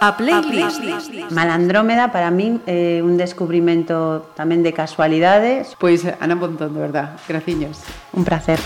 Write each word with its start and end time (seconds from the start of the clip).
A 0.00 0.16
playlist. 0.16 0.82
Malandrómeda 1.30 2.10
para 2.12 2.30
min 2.30 2.60
é 2.66 3.00
un 3.00 3.16
descubrimento 3.16 4.28
tamén 4.34 4.66
de 4.66 4.74
casualidades. 4.74 5.78
Pois 5.78 6.04
Ana 6.20 6.36
Pontón, 6.36 6.74
de 6.74 6.80
verdad, 6.80 7.16
graciños. 7.28 7.80
Un 8.12 8.26
placer. 8.26 8.58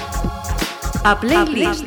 A 1.05 1.21
playlist. 1.21 1.85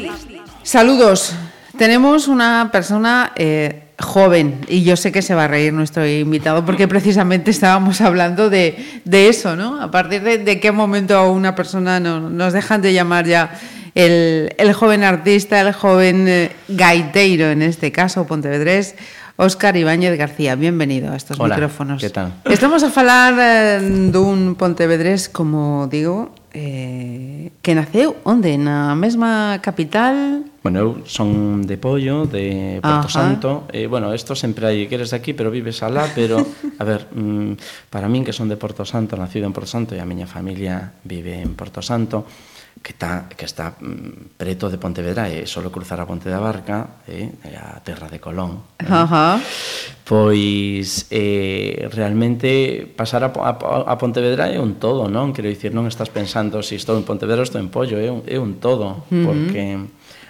Saludos. 0.64 1.34
Tenemos 1.78 2.28
una 2.28 2.70
persona 2.72 3.34
eh, 3.36 3.92
joven 4.00 4.62
y 4.68 4.84
yo 4.84 4.96
sé 4.96 5.12
que 5.12 5.22
se 5.22 5.34
va 5.34 5.46
a 5.46 5.48
reír 5.48 5.74
nuestro 5.74 6.06
invitado 6.06 6.66
porque 6.66 6.88
precisamente 6.88 7.50
estábamos 7.50 8.02
hablando 8.02 8.50
de, 8.50 9.02
de 9.06 9.30
eso, 9.30 9.56
¿no? 9.56 9.82
A 9.82 9.90
partir 9.90 10.22
de, 10.22 10.38
de 10.38 10.60
qué 10.60 10.72
momento 10.72 11.18
a 11.18 11.30
una 11.30 11.56
persona 11.56 12.00
no, 12.00 12.30
nos 12.30 12.54
dejan 12.54 12.82
de 12.82 12.94
llamar 12.94 13.26
ya 13.26 13.58
el, 13.96 14.54
el 14.58 14.74
joven 14.74 15.04
artista, 15.04 15.62
el 15.62 15.74
joven 15.74 16.28
eh, 16.28 16.52
gaiteiro 16.68 17.50
en 17.50 17.62
este 17.62 17.92
caso, 17.92 18.26
Pontevedrés, 18.26 18.96
Óscar 19.42 19.76
Ibáñez 19.76 20.16
García, 20.20 20.54
bienvenido 20.54 21.12
a 21.12 21.16
estos 21.16 21.40
Hola, 21.40 21.56
micrófonos. 21.56 22.00
que 22.00 22.12
tal? 22.12 22.32
Estamos 22.46 22.84
a 22.84 22.92
falar 22.92 23.34
eh, 23.42 23.82
dun 24.14 24.54
pontevedrés, 24.54 25.34
como 25.34 25.90
digo, 25.90 26.30
eh, 26.54 27.50
que 27.66 27.74
naceu 27.74 28.22
onde? 28.22 28.54
Na 28.62 28.94
mesma 28.94 29.58
capital? 29.66 30.46
Bueno, 30.62 30.78
eu 30.78 30.90
son 31.10 31.66
de 31.66 31.74
Pollo, 31.82 32.30
de 32.30 32.78
Porto 32.86 33.10
Ajá. 33.10 33.18
Santo. 33.18 33.66
Eh, 33.74 33.90
bueno, 33.90 34.14
esto 34.14 34.38
sempre 34.38 34.70
hai 34.70 34.86
que 34.86 34.94
eres 34.94 35.10
de 35.10 35.18
aquí, 35.18 35.34
pero 35.34 35.50
vives 35.50 35.82
alá, 35.82 36.06
pero, 36.14 36.38
a 36.78 36.84
ver, 36.86 37.10
mm, 37.10 37.90
para 37.90 38.06
min 38.06 38.22
que 38.22 38.38
son 38.38 38.46
de 38.46 38.62
Porto 38.62 38.86
Santo, 38.86 39.18
nacido 39.18 39.50
en 39.50 39.58
Porto 39.58 39.74
Santo 39.74 39.98
e 39.98 40.00
a 40.00 40.06
miña 40.06 40.30
familia 40.30 40.94
vive 41.02 41.42
en 41.42 41.58
Porto 41.58 41.82
Santo, 41.82 42.30
que 42.82 42.94
está, 42.94 43.30
que 43.30 43.46
está 43.46 43.76
mm, 43.80 44.38
preto 44.38 44.70
de 44.70 44.82
Pontevedra 44.82 45.30
e 45.30 45.46
solo 45.46 45.70
cruzar 45.70 46.02
a 46.02 46.10
Ponte 46.10 46.34
da 46.34 46.42
Barca 46.42 47.06
eh, 47.06 47.30
a 47.54 47.78
terra 47.86 48.10
de 48.10 48.18
Colón 48.18 48.66
eh? 48.82 48.90
uh 48.90 49.06
-huh. 49.06 49.38
pois 50.02 51.06
eh, 51.14 51.86
realmente 51.94 52.90
pasar 52.90 53.22
a, 53.22 53.30
a, 53.30 53.54
a 53.86 53.96
Pontevedra 54.02 54.50
é 54.50 54.58
un 54.58 54.82
todo 54.82 55.06
non 55.06 55.30
quero 55.30 55.46
dicir, 55.46 55.78
non 55.78 55.86
estás 55.86 56.10
pensando 56.10 56.66
se 56.66 56.74
si 56.74 56.82
estou 56.82 56.98
en 56.98 57.06
Pontevedra 57.06 57.46
ou 57.46 57.48
estou 57.48 57.62
en 57.62 57.70
Pollo 57.70 58.02
é 58.02 58.10
un, 58.10 58.26
é 58.26 58.42
un 58.42 58.58
todo 58.58 59.06
uh 59.06 59.14
-huh. 59.14 59.26
porque 59.30 59.62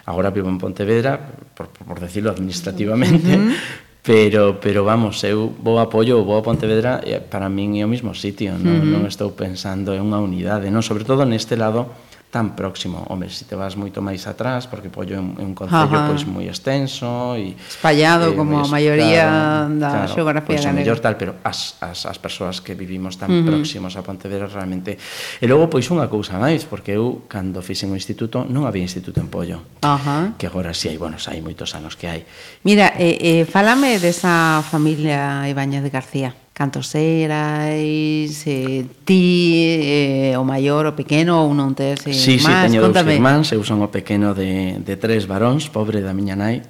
agora 0.04 0.28
vivo 0.28 0.52
en 0.52 0.60
Pontevedra 0.60 1.16
por, 1.56 1.72
por 1.72 2.04
decirlo 2.04 2.28
administrativamente 2.28 3.32
uh 3.32 3.48
-huh. 3.48 3.90
Pero, 4.02 4.58
pero 4.58 4.82
vamos, 4.82 5.22
eu 5.22 5.54
vou 5.62 5.78
a 5.78 5.86
Pollo 5.86 6.18
ou 6.18 6.26
vou 6.26 6.34
a 6.34 6.42
Pontevedra, 6.42 6.98
para 7.30 7.46
min 7.46 7.78
é 7.78 7.86
o 7.86 7.88
mesmo 7.88 8.18
sitio, 8.18 8.58
non, 8.58 8.66
uh 8.66 8.82
-huh. 8.82 8.92
non 8.98 9.02
estou 9.06 9.30
pensando 9.30 9.94
en 9.94 10.02
unha 10.02 10.18
unidade, 10.18 10.74
non? 10.74 10.82
sobre 10.82 11.06
todo 11.06 11.22
neste 11.22 11.54
lado 11.54 11.86
tan 12.32 12.56
próximo. 12.56 13.04
Home, 13.08 13.28
se 13.28 13.44
te 13.44 13.52
vas 13.52 13.76
moito 13.76 14.00
máis 14.00 14.24
atrás, 14.24 14.64
porque 14.64 14.88
Pollo 14.88 15.12
é 15.12 15.20
un, 15.20 15.36
un 15.36 15.52
concello 15.52 15.92
Ajá. 15.92 16.08
pois 16.08 16.24
moi 16.24 16.48
extenso 16.48 17.36
e 17.36 17.52
espallado 17.52 18.32
eh, 18.32 18.34
como 18.34 18.56
a 18.56 18.64
maioría 18.72 19.68
da 19.68 20.08
claro, 20.08 20.16
xeografía 20.16 20.56
pois, 20.56 20.64
galega. 20.64 20.80
mellor 20.80 20.98
tal, 21.04 21.20
pero 21.20 21.36
as, 21.44 21.76
as, 21.84 22.08
as 22.08 22.16
persoas 22.16 22.64
que 22.64 22.72
vivimos 22.72 23.20
tan 23.20 23.28
uh 23.28 23.44
-huh. 23.44 23.52
próximos 23.52 24.00
a 24.00 24.02
Pontevedra 24.02 24.48
realmente. 24.48 24.96
E 24.96 25.44
logo 25.44 25.68
pois 25.68 25.84
unha 25.92 26.08
cousa 26.08 26.40
máis, 26.40 26.64
porque 26.64 26.96
eu 26.96 27.28
cando 27.28 27.60
fixen 27.60 27.92
o 27.92 27.96
instituto 28.00 28.48
non 28.48 28.64
había 28.64 28.80
instituto 28.80 29.20
en 29.20 29.28
Pollo. 29.28 29.84
Ajá. 29.84 30.32
Que 30.40 30.48
agora 30.48 30.72
si 30.72 30.88
sí 30.88 30.96
hai, 30.96 30.96
bueno, 30.96 31.20
hai 31.20 31.44
moitos 31.44 31.76
anos 31.76 32.00
que 32.00 32.08
hai. 32.08 32.24
Mira, 32.64 32.96
eh, 32.96 33.20
eh, 33.20 33.42
falame 33.44 34.00
desa 34.00 34.64
familia 34.64 35.44
Ibáñez 35.52 35.84
de 35.84 35.92
García 35.92 36.41
cantos 36.52 36.94
erais, 36.94 38.44
eh, 38.46 38.84
ti, 39.04 39.80
eh, 39.80 40.36
o 40.36 40.44
maior, 40.44 40.86
o 40.86 40.92
pequeno, 40.92 41.40
ou 41.40 41.56
non 41.56 41.72
tes 41.72 42.04
eh, 42.04 42.12
sí, 42.12 42.36
máis? 42.44 42.68
Sí, 42.68 42.76
teño 42.76 42.80
Contame. 42.84 43.16
dous 43.16 43.18
irmáns, 43.18 43.46
eu 43.56 43.64
son 43.64 43.80
o 43.80 43.88
pequeno 43.88 44.36
de, 44.36 44.78
de 44.84 44.94
tres 45.00 45.24
varóns, 45.24 45.72
pobre 45.72 46.04
da 46.04 46.12
miña 46.12 46.36
nai. 46.36 46.60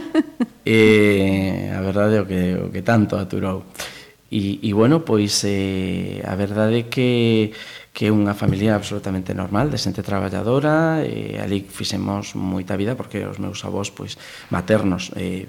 eh, 0.66 1.70
a 1.70 1.80
verdade 1.80 2.18
o 2.18 2.26
que, 2.26 2.58
o 2.58 2.68
que 2.74 2.82
tanto 2.82 3.14
aturou. 3.14 3.62
E, 4.32 4.58
e 4.64 4.70
bueno, 4.72 5.06
pois, 5.06 5.44
eh, 5.46 6.18
a 6.26 6.34
verdade 6.34 6.82
é 6.82 6.84
que 6.90 7.52
que 7.92 8.08
é 8.08 8.10
unha 8.10 8.32
familia 8.32 8.72
absolutamente 8.72 9.36
normal, 9.36 9.68
de 9.68 9.76
xente 9.76 10.00
traballadora, 10.00 11.04
e 11.04 11.36
ali 11.36 11.60
fixemos 11.68 12.32
moita 12.32 12.72
vida 12.72 12.96
porque 12.96 13.20
os 13.28 13.36
meus 13.36 13.60
avós 13.68 13.92
pois 13.92 14.16
maternos 14.48 15.12
eh, 15.12 15.44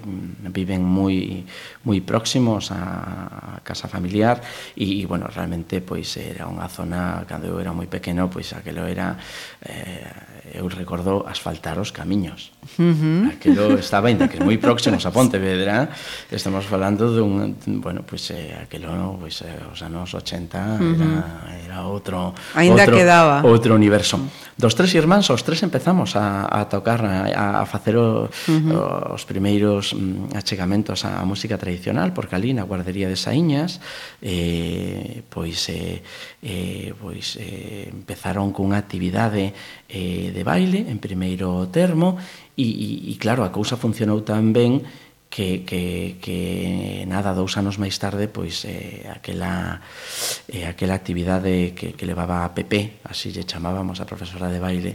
viven 0.52 0.84
moi 0.84 1.48
moi 1.88 2.04
próximos 2.04 2.68
á 2.68 3.64
casa 3.64 3.88
familiar 3.88 4.44
e, 4.76 5.00
e 5.00 5.08
bueno, 5.08 5.24
realmente 5.32 5.80
pois 5.80 6.20
era 6.20 6.44
unha 6.44 6.68
zona 6.68 7.24
cando 7.24 7.48
eu 7.48 7.56
era 7.56 7.72
moi 7.72 7.88
pequeno, 7.88 8.28
pois 8.28 8.52
aquilo 8.52 8.84
era 8.84 9.16
eh, 9.64 10.60
eu 10.60 10.68
recordo 10.68 11.24
asfaltar 11.24 11.80
os 11.80 11.96
camiños. 11.96 12.52
Uh 12.76 12.92
-huh. 12.92 13.32
Aquilo 13.32 13.72
estaba 13.80 14.12
ainda 14.12 14.28
que 14.28 14.36
moi 14.44 14.60
próximos 14.60 15.08
a 15.08 15.10
Pontevedra, 15.16 15.88
estamos 16.28 16.68
falando 16.68 17.08
dun 17.08 17.56
bueno, 17.80 18.04
pois 18.04 18.28
eh, 18.36 18.52
aquilo, 18.60 19.16
pois 19.16 19.40
eh, 19.40 19.64
os 19.72 19.80
anos 19.80 20.12
80 20.12 20.60
uh 20.60 20.92
-huh. 20.92 21.64
era 21.64 21.74
era 21.74 21.88
outro 21.88 22.33
Ainda 22.54 22.84
outro, 22.84 22.96
quedaba. 22.96 23.36
Outro 23.42 23.74
universo. 23.74 24.20
Dos 24.54 24.78
tres 24.78 24.94
irmáns, 24.94 25.26
os 25.34 25.42
tres 25.42 25.66
empezamos 25.66 26.14
a, 26.14 26.46
a 26.46 26.70
tocar, 26.70 27.02
a, 27.02 27.62
a 27.62 27.66
facer 27.66 27.98
o, 27.98 28.30
uh 28.30 28.30
-huh. 28.30 29.14
os 29.18 29.26
primeiros 29.26 29.90
mm, 29.90 30.30
achegamentos 30.38 31.02
á 31.02 31.26
música 31.26 31.58
tradicional, 31.58 32.14
porque 32.14 32.38
ali 32.38 32.54
na 32.54 32.62
guardería 32.62 33.10
de 33.10 33.18
Saíñas, 33.18 33.82
eh, 34.22 35.26
pois, 35.26 35.58
eh, 35.74 36.06
eh, 36.38 36.94
pois 36.94 37.34
eh, 37.42 37.90
empezaron 37.90 38.54
cunha 38.54 38.78
actividade 38.78 39.50
eh, 39.90 40.30
de 40.30 40.42
baile, 40.46 40.86
en 40.86 41.02
primeiro 41.02 41.66
termo, 41.74 42.14
e, 42.54 42.62
e, 42.62 42.88
e 43.10 43.14
claro, 43.18 43.42
a 43.42 43.50
cousa 43.50 43.74
funcionou 43.74 44.22
tan 44.22 44.54
ben 44.54 44.86
que, 45.34 45.66
que, 45.66 46.14
que 46.22 47.02
nada, 47.10 47.34
dous 47.34 47.58
anos 47.58 47.74
máis 47.74 47.98
tarde, 47.98 48.30
pois 48.30 48.62
eh, 48.70 49.02
aquela, 49.10 49.82
eh, 50.46 50.62
aquela 50.70 50.94
actividade 50.94 51.74
que, 51.74 51.98
que 51.98 52.06
levaba 52.06 52.46
a 52.46 52.54
Pepe, 52.54 53.02
así 53.02 53.34
lle 53.34 53.42
chamábamos 53.42 53.98
a 53.98 54.06
profesora 54.06 54.46
de 54.46 54.62
baile, 54.62 54.94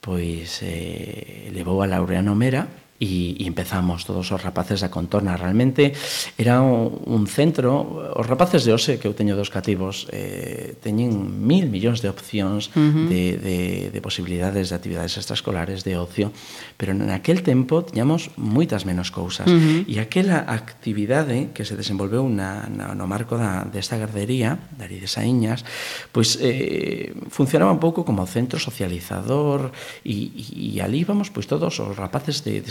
pois 0.00 0.64
eh, 0.64 1.52
levou 1.52 1.84
a 1.84 1.86
Laureano 1.92 2.32
Mera, 2.32 2.64
e, 3.00 3.42
e 3.42 3.44
empezamos 3.46 4.06
todos 4.06 4.30
os 4.30 4.40
rapaces 4.40 4.80
da 4.80 4.88
contorna. 4.88 5.36
Realmente 5.36 5.92
era 6.38 6.62
un, 6.62 6.94
un 7.04 7.26
centro, 7.26 8.14
os 8.14 8.26
rapaces 8.26 8.62
de 8.62 8.72
Ose, 8.72 9.02
que 9.02 9.10
eu 9.10 9.14
teño 9.14 9.34
dos 9.34 9.50
cativos 9.50 10.06
eh, 10.14 10.78
teñen 10.78 11.10
mil 11.42 11.66
millóns 11.68 11.98
de 12.00 12.08
opcións 12.08 12.70
uh 12.72 12.78
-huh. 12.78 13.06
de, 13.10 13.24
de, 13.38 13.58
de 13.90 14.00
posibilidades 14.00 14.70
de 14.70 14.74
actividades 14.78 15.18
extraescolares, 15.18 15.82
de 15.82 15.98
ocio, 15.98 16.30
pero 16.78 16.94
en 16.94 17.10
aquel 17.10 17.42
tempo 17.42 17.82
tiñamos 17.82 18.30
moitas 18.38 18.86
menos 18.86 19.10
cousas. 19.10 19.50
Uh 19.50 19.58
-huh. 19.58 19.90
E 19.90 19.98
aquela 19.98 20.46
actividade 20.46 21.50
que 21.50 21.66
se 21.66 21.74
desenvolveu 21.74 22.30
na, 22.30 22.70
na, 22.70 22.94
no 22.94 23.10
marco 23.10 23.34
da, 23.34 23.66
desta 23.66 23.98
gardería, 23.98 24.58
da 24.78 24.86
de 24.86 25.10
Saíñas, 25.10 25.66
pois 26.14 26.38
eh, 26.40 27.10
funcionaba 27.28 27.74
un 27.74 27.82
pouco 27.82 28.06
como 28.06 28.22
centro 28.30 28.62
socializador 28.62 29.74
e, 30.06 30.30
e, 30.30 30.78
e 30.78 30.80
ali 30.80 31.02
íbamos 31.02 31.34
pois, 31.34 31.50
todos 31.50 31.74
os 31.82 31.92
rapaces 31.98 32.46
de, 32.46 32.62
de 32.62 32.70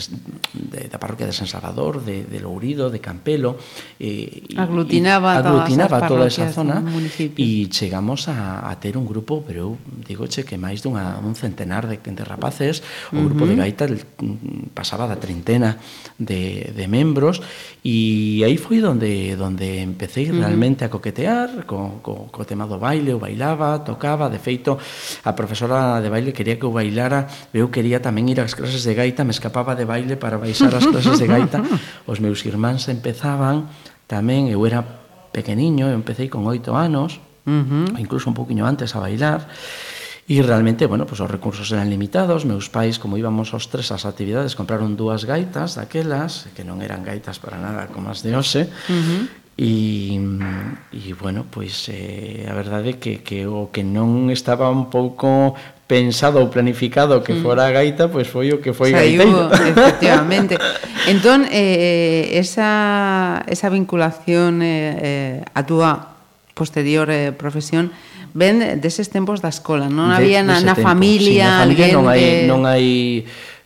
de, 0.54 0.88
da 0.88 0.98
parroquia 1.00 1.26
de 1.26 1.34
San 1.34 1.48
Salvador, 1.48 2.04
de, 2.04 2.24
de 2.24 2.40
Lourido, 2.40 2.90
de 2.90 3.00
Campelo. 3.00 3.58
Eh, 4.00 4.44
aglutinaba, 4.58 5.36
y, 5.36 5.38
aglutinaba 5.38 6.08
toda 6.08 6.28
esa 6.28 6.52
zona 6.52 6.84
e 7.38 7.70
chegamos 7.70 8.28
a, 8.28 8.70
a 8.70 8.80
ter 8.80 8.98
un 8.98 9.06
grupo, 9.06 9.44
pero 9.46 9.74
eu 9.74 9.78
digo 10.06 10.28
che 10.28 10.44
que 10.44 10.58
máis 10.60 10.84
dunha, 10.84 11.18
un 11.24 11.34
centenar 11.34 11.88
de, 11.88 11.98
de 11.98 12.24
rapaces, 12.24 12.84
o 13.16 13.22
grupo 13.24 13.46
uh 13.46 13.48
-huh. 13.48 13.56
de 13.56 13.62
gaita 13.64 13.84
el, 13.88 14.04
pasaba 14.74 15.08
da 15.08 15.16
trintena 15.16 15.80
de, 16.20 16.74
de 16.76 16.86
membros 16.88 17.40
e 17.84 18.44
aí 18.44 18.58
foi 18.60 18.84
donde 18.84 19.36
donde 19.40 19.80
empecé 19.80 20.28
realmente 20.30 20.84
uh 20.84 20.88
-huh. 20.88 20.92
a 20.92 20.94
coquetear 20.94 21.50
co, 21.66 22.04
co, 22.04 22.28
co 22.28 22.42
tema 22.44 22.68
do 22.68 22.78
baile, 22.78 23.16
eu 23.16 23.20
bailaba, 23.20 23.80
tocaba, 23.88 24.28
de 24.28 24.40
feito 24.40 24.76
a 25.24 25.32
profesora 25.34 26.04
de 26.04 26.10
baile 26.12 26.36
quería 26.36 26.60
que 26.60 26.68
eu 26.68 26.74
bailara, 26.76 27.28
eu 27.56 27.72
quería 27.72 28.04
tamén 28.04 28.28
ir 28.28 28.44
ás 28.44 28.52
clases 28.52 28.84
de 28.84 28.94
gaita, 28.94 29.24
me 29.24 29.32
escapaba 29.32 29.80
de 29.80 29.88
baile 29.88 30.03
baile 30.04 30.20
para 30.20 30.38
baixar 30.38 30.76
as 30.76 30.84
clases 30.84 31.16
de 31.16 31.28
gaita. 31.28 31.64
Os 32.12 32.20
meus 32.20 32.44
irmáns 32.44 32.92
empezaban 32.92 33.72
tamén, 34.12 34.52
eu 34.52 34.60
era 34.68 34.84
pequeniño, 35.32 35.88
eu 35.88 35.96
empecé 35.96 36.28
con 36.28 36.44
oito 36.44 36.76
anos, 36.76 37.24
uh 37.48 37.64
-huh. 37.64 37.88
incluso 37.96 38.28
un 38.28 38.36
poquinho 38.36 38.68
antes 38.68 38.92
a 38.94 39.00
bailar, 39.00 39.48
E 40.24 40.40
realmente, 40.40 40.88
bueno, 40.88 41.04
pues 41.04 41.20
os 41.20 41.28
recursos 41.28 41.68
eran 41.76 41.92
limitados, 41.92 42.48
meus 42.48 42.72
pais, 42.72 42.96
como 42.96 43.20
íbamos 43.20 43.52
os 43.52 43.68
tres 43.68 43.92
ás 43.92 44.08
actividades, 44.08 44.56
compraron 44.56 44.96
dúas 44.96 45.28
gaitas 45.28 45.76
daquelas, 45.76 46.48
que 46.56 46.64
non 46.64 46.80
eran 46.80 47.04
gaitas 47.04 47.44
para 47.44 47.60
nada 47.60 47.92
como 47.92 48.08
as 48.08 48.24
de 48.24 48.32
hoxe, 48.32 48.72
uh 48.72 48.96
-huh. 48.96 49.43
E, 49.56 50.18
e 50.90 51.14
bueno, 51.14 51.46
pois 51.46 51.86
eh, 51.94 52.50
a 52.50 52.54
verdade 52.58 52.90
é 52.90 52.96
que, 52.98 53.22
que 53.22 53.46
o 53.46 53.70
que 53.70 53.86
non 53.86 54.34
estaba 54.34 54.66
un 54.74 54.90
pouco 54.90 55.54
pensado 55.86 56.42
ou 56.42 56.50
planificado 56.50 57.22
que 57.22 57.38
mm. 57.38 57.42
fora 57.46 57.70
a 57.70 57.72
gaita, 57.72 58.10
pois 58.10 58.26
foi 58.26 58.50
o 58.50 58.58
que 58.58 58.74
foi 58.74 58.90
Saiu, 58.90 59.22
gaiteiro. 59.22 59.54
Efectivamente. 59.54 60.58
entón, 61.06 61.46
eh, 61.54 62.34
eh, 62.34 62.42
esa, 62.42 63.46
esa 63.46 63.70
vinculación 63.70 64.66
eh, 64.66 65.46
eh, 65.46 65.54
a 65.54 65.62
túa 65.70 66.18
posterior 66.58 67.14
eh, 67.14 67.30
profesión 67.30 67.94
ven 68.34 68.82
deses 68.82 69.14
tempos 69.14 69.46
da 69.46 69.54
escola, 69.54 69.86
non 69.86 70.10
de, 70.10 70.18
había 70.18 70.42
na, 70.42 70.66
na 70.66 70.74
tempo. 70.74 70.90
familia 70.90 71.62
sí, 71.62 71.62
na 71.62 71.62
familia 71.62 71.62
alguén 71.62 71.92
non 71.94 72.06
hai, 72.10 72.22
que... 72.26 72.50
non 72.50 72.62
hai 72.66 72.86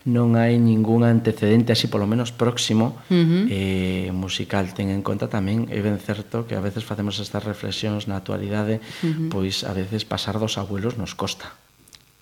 non 0.07 0.39
hai 0.39 0.55
ningún 0.55 1.03
antecedente 1.03 1.75
así 1.75 1.91
polo 1.91 2.07
menos 2.07 2.31
próximo 2.31 2.95
uh 3.11 3.13
-huh. 3.13 3.43
eh, 3.51 4.09
musical. 4.15 4.71
Ten 4.71 4.87
en 4.87 5.03
conta 5.03 5.27
tamén, 5.27 5.67
é 5.67 5.83
ben 5.83 5.99
certo 5.99 6.47
que 6.47 6.55
a 6.55 6.63
veces 6.63 6.87
facemos 6.87 7.19
estas 7.19 7.43
reflexións 7.43 8.07
na 8.07 8.15
actualidade, 8.15 8.79
uh 9.03 9.11
-huh. 9.11 9.27
pois 9.27 9.67
a 9.67 9.75
veces 9.75 10.07
pasar 10.07 10.39
dos 10.39 10.55
abuelos 10.55 10.95
nos 10.95 11.11
costa. 11.11 11.51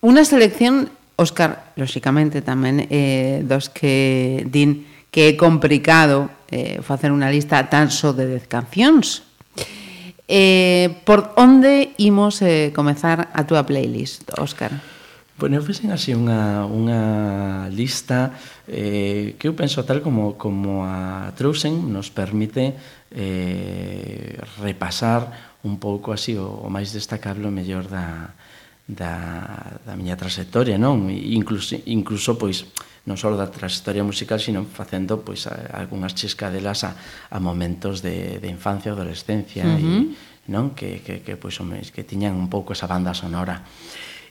Unha 0.02 0.26
selección, 0.26 0.90
Óscar, 1.16 1.72
lóxicamente 1.80 2.42
tamén, 2.42 2.90
eh, 2.90 3.40
dos 3.46 3.70
que 3.70 4.42
din 4.50 4.84
que 5.14 5.32
é 5.32 5.38
complicado 5.38 6.28
eh, 6.50 6.82
facer 6.82 7.14
unha 7.14 7.30
lista 7.30 7.56
tan 7.70 7.88
só 7.88 8.12
de 8.12 8.26
10 8.26 8.50
cancións. 8.50 9.22
Eh, 10.26 10.90
por 11.06 11.32
onde 11.38 11.94
imos 12.02 12.42
eh, 12.42 12.74
comezar 12.74 13.30
a 13.30 13.46
túa 13.46 13.62
playlist, 13.62 14.26
Óscar? 14.34 14.74
Óscar? 14.74 14.95
Bueno, 15.38 15.60
eu 15.60 15.64
fixen 15.68 15.92
así 15.92 16.16
unha, 16.16 16.64
unha 16.64 17.68
lista 17.68 18.32
eh, 18.64 19.36
que 19.36 19.44
eu 19.44 19.52
penso 19.52 19.84
tal 19.84 20.00
como, 20.00 20.40
como 20.40 20.88
a 20.88 21.28
Trousen 21.36 21.92
nos 21.92 22.08
permite 22.08 22.72
eh, 23.12 24.40
repasar 24.64 25.60
un 25.60 25.76
pouco 25.76 26.16
así 26.16 26.40
o, 26.40 26.48
o 26.64 26.72
máis 26.72 26.88
destacable 26.96 27.44
o 27.44 27.52
mellor 27.52 27.84
da, 27.84 28.32
da, 28.88 29.76
da 29.84 29.92
miña 29.92 30.16
trayectoria, 30.16 30.80
non? 30.80 31.12
Incluso, 31.12 31.76
incluso 31.84 32.40
pois, 32.40 32.64
non 33.04 33.20
só 33.20 33.28
da 33.36 33.52
trayectoria 33.52 34.00
musical, 34.00 34.40
sino 34.40 34.64
facendo 34.64 35.20
pois, 35.20 35.44
a, 35.44 35.76
algunhas 35.76 36.16
chiscadelas 36.16 36.80
a, 36.88 36.96
a 37.28 37.36
momentos 37.44 38.00
de, 38.00 38.40
de 38.40 38.48
infancia, 38.48 38.96
adolescencia, 38.96 39.68
uh 39.68 39.76
-huh. 39.76 40.16
e, 40.48 40.48
non? 40.48 40.72
Que, 40.72 41.04
que, 41.04 41.20
que, 41.20 41.36
pois, 41.36 41.60
que 41.92 42.08
tiñan 42.08 42.40
un 42.40 42.48
pouco 42.48 42.72
esa 42.72 42.88
banda 42.88 43.12
sonora. 43.12 43.60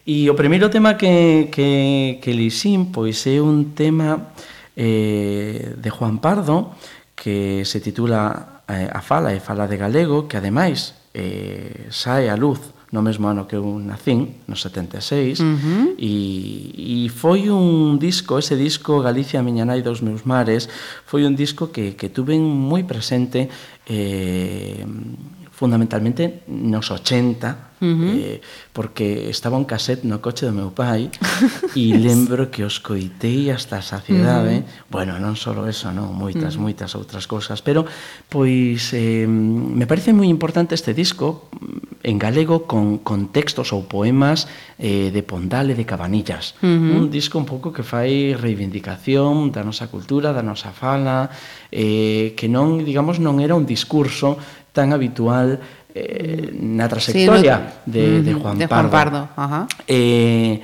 E 0.05 0.29
o 0.29 0.37
primeiro 0.37 0.69
tema 0.69 0.93
que, 1.01 1.49
que, 1.49 2.21
que 2.21 2.31
lixín 2.37 2.93
pois 2.93 3.25
é 3.25 3.41
un 3.41 3.73
tema 3.73 4.37
eh, 4.77 5.73
de 5.81 5.89
Juan 5.89 6.21
Pardo 6.21 6.77
que 7.17 7.65
se 7.65 7.81
titula 7.81 8.61
eh, 8.69 8.85
A 8.85 9.01
fala 9.01 9.33
e 9.33 9.41
fala 9.41 9.65
de 9.65 9.81
galego 9.81 10.29
que 10.29 10.37
ademais 10.37 10.93
eh, 11.09 11.89
sae 11.89 12.29
a 12.29 12.37
luz 12.37 12.61
no 12.93 13.01
mesmo 13.01 13.27
ano 13.27 13.49
que 13.49 13.57
eu 13.57 13.65
nacín, 13.81 14.45
no 14.47 14.55
76, 14.55 15.41
uh 15.41 15.43
-huh. 15.43 15.85
e, 15.97 17.05
e 17.05 17.09
foi 17.09 17.49
un 17.49 17.99
disco, 17.99 18.39
ese 18.39 18.55
disco 18.55 19.01
Galicia, 19.01 19.43
miña 19.43 19.65
nai 19.65 19.81
dos 19.81 19.99
meus 19.99 20.23
mares, 20.23 20.69
foi 21.03 21.25
un 21.25 21.35
disco 21.35 21.73
que, 21.73 21.97
que 21.99 22.07
tuve 22.07 22.37
moi 22.39 22.85
presente 22.87 23.49
eh, 23.89 24.85
fundamentalmente 25.55 26.43
nos 26.47 26.91
80, 26.91 27.71
uh 27.79 27.87
-huh. 27.87 28.11
eh, 28.19 28.41
porque 28.73 29.29
estaba 29.29 29.55
un 29.55 29.63
cassette 29.63 30.03
no 30.03 30.19
coche 30.19 30.43
do 30.43 30.51
meu 30.51 30.75
pai 30.75 31.07
e 31.79 31.95
lembro 31.95 32.51
que 32.51 32.67
os 32.67 32.83
coitei 32.83 33.47
hasta 33.47 33.79
a 33.79 33.81
saciedade. 33.81 34.51
Uh 34.51 34.59
eh. 34.59 34.63
-huh. 34.67 34.91
Bueno, 34.91 35.15
non 35.15 35.39
só 35.39 35.55
eso, 35.63 35.95
non, 35.95 36.11
moitas, 36.11 36.55
uh 36.55 36.59
-huh. 36.59 36.67
moitas 36.67 36.91
outras 36.99 37.23
cousas, 37.23 37.63
pero 37.63 37.87
pois 38.27 38.91
eh, 38.91 39.23
me 39.27 39.87
parece 39.87 40.11
moi 40.11 40.27
importante 40.27 40.75
este 40.75 40.91
disco 40.91 41.47
mm, 41.55 42.03
en 42.03 42.17
galego 42.19 42.67
con, 42.67 42.99
con 42.99 43.31
textos 43.31 43.71
ou 43.71 43.87
poemas 43.87 44.51
eh, 44.75 45.07
de 45.15 45.23
Pondal 45.23 45.71
e 45.71 45.75
de 45.79 45.87
Cabanillas. 45.87 46.59
Uh 46.59 46.67
-huh. 46.67 46.99
Un 46.99 47.05
disco 47.07 47.39
un 47.39 47.47
pouco 47.47 47.71
que 47.71 47.87
fai 47.87 48.35
reivindicación 48.35 49.55
da 49.55 49.63
nosa 49.63 49.87
cultura, 49.87 50.35
da 50.35 50.43
nosa 50.43 50.75
fala, 50.75 51.31
eh, 51.71 52.35
que 52.35 52.51
non, 52.51 52.83
digamos, 52.83 53.23
non 53.23 53.39
era 53.39 53.55
un 53.55 53.63
discurso 53.63 54.35
tan 54.75 54.91
habitual 54.91 55.63
eh, 55.95 56.51
na 56.51 56.91
trayectoria 56.91 57.55
sí, 57.55 57.87
no, 57.87 57.93
de, 57.95 58.21
de 58.21 58.33
Juan 58.35 58.59
de 58.59 58.67
Juan 58.67 58.91
Pardo. 58.91 58.91
Pardo. 58.91 59.21
Ajá. 59.39 59.67
Eh, 59.87 60.59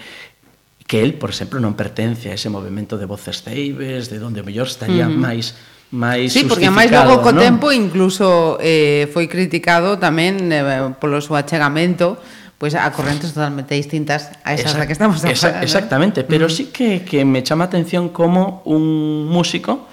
que 0.85 1.01
el, 1.01 1.15
por 1.15 1.31
exemplo, 1.31 1.63
non 1.63 1.71
pertence 1.79 2.27
a 2.27 2.35
ese 2.35 2.51
movimento 2.51 2.99
de 2.99 3.07
voces 3.07 3.39
ceibes, 3.47 4.11
de 4.11 4.19
donde 4.19 4.43
o 4.43 4.45
mellor 4.45 4.67
estaría 4.67 5.07
uh 5.07 5.15
-huh. 5.15 5.15
máis 5.15 5.55
máis 5.95 6.35
Sí, 6.35 6.43
porque 6.43 6.67
máis 6.67 6.91
logo 6.91 7.23
co 7.23 7.31
¿no? 7.31 7.39
tempo 7.39 7.71
incluso 7.71 8.59
eh, 8.59 9.07
foi 9.15 9.31
criticado 9.31 9.95
tamén 9.95 10.51
eh, 10.51 10.91
polo 10.99 11.23
seu 11.23 11.39
achegamento 11.39 12.19
pois 12.59 12.75
pues, 12.75 12.83
a 12.83 12.91
correntes 12.91 13.31
totalmente 13.31 13.73
distintas 13.73 14.35
a 14.43 14.51
esas 14.53 14.75
exact, 14.75 14.83
da 14.83 14.85
que 14.85 14.93
estamos 14.93 15.17
a 15.23 15.31
falar. 15.31 15.63
Exactamente, 15.63 16.21
¿no? 16.21 16.27
pero 16.27 16.45
uh 16.45 16.51
-huh. 16.51 16.59
sí 16.59 16.75
que, 16.75 17.07
que 17.07 17.23
me 17.23 17.39
chama 17.39 17.71
atención 17.71 18.11
como 18.11 18.59
un 18.67 19.31
músico 19.31 19.87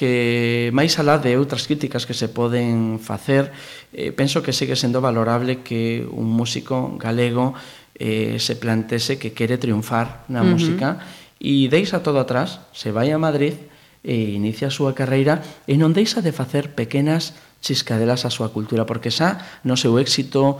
que 0.00 0.72
máis 0.72 0.96
alá 0.96 1.20
de 1.20 1.36
outras 1.36 1.68
críticas 1.68 2.08
que 2.08 2.16
se 2.16 2.32
poden 2.32 2.96
facer, 2.96 3.52
eh, 3.92 4.16
penso 4.16 4.40
que 4.40 4.56
segue 4.56 4.72
sendo 4.72 5.04
valorable 5.04 5.60
que 5.60 6.08
un 6.08 6.24
músico 6.24 6.96
galego 6.96 7.52
eh, 8.00 8.40
se 8.40 8.56
plantese 8.56 9.20
que 9.20 9.36
quere 9.36 9.60
triunfar 9.60 10.24
na 10.32 10.40
uh 10.40 10.48
-huh. 10.48 10.56
música 10.56 11.04
e 11.36 11.68
deixa 11.68 12.00
todo 12.00 12.16
atrás, 12.16 12.64
se 12.72 12.88
vai 12.96 13.12
a 13.12 13.20
Madrid 13.20 13.60
e 14.00 14.32
inicia 14.40 14.72
a 14.72 14.74
súa 14.74 14.96
carreira 14.96 15.44
e 15.68 15.76
non 15.76 15.92
deixa 15.92 16.24
de 16.24 16.32
facer 16.32 16.72
pequenas 16.72 17.36
chiscadelas 17.60 18.24
a 18.24 18.32
súa 18.32 18.48
cultura, 18.56 18.88
porque 18.88 19.12
xa 19.12 19.60
no 19.68 19.76
seu 19.76 20.00
éxito 20.00 20.56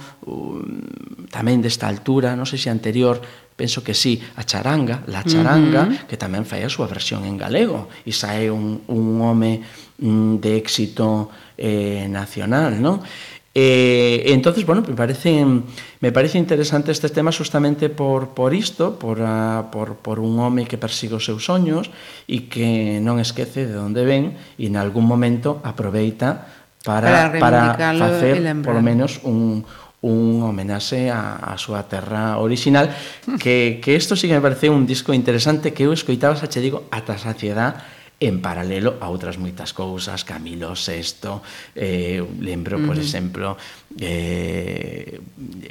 tamén 1.32 1.64
desta 1.64 1.88
altura, 1.88 2.36
non 2.36 2.44
sei 2.44 2.60
se 2.60 2.68
anterior, 2.68 3.24
penso 3.60 3.84
que 3.84 3.92
sí, 3.92 4.16
a 4.40 4.42
charanga, 4.48 5.04
la 5.12 5.20
charanga, 5.20 5.84
uh 5.84 5.92
-huh. 5.92 6.08
que 6.08 6.16
tamén 6.16 6.48
fai 6.48 6.64
a 6.64 6.72
súa 6.72 6.88
versión 6.88 7.28
en 7.28 7.36
galego, 7.36 7.92
e 8.08 8.12
é 8.16 8.48
un, 8.48 8.88
un 8.88 9.20
home 9.20 9.60
mm, 10.00 10.40
de 10.40 10.56
éxito 10.56 11.28
eh, 11.60 12.08
nacional, 12.08 12.80
non? 12.80 13.04
Eh, 13.52 14.32
entonces, 14.32 14.64
bueno, 14.64 14.80
me 14.86 14.94
parece, 14.94 15.44
me 15.44 16.10
parece 16.12 16.38
interesante 16.38 16.88
este 16.88 17.12
tema 17.12 17.32
justamente 17.32 17.90
por, 17.90 18.32
por 18.32 18.54
isto, 18.54 18.96
por, 18.96 19.20
a, 19.20 19.68
por, 19.68 20.00
por 20.00 20.20
un 20.20 20.38
home 20.38 20.64
que 20.64 20.78
persigue 20.78 21.20
os 21.20 21.28
seus 21.28 21.44
soños 21.44 21.92
e 22.24 22.48
que 22.48 22.96
non 23.04 23.20
esquece 23.20 23.68
de 23.68 23.76
onde 23.76 24.08
ven 24.08 24.40
e 24.56 24.72
en 24.72 24.80
algún 24.80 25.04
momento 25.04 25.60
aproveita 25.60 26.48
para, 26.80 27.36
para, 27.36 27.76
para 27.76 27.92
facer 27.92 28.40
polo 28.64 28.80
menos 28.80 29.20
un, 29.20 29.68
un 30.00 30.40
homenaxe 30.42 31.12
a, 31.12 31.36
a 31.36 31.60
súa 31.60 31.84
terra 31.84 32.40
original 32.40 32.88
que, 33.36 33.84
que 33.84 33.92
isto 33.92 34.16
sí 34.16 34.28
que 34.28 34.34
me 34.34 34.40
parece 34.40 34.72
un 34.72 34.88
disco 34.88 35.12
interesante 35.12 35.76
que 35.76 35.84
eu 35.84 35.92
escoitaba, 35.92 36.36
xa 36.36 36.48
che 36.48 36.64
digo, 36.64 36.88
ata 36.88 37.20
saciedade 37.20 38.00
en 38.20 38.44
paralelo 38.44 39.00
a 39.00 39.08
outras 39.08 39.40
moitas 39.40 39.72
cousas, 39.72 40.28
Camilo 40.28 40.76
VI, 40.76 41.40
eh, 41.76 42.20
lembro, 42.40 42.76
uh 42.76 42.84
-huh. 42.84 42.88
por 42.88 42.96
exemplo, 43.00 43.56
eh, 43.96 45.20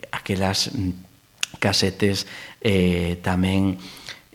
aquelas 0.09 0.73
casetes 1.61 2.25
eh, 2.61 3.21
tamén 3.21 3.77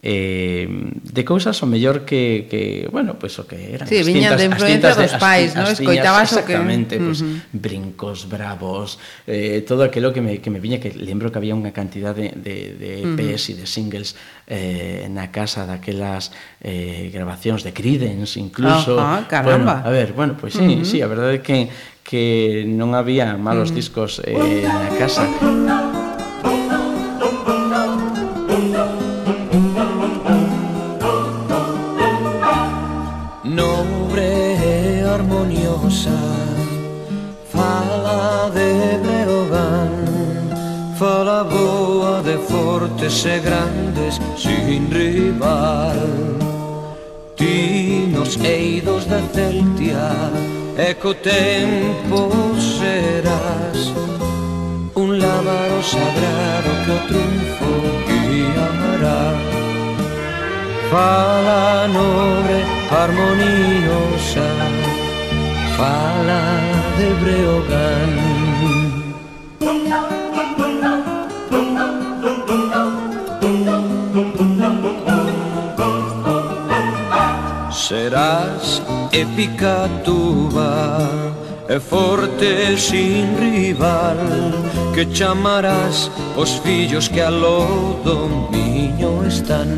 eh, 0.06 0.68
de 0.68 1.24
cousas 1.24 1.56
o 1.62 1.66
mellor 1.66 2.04
que, 2.04 2.44
que 2.44 2.86
bueno, 2.92 3.16
pois 3.16 3.32
pues, 3.32 3.40
o 3.40 3.48
que 3.48 3.72
eran 3.72 3.88
sí, 3.88 3.96
as 3.96 4.04
viñan 4.04 4.36
de 4.36 4.52
influencia 4.52 4.92
dos 4.92 5.16
pais, 5.16 5.56
¿no? 5.56 5.64
Escoitabas 5.64 6.36
o 6.36 6.44
que... 6.44 6.52
Exactamente, 6.52 7.00
pois, 7.00 7.24
uh 7.24 7.32
-huh. 7.32 7.56
brincos 7.56 8.28
bravos, 8.28 9.00
eh, 9.24 9.64
todo 9.64 9.80
aquilo 9.80 10.12
que 10.12 10.20
me, 10.20 10.44
que 10.44 10.52
me 10.52 10.60
viña, 10.60 10.76
que 10.76 10.92
lembro 10.92 11.32
que 11.32 11.40
había 11.40 11.56
unha 11.56 11.72
cantidad 11.72 12.12
de, 12.12 12.36
de, 12.36 12.76
de 12.76 12.90
EPs 13.00 13.16
uh 13.16 13.16
-huh. 13.16 13.50
e 13.50 13.54
de 13.56 13.66
singles 13.66 14.08
eh, 14.44 15.08
na 15.08 15.32
casa 15.32 15.64
daquelas 15.64 16.36
eh, 16.60 17.08
grabacións 17.08 17.64
de 17.64 17.72
Creedence 17.72 18.36
incluso. 18.36 19.00
Uh 19.00 19.24
-huh, 19.24 19.24
caramba. 19.24 19.80
Bueno, 19.80 19.88
a 19.88 19.90
ver, 19.90 20.12
bueno, 20.12 20.36
pois 20.36 20.52
pues, 20.52 20.60
sí, 20.60 20.68
uh 20.68 20.84
-huh. 20.84 20.84
sí, 20.84 20.96
a 21.00 21.08
verdade 21.08 21.40
é 21.40 21.42
que 21.42 21.72
que 22.04 22.68
non 22.68 22.92
había 22.92 23.32
malos 23.40 23.72
discos 23.72 24.20
eh, 24.28 24.68
na 24.68 24.92
casa. 25.00 25.24
hacerse 43.14 43.40
grandes 43.40 44.20
sin 44.36 44.90
rival. 44.90 45.98
Ti 47.36 48.08
nos 48.12 48.36
eidos 48.42 49.06
da 49.06 49.20
Celtia 49.32 50.10
e 50.76 50.94
co 50.94 51.14
tempo 51.14 52.28
serás. 52.58 53.92
Un 54.96 55.18
lábaro 55.18 55.82
sagrado 55.82 56.70
que 56.84 56.90
o 56.90 57.00
triunfo 57.08 57.72
guiará. 58.08 59.24
Fala 60.90 61.86
nobre, 61.88 62.58
armoniosa, 63.02 64.48
Fala 65.76 66.42
de 66.98 67.08
Breogán. 67.20 68.14
Serás 77.88 78.80
épica 79.12 79.90
tuba 80.06 81.06
e 81.68 81.78
forte 81.78 82.78
sin 82.78 83.36
rival 83.36 84.16
Que 84.94 85.04
chamarás 85.12 86.10
os 86.34 86.56
fillos 86.64 87.10
que 87.10 87.20
a 87.20 87.28
lodo 87.28 88.48
miño 88.50 89.26
están. 89.28 89.68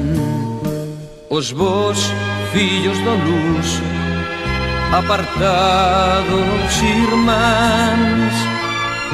Os 1.28 1.50
vos 1.50 1.98
fillos 2.52 2.96
do 3.02 3.14
luz 3.26 3.82
Apartados 4.94 6.70
irmáns 6.78 8.34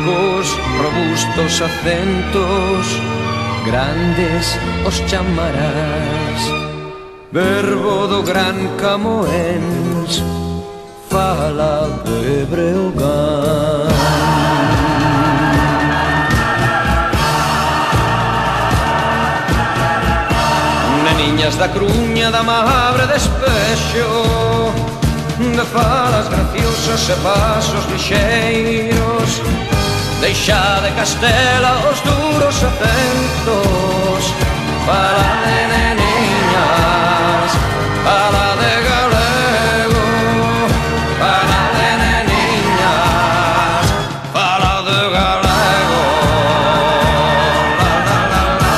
Cos 0.04 0.48
robustos 0.84 1.62
acentos 1.64 2.84
Grandes 3.64 4.58
os 4.84 5.00
chamarás 5.08 6.71
verbo 7.32 8.06
do 8.06 8.22
gran 8.22 8.76
Camoens 8.76 10.22
fala 11.08 11.88
de 12.04 12.44
Breogán. 12.44 13.88
Neniñas 21.04 21.56
da 21.56 21.68
Cruña, 21.68 22.30
da 22.30 22.42
Mabre, 22.42 23.06
de 23.06 23.16
Espexo 23.16 24.72
De 25.38 25.64
falas 25.72 26.28
graciosas 26.28 27.08
e 27.08 27.14
pasos 27.22 27.84
lixeiros 27.90 29.42
Deixa 30.20 30.80
de 30.80 30.90
Castela 30.92 31.80
os 31.90 32.00
duros 32.00 32.56
acentos 32.62 34.24
Fala 34.86 35.40
de 35.44 35.66
nena 35.72 36.01
Fala 38.04 38.48
de 38.62 38.74
galego, 38.88 40.04
para 41.20 41.60
de 41.76 41.90
neniñas, 42.02 43.86
para 44.32 44.74
de 44.88 45.00
galego. 45.16 46.02
La, 47.78 47.96
la, 48.02 48.20
la, 48.32 48.44
la. 48.62 48.76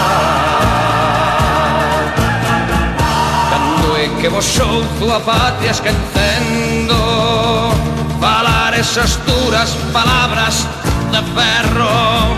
Cando 3.51 3.89
é 3.97 4.07
que 4.21 4.29
vos 4.29 4.45
souzo 4.45 5.07
a 5.15 5.21
patria 5.21 5.71
esquecendo, 5.71 6.99
falar 8.21 8.75
esas 8.79 9.17
duras 9.25 9.71
palabras 9.93 10.69
de 11.11 11.23
ferro, 11.33 12.37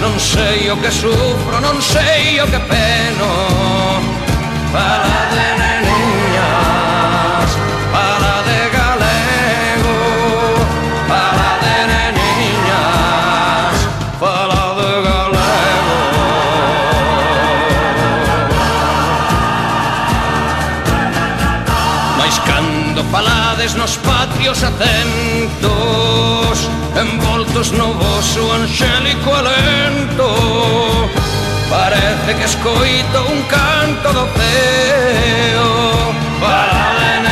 non 0.00 0.18
sei 0.18 0.70
o 0.70 0.76
que 0.82 0.90
sufro, 0.90 1.60
non 1.60 1.80
sei 1.80 2.40
o 2.40 2.46
que 2.50 2.58
peno, 2.58 3.30
Fala 4.74 5.20
de 5.30 5.46
neniñas. 5.60 6.13
saudades 23.64 23.74
nos 23.74 23.96
patrios 23.98 24.62
acentos 24.62 25.60
Envoltos 26.96 27.72
no 27.72 27.92
vosso 27.94 28.52
angélico 28.52 29.34
alento. 29.34 31.10
Parece 31.68 32.34
que 32.36 32.44
escoito 32.44 33.26
un 33.26 33.42
canto 33.42 34.12
do 34.12 34.28
ceo 34.36 36.14
Para 36.40 37.16
en 37.16 37.26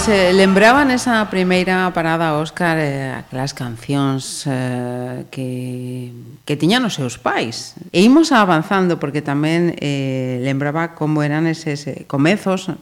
Pois 0.00 0.16
eh, 0.16 0.32
lembraba 0.32 0.80
nesa 0.88 1.28
primeira 1.28 1.92
parada 1.92 2.40
Óscar 2.40 2.80
eh, 2.80 3.12
aquelas 3.12 3.52
cancións 3.52 4.48
eh, 4.48 5.28
que, 5.28 6.08
que 6.48 6.56
tiñan 6.56 6.88
os 6.88 6.96
seus 6.96 7.20
pais. 7.20 7.76
E 7.92 8.00
imos 8.00 8.32
avanzando 8.32 8.96
porque 8.96 9.20
tamén 9.20 9.76
eh, 9.76 10.40
lembraba 10.40 10.96
como 10.96 11.20
eran 11.20 11.44
eses 11.44 11.84
eh, 11.84 12.08
comezos 12.08 12.72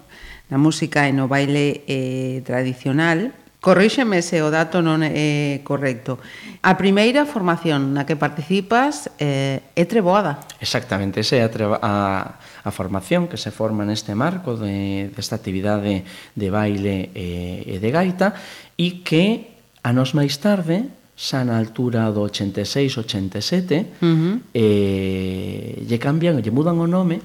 na 0.47 0.63
música 0.63 1.11
e 1.11 1.13
no 1.13 1.27
baile 1.27 1.83
eh, 1.91 2.39
tradicional 2.47 3.35
Corríxeme 3.69 4.25
se 4.25 4.41
o 4.41 4.49
dato 4.49 4.81
non 4.81 5.05
é 5.05 5.61
correcto. 5.61 6.17
A 6.65 6.81
primeira 6.81 7.29
formación 7.29 7.93
na 7.93 8.09
que 8.09 8.17
participas 8.17 9.13
eh, 9.21 9.61
é 9.77 9.85
Treboada. 9.85 10.41
Exactamente, 10.57 11.21
esa 11.21 11.37
é 11.37 11.45
a, 11.45 11.53
treba, 11.53 11.77
a, 11.85 12.41
a 12.65 12.71
formación 12.73 13.29
que 13.29 13.37
se 13.37 13.53
forma 13.53 13.85
neste 13.85 14.17
marco 14.17 14.57
de, 14.57 15.13
desta 15.13 15.37
actividade 15.37 16.01
de 16.33 16.49
baile 16.49 17.13
e, 17.13 17.61
e 17.69 17.77
de 17.77 17.91
gaita 17.93 18.33
e 18.81 19.05
que 19.05 19.53
anos 19.85 20.17
máis 20.17 20.41
tarde 20.41 20.89
xa 21.13 21.45
na 21.45 21.61
altura 21.61 22.09
do 22.09 22.25
86-87 22.25 22.89
uh 23.05 23.85
-huh. 24.01 24.35
eh, 24.57 25.85
lle 25.85 25.99
cambian, 26.01 26.41
lle 26.41 26.49
mudan 26.49 26.81
o 26.81 26.89
nome 26.89 27.21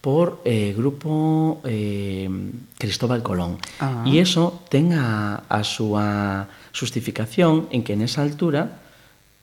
por 0.00 0.40
eh, 0.44 0.74
grupo 0.76 1.60
eh, 1.64 2.30
Cristóbal 2.78 3.22
Colón. 3.22 3.58
Ah. 3.82 4.06
E 4.06 4.22
iso 4.22 4.62
ten 4.70 4.94
a, 4.94 5.42
a 5.50 5.60
súa 5.66 6.46
justificación 6.70 7.66
en 7.74 7.82
que 7.82 7.98
nesa 7.98 8.22
altura 8.22 8.78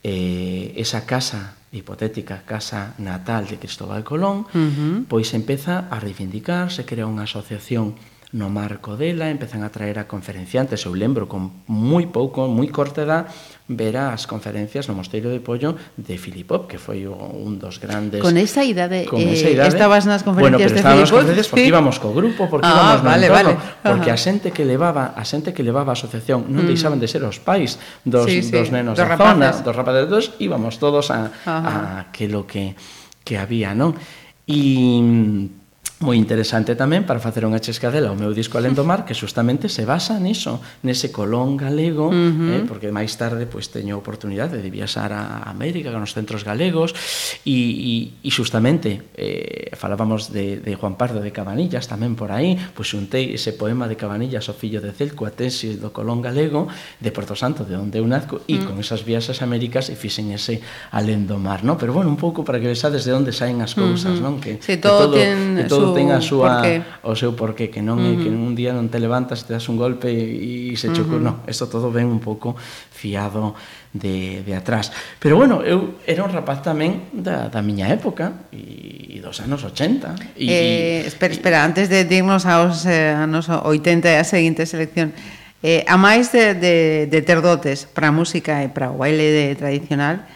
eh, 0.06 0.72
esa 0.80 1.04
casa, 1.04 1.60
hipotética 1.76 2.48
casa 2.48 2.96
natal 3.02 3.52
de 3.52 3.60
Cristóbal 3.60 4.08
Colón, 4.08 4.48
uh 4.48 4.56
-huh. 4.56 4.96
pois 5.12 5.34
empeza 5.36 5.92
a 5.92 6.00
reivindicar, 6.00 6.72
se 6.72 6.88
crea 6.88 7.10
unha 7.10 7.28
asociación 7.28 8.00
no 8.36 8.52
marco 8.52 9.00
dela, 9.00 9.32
empezan 9.32 9.64
a 9.64 9.72
traer 9.72 10.00
a 10.00 10.12
conferenciantes, 10.12 10.84
eu 10.84 10.94
lembro, 10.96 11.28
con 11.32 11.64
moi 11.68 12.08
pouco, 12.12 12.48
moi 12.52 12.68
corta 12.68 13.08
edad, 13.08 13.32
ver 13.68 13.98
as 13.98 14.30
conferencias 14.30 14.86
no 14.86 14.94
Mosteiro 14.94 15.34
de 15.34 15.42
Pollo 15.42 15.74
de 15.98 16.22
Filipop, 16.22 16.70
que 16.70 16.78
foi 16.78 17.10
un 17.10 17.58
dos 17.58 17.82
grandes... 17.82 18.22
Con 18.22 18.38
esa 18.38 18.62
idade, 18.62 19.10
con 19.10 19.18
eh, 19.18 19.34
esa 19.34 19.50
idade 19.50 19.74
eh, 19.74 19.74
estabas 19.74 20.06
nas 20.06 20.22
conferencias 20.22 20.70
bueno, 20.70 20.86
pero 20.86 21.02
de 21.02 21.02
Filipop? 21.02 21.02
Bueno, 21.02 21.10
conferencias 21.10 21.48
porque 21.50 21.66
sí. 21.66 21.74
íbamos 21.74 21.96
co 21.98 22.10
grupo, 22.14 22.42
porque 22.46 22.70
ah, 22.70 22.78
íbamos 22.78 23.02
vale, 23.02 23.26
no 23.26 23.34
entorno, 23.34 23.58
vale. 23.58 23.82
porque 23.82 24.10
Ajá. 24.14 24.22
a 24.22 24.26
xente 24.30 24.48
que 24.54 24.64
levaba 24.70 25.18
a 25.18 25.24
xente 25.26 25.50
que 25.50 25.66
levaba 25.66 25.92
a 25.92 25.98
asociación 25.98 26.46
non 26.46 26.64
mm. 26.66 26.70
deixaban 26.70 27.02
de 27.02 27.10
ser 27.10 27.26
os 27.26 27.42
pais 27.42 27.82
dos, 28.06 28.30
sí, 28.30 28.46
sí. 28.46 28.54
dos 28.54 28.70
nenos 28.70 28.94
dos 28.94 29.02
da 29.02 29.18
rapaces. 29.18 29.34
zona, 29.34 29.66
dos 29.66 29.74
rapaces, 29.74 30.06
dos, 30.06 30.26
íbamos 30.38 30.78
todos 30.78 31.10
a, 31.10 31.34
Ajá. 31.50 32.06
a 32.06 32.14
que 32.14 32.30
lo 32.30 32.46
que, 32.46 32.78
que 33.26 33.42
había, 33.42 33.74
non? 33.74 33.98
E 34.46 35.65
moi 36.06 36.22
interesante 36.22 36.78
tamén 36.78 37.02
para 37.10 37.18
facer 37.18 37.42
unha 37.50 37.58
chescadela 37.58 38.14
o 38.14 38.18
meu 38.18 38.30
disco 38.30 38.62
Alén 38.62 38.78
do 38.78 38.86
Mar, 38.86 39.10
que 39.10 39.18
justamente 39.18 39.66
se 39.74 39.90
basa 39.90 40.22
niso, 40.22 40.62
nese 40.86 41.10
colón 41.10 41.58
galego, 41.58 42.14
uh 42.14 42.14
-huh. 42.14 42.62
eh, 42.62 42.64
porque 42.70 42.94
máis 42.94 43.18
tarde 43.18 43.50
pois 43.50 43.74
teño 43.74 43.98
oportunidade 43.98 44.62
de 44.62 44.70
viaxar 44.70 45.10
a 45.10 45.50
América, 45.50 45.90
con 45.90 46.06
os 46.06 46.14
centros 46.14 46.46
galegos, 46.46 46.94
e, 47.42 47.58
e, 47.58 47.94
e 48.22 48.30
justamente 48.30 49.10
eh, 49.18 49.74
falábamos 49.74 50.30
de, 50.30 50.62
de 50.62 50.78
Juan 50.78 50.94
Pardo 50.94 51.26
de 51.26 51.34
Cabanillas 51.34 51.90
tamén 51.90 52.14
por 52.14 52.30
aí, 52.30 52.54
pois 52.78 52.94
xuntei 52.94 53.34
ese 53.34 53.58
poema 53.58 53.90
de 53.90 53.98
Cabanillas 53.98 54.46
o 54.46 54.54
fillo 54.54 54.78
de 54.86 54.94
Celco 54.94 55.26
a 55.26 55.34
tesis 55.34 55.82
do 55.82 55.90
colón 55.90 56.22
galego 56.22 56.70
de 57.02 57.10
Porto 57.10 57.34
Santo, 57.34 57.66
de 57.66 57.74
onde 57.82 57.98
eu 57.98 58.06
nazco, 58.06 58.46
e 58.46 58.62
uh 58.62 58.62
-huh. 58.62 58.66
con 58.70 58.76
esas 58.78 59.02
viaxes 59.02 59.42
Américas 59.42 59.90
e 59.90 59.98
fixen 59.98 60.30
ese 60.30 60.62
Alén 60.94 61.26
do 61.26 61.42
Mar, 61.42 61.66
no? 61.66 61.82
pero 61.82 61.98
bueno, 61.98 62.14
un 62.14 62.20
pouco 62.22 62.46
para 62.46 62.62
que 62.62 62.70
vexades 62.70 63.10
de 63.10 63.14
onde 63.18 63.34
saen 63.34 63.58
as 63.66 63.74
cousas, 63.74 64.20
uh 64.20 64.22
-huh. 64.22 64.26
non? 64.30 64.36
Que, 64.38 64.62
sí, 64.62 64.78
todo, 64.78 65.10
que 65.10 65.18
todo, 65.18 65.18
ten 65.18 65.56
que 65.58 65.66
todo 65.66 65.95
ten 65.96 66.12
a 66.12 66.20
súa 66.20 66.60
porqué. 66.60 66.84
o 67.08 67.14
seu 67.16 67.32
porqué, 67.32 67.72
que 67.72 67.80
non 67.80 68.04
é 68.04 68.12
uh 68.12 68.20
-huh. 68.20 68.22
que 68.22 68.30
un 68.30 68.52
día 68.52 68.76
non 68.76 68.92
te 68.92 69.00
levantas 69.00 69.42
e 69.42 69.50
te 69.50 69.52
das 69.56 69.66
un 69.72 69.80
golpe 69.80 70.12
e, 70.12 70.70
e 70.70 70.76
se 70.76 70.92
chocou, 70.92 71.18
uh 71.18 71.24
-huh. 71.24 71.40
non, 71.40 71.48
isto 71.48 71.72
todo 71.72 71.88
ven 71.90 72.12
un 72.12 72.20
pouco 72.20 72.54
fiado 72.92 73.56
de, 73.96 74.44
de 74.44 74.54
atrás. 74.56 74.92
Pero 75.20 75.40
bueno, 75.40 75.64
eu 75.64 75.96
era 76.04 76.28
un 76.28 76.32
rapaz 76.32 76.60
tamén 76.60 77.08
da, 77.16 77.48
da 77.48 77.64
miña 77.64 77.88
época 77.88 78.46
e, 78.52 79.16
e 79.16 79.18
dos 79.24 79.40
anos 79.40 79.64
80. 79.64 80.36
E, 80.36 80.52
eh, 80.52 81.08
espera, 81.08 81.32
espera, 81.32 81.58
antes 81.64 81.88
de 81.88 82.04
dirnos 82.04 82.44
aos 82.44 82.84
eh, 82.84 83.16
anos 83.16 83.48
80 83.48 84.12
e 84.12 84.18
a 84.20 84.28
seguinte 84.28 84.68
selección, 84.68 85.16
eh, 85.64 85.88
a 85.88 85.96
máis 85.96 86.36
de, 86.36 86.54
de, 86.54 86.76
de 87.08 87.20
ter 87.24 87.40
dotes 87.40 87.88
para 87.88 88.12
a 88.12 88.14
música 88.14 88.62
e 88.62 88.68
para 88.68 88.92
o 88.92 89.00
baile 89.00 89.32
de, 89.32 89.56
tradicional, 89.56 90.28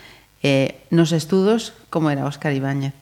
eh, 0.42 0.88
nos 0.90 1.12
estudos, 1.12 1.76
como 1.92 2.10
era 2.10 2.26
Óscar 2.26 2.56
Ibáñez? 2.56 2.96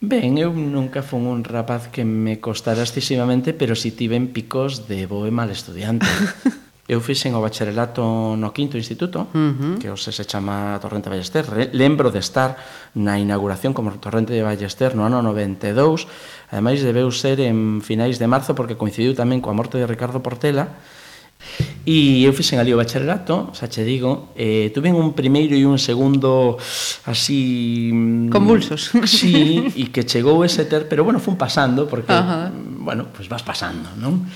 Ben, 0.00 0.38
eu 0.38 0.54
nunca 0.54 1.02
fun 1.02 1.26
un 1.26 1.42
rapaz 1.42 1.90
que 1.90 2.06
me 2.06 2.38
costara 2.38 2.86
excesivamente, 2.86 3.50
pero 3.50 3.74
si 3.74 3.90
tiven 3.90 4.30
picos 4.30 4.86
de 4.86 5.10
bo 5.10 5.26
e 5.26 5.34
mal 5.34 5.50
estudiante. 5.50 6.06
Eu 6.88 7.04
fixen 7.04 7.36
o 7.36 7.44
bacharelato 7.44 8.32
no 8.32 8.48
quinto 8.56 8.80
instituto, 8.80 9.28
uh 9.28 9.52
-huh. 9.52 9.76
que 9.76 9.92
hoxe 9.92 10.08
se 10.08 10.24
chama 10.24 10.80
Torrente 10.80 11.12
de 11.12 11.20
Ballester. 11.20 11.44
Lembro 11.76 12.08
de 12.08 12.16
estar 12.16 12.56
na 12.96 13.20
inauguración 13.20 13.76
como 13.76 13.92
Torrente 14.00 14.32
de 14.32 14.40
Ballester 14.40 14.96
no 14.96 15.04
ano 15.04 15.20
92. 15.20 16.08
Ademais, 16.48 16.80
debeu 16.80 17.12
ser 17.12 17.44
en 17.44 17.84
finais 17.84 18.16
de 18.16 18.24
marzo, 18.24 18.56
porque 18.56 18.80
coincidiu 18.80 19.12
tamén 19.12 19.44
coa 19.44 19.52
morte 19.52 19.76
de 19.76 19.84
Ricardo 19.84 20.24
Portela, 20.24 20.80
E 21.88 22.20
eu 22.28 22.36
fixen 22.36 22.60
ali 22.60 22.74
o 22.74 22.76
bacharelato, 22.76 23.48
xa 23.56 23.64
che 23.64 23.80
digo, 23.80 24.36
eh, 24.36 24.68
tuve 24.76 24.92
un 24.92 25.16
primeiro 25.16 25.56
e 25.56 25.64
un 25.64 25.80
segundo 25.80 26.60
así... 27.08 27.88
Mm, 27.88 28.28
Convulsos. 28.28 28.92
Sí, 29.08 29.72
e 29.72 29.88
que 29.88 30.04
chegou 30.04 30.44
ese 30.44 30.68
ter, 30.68 30.84
pero 30.84 31.00
bueno, 31.00 31.16
fun 31.16 31.40
pasando, 31.40 31.88
porque, 31.88 32.12
Ajá. 32.12 32.52
Mm, 32.52 32.84
bueno, 32.84 33.08
pues 33.08 33.32
vas 33.32 33.40
pasando, 33.40 33.88
non? 33.96 34.28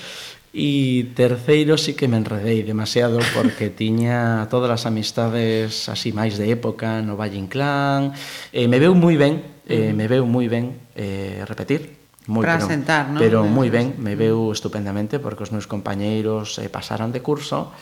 E 0.53 1.13
terceiro 1.17 1.81
sí 1.81 1.97
que 1.97 2.05
me 2.05 2.17
enredei 2.17 2.61
demasiado 2.61 3.17
porque 3.33 3.73
tiña 3.81 4.45
todas 4.53 4.69
as 4.69 4.85
amistades 4.85 5.89
así 5.89 6.13
máis 6.13 6.37
de 6.37 6.53
época 6.53 7.01
no 7.01 7.17
Valle 7.17 7.41
Inclán. 7.41 8.13
Eh, 8.53 8.69
me 8.69 8.77
veu 8.77 8.93
moi 8.93 9.17
ben, 9.17 9.41
eh, 9.65 9.93
me 9.97 10.05
veu 10.05 10.29
moi 10.29 10.45
ben 10.45 10.77
eh, 10.93 11.41
repetir, 11.49 12.02
moi, 12.27 12.47
para 12.47 12.63
pero, 12.63 12.71
sentar, 12.71 13.03
non? 13.11 13.19
Pero 13.19 13.43
moi 13.43 13.67
ben, 13.67 13.99
me 13.99 14.15
veu 14.15 14.51
estupendamente 14.55 15.19
porque 15.19 15.43
os 15.43 15.51
meus 15.51 15.67
compañeiros 15.67 16.55
eh, 16.59 16.71
pasaron 16.71 17.11
de 17.11 17.19
curso 17.19 17.75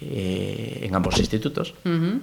eh, 0.00 0.84
en 0.84 0.94
ambos 0.96 1.20
institutos. 1.20 1.76
Uh 1.84 1.92
-huh. 1.92 2.16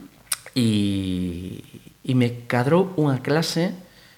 E, 0.58 1.62
e 2.04 2.12
me 2.18 2.50
cadrou 2.50 2.92
unha 2.98 3.22
clase 3.22 3.72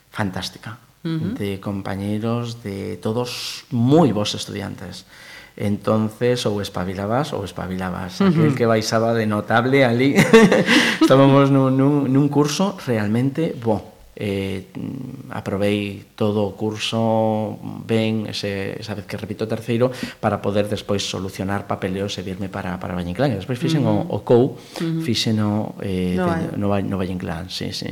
fantástica 0.09 0.79
uh 1.03 1.09
-huh. 1.09 1.33
de 1.35 1.59
compañeiros 1.59 2.63
de 2.63 2.97
todos 3.03 3.63
moi 3.69 4.09
bons 4.15 4.33
estudiantes. 4.33 5.05
Entonces, 5.53 6.49
ou 6.49 6.63
espabilabas 6.65 7.29
ou 7.35 7.45
espabilabas. 7.45 8.17
Uh 8.17 8.25
-huh. 8.25 8.31
Aquel 8.31 8.51
que 8.57 8.65
baixaba 8.65 9.13
de 9.13 9.27
notable 9.27 9.85
ali. 9.85 10.17
Estábamos 11.03 11.51
nun, 11.53 11.77
nun, 11.77 12.09
nun 12.09 12.25
curso 12.31 12.79
realmente 12.87 13.53
bo 13.53 13.92
eh, 14.15 14.69
mm, 14.77 15.33
aprobei 15.33 16.13
todo 16.15 16.45
o 16.45 16.53
curso 16.53 17.57
ben, 17.85 18.29
ese, 18.29 18.77
esa 18.77 18.93
vez 18.93 19.05
que 19.05 19.17
repito 19.17 19.49
terceiro, 19.49 19.91
para 20.21 20.41
poder 20.41 20.69
despois 20.69 21.01
solucionar 21.01 21.65
papeleos 21.65 22.17
e 22.17 22.21
virme 22.21 22.49
para, 22.49 22.77
para 22.77 22.93
Valle 22.93 23.09
Inclán. 23.09 23.33
E 23.33 23.41
despois 23.41 23.57
fixen 23.57 23.81
uh 23.85 24.05
-huh. 24.05 24.13
o, 24.13 24.21
o 24.21 24.25
COU, 24.25 24.45
uh 24.45 24.49
-huh. 24.53 25.01
fixen 25.01 25.41
o, 25.41 25.75
eh, 25.81 26.13
no, 26.13 26.29
de, 26.29 26.57
no, 26.57 26.67
no 26.69 26.95
Valle 26.97 27.13
Inclán, 27.13 27.49
sí, 27.49 27.73
sí. 27.73 27.89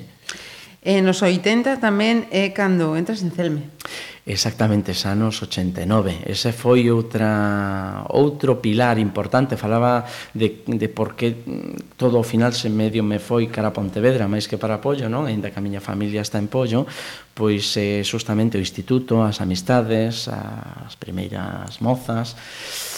E 0.82 0.98
nos 1.06 1.22
80 1.22 1.78
tamén 1.78 2.26
é 2.34 2.50
eh, 2.50 2.58
cando 2.58 2.98
entras 2.98 3.22
en 3.22 3.30
Celme. 3.30 3.70
Exactamente, 4.26 4.98
xa 4.98 5.14
nos 5.14 5.38
89. 5.42 6.26
Ese 6.26 6.54
foi 6.54 6.90
outra 6.90 8.06
outro 8.10 8.58
pilar 8.58 8.98
importante. 8.98 9.62
Falaba 9.62 10.10
de, 10.34 10.66
de 10.66 10.90
por 10.90 11.14
que 11.14 11.38
mm, 11.42 11.98
todo 12.02 12.18
o 12.18 12.26
final 12.26 12.54
se 12.54 12.70
medio 12.74 13.06
me 13.06 13.22
foi 13.22 13.50
cara 13.54 13.70
a 13.70 13.78
Pontevedra, 13.78 14.26
máis 14.26 14.50
que 14.50 14.58
para 14.58 14.82
Pollo, 14.82 15.06
non? 15.06 15.30
Ainda 15.30 15.54
que 15.54 15.58
a 15.58 15.66
miña 15.66 15.86
familia 15.86 16.26
está 16.26 16.42
en 16.42 16.50
Pollo, 16.50 16.90
pois 17.38 17.78
é 17.78 18.02
eh, 18.02 18.06
justamente 18.06 18.58
o 18.58 18.62
instituto, 18.62 19.22
as 19.22 19.38
amistades, 19.38 20.30
as 20.30 20.98
primeiras 20.98 21.78
mozas, 21.78 22.34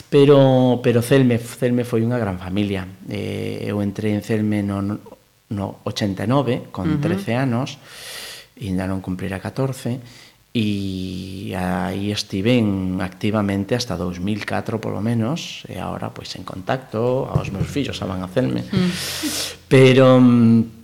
pero 0.08 0.80
pero 0.80 1.04
Celme, 1.04 1.36
Celme 1.36 1.84
foi 1.84 2.04
unha 2.04 2.16
gran 2.16 2.40
familia. 2.40 2.88
Eh, 3.12 3.64
eu 3.64 3.84
entrei 3.84 4.16
en 4.16 4.24
Celme 4.24 4.64
no 4.64 5.04
no 5.50 5.84
89, 5.84 6.70
con 6.72 6.88
uh 6.88 6.96
-huh. 6.98 7.02
13 7.02 7.34
anos, 7.36 7.78
ainda 8.60 8.86
non 8.86 9.02
cumplira 9.02 9.42
14, 9.42 10.00
e 10.54 11.50
aí 11.58 12.14
estiven 12.14 13.02
activamente 13.02 13.74
hasta 13.74 13.98
2004 13.98 14.78
polo 14.78 15.02
menos 15.02 15.66
e 15.66 15.82
agora 15.82 16.14
pois 16.14 16.30
en 16.38 16.46
contacto 16.46 17.26
aos 17.26 17.50
meus 17.50 17.66
fillos 17.66 17.98
a 17.98 18.06
van 18.06 18.22
a 18.22 18.30
hacerme 18.30 18.62
mm. 18.62 19.66
pero 19.66 20.22
mm, 20.22 20.83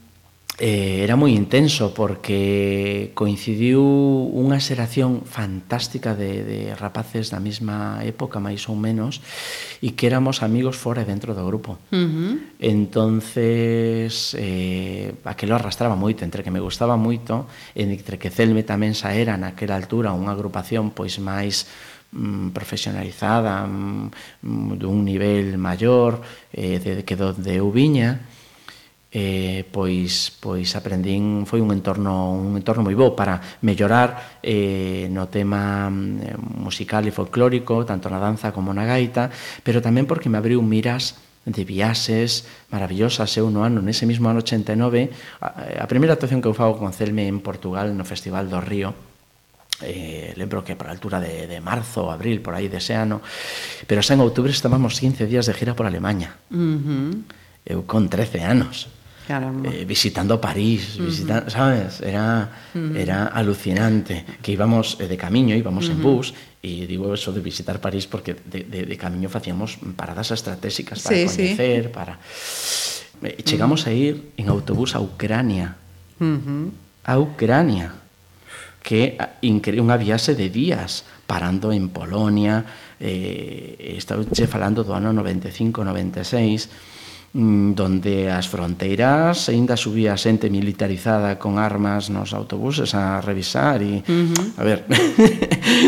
eh, 0.60 1.04
era 1.04 1.16
moi 1.16 1.32
intenso 1.32 1.96
porque 1.96 3.16
coincidiu 3.16 3.80
unha 3.80 4.60
xeración 4.60 5.24
fantástica 5.24 6.12
de, 6.14 6.44
de 6.44 6.60
rapaces 6.76 7.32
da 7.32 7.40
mesma 7.40 8.04
época, 8.04 8.44
máis 8.44 8.68
ou 8.68 8.76
menos, 8.76 9.24
e 9.80 9.96
que 9.96 10.12
éramos 10.12 10.44
amigos 10.44 10.76
fora 10.76 11.08
e 11.08 11.08
dentro 11.08 11.32
do 11.32 11.48
grupo. 11.48 11.80
Uh 11.96 11.96
-huh. 11.96 12.34
Entonces, 12.60 14.36
eh, 14.36 15.16
aquilo 15.24 15.56
arrastraba 15.56 15.96
moito, 15.96 16.28
entre 16.28 16.44
que 16.44 16.52
me 16.52 16.60
gustaba 16.60 17.00
moito, 17.00 17.48
entre 17.74 18.20
que 18.20 18.28
Celme 18.28 18.68
tamén 18.68 18.92
xa 18.92 19.16
era 19.16 19.40
naquela 19.40 19.80
altura 19.80 20.12
unha 20.12 20.36
agrupación 20.36 20.92
pois 20.92 21.24
máis 21.24 21.72
mm, 22.12 22.52
profesionalizada, 22.52 23.64
mm, 23.64 24.44
mm 24.44 24.72
dun 24.76 25.08
nivel 25.08 25.56
maior, 25.56 26.20
eh, 26.52 26.84
de, 26.84 26.92
que 27.08 27.16
do 27.16 27.32
de 27.32 27.64
Uviña, 27.64 28.39
eh, 29.12 29.66
pois, 29.74 30.30
pois 30.38 30.70
aprendín 30.78 31.50
foi 31.50 31.66
un 31.66 31.74
entorno 31.74 32.38
un 32.38 32.54
entorno 32.54 32.86
moi 32.86 32.94
bo 32.94 33.18
para 33.18 33.42
mellorar 33.66 34.38
eh, 34.46 35.10
no 35.10 35.26
tema 35.34 35.90
mm, 35.90 36.62
musical 36.62 37.02
e 37.10 37.12
folclórico 37.12 37.82
tanto 37.90 38.06
na 38.14 38.22
danza 38.22 38.54
como 38.54 38.70
na 38.70 38.86
gaita 38.86 39.34
pero 39.66 39.82
tamén 39.82 40.06
porque 40.06 40.30
me 40.30 40.38
abriu 40.38 40.62
miras 40.62 41.18
de 41.50 41.66
viaxes 41.66 42.46
maravillosas. 42.70 43.34
Eu 43.38 43.50
no 43.50 43.66
ano, 43.66 43.82
nese 43.82 44.06
mesmo 44.06 44.30
ano 44.30 44.46
89 44.46 45.10
a, 45.42 45.82
a 45.82 45.88
primeira 45.90 46.14
actuación 46.14 46.44
que 46.44 46.50
eu 46.52 46.54
fago 46.54 46.78
con 46.78 46.94
Celme 46.94 47.26
en 47.26 47.42
Portugal 47.42 47.90
no 47.98 48.06
Festival 48.06 48.46
do 48.46 48.62
Río 48.62 48.94
eh, 49.82 50.36
lembro 50.36 50.62
que 50.62 50.76
para 50.76 50.92
a 50.92 50.94
altura 50.94 51.18
de, 51.24 51.48
de 51.48 51.60
marzo, 51.64 52.12
abril, 52.12 52.44
por 52.44 52.54
aí 52.54 52.68
dese 52.68 52.94
ano 52.94 53.26
pero 53.90 54.04
xa 54.06 54.14
en 54.14 54.22
outubro 54.22 54.52
estábamos 54.52 55.00
15 55.02 55.26
días 55.26 55.48
de 55.48 55.56
gira 55.56 55.74
por 55.74 55.88
Alemanha 55.88 56.38
uh 56.52 56.78
-huh. 56.78 57.12
eu 57.66 57.88
con 57.90 58.06
13 58.12 58.46
anos 58.46 58.99
eh, 59.30 59.86
visitando 59.86 60.42
París, 60.42 60.98
uh 60.98 61.02
-huh. 61.02 61.06
visitando, 61.06 61.50
¿sabes? 61.50 62.02
Era, 62.02 62.50
uh 62.74 62.78
-huh. 62.78 62.98
era 62.98 63.28
alucinante. 63.28 64.26
Que 64.42 64.52
íbamos 64.54 64.98
eh, 65.00 65.08
de 65.08 65.18
camino, 65.18 65.54
íbamos 65.54 65.86
uh 65.86 65.94
-huh. 65.94 65.96
en 65.96 66.02
bus, 66.02 66.34
y 66.62 66.86
digo 66.86 67.14
eso 67.14 67.32
de 67.32 67.40
visitar 67.40 67.80
París 67.80 68.08
porque 68.08 68.36
de, 68.36 68.64
de, 68.66 68.86
de 68.86 68.98
camino 68.98 69.30
hacíamos 69.32 69.78
paradas 69.96 70.32
estratégicas 70.32 71.02
para 71.02 71.16
sí, 71.16 71.26
conocer, 71.26 71.84
sí. 71.84 71.90
para... 71.94 72.20
Eh, 73.22 73.44
llegamos 73.46 73.88
a 73.88 73.92
ir 73.92 74.32
en 74.38 74.50
autobús 74.50 74.96
a 74.96 75.00
Ucrania. 75.00 75.76
A 77.04 77.20
Ucrania. 77.20 77.94
Que 78.80 79.20
ah, 79.20 79.36
unha 79.44 80.00
viaxe 80.00 80.34
de 80.34 80.48
días 80.50 81.04
parando 81.28 81.70
en 81.70 81.94
Polonia, 81.94 82.66
eh, 82.98 83.96
estaba 84.00 84.24
falando 84.50 84.82
do 84.82 84.96
ano 84.96 85.14
95, 85.14 85.84
96, 85.84 86.89
Mm, 87.32 87.78
donde 87.78 88.32
as 88.32 88.50
fronteiras 88.50 89.54
aínda 89.54 89.78
subía 89.78 90.18
xente 90.18 90.50
militarizada 90.50 91.38
con 91.38 91.62
armas 91.62 92.10
nos 92.10 92.34
autobuses 92.34 92.98
a 92.98 93.22
revisar 93.22 93.86
e 93.86 94.02
uh 94.02 94.26
-huh. 94.26 94.58
a 94.58 94.64
ver 94.66 94.82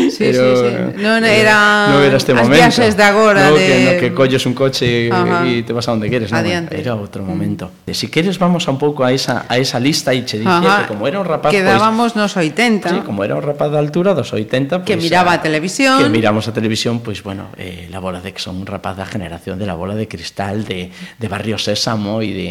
sí, 0.06 0.22
pero, 0.30 0.54
sí, 0.54 0.70
sí. 0.70 1.02
non 1.02 1.26
era 1.26 1.90
non 1.90 1.98
era 2.06 2.14
este 2.14 2.30
as 2.30 2.46
momento 2.46 2.62
as 2.62 2.78
viaxes 2.78 2.94
de 2.94 3.02
agora 3.02 3.50
no, 3.50 3.58
de... 3.58 3.66
que, 3.66 3.74
no, 3.74 3.92
que 3.98 4.08
colles 4.14 4.46
un 4.46 4.54
coche 4.54 5.10
e 5.10 5.66
te 5.66 5.74
vas 5.74 5.90
a 5.90 5.98
onde 5.98 6.06
queres 6.06 6.30
non, 6.30 6.46
era 6.46 6.94
outro 6.94 7.26
mm. 7.26 7.26
momento 7.26 7.74
uh 7.74 7.90
-huh. 7.90 7.98
si 7.98 8.06
queres 8.06 8.38
vamos 8.38 8.70
a 8.70 8.70
un 8.70 8.78
pouco 8.78 9.02
a 9.02 9.10
esa, 9.10 9.42
a 9.50 9.58
esa 9.58 9.82
lista 9.82 10.14
e 10.14 10.22
che 10.22 10.38
dicía 10.38 10.62
Ajá. 10.62 10.86
que 10.86 10.94
como 10.94 11.10
era 11.10 11.18
un 11.18 11.26
rapaz 11.26 11.50
pois 11.50 11.58
quedábamos 11.58 12.14
pois, 12.14 12.22
nos 12.22 12.38
80 12.38 12.86
sí, 12.86 12.98
como 13.02 13.26
era 13.26 13.34
un 13.34 13.42
rapaz 13.42 13.66
da 13.74 13.82
altura 13.82 14.14
dos 14.14 14.30
80 14.30 14.78
pois, 14.78 14.86
que 14.86 14.94
miraba 14.94 15.34
a, 15.34 15.42
a 15.42 15.42
televisión 15.42 15.98
que 15.98 16.06
miramos 16.06 16.46
a 16.46 16.54
televisión 16.54 17.02
pois 17.02 17.26
bueno 17.26 17.50
eh, 17.58 17.90
la 17.90 17.98
bola 17.98 18.22
de 18.22 18.30
que 18.30 18.38
son 18.38 18.62
un 18.62 18.66
rapaz 18.70 18.94
da 18.94 19.10
generación 19.10 19.58
de 19.58 19.66
la 19.66 19.74
bola 19.74 19.98
de 19.98 20.06
cristal 20.06 20.62
de, 20.62 20.94
de 21.18 21.31
Barrio 21.32 21.56
Sésamo 21.56 22.20
e 22.20 22.30
de 22.36 22.48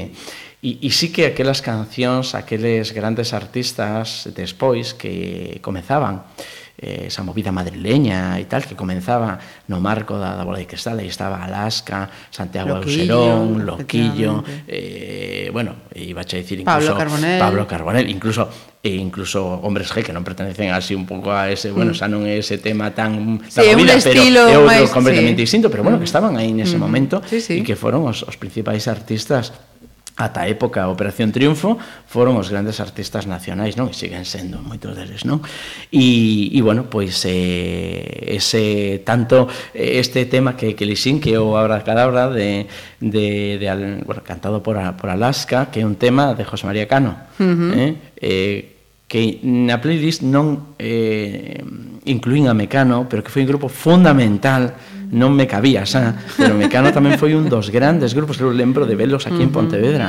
E, 0.61 0.77
e 0.77 0.89
sí 0.93 1.09
que 1.09 1.25
aquelas 1.25 1.57
cancións, 1.57 2.37
aqueles 2.37 2.93
grandes 2.93 3.33
artistas 3.33 4.29
despois 4.29 4.93
que 4.93 5.57
comenzaban 5.57 6.21
eh, 6.77 7.09
esa 7.09 7.25
movida 7.25 7.49
madrileña 7.49 8.37
e 8.37 8.45
tal, 8.45 8.61
que 8.69 8.77
comenzaba 8.77 9.41
no 9.65 9.81
marco 9.81 10.21
da, 10.21 10.37
da 10.37 10.45
bola 10.45 10.61
de 10.61 10.69
cristal, 10.69 11.01
aí 11.01 11.09
estaba 11.09 11.41
Alaska, 11.41 12.13
Santiago 12.29 12.77
Loquillo, 12.77 13.41
Auserón, 13.41 13.65
Loquillo, 13.65 14.45
eh, 14.69 15.49
bueno, 15.49 15.89
iba 15.97 16.21
a 16.21 16.29
decir 16.29 16.61
incluso 16.61 16.93
Pablo 16.93 16.93
Carbonell, 16.93 17.41
Pablo 17.41 17.63
Carbonell 17.65 18.05
incluso 18.05 18.45
e 18.83 18.97
incluso 18.97 19.45
hombres 19.61 19.93
G 19.93 20.01
que 20.01 20.09
non 20.09 20.25
pertenecen 20.25 20.73
así 20.73 20.97
un 20.97 21.05
pouco 21.05 21.29
a 21.29 21.53
ese, 21.53 21.69
bueno, 21.69 21.93
xa 21.93 22.09
non 22.09 22.25
é 22.25 22.41
ese 22.41 22.57
tema 22.57 22.89
tan 22.97 23.37
sí, 23.45 23.61
tan 23.61 23.77
movida, 23.77 23.93
pero 24.01 24.21
é 24.25 24.57
outro 24.57 24.65
máis, 24.65 24.89
completamente 24.89 25.45
sí. 25.45 25.45
distinto, 25.45 25.69
pero 25.69 25.85
bueno, 25.85 26.01
que 26.01 26.09
estaban 26.09 26.33
aí 26.33 26.49
nese 26.49 26.77
mm. 26.77 26.81
momento 26.81 27.21
sí, 27.29 27.45
sí. 27.45 27.61
e 27.61 27.61
que 27.61 27.77
foron 27.77 28.09
os, 28.09 28.25
os 28.25 28.41
principais 28.41 28.89
artistas 28.89 29.53
ata 30.17 30.41
a 30.41 30.47
época 30.49 30.83
a 30.83 30.89
Operación 30.89 31.31
Triunfo 31.31 31.77
foron 32.09 32.35
os 32.37 32.49
grandes 32.49 32.81
artistas 32.81 33.25
nacionais, 33.25 33.77
non? 33.77 33.89
E 33.89 33.95
siguen 33.95 34.25
sendo 34.27 34.59
moitos 34.59 34.97
deles, 34.97 35.23
non? 35.23 35.41
E, 35.93 36.51
e 36.51 36.59
bueno, 36.65 36.89
pois 36.91 37.21
eh, 37.25 38.33
ese 38.33 39.01
tanto 39.05 39.47
eh, 39.73 40.01
este 40.01 40.25
tema 40.27 40.57
que 40.57 40.75
que 40.75 40.89
lixín 40.89 41.23
que 41.23 41.37
o 41.37 41.55
Abracadabra 41.55 42.29
de 42.29 42.67
de, 42.99 43.57
de 43.57 43.67
bueno, 44.05 44.21
cantado 44.25 44.61
por 44.61 44.77
por 44.97 45.09
Alaska, 45.09 45.69
que 45.71 45.81
é 45.81 45.85
un 45.87 45.95
tema 45.95 46.33
de 46.33 46.43
José 46.43 46.67
María 46.67 46.89
Cano, 46.89 47.15
uh 47.37 47.45
-huh. 47.45 47.71
eh? 47.77 47.91
Eh, 48.17 48.70
que 49.11 49.43
na 49.43 49.83
playlist 49.83 50.23
non 50.23 50.71
eh, 50.79 51.59
incluín 52.07 52.47
a 52.47 52.55
Mecano, 52.55 53.11
pero 53.11 53.19
que 53.19 53.27
foi 53.27 53.43
un 53.43 53.51
grupo 53.51 53.67
fundamental, 53.67 54.71
non 55.11 55.35
me 55.35 55.51
cabía 55.51 55.83
xa, 55.83 56.15
pero 56.39 56.55
Mecano 56.55 56.95
tamén 56.95 57.19
foi 57.19 57.35
un 57.35 57.51
dos 57.51 57.75
grandes 57.75 58.15
grupos, 58.15 58.39
que 58.39 58.47
eu 58.47 58.55
lembro 58.55 58.87
de 58.87 58.95
velos 58.95 59.27
aquí 59.27 59.35
uh 59.35 59.43
-huh. 59.43 59.51
en 59.51 59.51
Pontevedra. 59.51 60.07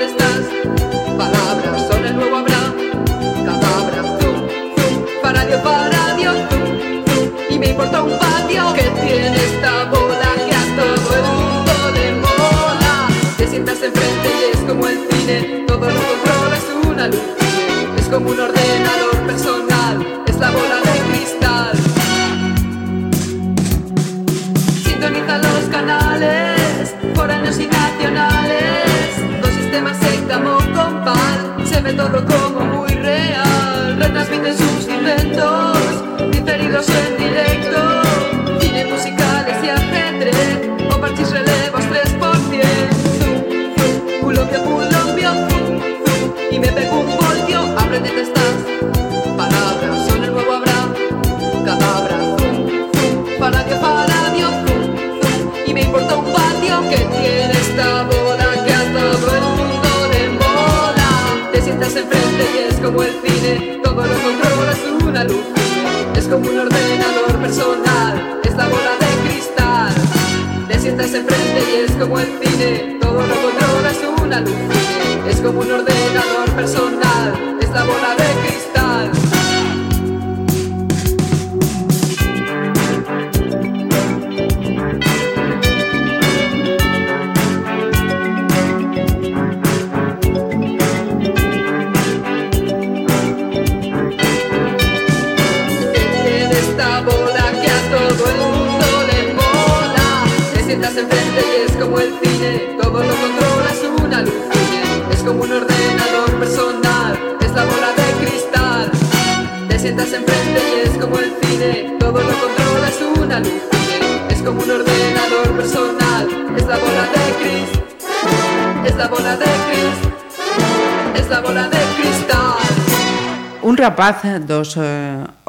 dónde 0.00 0.12
está. 0.14 0.29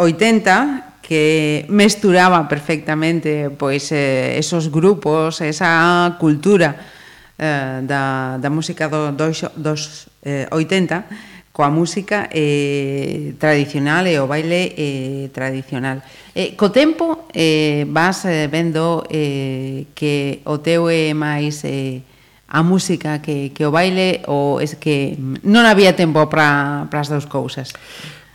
80 0.02 0.98
que 1.06 1.66
mesturaba 1.70 2.50
perfectamente 2.50 3.54
pois 3.54 3.94
eh, 3.94 4.42
esos 4.42 4.74
grupos, 4.74 5.46
esa 5.46 6.18
cultura 6.18 6.74
eh, 7.38 7.86
da, 7.86 8.42
da 8.42 8.50
música 8.50 8.90
do, 8.90 9.14
dos, 9.14 9.46
dos 9.54 10.10
eh, 10.26 10.50
80 10.50 11.30
coa 11.52 11.70
música 11.70 12.32
eh, 12.32 13.36
tradicional 13.36 14.08
e 14.08 14.16
o 14.18 14.26
baile 14.26 14.72
eh, 14.72 15.28
tradicional. 15.36 16.00
Eh, 16.32 16.56
co 16.56 16.72
tempo 16.72 17.28
eh, 17.36 17.84
vas 17.92 18.24
eh, 18.24 18.48
vendo 18.48 19.04
eh, 19.12 19.92
que 19.94 20.40
o 20.48 20.64
teu 20.64 20.88
é 20.88 21.12
máis 21.12 21.62
eh, 21.68 22.02
a 22.48 22.64
música 22.64 23.20
que, 23.20 23.52
que 23.52 23.68
o 23.68 23.72
baile 23.72 24.24
ou 24.28 24.64
es 24.64 24.76
que 24.76 25.16
non 25.44 25.68
había 25.68 25.96
tempo 25.96 26.24
para 26.28 26.88
as 26.88 27.08
dous 27.12 27.28
cousas? 27.28 27.76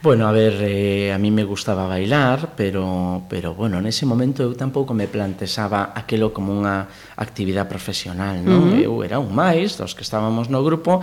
Bueno, 0.06 0.28
a 0.28 0.30
ver, 0.30 0.58
eh, 0.60 1.12
a 1.12 1.18
mí 1.18 1.32
me 1.32 1.42
gustaba 1.42 1.88
bailar, 1.88 2.50
pero, 2.54 3.22
pero 3.28 3.54
bueno, 3.54 3.82
nese 3.82 4.06
momento 4.06 4.46
eu 4.46 4.54
tampouco 4.54 4.94
me 4.94 5.10
plantexaba 5.10 5.90
aquilo 5.98 6.30
como 6.30 6.54
unha 6.54 6.86
actividade 7.18 7.66
profesional, 7.66 8.38
non? 8.38 8.70
Uh 8.70 8.78
-huh. 8.78 8.86
Eu 8.86 8.94
era 9.02 9.18
un 9.18 9.34
máis 9.34 9.74
dos 9.74 9.98
que 9.98 10.06
estábamos 10.06 10.46
no 10.46 10.62
grupo 10.62 11.02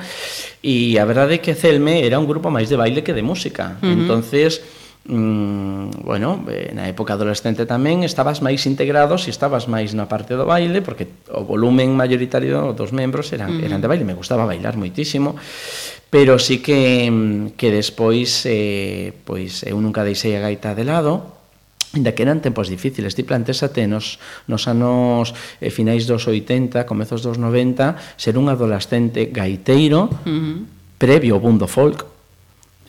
e 0.64 0.96
a 0.96 1.04
verdade 1.04 1.36
é 1.36 1.44
que 1.44 1.52
Celme 1.52 2.08
era 2.08 2.16
un 2.16 2.24
grupo 2.24 2.48
máis 2.48 2.72
de 2.72 2.80
baile 2.80 3.04
que 3.04 3.12
de 3.12 3.28
música. 3.28 3.76
Uh 3.84 3.92
-huh. 3.92 3.92
Entonces, 3.92 4.64
mm, 5.04 6.08
bueno, 6.08 6.48
eh, 6.48 6.72
na 6.72 6.88
época 6.88 7.20
adolescente 7.20 7.68
tamén 7.68 8.08
estabas 8.08 8.40
máis 8.40 8.64
integrados 8.64 9.28
e 9.28 9.36
estabas 9.36 9.68
máis 9.68 9.92
na 9.92 10.08
parte 10.08 10.32
do 10.32 10.48
baile 10.48 10.80
porque 10.80 11.28
o 11.28 11.44
volumen 11.44 11.92
maioritario 11.92 12.72
dos 12.72 12.96
membros 12.96 13.36
eran, 13.36 13.52
uh 13.52 13.60
-huh. 13.60 13.68
eran 13.68 13.84
de 13.84 13.88
baile, 13.92 14.08
me 14.08 14.16
gustaba 14.16 14.48
bailar 14.48 14.80
moitísimo 14.80 15.36
pero 16.14 16.38
sí 16.38 16.60
que, 16.60 17.50
que 17.58 17.72
despois 17.74 18.46
eh, 18.46 19.18
pois 19.26 19.66
eu 19.66 19.82
nunca 19.82 20.06
deixei 20.06 20.38
a 20.38 20.46
gaita 20.46 20.78
de 20.78 20.86
lado 20.86 21.34
Ainda 21.94 22.18
que 22.18 22.26
eran 22.26 22.42
tempos 22.42 22.74
difíciles, 22.74 23.14
ti 23.14 23.22
plantésate 23.22 23.86
nos, 23.86 24.18
nos 24.50 24.66
anos 24.66 25.34
eh, 25.62 25.70
finais 25.70 26.10
dos 26.10 26.26
80, 26.26 26.90
comezos 26.90 27.22
dos 27.22 27.38
90, 27.38 28.18
ser 28.18 28.38
un 28.38 28.50
adolescente 28.50 29.30
gaiteiro 29.30 30.10
uh 30.10 30.26
-huh. 30.26 30.58
previo 30.98 31.38
ao 31.38 31.42
boom 31.42 31.58
do 31.58 31.70
folk 31.70 32.06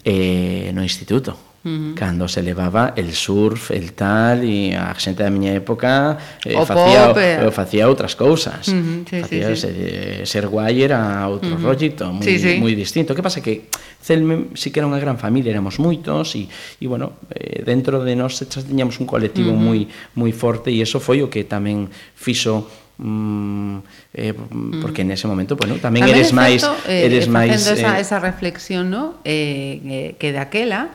eh, 0.04 0.72
no 0.76 0.84
instituto 0.84 1.36
Uh 1.64 1.70
-huh. 1.70 1.94
Cando 1.94 2.28
se 2.28 2.42
levaba 2.42 2.92
el 2.94 3.12
surf, 3.14 3.70
el 3.70 3.94
tal 3.96 4.44
e 4.44 4.76
a 4.76 4.92
xente 5.00 5.24
da 5.24 5.32
miña 5.32 5.56
época 5.56 6.18
eh, 6.44 6.52
o 6.52 6.66
facía 6.68 7.08
pop, 7.08 7.16
eh. 7.16 7.50
facía 7.50 7.88
outras 7.88 8.12
cousas. 8.12 8.68
Uh 8.68 8.76
-huh, 8.76 9.08
sí, 9.08 9.16
facía 9.24 9.48
sí, 9.56 9.56
sí. 9.56 9.60
Ser, 9.64 10.26
ser 10.28 10.44
guai 10.52 10.84
era 10.84 11.24
outro 11.24 11.48
uh 11.48 11.56
-huh. 11.56 11.64
rollito, 11.64 12.12
moi 12.12 12.20
sí, 12.20 12.36
sí. 12.36 12.60
moi 12.60 12.76
distinto. 12.76 13.16
Que 13.16 13.24
pasa 13.24 13.40
que 13.40 13.72
Celme 14.04 14.52
si 14.52 14.68
que 14.68 14.84
era 14.84 14.86
unha 14.86 15.00
gran 15.00 15.16
familia, 15.16 15.56
éramos 15.56 15.80
moitos 15.80 16.36
e 16.36 16.44
e 16.44 16.84
bueno, 16.84 17.16
eh, 17.32 17.64
dentro 17.64 18.04
de 18.04 18.12
nós 18.12 18.36
tiñamos 18.68 19.00
un 19.00 19.08
colectivo 19.08 19.48
uh 19.48 19.56
-huh. 19.56 19.64
moi 19.64 19.80
moi 20.12 20.32
forte 20.36 20.68
e 20.68 20.84
eso 20.84 21.00
foi 21.00 21.24
o 21.24 21.32
que 21.32 21.48
tamén 21.48 21.88
fixo 22.12 22.84
Mm, 22.96 23.78
eh, 24.14 24.34
porque 24.80 25.02
mm. 25.02 25.08
nese 25.08 25.26
momento, 25.26 25.58
bueno, 25.58 25.82
tamén, 25.82 26.06
tamén 26.06 26.14
eres 26.14 26.30
máis 26.30 26.62
eh, 26.86 27.10
eres 27.10 27.26
eh, 27.26 27.34
máis 27.34 27.66
eh, 27.66 27.74
esa, 27.74 27.98
esa 27.98 28.22
reflexión, 28.22 28.86
¿no? 28.86 29.18
Eh, 29.26 30.14
que 30.14 30.30
daquela 30.30 30.94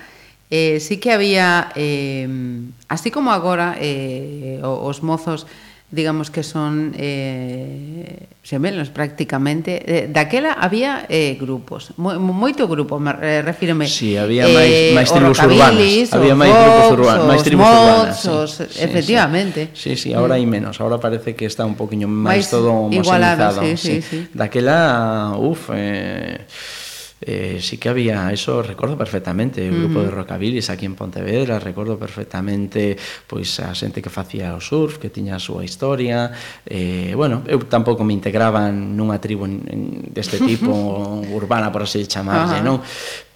eh, 0.49 0.79
sí 0.79 0.97
que 0.97 1.11
había, 1.11 1.71
eh, 1.75 2.27
así 2.87 3.11
como 3.11 3.31
agora, 3.31 3.77
eh, 3.79 4.59
os 4.63 5.03
mozos 5.03 5.45
digamos 5.91 6.29
que 6.29 6.43
son 6.43 6.93
eh, 6.97 8.29
xemelos 8.45 8.93
prácticamente 8.93 9.81
eh, 9.81 10.05
daquela 10.05 10.53
había 10.53 11.09
eh, 11.09 11.33
grupos 11.33 11.97
mo, 11.97 12.13
moito 12.21 12.69
grupo, 12.69 13.01
me, 13.01 13.17
eh, 13.25 13.41
refírome 13.41 13.89
si, 13.89 14.13
sí, 14.13 14.17
había 14.17 14.45
máis, 14.45 14.69
eh, 14.69 14.93
máis 14.93 15.09
tribus 15.09 15.41
urbanas 15.41 16.13
había 16.13 16.37
máis 16.37 16.53
grupos 16.53 16.85
urbanos, 16.93 17.25
máis 17.25 17.41
tribus 17.41 17.65
mods, 17.65 17.81
urbanas 17.81 18.21
sí, 18.21 18.29
os, 18.29 18.51
sí, 18.53 18.85
efectivamente 18.85 19.73
si, 19.73 19.97
sí, 19.97 19.97
si, 19.97 20.01
sí, 20.01 20.09
ahora 20.13 20.37
hai 20.37 20.45
menos, 20.45 20.77
ahora 20.77 21.01
parece 21.01 21.33
que 21.33 21.49
está 21.49 21.65
un 21.65 21.73
poquinho 21.73 22.05
máis, 22.05 22.45
máis 22.45 22.53
todo 22.53 22.69
Igualado, 22.93 23.57
sí, 23.65 23.73
sí, 23.73 24.05
sí. 24.05 24.29
Sí. 24.29 24.37
daquela, 24.37 25.33
uf, 25.41 25.73
eh, 25.73 26.45
eh, 27.29 27.59
sí 27.61 27.77
que 27.77 27.89
había 27.89 28.33
eso, 28.33 28.63
recuerdo 28.63 28.97
perfectamente, 28.97 29.61
o 29.69 29.73
grupo 29.73 29.99
uh 29.99 30.01
-huh. 30.01 30.05
de 30.09 30.11
rockabilis 30.11 30.73
aquí 30.73 30.89
en 30.89 30.97
Pontevedra, 30.97 31.61
recuerdo 31.61 32.01
perfectamente 32.01 32.97
pois 33.29 33.61
a 33.61 33.69
xente 33.77 34.01
que 34.01 34.09
facía 34.09 34.57
o 34.57 34.61
surf, 34.61 34.97
que 34.97 35.13
tiña 35.13 35.37
a 35.37 35.41
súa 35.41 35.61
historia, 35.61 36.33
eh, 36.65 37.13
bueno, 37.13 37.45
eu 37.45 37.61
tampouco 37.69 38.01
me 38.01 38.17
integraba 38.17 38.73
nunha 38.73 39.21
tribu 39.21 39.45
deste 39.45 40.41
tipo 40.49 40.73
urbana, 41.29 41.69
por 41.69 41.85
así 41.85 42.01
chamarlle, 42.09 42.57
uh 42.57 42.65
-huh. 42.65 42.81
non? 42.81 42.81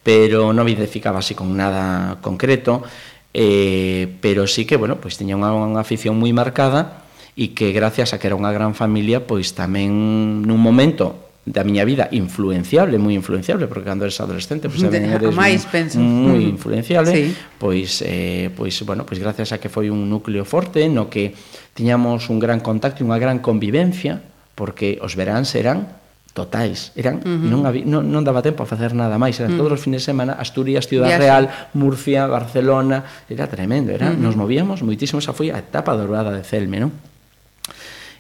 Pero 0.02 0.50
non 0.50 0.66
me 0.66 0.74
identificaba 0.74 1.22
así 1.22 1.38
con 1.38 1.54
nada 1.54 2.18
concreto, 2.18 2.82
eh, 3.30 4.10
pero 4.20 4.50
sí 4.50 4.66
que, 4.66 4.76
bueno, 4.76 4.98
pois 4.98 5.22
tiña 5.22 5.38
unha, 5.38 5.54
unha 5.54 5.86
afición 5.86 6.18
moi 6.18 6.34
marcada 6.34 7.06
e 7.38 7.54
que 7.54 7.70
gracias 7.78 8.10
a 8.14 8.18
que 8.18 8.26
era 8.26 8.34
unha 8.34 8.50
gran 8.50 8.74
familia, 8.74 9.22
pois 9.30 9.54
tamén 9.54 9.94
nun 10.42 10.58
momento 10.58 11.33
da 11.44 11.68
miña 11.68 11.84
vida 11.84 12.08
influenciable, 12.16 12.96
moi 12.96 13.12
influenciable, 13.12 13.68
porque 13.68 13.84
cando 13.84 14.08
eres 14.08 14.16
adolescente, 14.24 14.72
pois 14.72 14.80
pues, 14.80 14.88
tamén 14.88 15.12
eres 15.12 15.36
máis, 15.36 15.68
penso. 15.68 16.00
moi 16.00 16.40
mm. 16.40 16.56
influenciable, 16.56 17.12
sí. 17.12 17.24
pois 17.60 18.00
eh 18.08 18.48
pois 18.56 18.72
bueno, 18.88 19.04
pois 19.04 19.20
gracias 19.20 19.52
a 19.52 19.60
que 19.60 19.68
foi 19.68 19.92
un 19.92 20.08
núcleo 20.08 20.48
forte 20.48 20.88
no 20.88 21.12
que 21.12 21.36
tiñamos 21.76 22.32
un 22.32 22.40
gran 22.40 22.64
contacto 22.64 23.04
e 23.04 23.06
unha 23.08 23.20
gran 23.20 23.44
convivencia, 23.44 24.24
porque 24.56 25.04
os 25.04 25.20
veráns 25.20 25.52
eran 25.60 26.00
totais, 26.32 26.96
eran 26.96 27.20
uh 27.20 27.28
-huh. 27.28 27.44
non, 27.52 27.68
había, 27.68 27.84
non 27.84 28.08
non 28.08 28.24
daba 28.24 28.40
tempo 28.40 28.64
a 28.64 28.68
facer 28.68 28.96
nada 28.96 29.20
máis, 29.20 29.36
eran 29.44 29.52
uh 29.52 29.60
-huh. 29.60 29.68
todos 29.68 29.78
os 29.78 29.82
fines 29.84 30.08
de 30.08 30.16
semana 30.16 30.40
Asturias, 30.40 30.88
Ciudad 30.88 31.12
Viaxe. 31.12 31.28
Real, 31.28 31.44
Murcia, 31.76 32.24
Barcelona, 32.32 33.04
era 33.28 33.52
tremendo, 33.52 33.92
era 33.92 34.10
uh 34.10 34.16
-huh. 34.16 34.24
nos 34.24 34.40
movíamos 34.40 34.80
moitísimo, 34.80 35.20
esa 35.20 35.36
foi 35.36 35.52
a 35.52 35.60
etapa 35.60 35.92
dourada 35.92 36.32
de 36.32 36.48
Celme, 36.48 36.80
non? 36.80 36.96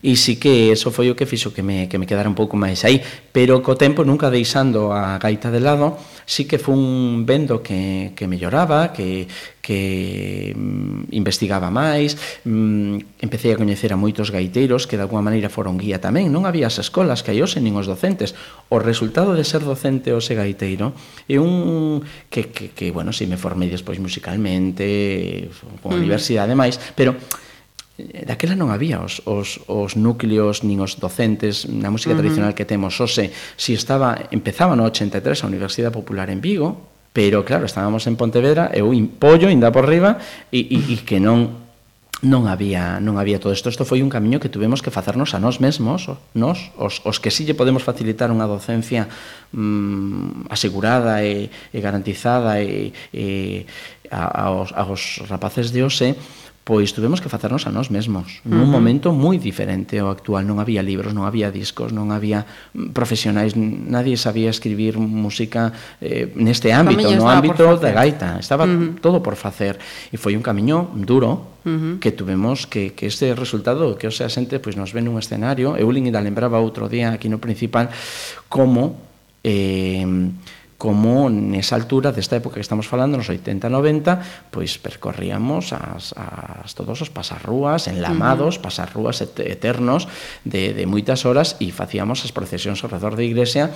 e 0.03 0.19
si 0.19 0.35
que 0.35 0.75
eso 0.75 0.91
foi 0.91 1.07
o 1.07 1.15
que 1.15 1.23
fixo 1.23 1.55
que 1.55 1.63
me, 1.63 1.87
que 1.87 1.95
me 1.95 2.03
quedara 2.03 2.27
un 2.27 2.35
pouco 2.35 2.59
máis 2.59 2.83
aí. 2.83 2.99
Pero 3.31 3.63
co 3.63 3.79
tempo 3.79 4.03
nunca 4.03 4.27
deixando 4.27 4.91
a 4.91 5.15
gaita 5.15 5.47
de 5.47 5.63
lado 5.63 5.95
si 6.27 6.43
que 6.43 6.59
fun 6.59 7.23
vendo 7.23 7.63
que, 7.63 8.11
que 8.11 8.27
melloraba 8.27 8.91
que, 8.91 9.27
que 9.63 10.51
mm, 10.51 11.15
investigaba 11.15 11.71
máis 11.71 12.19
mm, 12.43 13.23
empecé 13.23 13.55
a 13.55 13.59
coñecer 13.59 13.95
a 13.95 13.97
moitos 13.97 14.27
gaiteiros 14.27 14.91
que 14.91 14.99
de 14.99 15.07
alguma 15.07 15.23
maneira 15.23 15.47
foron 15.47 15.79
guía 15.79 16.03
tamén. 16.03 16.27
Non 16.35 16.43
había 16.43 16.67
as 16.67 16.83
escolas 16.83 17.23
que 17.23 17.31
hai 17.31 17.39
hoxe 17.39 17.63
nin 17.63 17.79
os 17.79 17.87
docentes. 17.87 18.35
O 18.67 18.83
resultado 18.83 19.31
de 19.31 19.47
ser 19.47 19.63
docente 19.63 20.11
ou 20.11 20.19
ser 20.19 20.35
gaiteiro 20.35 20.91
é 21.31 21.39
un 21.39 22.03
que, 22.27 22.51
que, 22.51 22.75
que 22.75 22.91
bueno, 22.91 23.15
si 23.15 23.23
me 23.23 23.39
formei 23.39 23.71
despois 23.71 24.03
musicalmente 24.03 25.47
con 25.79 25.95
a 25.95 25.99
universidade 25.99 26.51
e 26.51 26.53
universidade 26.53 26.55
máis 26.55 26.75
pero 26.95 27.15
daquela 27.97 28.57
non 28.57 28.73
había 28.73 29.05
os, 29.05 29.21
os, 29.29 29.61
os 29.69 29.93
núcleos 29.93 30.65
nin 30.65 30.81
os 30.81 30.97
docentes 30.97 31.69
na 31.69 31.93
música 31.93 32.13
uh 32.13 32.17
-huh. 32.17 32.25
tradicional 32.25 32.57
que 32.57 32.65
temos 32.65 32.97
hoxe 32.97 33.29
si 33.53 33.77
estaba, 33.77 34.17
empezaba 34.33 34.73
no 34.73 34.89
83 34.89 35.45
a 35.45 35.49
Universidade 35.49 35.93
Popular 35.93 36.33
en 36.33 36.41
Vigo 36.41 36.89
pero 37.13 37.45
claro, 37.45 37.69
estábamos 37.69 38.09
en 38.09 38.17
Pontevedra 38.17 38.73
eu 38.73 38.89
impollo, 38.97 39.45
inda 39.45 39.69
por 39.69 39.85
riba 39.85 40.17
e, 40.49 40.65
e, 40.73 40.77
e 40.89 40.95
que 41.05 41.21
non 41.21 41.61
non 42.23 42.47
había 42.47 43.03
non 43.03 43.19
había 43.19 43.37
todo 43.37 43.51
isto. 43.51 43.67
Isto 43.67 43.83
foi 43.83 43.99
un 43.99 44.07
camiño 44.07 44.39
que 44.39 44.47
tuvemos 44.47 44.79
que 44.79 44.89
facernos 44.89 45.35
a 45.35 45.43
nós 45.43 45.59
mesmos, 45.59 46.07
nós, 46.33 46.71
os, 46.79 47.03
os 47.03 47.19
que 47.19 47.29
sí 47.29 47.43
lle 47.43 47.53
podemos 47.53 47.83
facilitar 47.83 48.31
unha 48.31 48.47
docencia 48.47 49.11
mm, 49.51 50.47
asegurada 50.47 51.19
e, 51.21 51.51
e 51.51 51.77
garantizada 51.83 52.63
e, 52.63 52.95
e 53.11 53.67
a, 54.07 54.49
aos, 54.49 54.71
aos 54.71 55.19
rapaces 55.27 55.75
de 55.75 55.83
hoxe, 55.83 56.15
pois 56.63 56.95
tuvemos 56.95 57.19
que 57.19 57.27
facernos 57.27 57.67
a 57.67 57.71
nós 57.75 57.91
mesmos. 57.91 58.39
Nun 58.47 58.63
uh 58.63 58.67
-huh. 58.67 58.71
momento 58.71 59.11
moi 59.11 59.35
diferente 59.35 59.99
ao 59.99 60.07
actual. 60.07 60.47
Non 60.47 60.63
había 60.63 60.79
libros, 60.79 61.11
non 61.11 61.27
había 61.27 61.51
discos, 61.51 61.91
non 61.91 62.15
había 62.15 62.47
profesionais, 62.95 63.59
nadie 63.59 64.15
sabía 64.15 64.47
escribir 64.47 64.95
música 64.95 65.75
eh, 65.99 66.31
neste 66.39 66.71
ámbito 66.71 67.11
no 67.19 67.27
ámbito 67.27 67.75
da 67.75 67.91
gaita. 67.91 68.39
Estaba 68.39 68.63
uh 68.63 68.71
-huh. 68.71 69.03
todo 69.03 69.19
por 69.19 69.35
facer. 69.35 69.75
E 70.07 70.15
foi 70.15 70.39
un 70.39 70.43
camiño 70.43 70.87
duro 70.95 71.59
uh 71.67 71.67
-huh. 71.67 71.93
que 71.99 72.15
tuvemos 72.15 72.63
que, 72.63 72.95
que 72.95 73.11
este 73.11 73.35
resultado 73.35 73.99
que 73.99 74.07
o 74.07 74.13
sea 74.15 74.31
xente 74.31 74.63
pois 74.63 74.79
nos 74.79 74.95
ven 74.95 75.11
un 75.11 75.19
escenario. 75.19 75.75
Eu 75.75 75.91
Lingida 75.91 76.23
lembraba 76.23 76.63
outro 76.63 76.87
día 76.87 77.11
aquí 77.11 77.27
no 77.27 77.43
principal 77.43 77.91
como 78.47 79.03
eh, 79.43 80.07
como 80.83 81.31
nesa 81.31 81.79
altura 81.79 82.11
desta 82.11 82.35
época 82.35 82.59
que 82.59 82.67
estamos 82.67 82.91
falando, 82.91 83.15
nos 83.15 83.31
80-90, 83.31 84.51
pois 84.51 84.75
percorríamos 84.75 85.71
as, 85.71 86.11
as 86.11 86.75
todos 86.75 86.99
os 86.99 87.07
pasarrúas, 87.07 87.87
enlamados, 87.87 88.59
uh 88.59 88.59
-huh. 88.59 88.67
pasarrúas 88.67 89.23
et 89.23 89.31
eternos 89.47 90.11
de, 90.43 90.75
de 90.75 90.83
moitas 90.83 91.23
horas 91.23 91.55
e 91.63 91.71
facíamos 91.71 92.27
as 92.27 92.35
procesións 92.35 92.83
ao 92.83 92.91
redor 92.91 93.15
da 93.15 93.23
igrexa 93.23 93.71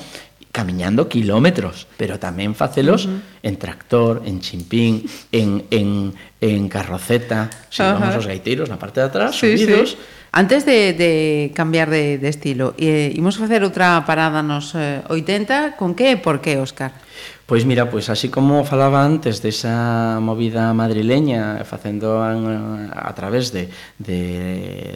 camiñando 0.58 1.06
kilómetros, 1.06 1.86
pero 2.02 2.18
tamén 2.18 2.58
facelos 2.58 3.06
uh 3.06 3.14
-huh. 3.14 3.46
en 3.46 3.56
tractor, 3.62 4.26
en 4.26 4.42
chimpín, 4.42 5.06
en, 5.30 5.70
en, 5.70 6.18
en 6.42 6.66
carroceta, 6.66 7.54
se 7.70 7.78
si 7.78 7.86
uh 7.86 7.94
-huh. 7.94 8.02
vamos 8.02 8.18
os 8.18 8.26
gaiteiros 8.26 8.66
na 8.66 8.82
parte 8.82 8.98
de 8.98 9.14
atrás, 9.14 9.38
sí, 9.38 9.54
subidos. 9.54 9.94
Sí. 9.94 10.26
Antes 10.34 10.66
de, 10.66 10.94
de 10.94 11.14
cambiar 11.54 11.94
de, 11.94 12.18
de 12.18 12.30
estilo, 12.30 12.74
eh, 12.82 13.14
imos 13.14 13.38
facer 13.38 13.62
outra 13.62 14.02
parada 14.10 14.42
nos 14.42 14.74
eh, 14.74 15.06
80, 15.06 15.78
con 15.78 15.94
que 15.94 16.14
e 16.14 16.16
por 16.18 16.42
que, 16.42 16.58
Óscar? 16.58 16.98
Pois 17.48 17.64
mira, 17.64 17.88
pois 17.90 18.12
así 18.12 18.28
como 18.28 18.68
falaba 18.68 19.08
antes 19.08 19.40
desa 19.40 20.20
movida 20.20 20.76
madrileña 20.76 21.64
facendo 21.64 22.20
a, 22.20 22.36
a 22.92 23.14
través 23.16 23.56
de, 23.56 23.72
de 24.04 24.20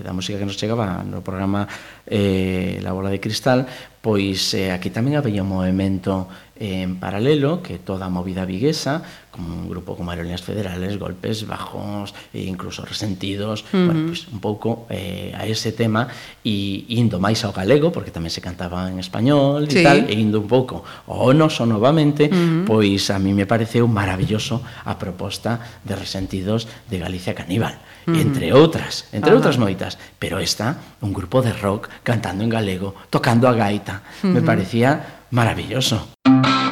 da 0.03 0.11
música 0.11 0.35
que 0.35 0.43
nos 0.43 0.59
chegaba 0.59 0.99
no 1.07 1.23
programa 1.23 1.63
eh, 2.03 2.83
La 2.83 2.91
Bola 2.91 3.07
de 3.07 3.23
Cristal, 3.23 3.71
pois 4.03 4.51
eh, 4.51 4.75
aquí 4.75 4.91
tamén 4.91 5.15
había 5.15 5.47
un 5.47 5.51
movimento 5.55 6.27
eh, 6.59 6.83
en 6.83 6.99
paralelo 6.99 7.63
que 7.63 7.79
toda 7.79 8.11
a 8.11 8.13
movida 8.13 8.43
viguesa 8.43 8.99
como 9.31 9.55
un 9.55 9.69
grupo 9.69 9.95
como 9.95 10.11
Aerolíneas 10.11 10.43
Federales, 10.43 10.99
golpes 10.99 11.47
bajos, 11.47 12.13
e 12.35 12.43
incluso 12.43 12.83
resentidos, 12.83 13.63
uh 13.63 13.77
-huh. 13.77 13.85
bueno, 13.87 14.01
pues 14.07 14.27
un 14.27 14.39
pouco 14.39 14.85
eh, 14.91 15.33
a 15.33 15.47
ese 15.47 15.71
tema 15.71 16.11
e 16.43 16.85
indo 16.91 17.17
máis 17.17 17.41
ao 17.47 17.55
galego, 17.55 17.95
porque 17.95 18.11
tamén 18.11 18.29
se 18.29 18.43
cantaba 18.43 18.91
en 18.91 18.99
español 18.99 19.71
sí. 19.71 19.79
e 19.79 19.87
tal, 19.87 20.03
e 20.05 20.13
indo 20.19 20.43
un 20.43 20.51
pouco 20.51 20.83
ao 21.07 21.31
noso 21.31 21.63
novamente, 21.63 22.27
uh 22.27 22.35
-huh. 22.35 22.67
pois 22.67 23.07
a 23.09 23.17
mí 23.17 23.31
me 23.31 23.47
pareceu 23.47 23.87
maravilloso 23.87 24.59
a 24.83 24.99
proposta 24.99 25.81
de 25.87 25.95
resentidos 25.95 26.67
de 26.91 26.99
Galicia 26.99 27.31
Caníbal, 27.31 27.79
uh 27.79 28.11
-huh. 28.11 28.19
entre 28.19 28.51
outras, 28.51 29.07
entre 29.15 29.31
uh 29.31 29.39
outras 29.39 29.55
moitas, 29.55 29.95
pero 30.19 30.43
esta, 30.43 30.75
un 30.99 31.15
grupo 31.15 31.39
de 31.39 31.55
rock 31.55 31.87
cantando 32.03 32.43
en 32.43 32.51
galego, 32.51 32.93
tocando 33.07 33.47
a 33.47 33.55
gaita, 33.55 34.03
uh 34.21 34.27
-huh. 34.27 34.33
me 34.35 34.41
parecía 34.43 35.23
maravilloso. 35.31 36.11
Uh 36.27 36.35
-huh. 36.35 36.70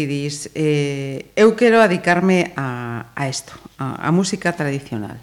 decidís 0.00 0.48
eh, 0.54 1.32
eu 1.36 1.52
quero 1.56 1.80
adicarme 1.80 2.52
a, 2.56 3.12
a 3.12 3.28
isto, 3.28 3.52
a, 3.76 4.08
a 4.08 4.10
música 4.12 4.52
tradicional? 4.56 5.20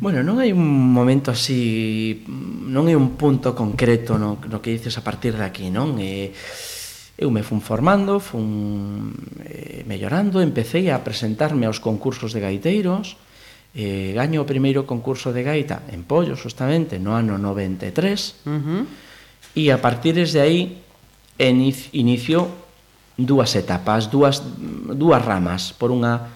Bueno, 0.00 0.24
non 0.24 0.40
hai 0.40 0.52
un 0.52 0.64
momento 0.64 1.28
así, 1.28 2.24
non 2.28 2.88
hai 2.88 2.96
un 2.96 3.20
punto 3.20 3.52
concreto 3.52 4.16
no, 4.16 4.40
no 4.40 4.58
que 4.64 4.72
dices 4.72 4.96
a 4.96 5.04
partir 5.04 5.36
de 5.36 5.44
aquí, 5.44 5.68
non? 5.68 5.96
Eh, 6.00 6.32
eu 7.20 7.28
me 7.28 7.44
fun 7.44 7.60
formando, 7.60 8.16
fun 8.16 9.12
eh, 9.44 9.84
mellorando, 9.84 10.40
empecé 10.40 10.88
a 10.88 11.04
presentarme 11.04 11.68
aos 11.68 11.80
concursos 11.80 12.32
de 12.32 12.40
gaiteiros, 12.40 13.20
eh, 13.76 14.16
gaño 14.16 14.40
o 14.40 14.48
primeiro 14.48 14.88
concurso 14.88 15.36
de 15.36 15.44
gaita 15.44 15.84
en 15.92 16.08
Pollo, 16.08 16.32
justamente, 16.32 16.96
no 16.96 17.12
ano 17.12 17.36
93, 17.36 18.48
uh 18.48 18.56
-huh. 18.56 18.82
e 19.52 19.68
a 19.68 19.84
partir 19.84 20.16
de 20.16 20.40
aí 20.40 20.80
inicio 21.92 22.59
dúas 23.26 23.52
etapas, 23.56 24.08
dúas, 24.08 24.40
dúas 24.96 25.20
ramas, 25.20 25.72
por 25.76 25.92
unha, 25.92 26.28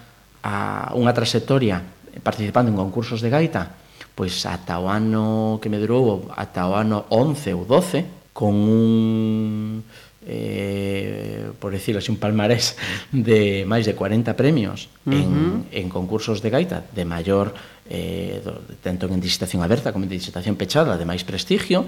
a, 0.44 0.92
unha 0.92 1.12
trayectoria 1.16 1.80
participando 2.22 2.70
en 2.70 2.76
concursos 2.78 3.18
de 3.24 3.32
gaita, 3.32 3.74
pois 4.14 4.46
ata 4.46 4.78
o 4.78 4.86
ano 4.86 5.58
que 5.58 5.72
me 5.72 5.82
durou, 5.82 6.30
ata 6.30 6.70
o 6.70 6.78
ano 6.78 7.10
11 7.10 7.58
ou 7.58 7.66
12, 7.66 8.30
con 8.30 8.54
un, 8.54 9.82
eh, 10.26 11.50
por 11.58 11.72
decirlo 11.72 11.98
así, 11.98 12.10
un 12.10 12.18
palmarés 12.18 12.78
de 13.10 13.66
máis 13.66 13.86
de 13.86 13.94
40 13.94 14.34
premios 14.38 14.90
uh 15.06 15.10
-huh. 15.10 15.18
en, 15.18 15.30
en 15.70 15.86
concursos 15.90 16.42
de 16.42 16.50
gaita 16.50 16.86
de 16.94 17.04
maior, 17.04 17.54
eh, 17.90 18.38
do, 18.42 18.62
tanto 18.82 19.10
en 19.10 19.18
licitación 19.18 19.62
aberta 19.62 19.90
como 19.90 20.06
en 20.06 20.10
licitación 20.10 20.54
pechada, 20.54 20.94
de 20.94 21.06
máis 21.06 21.26
prestigio, 21.26 21.86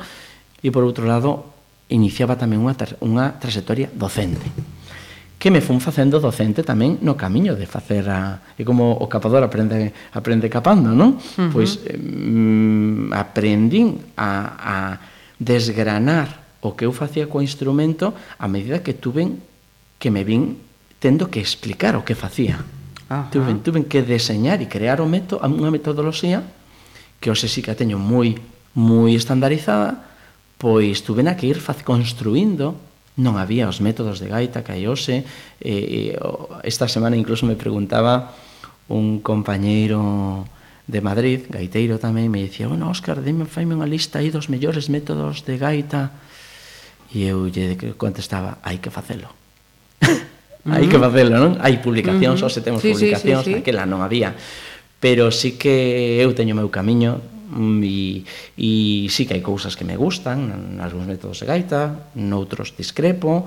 e 0.62 0.68
por 0.74 0.82
outro 0.82 1.06
lado, 1.06 1.54
iniciaba 1.86 2.34
tamén 2.34 2.58
unha, 2.58 2.74
tra 2.74 2.98
unha 2.98 3.38
trayectoria 3.38 3.86
docente 3.94 4.50
que 5.46 5.54
me 5.54 5.62
fun 5.62 5.78
facendo 5.78 6.18
docente 6.18 6.66
tamén 6.66 6.98
no 7.06 7.14
camiño 7.14 7.54
de 7.54 7.70
facer 7.70 8.10
a... 8.10 8.42
E 8.58 8.66
como 8.66 8.98
o 8.98 9.06
capador 9.06 9.46
aprende, 9.46 9.94
aprende 10.10 10.50
capando, 10.50 10.90
non? 10.90 11.14
Uh 11.14 11.22
-huh. 11.22 11.50
Pois 11.54 11.86
eh, 11.86 11.94
aprendín 13.14 14.10
a, 14.18 14.58
a 14.58 14.76
desgranar 15.38 16.58
o 16.66 16.74
que 16.74 16.82
eu 16.82 16.90
facía 16.90 17.30
co 17.30 17.38
instrumento 17.38 18.10
a 18.42 18.50
medida 18.50 18.82
que 18.82 18.90
tuven 18.90 19.38
que 20.02 20.10
me 20.10 20.26
vin 20.26 20.58
tendo 20.98 21.30
que 21.30 21.38
explicar 21.38 21.94
o 21.94 22.02
que 22.02 22.18
facía. 22.18 22.66
Ajá. 23.06 23.30
Tuven, 23.30 23.62
tuven 23.62 23.86
que 23.86 24.02
deseñar 24.02 24.58
e 24.58 24.66
crear 24.66 24.98
o 24.98 25.06
meto, 25.06 25.38
unha 25.38 25.70
metodoloxía 25.70 26.42
que 27.22 27.30
hoxe 27.30 27.46
sí 27.46 27.62
que 27.62 27.70
a 27.70 27.78
teño 27.78 28.02
moi 28.02 28.34
moi 28.74 29.14
estandarizada, 29.14 30.10
pois 30.58 31.06
tuven 31.06 31.30
a 31.30 31.38
que 31.38 31.46
ir 31.46 31.62
faz 31.62 31.86
construindo 31.86 32.74
non 33.16 33.40
había 33.40 33.64
os 33.64 33.80
métodos 33.80 34.20
de 34.20 34.28
gaita 34.28 34.60
que 34.60 34.76
hai 34.76 34.84
hoxe. 34.84 35.24
E, 35.56 36.12
e, 36.12 36.18
esta 36.68 36.84
semana 36.84 37.16
incluso 37.16 37.48
me 37.48 37.56
preguntaba 37.56 38.36
un 38.92 39.24
compañeiro 39.24 40.44
de 40.86 41.00
Madrid, 41.00 41.48
gaiteiro 41.50 41.98
tamén, 41.98 42.30
me 42.30 42.44
dicía, 42.44 42.70
bueno, 42.70 42.86
Óscar, 42.86 43.18
dime, 43.24 43.48
faime 43.48 43.74
unha 43.74 43.88
lista 43.88 44.22
aí 44.22 44.30
dos 44.30 44.46
mellores 44.52 44.86
métodos 44.92 45.42
de 45.42 45.56
gaita. 45.58 46.14
E 47.10 47.26
eu 47.26 47.48
lle 47.48 47.74
contestaba, 47.96 48.60
hai 48.62 48.78
que 48.78 48.92
facelo. 48.92 49.32
hai 50.68 50.86
que 50.86 50.94
mm-hmm. 50.94 51.06
facelo, 51.08 51.32
non? 51.40 51.52
Hai 51.58 51.80
publicacións, 51.80 52.38
mm-hmm. 52.38 52.46
hoxe 52.46 52.60
temos 52.62 52.84
sí, 52.84 52.94
publicacións, 52.94 53.42
sí, 53.42 53.50
sí, 53.50 53.54
sí. 53.56 53.58
naquela 53.64 53.88
non 53.88 54.04
había. 54.04 54.36
Pero 55.00 55.32
sí 55.32 55.56
que 55.58 56.20
eu 56.20 56.30
teño 56.36 56.54
meu 56.54 56.70
camiño, 56.70 57.35
Mm, 57.46 57.82
e, 57.82 58.24
e 58.58 58.70
sí 59.08 59.26
que 59.26 59.38
hai 59.38 59.44
cousas 59.44 59.78
que 59.78 59.86
me 59.86 59.94
gustan, 59.94 60.76
nalgúns 60.76 61.06
métodos 61.06 61.42
de 61.42 61.46
gaita, 61.46 62.10
noutros 62.18 62.74
discrepo, 62.74 63.46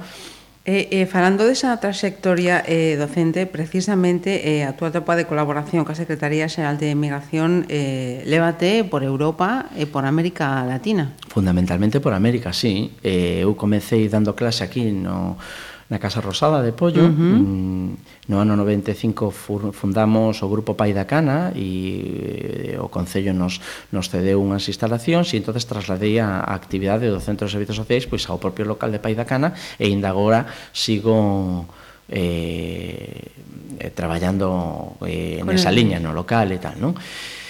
E, 0.69 0.91
eh, 0.91 1.01
eh, 1.01 1.05
falando 1.07 1.47
desa 1.47 1.73
trayectoria 1.79 2.61
eh, 2.67 2.93
docente, 2.99 3.47
precisamente 3.47 4.43
eh, 4.43 4.67
a 4.67 4.77
túa 4.77 4.93
etapa 4.93 5.15
de 5.15 5.25
colaboración 5.25 5.81
ca 5.81 5.97
Secretaría 5.97 6.45
Xeral 6.45 6.77
de 6.77 6.93
Migración 6.93 7.65
eh, 7.73 8.21
lévate 8.27 8.85
por 8.85 9.01
Europa 9.01 9.71
e 9.73 9.87
por 9.87 10.05
América 10.05 10.61
Latina. 10.67 11.15
Fundamentalmente 11.31 12.03
por 12.03 12.13
América, 12.13 12.53
sí. 12.53 12.93
Eh, 13.01 13.47
eu 13.47 13.57
comecei 13.57 14.11
dando 14.11 14.37
clase 14.37 14.61
aquí 14.61 14.91
no, 14.93 15.41
na 15.89 15.97
Casa 15.97 16.21
Rosada 16.21 16.61
de 16.61 16.71
Pollo. 16.71 17.01
Uh 17.01 17.09
-huh. 17.09 17.41
mm, 17.41 17.89
no 18.29 18.37
ano 18.37 18.53
95 18.53 19.33
fundamos 19.73 20.45
o 20.45 20.47
Grupo 20.47 20.77
Pai 20.77 20.93
da 20.93 21.09
Cana 21.09 21.49
e 21.57 22.77
eh, 22.77 22.77
o 22.77 22.93
Concello 22.93 23.33
nos, 23.33 23.57
nos 23.89 24.05
cedeu 24.13 24.37
unhas 24.37 24.69
instalacións 24.69 25.33
e 25.33 25.41
entonces 25.41 25.65
trasladei 25.65 26.21
a, 26.21 26.45
a 26.45 26.53
actividade 26.53 27.09
do 27.09 27.17
Centro 27.17 27.49
de 27.49 27.53
Servizos 27.57 27.81
Sociais 27.81 28.05
pois 28.05 28.21
ao 28.29 28.37
propio 28.37 28.69
local 28.69 28.93
de 28.93 29.01
Pai 29.01 29.17
da 29.17 29.25
Cana 29.25 29.57
e 29.81 29.89
ainda 29.89 30.13
agora 30.13 30.45
sigo 30.69 31.65
eh, 32.05 33.33
eh 33.81 33.91
traballando 33.97 34.93
eh, 35.09 35.41
nesa 35.41 35.73
liña 35.73 35.97
no 35.97 36.13
local 36.13 36.53
e 36.53 36.61
tal, 36.61 36.77
non? 36.77 36.93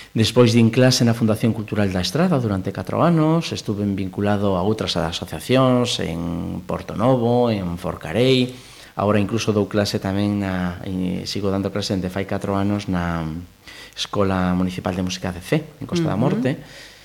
Despois 0.10 0.50
din 0.58 0.74
clase 0.74 1.06
na 1.06 1.14
Fundación 1.14 1.54
Cultural 1.54 1.94
da 1.94 2.02
Estrada 2.02 2.42
durante 2.42 2.74
4 2.74 2.98
anos, 3.06 3.54
estuve 3.54 3.86
vinculado 3.86 4.58
a 4.58 4.66
outras 4.66 4.98
asociacións 4.98 6.02
en 6.02 6.66
Porto 6.66 6.98
Novo, 6.98 7.54
en 7.54 7.78
Forcarei, 7.78 8.50
agora 8.98 9.22
incluso 9.22 9.54
dou 9.54 9.70
clase 9.70 10.02
tamén 10.02 10.42
na 10.42 10.82
sigo 11.30 11.54
dando 11.54 11.70
clase 11.70 11.94
de 11.94 12.10
fai 12.10 12.26
4 12.26 12.58
anos 12.58 12.90
na 12.90 13.22
Escola 13.94 14.58
Municipal 14.58 14.98
de 14.98 15.06
Música 15.06 15.30
de 15.30 15.46
C, 15.46 15.78
en 15.78 15.86
Costa 15.86 16.10
uh 16.10 16.18
-huh. 16.18 16.18
da 16.18 16.24
Morte, 16.26 16.52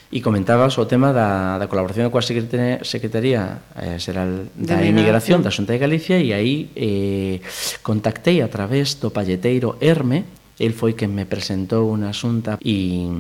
e 0.09 0.25
comentabas 0.25 0.79
o 0.81 0.89
tema 0.89 1.13
da, 1.13 1.61
da 1.61 1.69
colaboración 1.69 2.09
coa 2.09 2.25
Secretaría 2.25 3.61
eh, 3.77 4.01
Xeral 4.01 4.49
da 4.57 4.81
de 4.81 4.89
Inmigración 4.89 5.45
da 5.45 5.53
Xunta 5.53 5.77
de 5.77 5.83
Galicia 5.83 6.17
e 6.23 6.33
aí 6.33 6.73
eh, 6.73 7.45
contactei 7.85 8.41
a 8.41 8.49
través 8.49 8.97
do 8.97 9.13
palleteiro 9.13 9.77
Herme, 9.83 10.25
El 10.59 10.73
foi 10.73 10.95
que 10.95 11.11
me 11.11 11.27
presentou 11.27 11.91
unha 11.91 12.15
xunta 12.15 12.59
e, 12.63 13.11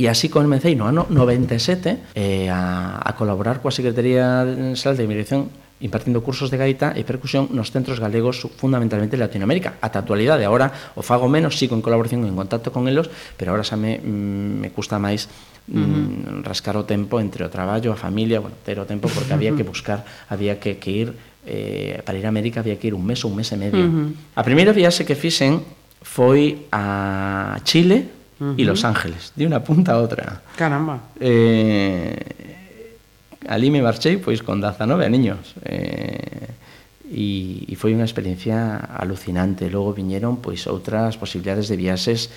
e 0.00 0.04
así 0.08 0.32
comecei 0.32 0.72
no 0.72 0.88
ano 0.88 1.04
97 1.12 2.16
eh, 2.16 2.48
a, 2.48 2.96
a 3.04 3.10
colaborar 3.12 3.60
coa 3.60 3.74
Secretaría 3.74 4.44
Nacional 4.44 4.96
de 4.96 5.04
Inmigración 5.04 5.52
impartindo 5.80 6.22
cursos 6.22 6.50
de 6.50 6.58
gaita 6.58 6.90
e 6.98 7.06
percusión 7.06 7.54
nos 7.54 7.70
centros 7.70 8.02
galegos 8.02 8.42
fundamentalmente 8.58 9.14
de 9.14 9.22
Latinoamérica. 9.22 9.78
Ata 9.78 9.98
a 9.98 10.02
actualidade, 10.02 10.42
agora 10.42 10.74
o 10.98 11.06
fago 11.06 11.30
menos, 11.30 11.54
sigo 11.54 11.78
en 11.78 11.82
colaboración 11.82 12.26
en 12.26 12.34
contacto 12.34 12.74
con 12.74 12.90
elos, 12.90 13.06
pero 13.38 13.54
agora 13.54 13.62
xa 13.62 13.78
me, 13.78 14.02
mm, 14.02 14.58
me 14.58 14.68
custa 14.74 14.98
máis 14.98 15.30
mm, 15.70 15.78
uh 15.78 15.86
-huh. 15.86 16.42
rascar 16.42 16.74
o 16.74 16.82
tempo 16.82 17.22
entre 17.22 17.46
o 17.46 17.50
traballo, 17.50 17.94
a 17.94 17.98
familia, 17.98 18.42
bueno, 18.42 18.58
ter 18.66 18.82
o 18.82 18.86
tempo 18.86 19.06
porque 19.06 19.30
había 19.30 19.54
que 19.54 19.62
buscar, 19.62 20.02
había 20.26 20.58
que, 20.58 20.82
que 20.82 20.90
ir 20.90 21.08
eh, 21.46 22.02
para 22.02 22.18
ir 22.18 22.26
a 22.26 22.30
América 22.34 22.60
había 22.60 22.76
que 22.76 22.90
ir 22.90 22.94
un 22.94 23.06
mes 23.06 23.22
ou 23.22 23.30
un 23.30 23.38
mes 23.38 23.48
e 23.54 23.56
medio. 23.56 23.78
Uh 23.78 24.10
-huh. 24.10 24.34
A 24.34 24.42
primeira 24.42 24.74
viaxe 24.74 25.06
que 25.06 25.14
fixen 25.14 25.62
foi 26.02 26.66
a 26.70 27.58
Chile 27.64 28.08
uh 28.40 28.54
-huh. 28.54 28.60
e 28.60 28.62
Los 28.64 28.84
Ángeles, 28.84 29.32
de 29.34 29.46
unha 29.46 29.60
punta 29.60 29.94
a 29.94 30.00
outra. 30.02 30.42
Caramba. 30.56 31.12
Eh, 31.18 32.14
ali 33.48 33.70
me 33.70 33.82
marchei 33.82 34.18
pois 34.18 34.42
con 34.42 34.60
19 34.60 35.04
aniños. 35.04 35.54
Eh, 35.64 36.58
e, 37.08 37.64
e 37.64 37.74
foi 37.76 37.96
unha 37.96 38.04
experiencia 38.04 38.76
alucinante. 38.76 39.72
Logo 39.72 39.96
viñeron 39.96 40.38
pois 40.44 40.68
outras 40.68 41.16
posibilidades 41.16 41.66
de 41.72 41.76
viaxes, 41.80 42.28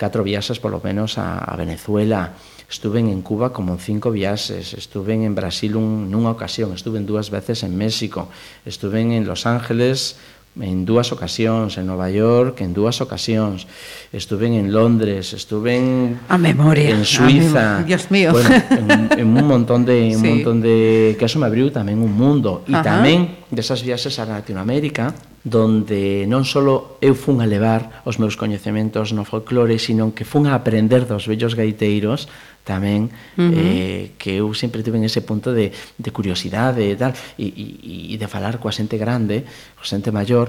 catro 0.00 0.24
viaxes 0.24 0.58
polo 0.58 0.80
menos 0.82 1.20
a, 1.20 1.38
a 1.38 1.54
Venezuela, 1.54 2.34
estuve 2.70 2.98
en 2.98 3.22
Cuba 3.22 3.52
como 3.52 3.74
en 3.74 3.78
cinco 3.78 4.10
viaxes, 4.10 4.74
estuve 4.74 5.14
en 5.14 5.34
Brasil 5.34 5.76
un, 5.76 6.10
nunha 6.10 6.32
ocasión, 6.32 6.72
estuve 6.72 6.98
en 6.98 7.06
dúas 7.06 7.30
veces 7.30 7.62
en 7.62 7.76
México, 7.76 8.28
estuve 8.64 9.00
en 9.00 9.26
Los 9.28 9.46
Ángeles 9.46 10.16
en 10.60 10.86
dúas 10.86 11.10
ocasións 11.10 11.74
en 11.78 11.90
Nova 11.90 12.06
York, 12.10 12.62
en 12.62 12.70
dúas 12.70 13.02
ocasións. 13.02 13.66
Estuve 14.14 14.46
en 14.46 14.70
Londres, 14.70 15.34
estuve 15.34 15.76
en 15.76 16.20
a 16.28 16.38
memoria, 16.38 16.94
en 16.94 17.04
Suiza. 17.04 17.26
A 17.26 17.82
memoria, 17.82 17.86
Dios 17.86 18.10
mío. 18.10 18.30
Bueno, 18.30 18.50
en, 18.70 19.18
en 19.18 19.28
un 19.34 19.46
montón 19.46 19.84
de 19.84 20.14
sí. 20.14 20.16
un 20.16 20.22
montón 20.22 20.60
de 20.62 21.16
que 21.18 21.24
eso 21.26 21.42
me 21.42 21.46
abriu 21.46 21.74
tamén 21.74 21.98
un 21.98 22.14
mundo 22.14 22.62
e 22.70 22.74
tamén 22.78 23.42
desas 23.50 23.82
viaxes 23.82 24.22
a 24.22 24.24
Latinoamérica 24.30 25.10
donde 25.44 26.24
non 26.24 26.48
só 26.48 26.64
eu 27.04 27.12
fun 27.12 27.44
a 27.44 27.46
levar 27.46 28.00
os 28.08 28.16
meus 28.16 28.40
coñecementos 28.40 29.12
no 29.12 29.28
folclore, 29.28 29.76
sino 29.76 30.16
que 30.16 30.24
fun 30.24 30.48
a 30.48 30.56
aprender 30.56 31.04
dos 31.04 31.28
vellos 31.28 31.52
gaiteiros 31.52 32.32
tamén 32.64 33.12
uh 33.36 33.44
-huh. 33.44 33.52
eh, 33.52 34.02
que 34.16 34.40
eu 34.40 34.48
sempre 34.56 34.80
tuve 34.80 34.96
ese 35.04 35.20
punto 35.20 35.52
de, 35.52 35.70
de 35.70 36.10
curiosidade 36.10 36.80
e 36.80 36.96
tal 36.96 37.12
e, 37.36 37.46
e, 37.46 37.66
e 38.12 38.16
de 38.16 38.26
falar 38.26 38.56
coa 38.56 38.72
xente 38.72 38.96
grande 38.96 39.44
coa 39.76 39.84
xente 39.84 40.08
maior 40.08 40.48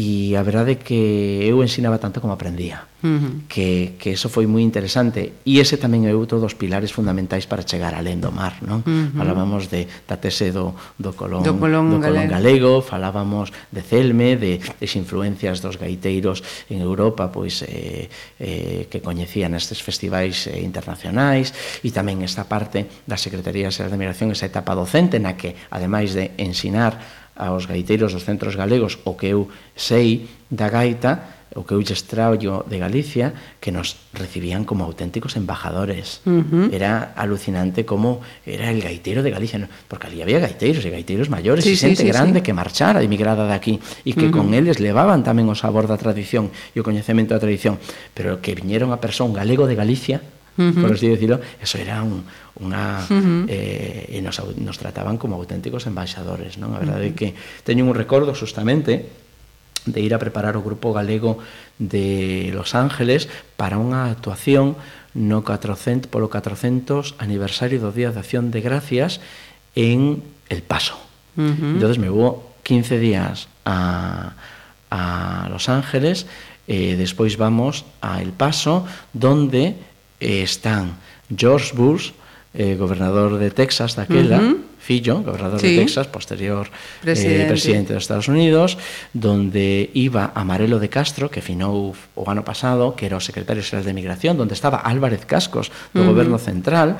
e 0.00 0.32
a 0.32 0.40
verdade 0.40 0.72
é 0.72 0.78
que 0.80 1.44
eu 1.44 1.60
ensinaba 1.60 2.00
tanto 2.00 2.24
como 2.24 2.32
aprendía 2.32 2.88
uh 3.02 3.06
-huh. 3.06 3.32
que, 3.52 4.00
que 4.00 4.16
eso 4.16 4.32
foi 4.32 4.48
moi 4.48 4.64
interesante 4.64 5.44
e 5.44 5.60
ese 5.60 5.76
tamén 5.76 6.08
é 6.08 6.16
outro 6.16 6.40
dos 6.40 6.56
pilares 6.56 6.88
fundamentais 6.88 7.44
para 7.44 7.60
chegar 7.68 7.92
alén 7.92 8.16
do 8.16 8.32
mar 8.32 8.56
non? 8.64 8.80
Uh 8.80 9.12
-huh. 9.12 9.20
falábamos 9.20 9.68
de, 9.68 9.84
da 10.08 10.16
tese 10.16 10.56
do, 10.56 10.72
do 10.96 11.12
colón, 11.12 11.44
do 11.44 11.52
colón, 11.60 11.92
do 11.92 12.00
colón 12.00 12.32
galego. 12.32 12.80
galego 12.80 12.80
falábamos 12.80 13.52
de 13.68 13.84
Celme 13.84 14.40
de, 14.40 14.64
des 14.80 14.92
influencias 14.96 15.60
dos 15.60 15.76
gaiteiros 15.76 16.40
en 16.72 16.80
Europa 16.80 17.28
pois 17.28 17.60
eh, 17.68 18.08
eh, 18.40 18.88
que 18.88 19.04
coñecían 19.04 19.52
estes 19.52 19.84
festivais 19.84 20.48
eh, 20.48 20.64
internacionais 20.64 21.52
e 21.84 21.92
tamén 21.92 22.24
esta 22.24 22.48
parte 22.48 22.88
da 23.04 23.20
Secretaría 23.20 23.68
de 23.68 24.00
Migración 24.00 24.32
esa 24.32 24.48
etapa 24.48 24.72
docente 24.72 25.20
na 25.20 25.36
que 25.36 25.60
ademais 25.68 26.16
de 26.16 26.32
ensinar 26.40 27.19
aos 27.40 27.64
gaiteiros 27.64 28.12
dos 28.12 28.28
centros 28.28 28.54
galegos 28.60 29.00
o 29.08 29.16
que 29.16 29.32
eu 29.32 29.48
sei 29.72 30.28
da 30.52 30.68
gaita, 30.68 31.40
o 31.56 31.64
que 31.64 31.74
eu 31.74 31.82
lle 31.82 31.96
de 32.68 32.78
Galicia, 32.78 33.32
que 33.58 33.72
nos 33.72 33.96
recibían 34.14 34.62
como 34.62 34.84
auténticos 34.84 35.34
embajadores. 35.34 36.20
Uh 36.28 36.44
-huh. 36.44 36.66
Era 36.70 37.16
alucinante 37.16 37.82
como 37.82 38.20
era 38.46 38.70
el 38.70 38.82
gaitero 38.82 39.22
de 39.24 39.30
Galicia, 39.30 39.66
porque 39.88 40.06
ali 40.06 40.22
había 40.22 40.38
gaiteiros 40.38 40.84
e 40.84 40.90
gaiteiros 40.92 41.32
maiores 41.32 41.64
sí, 41.64 41.74
e 41.74 41.80
xente 41.80 42.04
sí, 42.04 42.06
sí, 42.06 42.12
grande 42.12 42.38
sí. 42.38 42.44
que 42.44 42.52
marchara 42.54 43.02
emigrada 43.02 43.48
de 43.48 43.56
aquí 43.56 43.74
e 44.06 44.14
que 44.14 44.28
uh 44.28 44.30
-huh. 44.30 44.36
con 44.36 44.54
eles 44.54 44.78
levaban 44.78 45.26
tamén 45.26 45.48
o 45.50 45.56
sabor 45.56 45.90
da 45.90 45.98
tradición 45.98 46.54
e 46.76 46.78
o 46.78 46.86
coñecemento 46.86 47.34
da 47.34 47.42
tradición, 47.42 47.82
pero 48.14 48.38
que 48.38 48.54
viñeron 48.54 48.94
a 48.94 49.02
persoa 49.02 49.26
un 49.26 49.34
galego 49.34 49.66
de 49.66 49.74
Galicia 49.74 50.22
uh 50.60 50.76
-huh. 50.76 50.82
por 50.84 50.92
así 50.92 51.08
decirlo, 51.08 51.40
eso 51.56 51.80
era 51.80 52.04
un, 52.04 52.28
unha 52.60 53.00
uh 53.00 53.08
-huh. 53.08 53.44
eh, 53.48 54.12
e 54.12 54.18
nos, 54.20 54.36
nos 54.60 54.76
trataban 54.76 55.16
como 55.16 55.40
auténticos 55.40 55.88
embaixadores, 55.88 56.60
non? 56.60 56.76
A 56.76 56.78
verdade 56.84 57.08
uh 57.08 57.12
-huh. 57.12 57.16
é 57.16 57.18
que 57.18 57.28
teño 57.64 57.88
un 57.88 57.96
recordo 57.96 58.36
justamente 58.36 59.08
de 59.88 60.00
ir 60.04 60.12
a 60.12 60.20
preparar 60.20 60.60
o 60.60 60.62
grupo 60.62 60.92
galego 60.92 61.40
de 61.80 62.52
Los 62.52 62.76
Ángeles 62.76 63.32
para 63.56 63.80
unha 63.80 64.12
actuación 64.12 64.76
no 65.16 65.40
400 65.40 66.12
polo 66.12 66.28
400 66.28 67.16
aniversario 67.16 67.80
do 67.80 67.88
Día 67.88 68.12
de 68.12 68.20
Acción 68.20 68.52
de 68.52 68.60
Gracias 68.60 69.24
en 69.72 70.20
El 70.52 70.60
Paso. 70.60 71.00
Uh 71.40 71.56
-huh. 71.56 71.72
Entonces 71.80 71.96
me 71.96 72.12
vou 72.12 72.44
15 72.62 73.00
días 73.00 73.48
a 73.64 74.36
a 74.90 75.48
Los 75.48 75.68
Ángeles, 75.68 76.26
eh, 76.66 76.96
despois 76.98 77.36
vamos 77.38 77.86
a 78.02 78.20
El 78.20 78.32
Paso, 78.32 78.84
donde 79.12 79.78
eh, 80.20 80.42
están 80.42 80.96
George 81.34 81.72
Bush 81.74 82.12
eh, 82.52 82.76
gobernador 82.76 83.38
de 83.38 83.50
Texas 83.50 83.96
uh 83.96 84.02
-huh. 84.02 84.58
fillo, 84.80 85.22
gobernador 85.22 85.60
sí. 85.60 85.68
de 85.68 85.84
Texas, 85.84 86.08
posterior 86.08 86.66
presidente. 87.00 87.44
Eh, 87.44 87.46
presidente 87.46 87.94
dos 87.94 88.02
Estados 88.02 88.26
Unidos, 88.26 88.76
donde 89.12 89.90
iba 89.94 90.32
Amarelo 90.34 90.80
de 90.80 90.88
Castro, 90.88 91.30
que 91.30 91.42
finou 91.42 91.94
o 92.16 92.24
ano 92.26 92.42
pasado, 92.42 92.96
que 92.96 93.06
era 93.06 93.16
o 93.16 93.22
secretario 93.22 93.62
xeral 93.62 93.86
de 93.86 93.94
Migración, 93.94 94.34
donde 94.34 94.54
estaba 94.58 94.82
Álvarez 94.82 95.22
Cascos, 95.30 95.70
do 95.94 96.02
uh 96.02 96.02
-huh. 96.02 96.10
goberno 96.10 96.38
central, 96.42 96.98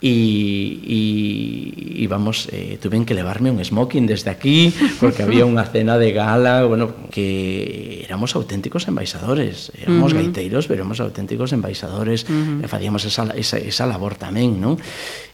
e, 0.00 0.78
e, 0.86 2.04
e 2.04 2.06
vamos, 2.06 2.46
eh, 2.54 2.78
tuven 2.78 3.02
que 3.02 3.14
levarme 3.14 3.50
un 3.50 3.58
smoking 3.58 4.06
desde 4.06 4.30
aquí, 4.30 4.72
porque 5.00 5.26
había 5.26 5.42
unha 5.42 5.66
cena 5.66 5.98
de 5.98 6.14
gala, 6.14 6.62
bueno, 6.62 6.94
que 7.10 8.06
éramos 8.06 8.38
auténticos 8.38 8.86
embaixadores, 8.86 9.74
éramos 9.74 10.14
uh 10.14 10.22
-huh. 10.22 10.22
gaiteiros, 10.22 10.70
pero 10.70 10.86
éramos 10.86 11.02
auténticos 11.02 11.50
embaixadores, 11.50 12.30
uh 12.30 12.30
-huh. 12.30 12.64
e 12.64 12.66
facíamos 12.70 13.02
esa, 13.10 13.26
esa, 13.34 13.58
esa 13.58 13.84
labor 13.90 14.14
tamén, 14.14 14.62
non? 14.62 14.78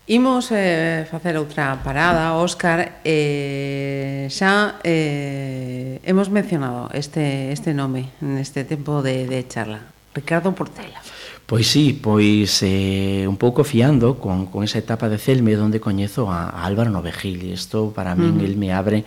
Imos 0.09 0.49
eh, 0.53 1.05
facer 1.13 1.37
outra 1.37 1.85
parada, 1.85 2.33
Óscar, 2.41 3.05
eh, 3.05 4.29
xa 4.33 4.81
eh, 4.81 6.01
hemos 6.09 6.33
mencionado 6.33 6.89
este, 6.97 7.53
este 7.53 7.77
nome 7.77 8.09
neste 8.25 8.65
tempo 8.65 9.05
de, 9.05 9.29
de 9.29 9.45
charla, 9.45 9.93
Ricardo 10.17 10.57
Portela. 10.57 11.04
Pois 11.45 11.69
sí, 11.69 11.93
pois 11.93 12.65
eh, 12.65 13.29
un 13.29 13.37
pouco 13.37 13.65
fiando 13.65 14.17
con, 14.17 14.47
con 14.49 14.65
esa 14.65 14.81
etapa 14.81 15.13
de 15.13 15.21
Celme 15.21 15.53
onde 15.61 15.77
coñezo 15.77 16.33
a, 16.33 16.49
a 16.49 16.65
Álvaro 16.65 16.89
Novegil. 16.89 17.53
Isto 17.53 17.93
para 17.93 18.17
min, 18.17 18.41
uh 18.41 18.41
-huh. 18.41 18.49
el 18.49 18.57
me 18.57 18.73
abre 18.73 19.05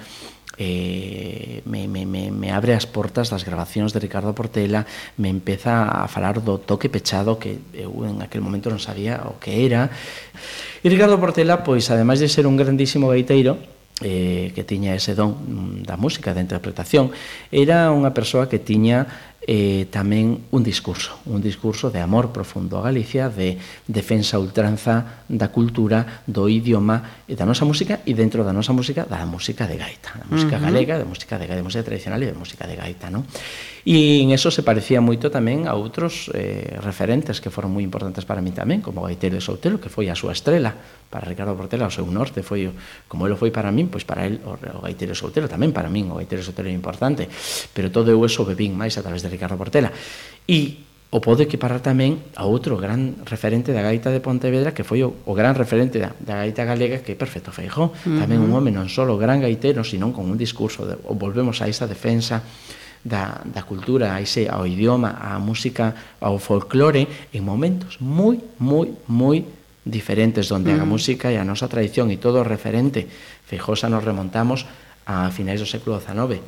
eh, 0.57 1.61
me, 1.65 1.87
me, 1.87 2.05
me, 2.05 2.31
me 2.31 2.51
abre 2.51 2.73
as 2.73 2.85
portas 2.85 3.29
das 3.29 3.45
grabacións 3.45 3.93
de 3.93 4.01
Ricardo 4.01 4.33
Portela, 4.33 4.85
me 5.17 5.29
empeza 5.29 5.85
a 5.85 6.09
falar 6.09 6.41
do 6.41 6.57
toque 6.57 6.89
pechado 6.89 7.37
que 7.37 7.61
eu 7.73 8.05
en 8.05 8.21
aquel 8.25 8.41
momento 8.41 8.69
non 8.73 8.81
sabía 8.81 9.21
o 9.29 9.37
que 9.37 9.65
era. 9.65 9.89
E 10.81 10.87
Ricardo 10.89 11.21
Portela, 11.21 11.61
pois, 11.61 11.89
ademais 11.93 12.17
de 12.21 12.29
ser 12.29 12.49
un 12.49 12.57
grandísimo 12.57 13.13
gaiteiro, 13.13 13.57
eh, 14.01 14.51
que 14.53 14.65
tiña 14.65 14.93
ese 14.93 15.13
don 15.13 15.33
mm, 15.33 15.89
da 15.89 15.97
música, 15.97 16.33
da 16.33 16.41
interpretación, 16.41 17.13
era 17.53 17.93
unha 17.93 18.13
persoa 18.13 18.49
que 18.49 18.61
tiña 18.61 19.05
eh, 19.47 19.87
tamén 19.87 20.43
un 20.51 20.59
discurso, 20.59 21.23
un 21.23 21.39
discurso 21.39 21.87
de 21.87 22.03
amor 22.03 22.35
profundo 22.35 22.75
a 22.75 22.83
Galicia, 22.83 23.31
de 23.31 23.55
defensa 23.87 24.35
ultranza 24.35 25.23
da 25.31 25.47
cultura, 25.47 26.27
do 26.27 26.51
idioma 26.51 27.23
e 27.23 27.39
da 27.39 27.47
nosa 27.47 27.63
música 27.63 28.03
e 28.03 28.11
dentro 28.11 28.43
da 28.43 28.51
nosa 28.51 28.75
música 28.75 29.07
da 29.07 29.23
música 29.23 29.63
de 29.63 29.79
gaita, 29.79 30.19
da 30.19 30.27
música 30.27 30.59
uh 30.59 30.59
-huh. 30.59 30.67
galega, 30.67 30.99
da 30.99 31.07
música 31.07 31.39
de 31.39 31.47
gaita, 31.47 31.63
música 31.63 31.87
tradicional 31.87 32.19
e 32.19 32.27
da 32.27 32.35
música 32.35 32.67
de 32.67 32.75
gaita, 32.75 33.07
non? 33.07 33.23
E 33.87 34.19
en 34.19 34.35
eso 34.35 34.51
se 34.51 34.67
parecía 34.67 34.99
moito 34.99 35.31
tamén 35.31 35.63
a 35.63 35.71
outros 35.79 36.27
eh, 36.35 36.75
referentes 36.83 37.39
que 37.39 37.47
foron 37.47 37.71
moi 37.71 37.87
importantes 37.87 38.27
para 38.27 38.43
mí 38.43 38.51
tamén, 38.51 38.83
como 38.83 39.07
Gaiteiro 39.07 39.39
de 39.39 39.43
Soutelo, 39.47 39.79
que 39.79 39.87
foi 39.87 40.11
a 40.11 40.15
súa 40.19 40.35
estrela 40.35 40.75
para 41.07 41.23
Ricardo 41.23 41.55
Portela, 41.55 41.87
o 41.87 41.93
seu 41.93 42.03
norte 42.03 42.43
foi 42.43 42.67
como 43.07 43.23
ele 43.23 43.39
foi 43.39 43.47
para 43.47 43.71
min, 43.71 43.87
pois 43.87 44.03
para 44.03 44.27
el 44.27 44.43
o, 44.43 44.59
o 44.59 44.83
Gaiteiro 44.83 45.15
Soutelo 45.15 45.47
tamén 45.47 45.71
para 45.71 45.87
min, 45.87 46.11
o 46.11 46.19
Gaiteiro 46.19 46.43
Soutelo 46.43 46.67
é 46.67 46.75
importante, 46.75 47.31
pero 47.71 47.87
todo 47.87 48.11
eu 48.11 48.19
eso 48.27 48.43
bebín 48.43 48.75
máis 48.75 48.99
a 48.99 49.03
través 49.07 49.23
de 49.23 49.31
Ricardo 49.37 49.55
Portela. 49.55 49.93
E 50.49 50.87
o 51.07 51.23
pode 51.23 51.47
equiparar 51.47 51.79
tamén 51.79 52.19
a 52.35 52.43
outro 52.43 52.75
gran 52.75 53.23
referente 53.23 53.71
da 53.71 53.79
gaita 53.79 54.11
de 54.11 54.19
Pontevedra 54.19 54.75
que 54.75 54.83
foi 54.83 55.07
o, 55.07 55.23
o 55.23 55.31
gran 55.31 55.55
referente 55.55 56.03
da, 56.03 56.11
da 56.19 56.43
gaita 56.43 56.67
galega 56.67 56.99
que 56.99 57.15
é 57.15 57.17
Perfecto 57.17 57.55
Feijó, 57.55 57.87
uh 57.87 57.95
-huh. 57.95 58.19
tamén 58.19 58.43
un 58.43 58.51
home 58.51 58.75
non 58.75 58.91
só 58.91 59.07
gran 59.15 59.39
gaitero, 59.39 59.87
senón 59.87 60.11
con 60.11 60.27
un 60.27 60.35
discurso 60.35 60.83
de, 60.83 60.99
volvemos 60.99 61.63
a 61.63 61.71
esa 61.71 61.87
defensa 61.87 62.43
da, 63.07 63.39
da 63.39 63.63
cultura, 63.63 64.11
a 64.11 64.19
ese, 64.19 64.51
ao 64.51 64.67
idioma, 64.67 65.15
á 65.15 65.39
música, 65.39 65.95
ao 66.19 66.35
folclore, 66.43 67.07
en 67.31 67.41
momentos 67.45 68.03
moi, 68.03 68.35
moi, 68.59 68.91
moi 69.07 69.47
diferentes, 69.87 70.51
donde 70.51 70.75
mm. 70.75 70.83
a 70.83 70.85
música 70.85 71.31
e 71.31 71.39
a 71.39 71.47
nosa 71.47 71.71
tradición 71.71 72.11
e 72.11 72.19
todo 72.19 72.43
o 72.43 72.45
referente, 72.45 73.07
Feijósa 73.47 73.87
nos 73.87 74.03
remontamos 74.03 74.67
a 75.07 75.31
finais 75.31 75.63
do 75.63 75.67
século 75.69 76.03
XIX, 76.03 76.43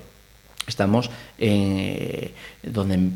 estamos 0.69 1.09
en, 1.37 2.31
donde 2.63 2.95
em, 2.95 3.11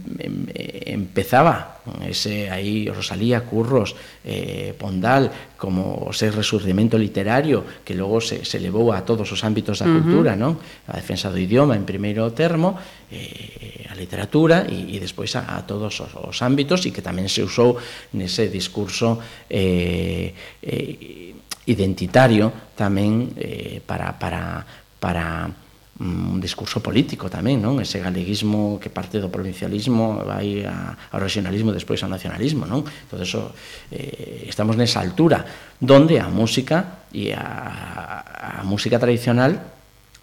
empezaba 0.86 1.80
ese 2.04 2.50
ahí 2.50 2.90
Rosalía, 2.90 3.42
Curros, 3.46 3.96
eh, 4.24 4.74
Pondal, 4.78 5.32
como 5.58 6.10
ese 6.12 6.32
resurgimento 6.32 6.98
literario 6.98 7.64
que 7.86 7.96
logo 7.96 8.20
se, 8.20 8.44
se 8.44 8.58
elevou 8.58 8.92
a 8.92 9.06
todos 9.06 9.30
os 9.32 9.44
ámbitos 9.44 9.80
da 9.80 9.86
uh 9.86 9.92
-huh. 9.92 10.02
cultura, 10.04 10.36
non? 10.36 10.60
A 10.90 10.98
defensa 10.98 11.32
do 11.32 11.40
idioma 11.40 11.76
en 11.78 11.86
primeiro 11.88 12.28
termo, 12.36 12.76
eh, 13.12 13.88
a 13.88 13.96
literatura 13.96 14.66
e, 14.68 14.96
e 14.96 14.98
despois 15.00 15.36
a, 15.40 15.56
a 15.56 15.64
todos 15.64 16.02
os, 16.02 16.12
os 16.18 16.38
ámbitos 16.42 16.84
e 16.84 16.92
que 16.92 17.06
tamén 17.06 17.30
se 17.30 17.46
usou 17.46 17.78
nese 18.18 18.50
discurso 18.50 19.22
eh, 19.48 20.34
eh, 20.60 21.32
identitario 21.68 22.76
tamén 22.76 23.32
eh, 23.40 23.80
para, 23.86 24.12
para, 24.20 24.68
para 25.00 25.48
un 26.00 26.42
discurso 26.42 26.82
político 26.82 27.30
tamén, 27.30 27.62
non? 27.62 27.78
Ese 27.78 28.02
galeguismo 28.02 28.82
que 28.82 28.90
parte 28.90 29.22
do 29.22 29.30
provincialismo 29.30 30.26
vai 30.26 30.66
a, 30.66 30.98
ao 31.14 31.22
regionalismo 31.22 31.70
e 31.70 31.78
despois 31.78 32.02
ao 32.02 32.10
nacionalismo, 32.10 32.66
non? 32.66 32.82
Todo 33.06 33.22
eso 33.22 33.54
eh, 33.94 34.50
estamos 34.50 34.74
nesa 34.74 35.06
altura 35.06 35.46
donde 35.78 36.18
a 36.18 36.34
música 36.34 37.06
e 37.14 37.30
a, 37.30 38.62
a 38.62 38.66
música 38.66 38.98
tradicional 38.98 39.62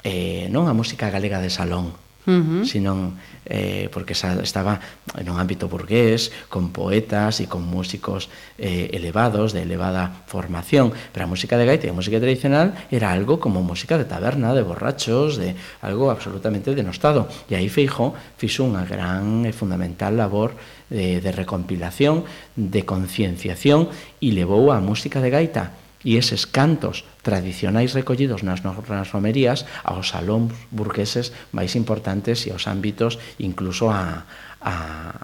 eh, 0.02 0.50
non 0.50 0.66
a 0.66 0.74
música 0.74 1.06
galega 1.06 1.38
de 1.38 1.54
salón, 1.54 1.94
uh 1.94 2.30
-huh. 2.34 2.62
sino 2.66 3.14
eh, 3.46 3.88
porque 3.92 4.12
estaba 4.12 4.80
en 5.16 5.30
un 5.30 5.38
ámbito 5.38 5.68
burgués, 5.68 6.32
con 6.48 6.70
poetas 6.70 7.40
e 7.40 7.48
con 7.48 7.64
músicos 7.64 8.28
eh, 8.58 8.92
elevados, 8.92 9.52
de 9.52 9.62
elevada 9.62 10.24
formación, 10.26 10.92
pero 11.12 11.24
a 11.24 11.30
música 11.30 11.56
de 11.56 11.66
gaita 11.66 11.88
e 11.88 11.92
a 11.92 11.96
música 11.96 12.20
tradicional 12.20 12.76
era 12.92 13.10
algo 13.10 13.40
como 13.40 13.64
música 13.64 13.96
de 13.96 14.04
taberna, 14.04 14.52
de 14.52 14.62
borrachos, 14.62 15.40
de 15.40 15.56
algo 15.80 16.12
absolutamente 16.12 16.74
denostado. 16.76 17.26
E 17.48 17.56
aí 17.56 17.72
Feijó 17.72 18.12
fixo 18.36 18.66
unha 18.68 18.84
gran 18.84 19.48
e 19.48 19.52
fundamental 19.56 20.14
labor 20.14 20.54
de, 20.92 21.24
de 21.24 21.30
recompilación, 21.32 22.28
de 22.54 22.84
concienciación 22.84 23.88
e 24.20 24.36
levou 24.36 24.68
a 24.74 24.82
música 24.84 25.24
de 25.24 25.32
gaita 25.32 25.79
e 26.04 26.16
eses 26.16 26.48
cantos 26.48 27.04
tradicionais 27.20 27.92
recollidos 27.92 28.40
nas, 28.42 28.64
nas 28.64 29.08
romerías 29.12 29.68
aos 29.84 30.12
salóns 30.12 30.56
burgueses 30.72 31.32
máis 31.52 31.76
importantes 31.76 32.48
e 32.48 32.52
aos 32.52 32.64
ámbitos 32.64 33.20
incluso 33.36 33.92
a, 33.92 34.24
a, 34.60 34.74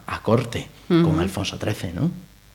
a 0.05 0.16
corte 0.20 0.68
uh 0.89 1.01
-huh. 1.01 1.05
con 1.05 1.20
Alfonso 1.20 1.57
XIII, 1.57 1.97
non? 1.97 2.09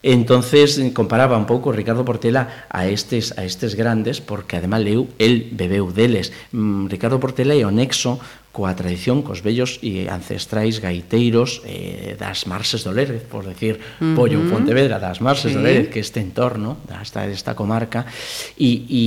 Entonces 0.04 0.82
comparaba 0.94 1.38
un 1.38 1.46
pouco 1.46 1.72
Ricardo 1.72 2.02
Portela 2.02 2.66
a 2.74 2.90
estes 2.90 3.38
a 3.38 3.46
estes 3.46 3.78
grandes 3.78 4.18
porque 4.18 4.58
además 4.58 4.82
leu 4.82 5.06
el 5.22 5.54
bebeu 5.54 5.94
deles. 5.94 6.34
Mm, 6.50 6.90
Ricardo 6.90 7.22
Portela 7.22 7.54
é 7.54 7.62
o 7.62 7.70
nexo 7.70 8.18
coa 8.52 8.76
tradición 8.76 9.24
cos 9.24 9.40
vellos 9.40 9.80
e 9.80 10.12
ancestrais 10.12 10.84
gaiteiros 10.84 11.64
eh, 11.64 12.20
das 12.20 12.44
Marses 12.52 12.84
do 12.84 12.92
Lérez, 12.92 13.24
por 13.24 13.48
decir, 13.48 13.80
uh 13.80 14.12
-huh. 14.12 14.16
Pollo 14.16 14.44
Pontevedra, 14.52 15.00
das 15.00 15.24
Marses 15.24 15.52
sí. 15.52 15.56
do 15.56 15.64
Lérez, 15.64 15.88
que 15.88 16.04
este 16.04 16.20
entorno, 16.20 16.76
hasta 16.92 17.24
esta 17.32 17.56
comarca, 17.56 18.04
e, 18.60 18.84
e, 18.92 19.06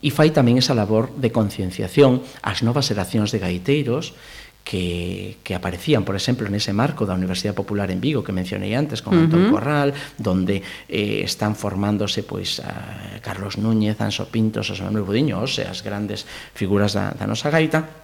e 0.00 0.08
fai 0.08 0.32
tamén 0.32 0.56
esa 0.56 0.72
labor 0.72 1.12
de 1.20 1.28
concienciación 1.28 2.24
ás 2.40 2.64
novas 2.64 2.88
xeracións 2.88 3.28
de 3.36 3.38
gaiteiros, 3.44 4.16
que, 4.64 5.36
que 5.44 5.54
aparecían, 5.54 6.08
por 6.08 6.16
exemplo, 6.16 6.48
nese 6.48 6.72
marco 6.72 7.04
da 7.04 7.12
Universidade 7.12 7.52
Popular 7.52 7.92
en 7.92 8.00
Vigo 8.00 8.24
que 8.24 8.32
mencionei 8.32 8.72
antes 8.72 9.04
con 9.04 9.12
uh 9.12 9.28
-huh. 9.28 9.52
Corral, 9.52 9.92
donde 10.16 10.64
eh, 10.88 11.20
están 11.20 11.52
formándose 11.52 12.24
pois 12.24 12.64
a 12.64 13.20
Carlos 13.20 13.60
Núñez, 13.60 14.00
Anso 14.00 14.24
Pintos, 14.32 14.72
José 14.72 14.80
Manuel 14.88 15.04
Budiño, 15.04 15.44
o 15.44 15.46
sea, 15.46 15.68
as 15.68 15.84
grandes 15.84 16.24
figuras 16.56 16.96
da, 16.96 17.12
da 17.12 17.28
nosa 17.28 17.52
gaita, 17.52 18.03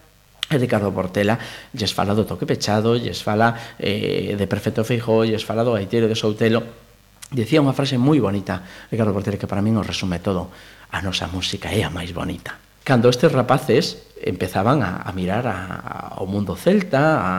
E 0.50 0.58
Ricardo 0.58 0.90
Portela 0.90 1.38
lles 1.70 1.94
fala 1.94 2.10
do 2.10 2.26
toque 2.26 2.42
pechado, 2.42 2.98
lles 2.98 3.22
fala 3.22 3.78
eh, 3.78 4.34
de 4.34 4.46
Perfecto 4.50 4.82
Feijó, 4.82 5.22
lles 5.22 5.46
fala 5.46 5.62
do 5.62 5.78
gaitero 5.78 6.10
de 6.10 6.18
Soutelo. 6.18 6.66
Dicía 7.30 7.62
unha 7.62 7.70
frase 7.70 7.94
moi 7.94 8.18
bonita, 8.18 8.58
Ricardo 8.90 9.14
Portela, 9.14 9.38
que 9.38 9.46
para 9.46 9.62
min 9.62 9.78
o 9.78 9.86
resume 9.86 10.18
todo. 10.18 10.50
A 10.90 10.98
nosa 11.06 11.30
música 11.30 11.70
é 11.70 11.86
a 11.86 11.94
máis 11.94 12.10
bonita. 12.10 12.58
Cando 12.82 13.06
estes 13.06 13.30
rapaces 13.30 14.10
empezaban 14.18 14.82
a, 14.82 15.06
a 15.06 15.14
mirar 15.14 15.46
a, 15.46 15.54
a, 15.54 15.96
ao 16.18 16.26
mundo 16.26 16.58
celta, 16.58 17.22
a, 17.22 17.32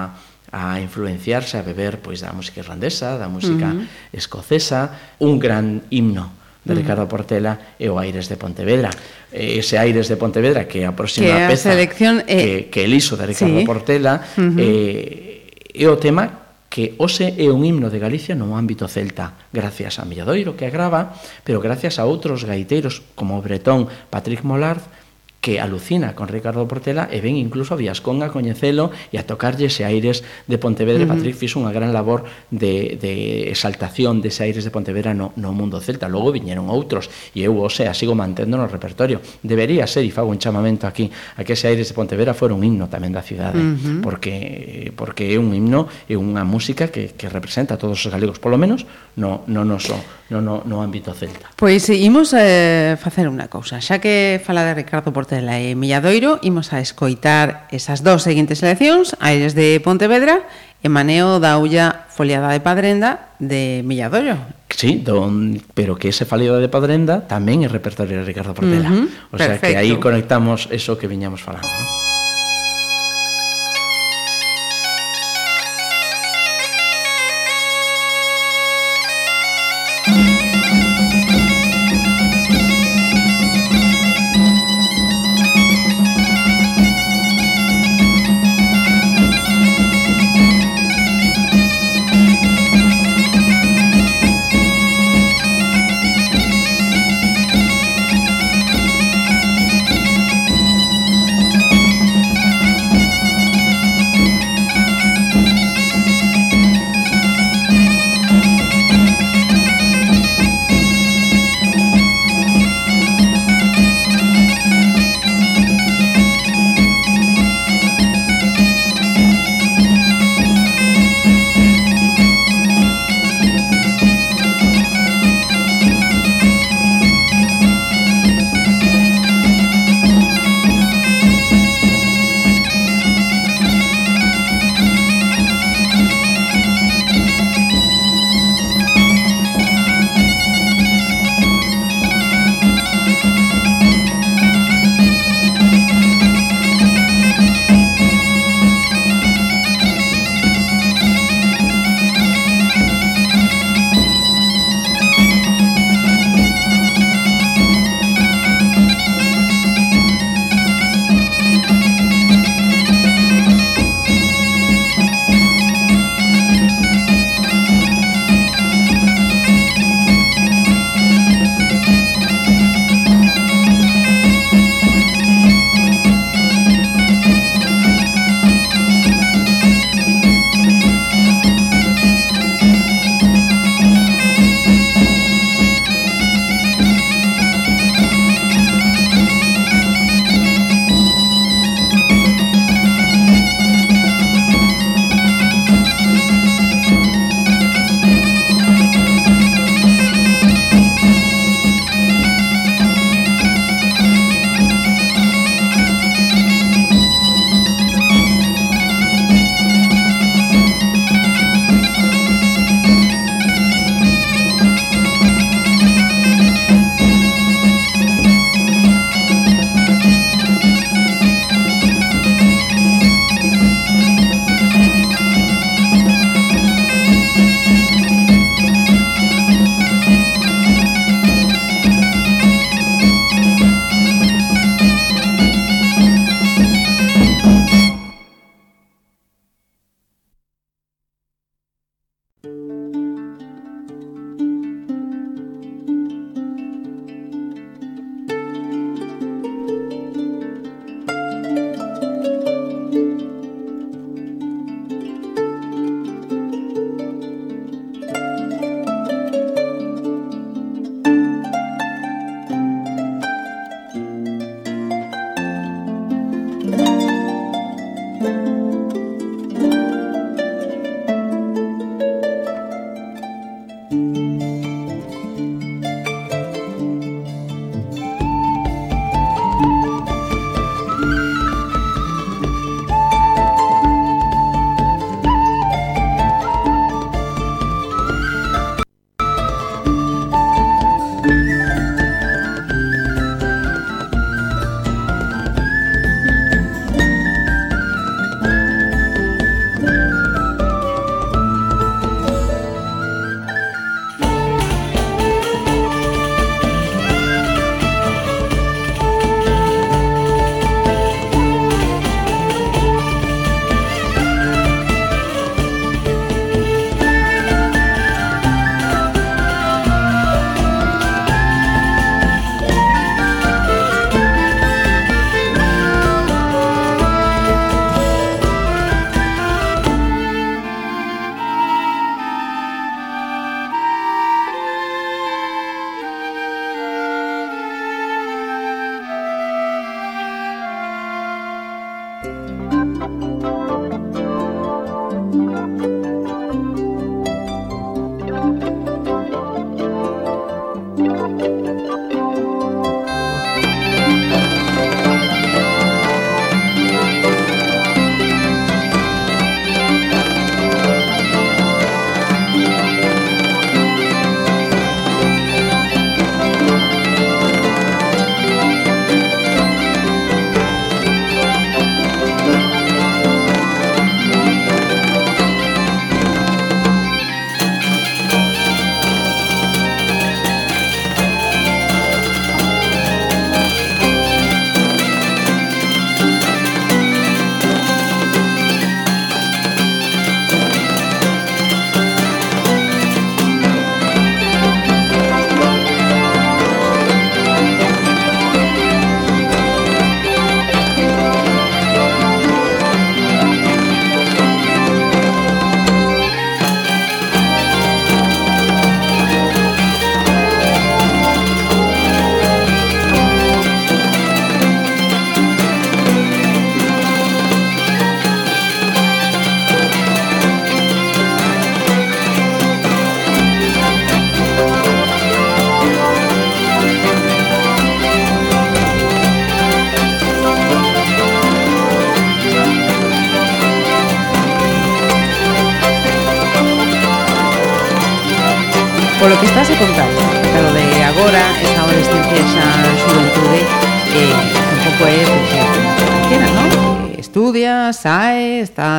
a 0.48 0.80
influenciarse, 0.80 1.60
a 1.60 1.68
beber 1.68 2.00
pois 2.00 2.24
da 2.24 2.32
música 2.32 2.64
irlandesa, 2.64 3.20
da 3.20 3.28
música 3.28 3.76
uh 3.76 3.84
-huh. 3.84 4.16
escocesa, 4.16 5.20
un 5.20 5.36
gran 5.36 5.84
himno 5.92 6.41
de 6.64 6.76
Ricardo 6.76 7.08
Portela 7.08 7.76
e 7.82 7.90
o 7.90 7.98
Aires 7.98 8.30
de 8.30 8.38
Pontevedra. 8.38 8.94
Ese 9.34 9.82
Aires 9.82 10.06
de 10.06 10.18
Pontevedra 10.18 10.70
que 10.70 10.86
a 10.86 10.94
próxima 10.94 11.26
que 11.26 11.34
a 11.34 11.50
peza 11.50 11.74
selección, 11.74 12.22
eh, 12.30 12.70
que, 12.70 12.82
que 12.82 12.82
eliso 12.86 13.18
de 13.18 13.26
Ricardo 13.26 13.60
sí. 13.60 13.66
Portela 13.66 14.22
uh 14.38 14.42
-huh. 14.42 14.62
eh, 14.62 15.50
é 15.74 15.88
o 15.90 15.98
tema 15.98 16.42
que 16.72 16.96
hoxe 17.02 17.36
é 17.36 17.52
un 17.52 17.68
himno 17.68 17.92
de 17.92 18.00
Galicia 18.00 18.32
no 18.32 18.56
ámbito 18.56 18.88
celta, 18.88 19.36
gracias 19.52 20.00
a 20.00 20.08
Milladoiro 20.08 20.56
que 20.56 20.64
agrava, 20.64 21.20
pero 21.44 21.60
gracias 21.60 22.00
a 22.00 22.08
outros 22.08 22.48
gaiteiros 22.48 23.04
como 23.12 23.36
o 23.36 23.44
Bretón 23.44 23.92
Patrick 24.08 24.48
Mollard, 24.48 24.80
que 25.42 25.60
alucina 25.60 26.14
con 26.14 26.30
Ricardo 26.30 26.68
Portela 26.70 27.10
e 27.10 27.18
ven 27.18 27.34
incluso 27.34 27.74
a 27.74 27.78
Viascón 27.82 28.22
a 28.22 28.30
coñecelo 28.30 28.94
e 29.10 29.18
a 29.18 29.26
tocarlle 29.26 29.74
ese 29.74 29.82
aires 29.82 30.22
de 30.46 30.62
Pontevedra. 30.62 31.04
Uh 31.04 31.10
-huh. 31.10 31.18
Patrick 31.18 31.34
fixo 31.34 31.58
unha 31.58 31.74
gran 31.74 31.90
labor 31.90 32.30
de, 32.54 33.02
de 33.02 33.50
exaltación 33.50 34.22
dese 34.22 34.46
aires 34.46 34.62
de 34.62 34.70
Pontevedra 34.70 35.18
no, 35.18 35.34
no 35.34 35.50
mundo 35.50 35.82
celta. 35.82 36.06
Logo 36.06 36.30
viñeron 36.30 36.70
outros 36.70 37.10
e 37.34 37.42
eu, 37.42 37.58
o 37.58 37.74
sea, 37.74 37.98
sigo 37.98 38.14
mantendo 38.14 38.54
no 38.54 38.70
repertorio. 38.70 39.18
Debería 39.42 39.90
ser, 39.90 40.06
e 40.06 40.14
fago 40.14 40.30
un 40.30 40.38
chamamento 40.38 40.86
aquí, 40.86 41.10
a 41.10 41.42
que 41.42 41.58
ese 41.58 41.74
aires 41.74 41.90
de 41.90 41.98
Pontevedra 41.98 42.38
fora 42.38 42.54
un 42.54 42.62
himno 42.62 42.86
tamén 42.86 43.10
da 43.10 43.26
cidade, 43.26 43.58
uh 43.58 43.74
-huh. 43.74 44.06
porque 44.06 44.94
porque 44.94 45.34
é 45.34 45.42
un 45.42 45.50
himno, 45.58 45.90
é 46.06 46.14
unha 46.14 46.46
música 46.46 46.94
que, 46.94 47.18
que 47.18 47.26
representa 47.26 47.74
a 47.74 47.82
todos 47.82 47.98
os 47.98 48.10
galegos, 48.14 48.38
polo 48.38 48.62
menos 48.62 48.86
no, 49.18 49.42
no 49.50 49.66
noso 49.66 49.98
no, 50.30 50.38
no, 50.38 50.62
no 50.70 50.86
ámbito 50.86 51.18
celta. 51.18 51.50
Pois 51.58 51.90
pues, 51.90 51.98
imos 51.98 52.30
eh, 52.38 52.94
facer 53.02 53.26
unha 53.26 53.50
cousa, 53.50 53.82
xa 53.82 53.98
que 53.98 54.38
fala 54.38 54.62
de 54.70 54.78
Ricardo 54.78 55.10
Portela 55.10 55.31
Portela 55.32 55.64
e 55.64 55.80
Milladoiro, 55.80 56.44
imos 56.44 56.76
a 56.76 56.84
escoitar 56.84 57.64
esas 57.72 58.04
dous 58.04 58.20
seguintes 58.20 58.60
seleccións, 58.60 59.16
Aires 59.24 59.56
de 59.56 59.80
Pontevedra 59.80 60.44
e 60.84 60.92
Maneo 60.92 61.40
da 61.40 61.56
Ulla 61.56 62.04
Foliada 62.12 62.52
de 62.52 62.60
Padrenda 62.60 63.32
de 63.40 63.80
Milladoiro. 63.88 64.36
Sí, 64.68 65.00
don, 65.00 65.56
pero 65.72 65.96
que 65.96 66.12
ese 66.12 66.28
Foliada 66.28 66.60
de 66.60 66.68
Padrenda 66.68 67.24
tamén 67.24 67.64
é 67.64 67.72
repertorio 67.72 68.20
de 68.20 68.28
Ricardo 68.28 68.52
Portela. 68.52 68.92
Uh 68.92 69.08
-huh, 69.08 69.32
o 69.32 69.38
sea 69.40 69.56
perfecto. 69.56 69.72
que 69.72 69.80
aí 69.80 69.96
conectamos 70.04 70.68
eso 70.68 71.00
que 71.00 71.08
viñamos 71.08 71.40
falando. 71.40 71.72
¿no? 71.72 72.01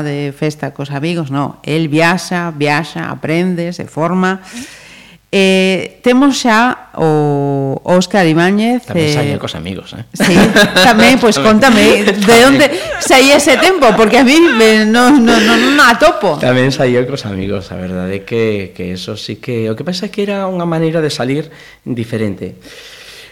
de 0.03 0.35
festa 0.37 0.75
cos 0.75 0.91
amigos, 0.91 1.31
no, 1.31 1.59
el 1.63 1.89
viaxa, 1.89 2.53
viaxa, 2.55 3.11
aprende, 3.11 3.73
se 3.73 3.87
forma. 3.87 4.43
Eh, 5.35 5.97
temos 6.05 6.45
xa 6.45 6.93
o 6.93 7.81
Óscar 7.89 8.29
Ibáñez 8.29 8.85
Tamén 8.85 9.17
saía 9.17 9.33
eh, 9.33 9.41
cos 9.41 9.57
amigos, 9.57 9.97
eh? 9.97 10.05
Sí, 10.13 10.37
tamén, 10.85 11.17
pois 11.17 11.41
pues, 11.41 11.49
contame 11.49 12.05
De 12.05 12.45
onde 12.45 12.69
saía 13.01 13.41
ese 13.41 13.57
tempo? 13.57 13.89
Porque 13.97 14.21
a 14.21 14.29
mí 14.29 14.37
me, 14.37 14.85
no, 14.85 15.09
no, 15.09 15.41
no, 15.41 15.57
no 15.57 15.83
atopo 15.89 16.37
Tamén 16.37 16.69
saía 16.69 17.01
cos 17.09 17.25
amigos 17.25 17.73
A 17.73 17.81
verdade 17.81 18.21
é 18.21 18.25
que, 18.29 18.77
que 18.77 18.93
eso 18.93 19.17
sí 19.17 19.41
que 19.41 19.73
O 19.73 19.75
que 19.75 19.89
pasa 19.89 20.05
é 20.05 20.13
que 20.13 20.21
era 20.21 20.45
unha 20.45 20.69
maneira 20.69 21.01
de 21.01 21.09
salir 21.09 21.49
diferente. 21.81 22.61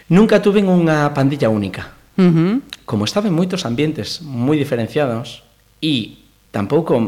Nunca 0.09 0.41
tuve 0.41 0.65
unha 0.65 1.13
pandilla 1.13 1.53
única. 1.53 1.93
Uh 2.17 2.33
-huh. 2.33 2.53
Como 2.89 3.05
estaba 3.05 3.29
en 3.29 3.37
moitos 3.37 3.61
ambientes 3.61 4.25
moi 4.25 4.57
diferenciados 4.57 5.45
E 5.81 6.20
tampouco 6.51 6.99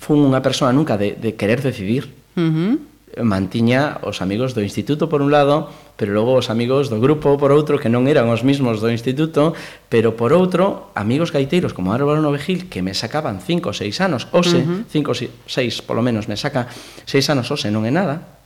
fun 0.00 0.18
unha 0.26 0.42
persoa 0.42 0.74
nunca 0.74 0.98
de, 0.98 1.14
de 1.14 1.38
querer 1.38 1.62
decidir. 1.62 2.10
Uh 2.34 2.42
-huh. 2.42 2.72
Mantiña 3.10 3.98
os 4.06 4.22
amigos 4.22 4.54
do 4.54 4.62
instituto 4.62 5.10
por 5.10 5.18
un 5.18 5.34
lado, 5.34 5.66
pero 5.98 6.14
logo 6.14 6.38
os 6.38 6.46
amigos 6.46 6.88
do 6.88 7.02
grupo 7.02 7.34
por 7.38 7.50
outro, 7.50 7.82
que 7.82 7.90
non 7.90 8.06
eran 8.06 8.30
os 8.30 8.46
mismos 8.46 8.78
do 8.78 8.86
instituto, 8.86 9.52
pero 9.90 10.14
por 10.14 10.30
outro, 10.30 10.94
amigos 10.94 11.34
gaiteiros 11.34 11.74
como 11.74 11.90
Álvaro 11.90 12.22
Novegil, 12.22 12.70
que 12.70 12.86
me 12.86 12.94
sacaban 12.94 13.42
5 13.42 13.70
ou 13.70 13.74
6 13.74 13.98
anos, 14.06 14.30
ose, 14.30 14.62
5 14.62 14.62
uh 14.62 14.86
-huh. 14.86 15.08
ou 15.10 15.14
6 15.46 15.82
polo 15.82 16.06
menos 16.06 16.30
me 16.30 16.38
saca 16.38 16.70
6 17.04 17.34
anos 17.34 17.50
ose, 17.50 17.66
non 17.74 17.82
é 17.82 17.90
nada, 17.90 18.40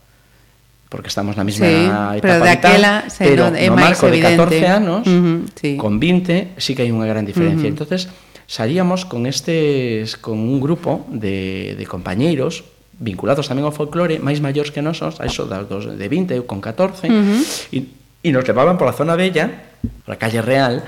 porque 0.89 1.13
estamos 1.13 1.37
na 1.37 1.45
mesma 1.45 1.69
sí, 1.69 1.85
etapa 1.85 2.21
pero 2.21 2.35
daquela, 2.41 2.93
vital, 3.05 3.21
pero 3.21 3.43
no, 3.53 3.57
é 3.57 3.67
no 3.69 3.77
marco 3.77 4.05
evidente. 4.09 4.33
de 4.33 4.65
14 4.65 4.65
anos, 4.65 5.03
uh 5.05 5.13
-huh, 5.13 5.37
sí. 5.53 5.71
con 5.77 6.01
20, 6.01 6.57
sí 6.57 6.73
que 6.73 6.81
hai 6.81 6.89
unha 6.89 7.05
gran 7.05 7.21
diferencia. 7.21 7.69
Uh 7.69 7.69
-huh. 7.69 7.75
entonces 7.77 8.09
salíamos 8.45 9.05
con 9.05 9.25
estes 9.25 10.17
con 10.17 10.37
un 10.37 10.61
grupo 10.61 11.05
de, 11.09 11.75
de 11.77 11.85
compañeiros 11.85 12.63
vinculados 12.95 13.51
tamén 13.51 13.67
ao 13.67 13.75
folclore, 13.75 14.23
máis 14.23 14.39
maiores 14.39 14.71
que 14.71 14.79
nosos, 14.79 15.19
a 15.19 15.27
eso 15.27 15.43
das 15.49 15.67
dos, 15.67 15.83
de 15.89 16.07
20 16.07 16.39
ou 16.39 16.47
con 16.47 16.63
14, 16.63 17.11
e, 17.75 17.77
e 18.23 18.29
nos 18.31 18.47
levaban 18.47 18.79
pola 18.79 18.95
zona 18.95 19.19
bella, 19.19 19.51
pola 20.07 20.15
calle 20.15 20.39
Real, 20.39 20.79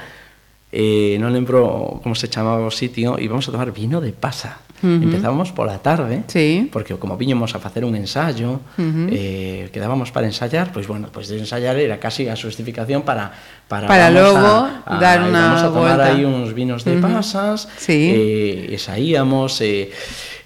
eh, 0.71 1.19
non 1.19 1.35
lembro 1.35 1.99
como 1.99 2.15
se 2.15 2.31
chamaba 2.31 2.63
o 2.63 2.71
sitio, 2.71 3.19
íbamos 3.19 3.47
a 3.47 3.51
tomar 3.51 3.75
vino 3.75 3.99
de 3.99 4.15
pasa. 4.15 4.63
-huh. 4.81 5.03
Empezábamos 5.03 5.51
pola 5.51 5.79
tarde, 5.79 6.23
sí. 6.27 6.69
porque 6.71 6.95
como 6.95 7.17
viñamos 7.17 7.55
a 7.55 7.59
facer 7.59 7.85
un 7.85 7.95
ensayo, 7.95 8.61
uh 8.77 8.81
-huh. 8.81 9.09
eh, 9.11 9.69
quedábamos 9.73 10.11
para 10.11 10.27
ensayar, 10.27 10.71
pois 10.71 10.87
bueno, 10.87 11.09
pois 11.11 11.27
de 11.27 11.37
ensayar 11.37 11.77
era 11.77 11.99
casi 11.99 12.29
a 12.29 12.35
xustificación 12.35 13.01
para 13.01 13.31
para, 13.67 13.87
para 13.87 14.09
logo 14.09 14.47
a, 14.47 14.83
a, 14.85 14.95
dar 14.95 15.19
unha 15.27 15.59
vamos 15.59 15.63
a 15.63 15.69
tomar 15.73 15.99
volta. 15.99 16.07
aí 16.07 16.23
uns 16.23 16.55
vinos 16.55 16.87
de 16.87 16.95
uh 16.95 17.03
-huh. 17.03 17.19
pasas, 17.19 17.67
sí. 17.75 17.99
eh, 18.15 18.73
e 18.73 18.77
saíamos 18.79 19.59
eh, 19.59 19.91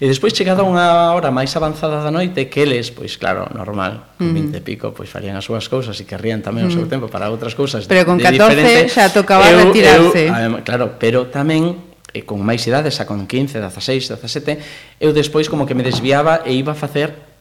e 0.02 0.04
despois 0.10 0.34
chegada 0.34 0.66
unha 0.66 1.14
hora 1.14 1.30
máis 1.30 1.54
avanzada 1.54 2.02
da 2.02 2.10
noite 2.10 2.50
que 2.50 2.66
eles, 2.66 2.90
pois 2.90 3.14
claro, 3.14 3.46
normal, 3.54 4.18
con 4.18 4.26
uh 4.26 4.34
-huh. 4.34 4.50
20 4.50 4.58
e 4.58 4.62
pico, 4.66 4.86
pois 4.90 5.06
farían 5.06 5.38
as 5.38 5.46
súas 5.46 5.70
cousas 5.70 5.94
e 6.00 6.04
querrían 6.08 6.42
tamén 6.42 6.66
uh 6.66 6.74
-huh. 6.74 6.74
o 6.74 6.78
seu 6.82 6.90
tempo 6.90 7.06
para 7.06 7.30
outras 7.30 7.54
cousas. 7.54 7.86
Pero 7.86 8.02
de, 8.02 8.08
con 8.10 8.18
14 8.18 8.58
diferente. 8.58 8.90
xa 8.90 9.06
tocaba 9.14 9.46
eu, 9.46 9.70
retirarse. 9.70 10.26
Eu, 10.26 10.58
claro, 10.66 10.98
pero 10.98 11.30
tamén 11.30 11.91
e 12.12 12.22
con 12.22 12.44
máis 12.44 12.62
idade, 12.68 12.92
xa 12.92 13.08
con 13.08 13.24
15, 13.24 13.58
16, 13.58 14.20
17, 14.20 14.60
eu 15.00 15.16
despois 15.16 15.48
como 15.48 15.64
que 15.64 15.74
me 15.74 15.82
desviaba 15.82 16.44
e 16.44 16.52
iba 16.52 16.72
a 16.72 16.78
facer 16.78 17.31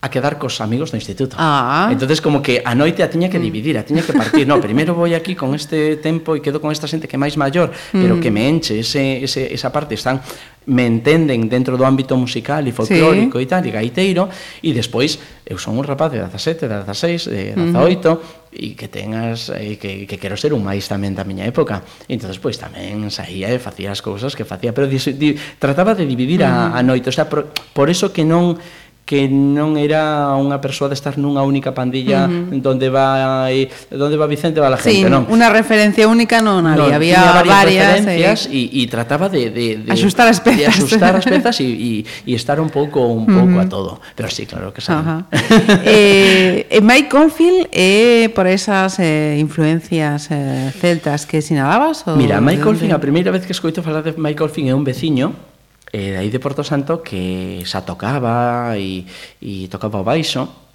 a 0.00 0.10
quedar 0.10 0.38
cos 0.38 0.60
amigos 0.60 0.94
do 0.94 0.96
instituto. 0.96 1.34
Ah. 1.38 1.90
Entonces 1.90 2.22
como 2.22 2.38
que 2.38 2.62
a 2.62 2.74
noite 2.78 3.02
a 3.02 3.10
tiña 3.10 3.26
que 3.26 3.38
mm. 3.38 3.46
dividir, 3.50 3.74
a 3.78 3.82
tiña 3.82 4.06
que 4.06 4.14
partir, 4.14 4.46
no, 4.46 4.62
primeiro 4.62 4.94
vou 4.94 5.10
aquí 5.10 5.34
con 5.34 5.58
este 5.58 5.98
tempo 5.98 6.38
e 6.38 6.40
quedo 6.40 6.62
con 6.62 6.70
esta 6.70 6.86
xente 6.86 7.10
que 7.10 7.18
é 7.18 7.20
máis 7.20 7.34
maior, 7.34 7.74
mm. 7.74 7.98
pero 7.98 8.14
que 8.22 8.30
me 8.30 8.46
enche 8.46 8.78
ese, 8.78 9.26
ese, 9.26 9.50
esa 9.50 9.74
parte, 9.74 9.98
están 9.98 10.22
me 10.68 10.84
entenden 10.86 11.48
dentro 11.48 11.80
do 11.80 11.82
ámbito 11.88 12.14
musical 12.14 12.62
e 12.68 12.76
folclórico 12.76 13.40
sí. 13.40 13.44
e 13.44 13.46
tal, 13.48 13.64
e 13.64 13.72
gaiteiro, 13.72 14.28
e 14.62 14.70
despois 14.76 15.18
eu 15.48 15.56
son 15.56 15.80
un 15.80 15.82
rapaz 15.82 16.12
de 16.12 16.20
17, 16.20 16.68
de 16.68 16.76
16, 16.84 17.24
de 17.32 17.42
18, 17.56 18.52
e 18.52 18.76
que 18.76 18.86
tengas 18.86 19.48
e 19.50 19.80
que, 19.80 20.04
que 20.04 20.16
quero 20.20 20.36
ser 20.36 20.52
un 20.52 20.62
máis 20.62 20.84
tamén 20.86 21.16
da 21.16 21.24
miña 21.24 21.48
época. 21.48 21.82
E 22.04 22.14
entón, 22.14 22.30
pois 22.38 22.60
tamén 22.60 23.08
saía 23.08 23.48
e 23.50 23.58
facía 23.58 23.90
as 23.90 24.04
cousas 24.04 24.36
que 24.36 24.44
facía, 24.44 24.76
pero 24.76 24.86
di, 24.86 25.00
di, 25.16 25.34
trataba 25.58 25.96
de 25.96 26.04
dividir 26.04 26.44
a, 26.44 26.70
mm. 26.70 26.78
a 26.78 26.80
noite, 26.84 27.06
o 27.08 27.14
sea, 27.16 27.26
por, 27.26 27.48
por 27.72 27.88
eso 27.88 28.12
que 28.12 28.22
non 28.22 28.60
que 29.08 29.24
non 29.24 29.80
era 29.80 30.36
unha 30.36 30.60
persoa 30.60 30.92
de 30.92 30.96
estar 31.00 31.16
nunha 31.16 31.40
única 31.40 31.72
pandilla 31.72 32.28
uh 32.28 32.52
-huh. 32.52 32.60
donde 32.60 32.92
va 32.92 33.48
donde 33.88 34.20
va 34.20 34.28
Vicente 34.28 34.60
va 34.60 34.68
la 34.68 34.76
gente, 34.76 35.08
sí, 35.08 35.08
non. 35.08 35.24
Unha 35.32 35.48
referencia 35.48 36.04
única 36.04 36.44
non 36.44 36.68
había, 36.68 36.76
non, 36.76 36.92
había 36.92 37.16
varias, 37.40 37.56
varias 37.56 37.88
referencias 38.04 38.38
e 38.52 38.68
eh. 38.68 38.86
Trataba 38.88 39.32
de, 39.32 39.48
de, 39.48 39.66
de 39.84 39.90
axustar 39.92 40.28
as 40.28 40.44
pezas, 40.44 40.60
de 40.60 40.66
axustar 40.68 41.16
as 41.16 41.24
pezas 41.24 41.56
e, 41.64 41.68
e, 41.68 41.92
e 42.04 42.32
estar 42.36 42.60
un 42.60 42.68
pouco 42.68 43.08
un 43.08 43.24
pouco 43.24 43.56
uh 43.56 43.64
-huh. 43.64 43.64
a 43.64 43.72
todo, 43.72 43.92
pero 44.12 44.28
sí, 44.28 44.44
claro 44.44 44.76
que 44.76 44.84
sabe. 44.84 45.00
Uh 45.00 45.24
-huh. 45.24 45.80
eh, 45.88 46.68
eh 46.68 46.82
Mike 46.84 47.08
Confield 47.08 47.72
é 47.72 48.28
eh, 48.28 48.28
por 48.28 48.46
esas 48.46 48.98
eh, 48.98 49.36
influencias 49.38 50.28
eh, 50.30 50.70
celtas 50.76 51.24
que 51.24 51.40
sinalabas 51.40 52.04
ou 52.06 52.16
Mira, 52.16 52.40
Mike 52.40 52.62
Confield 52.62 52.92
a 52.92 53.00
primeira 53.00 53.30
vez 53.32 53.46
que 53.46 53.52
escoito 53.52 53.82
falar 53.82 54.02
de 54.02 54.12
Mike 54.16 54.36
Confield 54.36 54.68
é 54.70 54.74
un 54.74 54.84
veciño 54.84 55.47
E 55.92 56.12
de 56.12 56.18
aí 56.20 56.28
de 56.28 56.38
Porto 56.38 56.60
Santo 56.64 57.00
que 57.00 57.64
xa 57.64 57.80
tocaba 57.80 58.76
e, 58.76 59.08
e 59.40 59.72
tocaba 59.72 60.00
o 60.00 60.04
baixo, 60.04 60.68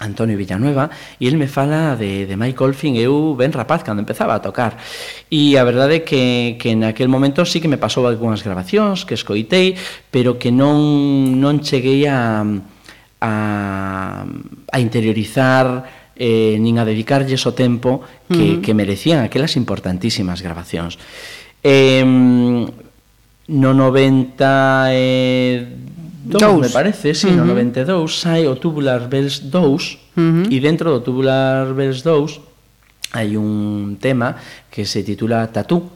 Antonio 0.00 0.36
Villanueva, 0.36 0.90
e 1.20 1.28
el 1.28 1.36
me 1.36 1.48
fala 1.48 1.96
de, 1.96 2.26
de 2.26 2.36
Mike 2.36 2.60
Olfin, 2.60 2.96
eu 3.00 3.32
ben 3.36 3.52
rapaz 3.52 3.80
cando 3.80 4.04
empezaba 4.04 4.36
a 4.36 4.44
tocar. 4.44 4.76
E 5.32 5.56
a 5.56 5.64
verdade 5.64 6.00
é 6.00 6.04
que, 6.04 6.56
que 6.60 6.72
en 6.72 6.84
aquel 6.84 7.08
momento 7.08 7.44
sí 7.48 7.60
que 7.60 7.68
me 7.68 7.80
pasou 7.80 8.04
algunhas 8.04 8.44
grabacións 8.44 9.08
que 9.08 9.16
escoitei, 9.16 9.76
pero 10.12 10.36
que 10.36 10.52
non, 10.52 11.40
non 11.40 11.64
cheguei 11.64 12.04
a, 12.08 12.44
a, 13.24 13.32
a 14.24 14.76
interiorizar 14.80 16.12
eh, 16.16 16.56
nin 16.60 16.76
a 16.76 16.84
dedicarlles 16.84 17.44
o 17.48 17.52
tempo 17.52 18.04
que, 18.28 18.36
uh 18.36 18.40
-huh. 18.56 18.60
que 18.60 18.76
merecían 18.76 19.24
aquelas 19.24 19.56
importantísimas 19.56 20.44
grabacións. 20.44 21.00
Eh, 21.64 22.04
no 23.48 23.74
90 23.74 24.86
eh, 24.90 25.66
Dous. 26.24 26.60
me 26.60 26.68
parece, 26.70 27.14
sí, 27.14 27.26
uh 27.26 27.30
-huh. 27.30 27.36
no 27.36 27.44
92, 27.44 28.10
sai 28.10 28.46
o 28.46 28.56
Tubular 28.56 29.08
Bells 29.08 29.50
2, 29.50 29.98
uh 30.16 30.22
-huh. 30.22 30.52
e 30.52 30.60
dentro 30.60 30.90
do 30.90 31.00
Tubular 31.00 31.72
Bells 31.74 32.02
2 32.02 32.40
hai 33.12 33.36
un 33.36 33.96
tema 34.00 34.36
que 34.70 34.84
se 34.84 35.02
titula 35.02 35.46
Tatú, 35.52 35.86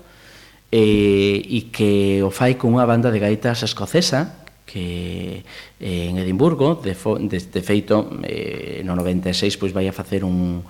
eh, 0.71 1.43
e 1.43 1.71
que 1.75 2.23
o 2.23 2.31
fai 2.31 2.55
con 2.55 2.79
unha 2.79 2.87
banda 2.87 3.11
de 3.11 3.19
gaitas 3.19 3.67
escocesa, 3.67 4.47
que 4.71 5.43
eh, 5.83 6.07
en 6.07 6.15
Edimburgo, 6.23 6.79
de, 6.79 6.95
fo, 6.95 7.19
de, 7.19 7.43
de 7.43 7.63
feito, 7.63 8.07
eh, 8.23 8.87
no 8.87 8.95
96, 8.95 9.59
pois 9.59 9.75
vai 9.75 9.91
a 9.91 9.93
facer 9.93 10.23
un, 10.23 10.63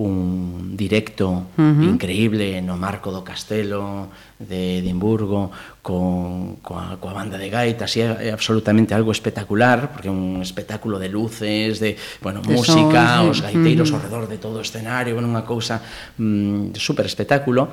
un 0.00 0.76
directo 0.76 1.28
uh 1.28 1.60
-huh. 1.60 1.84
increíble 1.84 2.62
no 2.62 2.76
Marco 2.76 3.12
do 3.12 3.20
Castelo 3.20 4.08
de 4.38 4.78
Edimburgo 4.78 5.52
con, 5.82 6.56
coa, 6.64 6.96
coa 6.96 7.12
banda 7.12 7.36
de 7.36 7.52
gaitas 7.52 7.92
e 7.96 8.00
eh, 8.00 8.08
é, 8.08 8.28
é 8.28 8.32
absolutamente 8.32 8.96
algo 8.96 9.12
espectacular 9.12 9.92
porque 9.92 10.08
é 10.08 10.14
un 10.14 10.40
espectáculo 10.40 10.96
de 10.96 11.12
luces 11.12 11.84
de, 11.84 12.00
bueno, 12.24 12.40
de 12.40 12.48
música, 12.48 13.20
sons, 13.20 13.28
os 13.28 13.38
gaiteiros 13.44 13.92
uh 13.92 13.92
-huh. 13.92 14.00
ao 14.00 14.04
redor 14.08 14.24
de 14.24 14.40
todo 14.40 14.56
o 14.56 14.64
escenario, 14.64 15.12
bueno, 15.12 15.28
unha 15.28 15.44
cousa 15.44 15.84
mm, 16.16 16.72
super 16.80 17.04
espectáculo 17.04 17.68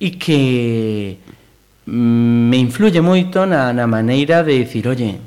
e 0.00 0.16
que 0.16 0.40
mm, 1.84 2.48
me 2.48 2.56
influye 2.56 3.04
moito 3.04 3.44
na, 3.44 3.76
na 3.76 3.84
maneira 3.84 4.40
de 4.40 4.56
dicir, 4.56 4.88
oye, 4.88 5.20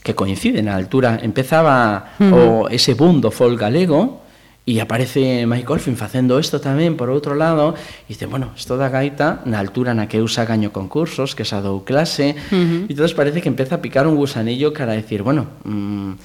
que 0.00 0.16
coincide 0.16 0.64
na 0.64 0.72
altura, 0.80 1.20
empezaba 1.20 2.16
uh 2.16 2.24
-huh. 2.24 2.32
o, 2.32 2.72
ese 2.72 2.96
boom 2.96 3.20
do 3.20 3.28
folk 3.28 3.60
galego 3.60 4.24
E 4.66 4.82
aparece 4.82 5.46
Mike 5.46 5.70
Olfin 5.70 5.94
facendo 5.94 6.34
isto 6.42 6.58
tamén 6.58 6.98
por 6.98 7.06
outro 7.06 7.38
lado 7.38 7.78
e 7.78 8.10
dice, 8.10 8.26
bueno, 8.26 8.50
isto 8.58 8.74
da 8.74 8.90
gaita 8.90 9.46
na 9.46 9.62
altura 9.62 9.94
na 9.94 10.10
que 10.10 10.18
eu 10.18 10.26
xa 10.26 10.42
gaño 10.42 10.74
concursos, 10.74 11.38
que 11.38 11.46
xa 11.46 11.62
dou 11.62 11.86
clase 11.86 12.34
uh 12.34 12.50
-huh. 12.50 12.90
e 12.90 12.92
entón 12.92 13.06
parece 13.14 13.38
que 13.38 13.46
empeza 13.46 13.78
a 13.78 13.82
picar 13.84 14.10
un 14.10 14.18
gusanillo 14.18 14.74
cara 14.74 14.92
a 14.92 14.98
decir, 14.98 15.22
bueno, 15.22 15.46
mmm, 15.62 16.18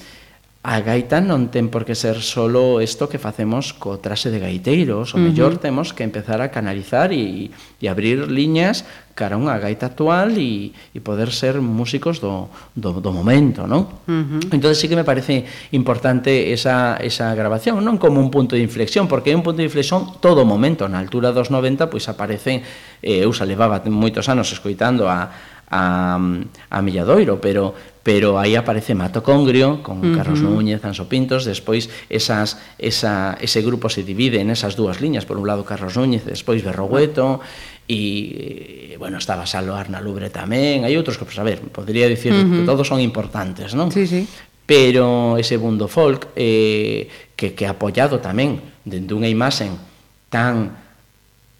a 0.62 0.78
gaita 0.78 1.18
non 1.18 1.50
ten 1.50 1.74
por 1.74 1.82
que 1.82 1.98
ser 1.98 2.22
solo 2.22 2.78
isto 2.78 3.10
que 3.10 3.18
facemos 3.18 3.74
co 3.74 3.98
trase 3.98 4.30
de 4.30 4.38
gaiteiros, 4.38 5.10
o 5.10 5.18
uh 5.18 5.18
-huh. 5.18 5.26
mellor 5.26 5.58
temos 5.58 5.90
que 5.90 6.06
empezar 6.06 6.38
a 6.38 6.54
canalizar 6.54 7.10
e, 7.10 7.50
e 7.82 7.84
abrir 7.90 8.30
liñas 8.30 8.86
cara 9.18 9.34
a 9.34 9.42
unha 9.42 9.58
gaita 9.58 9.90
actual 9.90 10.38
e, 10.38 10.70
e 10.94 10.98
poder 11.02 11.34
ser 11.34 11.58
músicos 11.58 12.22
do, 12.22 12.46
do, 12.78 13.02
do 13.02 13.10
momento, 13.10 13.66
non? 13.66 13.90
Uh 14.06 14.38
-huh. 14.38 14.54
Entón 14.54 14.78
sí 14.78 14.86
que 14.86 14.94
me 14.94 15.02
parece 15.02 15.50
importante 15.74 16.54
esa, 16.54 16.94
esa 17.02 17.34
grabación, 17.34 17.82
non 17.82 17.98
como 17.98 18.22
un 18.22 18.30
punto 18.30 18.54
de 18.54 18.62
inflexión, 18.62 19.10
porque 19.10 19.34
é 19.34 19.36
un 19.36 19.42
punto 19.42 19.58
de 19.58 19.66
inflexión 19.66 20.14
todo 20.22 20.46
o 20.46 20.48
momento, 20.48 20.86
na 20.86 21.02
altura 21.02 21.34
dos 21.34 21.50
90 21.50 21.90
pois 21.90 22.06
aparecen, 22.06 22.62
eh, 23.02 23.26
eu 23.26 23.34
xa 23.34 23.42
levaba 23.42 23.82
moitos 23.90 24.30
anos 24.30 24.46
escoitando 24.54 25.10
a 25.10 25.26
a, 25.72 26.20
a 26.68 26.78
Milladoiro, 26.84 27.40
pero 27.40 27.74
pero 28.02 28.38
aí 28.38 28.58
aparece 28.58 28.94
Mato 28.94 29.22
Congrio 29.22 29.82
con 29.82 30.02
uh 30.02 30.10
-huh. 30.10 30.16
Carlos 30.18 30.42
Núñez, 30.42 30.82
Anso 30.84 31.06
Pintos, 31.06 31.46
despois 31.46 31.86
esas, 32.10 32.58
esa, 32.78 33.38
ese 33.40 33.62
grupo 33.62 33.88
se 33.88 34.02
divide 34.02 34.42
en 34.42 34.50
esas 34.50 34.74
dúas 34.74 35.00
liñas, 35.00 35.24
por 35.24 35.38
un 35.38 35.46
lado 35.46 35.64
Carlos 35.64 35.94
Núñez, 35.94 36.26
despois 36.26 36.66
Berrogueto, 36.66 37.38
e, 37.86 38.94
eh, 38.94 38.96
bueno, 38.98 39.18
estaba 39.18 39.46
Salo 39.46 39.78
Arna 39.78 40.02
Lubre 40.02 40.34
tamén, 40.34 40.82
hai 40.82 40.98
outros 40.98 41.14
que, 41.14 41.22
pues, 41.22 41.38
a 41.38 41.46
ver, 41.46 41.62
podría 41.70 42.10
dicir 42.10 42.34
uh 42.34 42.42
-huh. 42.42 42.50
que 42.50 42.66
todos 42.66 42.90
son 42.90 42.98
importantes, 42.98 43.70
non? 43.78 43.94
Sí, 43.94 44.10
sí. 44.10 44.26
Pero 44.66 45.38
ese 45.38 45.58
mundo 45.58 45.86
folk 45.86 46.34
eh, 46.34 47.06
que, 47.38 47.54
que 47.54 47.70
apoiado 47.70 48.18
tamén 48.18 48.58
dende 48.82 49.14
unha 49.14 49.30
imaxen 49.30 49.78
tan 50.26 50.74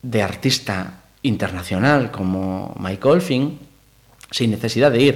de 0.03 0.21
artista 0.27 1.07
internacional 1.23 2.11
como 2.11 2.75
Mike 2.83 3.07
Olfin, 3.07 3.72
sin 4.33 4.51
necesidad 4.51 4.91
de 4.91 5.01
ir 5.01 5.15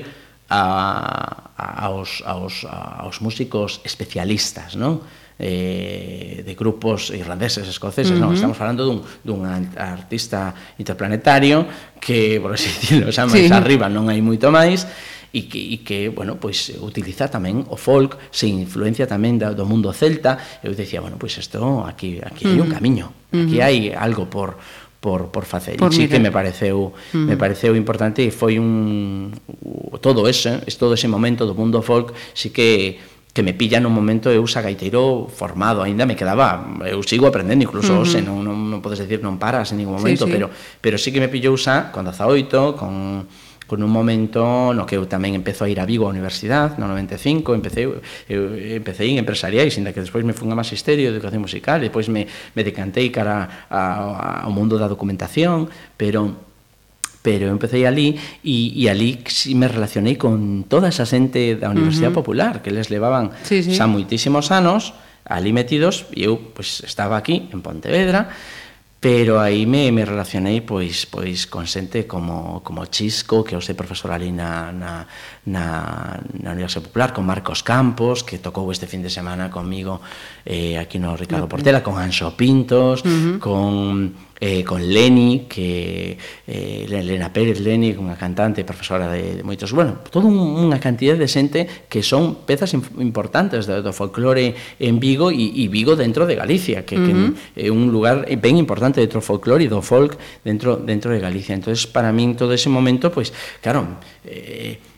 a, 0.49 1.51
a, 1.57 1.91
aos, 1.91 2.23
aos, 2.23 2.63
aos 2.69 3.19
músicos 3.19 3.83
especialistas, 3.83 4.79
non? 4.79 5.03
eh, 5.39 6.43
de 6.45 6.55
grupos 6.55 7.11
irlandeses, 7.11 7.69
escoceses, 7.69 8.13
uh 8.13 8.17
-huh. 8.17 8.31
non, 8.31 8.35
estamos 8.35 8.57
falando 8.57 8.85
dun, 8.85 9.03
dun 9.21 9.45
artista 9.77 10.55
interplanetario 10.79 11.67
que, 12.01 12.41
por 12.41 12.57
así 12.57 12.69
dicirlo, 12.69 13.13
xa 13.13 13.29
máis 13.29 13.49
sí. 13.49 13.53
arriba 13.53 13.89
non 13.93 14.09
hai 14.09 14.21
moito 14.25 14.49
máis 14.49 14.89
e 15.37 15.45
que, 15.45 15.61
e 15.61 15.85
que 15.85 16.09
bueno, 16.09 16.41
pois 16.41 16.73
utiliza 16.81 17.29
tamén 17.29 17.69
o 17.69 17.77
folk, 17.77 18.17
se 18.33 18.49
influencia 18.49 19.05
tamén 19.05 19.37
da, 19.37 19.53
do 19.53 19.69
mundo 19.69 19.93
celta, 19.93 20.41
eu 20.65 20.73
dicía, 20.73 21.05
bueno, 21.05 21.21
pois 21.21 21.37
isto 21.37 21.61
aquí 21.85 22.17
aquí 22.25 22.49
uh 22.49 22.57
-huh. 22.57 22.57
hai 22.57 22.65
un 22.65 22.71
camiño, 22.73 23.07
aquí 23.37 23.61
uh 23.61 23.61
-huh. 23.61 23.67
hai 23.69 23.77
algo 23.93 24.25
por 24.33 24.57
por, 25.07 25.31
por 25.31 25.45
facer. 25.45 25.77
Por 25.77 25.95
sí 25.95 26.09
que 26.09 26.19
me 26.19 26.33
pareceu, 26.33 26.91
mm. 27.15 27.31
me 27.31 27.37
pareceu 27.39 27.79
importante 27.79 28.27
e 28.27 28.35
foi 28.35 28.59
un 28.59 29.31
todo 30.03 30.27
ese, 30.27 30.67
¿eh? 30.67 30.75
todo 30.75 30.99
ese 30.99 31.07
momento 31.07 31.47
do 31.47 31.55
mundo 31.55 31.79
folk, 31.79 32.11
sí 32.35 32.51
que 32.51 32.99
que 33.31 33.45
me 33.47 33.55
pilla 33.55 33.79
nun 33.79 33.95
momento 33.95 34.35
eu 34.35 34.43
xa 34.51 34.67
gaiteiro 34.67 35.31
formado, 35.31 35.87
aínda 35.87 36.11
me 36.11 36.19
quedaba, 36.19 36.59
eu 36.91 37.07
sigo 37.07 37.31
aprendendo 37.31 37.63
incluso 37.63 37.95
uh 37.95 38.03
-huh. 38.03 38.09
hoxe, 38.09 38.19
non, 38.19 38.43
non, 38.43 38.59
non 38.67 38.83
podes 38.83 38.99
decir 38.99 39.23
non 39.23 39.39
paras 39.39 39.71
en 39.71 39.79
ningún 39.79 39.95
momento, 40.03 40.27
sí, 40.27 40.33
sí. 40.33 40.35
pero 40.35 40.51
pero 40.83 40.99
sí 40.99 41.15
que 41.15 41.23
me 41.23 41.31
pillou 41.31 41.55
xa 41.55 41.95
con 41.95 42.03
18, 42.03 42.75
con 42.75 43.31
con 43.69 43.85
un 43.85 43.93
momento 43.93 44.73
no 44.73 44.89
que 44.89 44.97
eu 44.97 45.05
tamén 45.05 45.37
empezo 45.37 45.67
a 45.67 45.69
ir 45.69 45.83
a 45.83 45.85
Vigo 45.85 46.09
a 46.09 46.15
universidade, 46.17 46.81
no 46.81 46.89
95, 46.89 47.53
empecé, 47.53 47.85
eu, 47.85 48.01
empecé 48.57 49.05
en 49.05 49.21
empresariais, 49.21 49.77
ainda 49.77 49.93
que 49.93 50.01
despois 50.01 50.25
me 50.25 50.33
fun 50.33 50.49
a 50.49 50.57
magisterio 50.57 51.13
de 51.13 51.21
educación 51.21 51.45
musical, 51.45 51.85
despois 51.85 52.07
depois 52.07 52.09
me, 52.09 52.27
me 52.55 52.65
decantei 52.65 53.11
cara 53.11 53.67
a, 53.71 53.83
a, 54.41 54.47
ao 54.47 54.53
mundo 54.53 54.79
da 54.79 54.89
documentación, 54.89 55.69
pero 55.97 56.47
pero 57.27 57.51
eu 57.51 57.53
empecé 57.53 57.83
ali 57.91 58.15
e, 58.47 58.71
e 58.79 58.87
ali 58.87 59.19
si 59.27 59.59
me 59.59 59.67
relacionei 59.67 60.15
con 60.15 60.63
toda 60.71 60.87
esa 60.87 61.03
xente 61.03 61.59
da 61.59 61.75
Universidade 61.75 62.15
uh 62.15 62.23
-huh. 62.23 62.23
Popular 62.23 62.55
que 62.63 62.71
les 62.71 62.87
levaban 62.87 63.35
sí, 63.43 63.67
sí. 63.67 63.75
xa 63.75 63.91
moitísimos 63.91 64.55
anos 64.55 64.95
ali 65.27 65.51
metidos 65.51 66.07
e 66.15 66.31
eu 66.31 66.39
pues, 66.55 66.87
estaba 66.87 67.19
aquí 67.19 67.51
en 67.51 67.67
Pontevedra 67.67 68.31
pero 69.07 69.39
aí 69.39 69.67
me, 69.67 69.93
me 69.93 70.05
relacionei 70.05 70.67
pois 70.67 71.07
pois 71.07 71.47
con 71.47 71.63
xente 71.63 72.11
como, 72.11 72.59
como 72.67 72.91
Chisco, 72.91 73.47
que 73.47 73.55
hoxe 73.55 73.71
sei 73.71 73.79
profesor 73.79 74.11
ali 74.11 74.35
na, 74.35 74.75
na, 74.75 75.07
na, 75.47 76.19
na 76.43 76.51
Universidade 76.53 76.91
Popular 76.91 77.15
con 77.15 77.25
Marcos 77.25 77.63
Campos, 77.63 78.27
que 78.27 78.43
tocou 78.43 78.67
este 78.75 78.91
fin 78.91 79.01
de 79.01 79.11
semana 79.11 79.47
comigo 79.49 80.03
eh, 80.43 80.75
aquí 80.75 80.99
no 80.99 81.15
Ricardo 81.15 81.47
Portela, 81.47 81.87
con 81.87 81.97
Anxo 81.97 82.35
Pintos, 82.35 83.07
uh 83.07 83.09
-huh. 83.09 83.39
con 83.39 84.27
eh, 84.41 84.65
con 84.65 84.83
Leni, 84.85 85.47
que 85.49 86.19
eh, 86.47 86.87
Elena 86.91 87.33
Pérez 87.33 87.61
Leni, 87.61 87.97
unha 87.97 88.19
cantante 88.19 88.61
e 88.61 88.69
profesora 88.69 89.09
de, 89.09 89.41
de 89.41 89.43
moitos, 89.47 89.73
bueno, 89.73 90.03
toda 90.11 90.29
un, 90.29 90.37
unha 90.37 90.77
cantidad 90.83 91.17
de 91.17 91.31
xente 91.31 91.89
que 91.89 92.03
son 92.03 92.45
pezas 92.45 92.75
importantes 93.01 93.65
do, 93.65 93.81
do 93.81 93.93
folclore 93.97 94.53
en 94.83 95.01
Vigo 95.01 95.33
e, 95.33 95.65
e 95.65 95.71
Vigo 95.73 95.97
dentro 95.97 96.29
de 96.29 96.37
Galicia, 96.37 96.85
que, 96.85 96.99
uh 96.99 97.07
-huh. 97.07 97.33
que 97.55 97.67
é 97.67 97.73
un 97.73 97.89
lugar 97.89 98.29
ben 98.37 98.61
importante 98.61 99.01
dentro 99.01 99.23
do 99.23 99.27
folclore 99.27 99.65
e 99.65 99.71
do 99.73 99.81
folk 99.81 100.19
dentro 100.45 100.77
dentro 100.77 101.15
de 101.15 101.23
Galicia. 101.23 101.55
Entonces, 101.57 101.87
para 101.89 102.13
min 102.13 102.37
todo 102.37 102.53
ese 102.53 102.69
momento, 102.69 103.09
pois, 103.09 103.31
pues, 103.31 103.63
claro, 103.65 104.03
eh, 104.27 104.96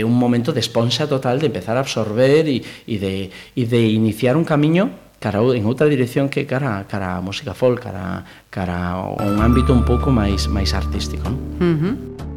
é 0.00 0.04
un 0.04 0.16
momento 0.16 0.52
de 0.52 0.60
esponxa 0.60 1.06
total 1.06 1.38
de 1.38 1.46
empezar 1.46 1.76
a 1.76 1.80
absorber 1.80 2.48
e, 2.48 2.62
e, 2.86 2.96
de, 2.98 3.30
e 3.56 3.64
de 3.66 3.80
iniciar 3.92 4.36
un 4.36 4.44
camiño 4.44 5.10
cara 5.20 5.40
en 5.52 5.68
outra 5.68 5.86
dirección 5.86 6.32
que 6.32 6.48
cara 6.48 6.88
cara 6.88 7.16
a 7.16 7.20
música 7.20 7.52
folk, 7.52 7.84
cara 7.84 8.24
cara 8.48 8.96
a 8.96 9.28
un 9.28 9.38
ámbito 9.44 9.72
un 9.76 9.84
pouco 9.84 10.08
máis 10.08 10.48
máis 10.48 10.72
artístico, 10.72 11.28
non? 11.28 11.36
Uh 11.60 11.76
-huh. 11.76 12.29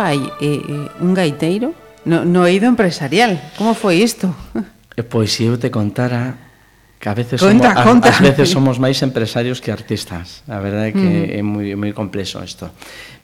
fai 0.00 0.16
eh, 0.40 0.64
eh, 0.64 1.04
un 1.04 1.12
gaiteiro 1.12 1.76
no, 2.08 2.24
no 2.24 2.48
eido 2.48 2.64
empresarial? 2.64 3.36
Como 3.60 3.76
foi 3.76 4.00
isto? 4.00 4.32
Eh, 4.96 5.04
pois 5.04 5.28
se 5.36 5.44
eu 5.44 5.60
te 5.60 5.68
contara 5.68 6.40
que 6.96 7.08
a 7.08 7.14
veces 7.14 7.36
conta, 7.36 7.76
somos, 7.76 7.84
conta. 7.84 8.08
A, 8.08 8.16
a 8.16 8.22
veces 8.24 8.48
somos 8.48 8.80
máis 8.80 8.96
empresarios 9.04 9.60
que 9.60 9.68
artistas. 9.68 10.40
A 10.48 10.56
verdade 10.64 10.88
é 10.88 10.92
que 10.96 11.04
mm. 11.04 11.36
é 11.36 11.40
moi 11.44 11.68
moi 11.76 11.92
complexo 11.92 12.40
isto. 12.40 12.72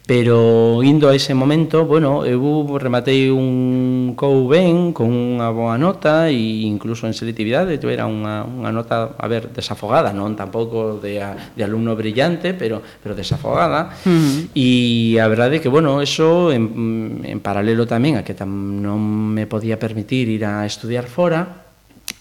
Pero 0.05 0.85
indo 0.85 1.09
a 1.09 1.17
ese 1.17 1.33
momento, 1.33 1.89
bueno, 1.89 2.29
eu 2.29 2.45
rematei 2.77 3.33
un 3.33 3.96
cou 4.15 4.47
ben, 4.47 4.95
con 4.95 5.11
unha 5.11 5.51
boa 5.51 5.75
nota 5.75 6.31
e 6.31 6.69
incluso 6.69 7.09
en 7.09 7.17
selectividade 7.17 7.81
era 7.81 8.07
unha, 8.07 8.47
unha 8.47 8.71
nota, 8.71 9.19
a 9.19 9.27
ver, 9.27 9.51
desafogada, 9.51 10.13
non 10.13 10.37
tampouco 10.39 11.01
de, 11.01 11.19
a, 11.19 11.35
de 11.57 11.63
alumno 11.65 11.97
brillante, 11.99 12.55
pero, 12.55 12.85
pero 13.03 13.17
desafogada. 13.17 13.97
Uh 14.05 14.13
-huh. 14.13 14.55
E 14.55 15.17
a 15.19 15.27
verdade 15.27 15.59
que, 15.59 15.73
bueno, 15.73 15.99
eso 16.05 16.53
en, 16.53 17.25
en 17.25 17.39
paralelo 17.41 17.89
tamén 17.89 18.21
a 18.21 18.23
que 18.23 18.37
tam 18.37 18.79
non 18.85 19.01
me 19.35 19.49
podía 19.49 19.81
permitir 19.81 20.29
ir 20.29 20.45
a 20.45 20.69
estudiar 20.69 21.09
fora, 21.09 21.67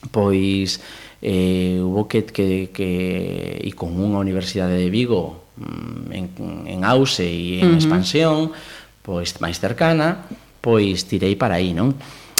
pois 0.09 0.81
eh, 1.21 1.79
hubo 1.81 2.07
que, 2.07 2.25
que, 2.25 2.69
que 2.71 3.59
e 3.61 3.71
con 3.73 3.97
unha 3.97 4.21
universidade 4.21 4.77
de 4.77 4.89
Vigo 4.93 5.51
mm, 5.57 6.13
en, 6.13 6.25
en 6.69 6.79
auxe 6.85 7.25
e 7.25 7.65
en 7.65 7.69
uh 7.69 7.71
-huh. 7.73 7.79
expansión, 7.81 8.37
pois 9.01 9.33
máis 9.41 9.57
cercana, 9.57 10.25
pois 10.65 11.05
tirei 11.05 11.37
para 11.37 11.61
aí, 11.61 11.77
non? 11.77 11.93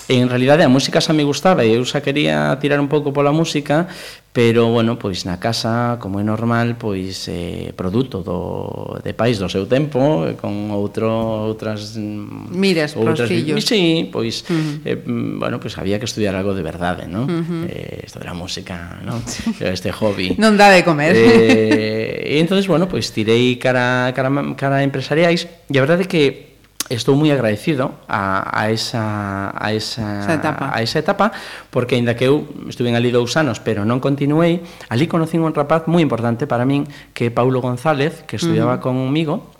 En 0.08 0.30
realidade 0.30 0.62
a 0.62 0.70
música 0.70 1.02
xa 1.02 1.18
me 1.18 1.26
gustaba 1.26 1.66
e 1.66 1.74
eu 1.74 1.82
xa 1.82 2.02
quería 2.02 2.54
tirar 2.62 2.78
un 2.78 2.86
pouco 2.86 3.10
pola 3.10 3.34
música, 3.34 3.90
pero 4.30 4.70
bueno, 4.70 5.02
pois 5.02 5.26
na 5.26 5.42
casa, 5.42 5.98
como 5.98 6.22
é 6.22 6.26
normal, 6.26 6.78
pois 6.78 7.26
eh 7.26 7.74
produto 7.74 8.22
do 8.22 9.02
de 9.02 9.18
pais 9.18 9.42
do 9.42 9.50
seu 9.50 9.66
tempo, 9.66 10.30
eh, 10.30 10.38
con 10.38 10.70
outro 10.70 11.10
outras 11.10 11.98
mm, 11.98 12.54
miras 12.54 12.94
outras, 12.94 13.26
fillos. 13.26 13.66
Sí, 13.66 14.06
pois 14.14 14.46
uh 14.46 14.54
-huh. 14.54 14.76
eh, 14.86 14.98
mm, 15.02 15.42
bueno, 15.42 15.58
pois 15.58 15.74
había 15.82 15.98
que 15.98 16.06
estudiar 16.06 16.38
algo 16.38 16.54
de 16.54 16.62
verdade, 16.62 17.10
¿no? 17.10 17.26
Uh 17.26 17.42
-huh. 17.42 17.66
eh, 17.66 18.06
isto 18.06 18.22
da 18.22 18.38
música, 18.38 19.02
¿no? 19.02 19.18
Este 19.58 19.90
hobby. 19.90 20.38
non 20.38 20.54
dá 20.54 20.70
de 20.70 20.86
comer. 20.86 21.18
Eh, 21.18 22.38
e 22.38 22.38
entonces, 22.38 22.70
bueno, 22.70 22.86
pois 22.86 23.10
tirei 23.10 23.58
cara 23.58 24.14
cara 24.14 24.30
cara 24.54 24.86
empresariais 24.86 25.50
e 25.66 25.76
a 25.78 25.82
verdade 25.82 26.06
é 26.06 26.10
que 26.10 26.55
estou 26.90 27.18
moi 27.18 27.34
agradecido 27.34 27.98
a, 28.06 28.46
a, 28.46 28.70
esa, 28.70 29.50
a, 29.58 29.74
esa, 29.74 30.22
esa 30.22 30.34
etapa. 30.38 30.66
a 30.70 30.78
esa 30.86 31.00
etapa 31.02 31.32
porque 31.74 31.98
aínda 31.98 32.14
que 32.14 32.30
eu 32.30 32.46
estuve 32.70 32.94
ali 32.94 33.10
dous 33.10 33.34
anos 33.42 33.58
pero 33.58 33.88
non 33.90 33.98
continuei 33.98 34.62
ali 34.94 35.10
conocín 35.10 35.42
un 35.42 35.56
rapaz 35.56 35.90
moi 35.90 36.06
importante 36.06 36.46
para 36.46 36.62
min 36.62 36.86
que 37.18 37.30
é 37.30 37.32
Paulo 37.34 37.58
González 37.58 38.22
que 38.30 38.38
estudiaba 38.38 38.78
uh 38.78 38.82
-huh. 38.82 38.86
conmigo 38.86 39.56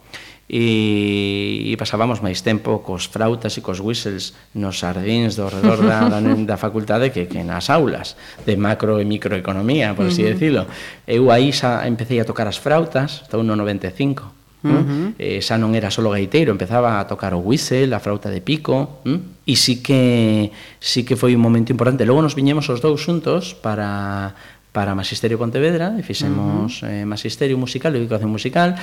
e, 0.46 1.74
e 1.74 1.74
pasábamos 1.74 2.22
máis 2.22 2.46
tempo 2.46 2.86
cos 2.86 3.10
frautas 3.10 3.58
e 3.58 3.66
cos 3.66 3.82
whistles 3.82 4.38
nos 4.54 4.78
sardins 4.78 5.34
do 5.34 5.50
redor 5.50 5.82
da, 5.82 6.06
da, 6.06 6.22
da 6.22 6.58
facultade 6.62 7.10
que, 7.10 7.26
que 7.26 7.42
nas 7.42 7.74
aulas 7.74 8.14
de 8.46 8.54
macro 8.54 9.02
e 9.02 9.06
microeconomía, 9.10 9.98
por 9.98 10.06
así 10.06 10.22
uh 10.22 10.30
-huh. 10.30 10.34
decirlo. 10.38 10.64
Eu 11.10 11.34
aí 11.34 11.50
xa 11.50 11.90
empecé 11.90 12.22
a 12.22 12.30
tocar 12.30 12.46
as 12.46 12.62
frautas, 12.62 13.26
estou 13.26 13.42
no 13.42 13.58
95, 13.58 14.35
Uh 14.66 14.82
-huh. 14.82 15.08
eh, 15.22 15.40
xa 15.46 15.62
non 15.62 15.78
era 15.78 15.94
solo 15.94 16.10
gaiteiro, 16.10 16.50
empezaba 16.50 16.98
a 16.98 17.06
tocar 17.06 17.38
o 17.38 17.40
whistle, 17.40 17.94
a 17.94 18.02
frauta 18.02 18.34
de 18.34 18.42
pico, 18.42 19.06
¿m? 19.06 19.46
e 19.46 19.54
sí 19.54 19.86
que 19.86 20.50
sí 20.82 21.06
que 21.06 21.14
foi 21.14 21.38
un 21.38 21.44
momento 21.46 21.70
importante. 21.70 22.04
Logo 22.04 22.26
nos 22.26 22.34
viñemos 22.34 22.66
os 22.74 22.82
dous 22.82 23.00
xuntos 23.06 23.54
para 23.54 24.34
para 24.76 24.92
Magisterio 24.92 25.40
Pontevedra 25.40 25.96
e 25.96 26.04
fixemos 26.04 26.84
uh 26.84 26.90
-huh. 26.90 26.92
eh, 26.92 27.06
Magisterio 27.08 27.56
Musical, 27.56 27.96
Educación 27.96 28.28
Musical 28.34 28.76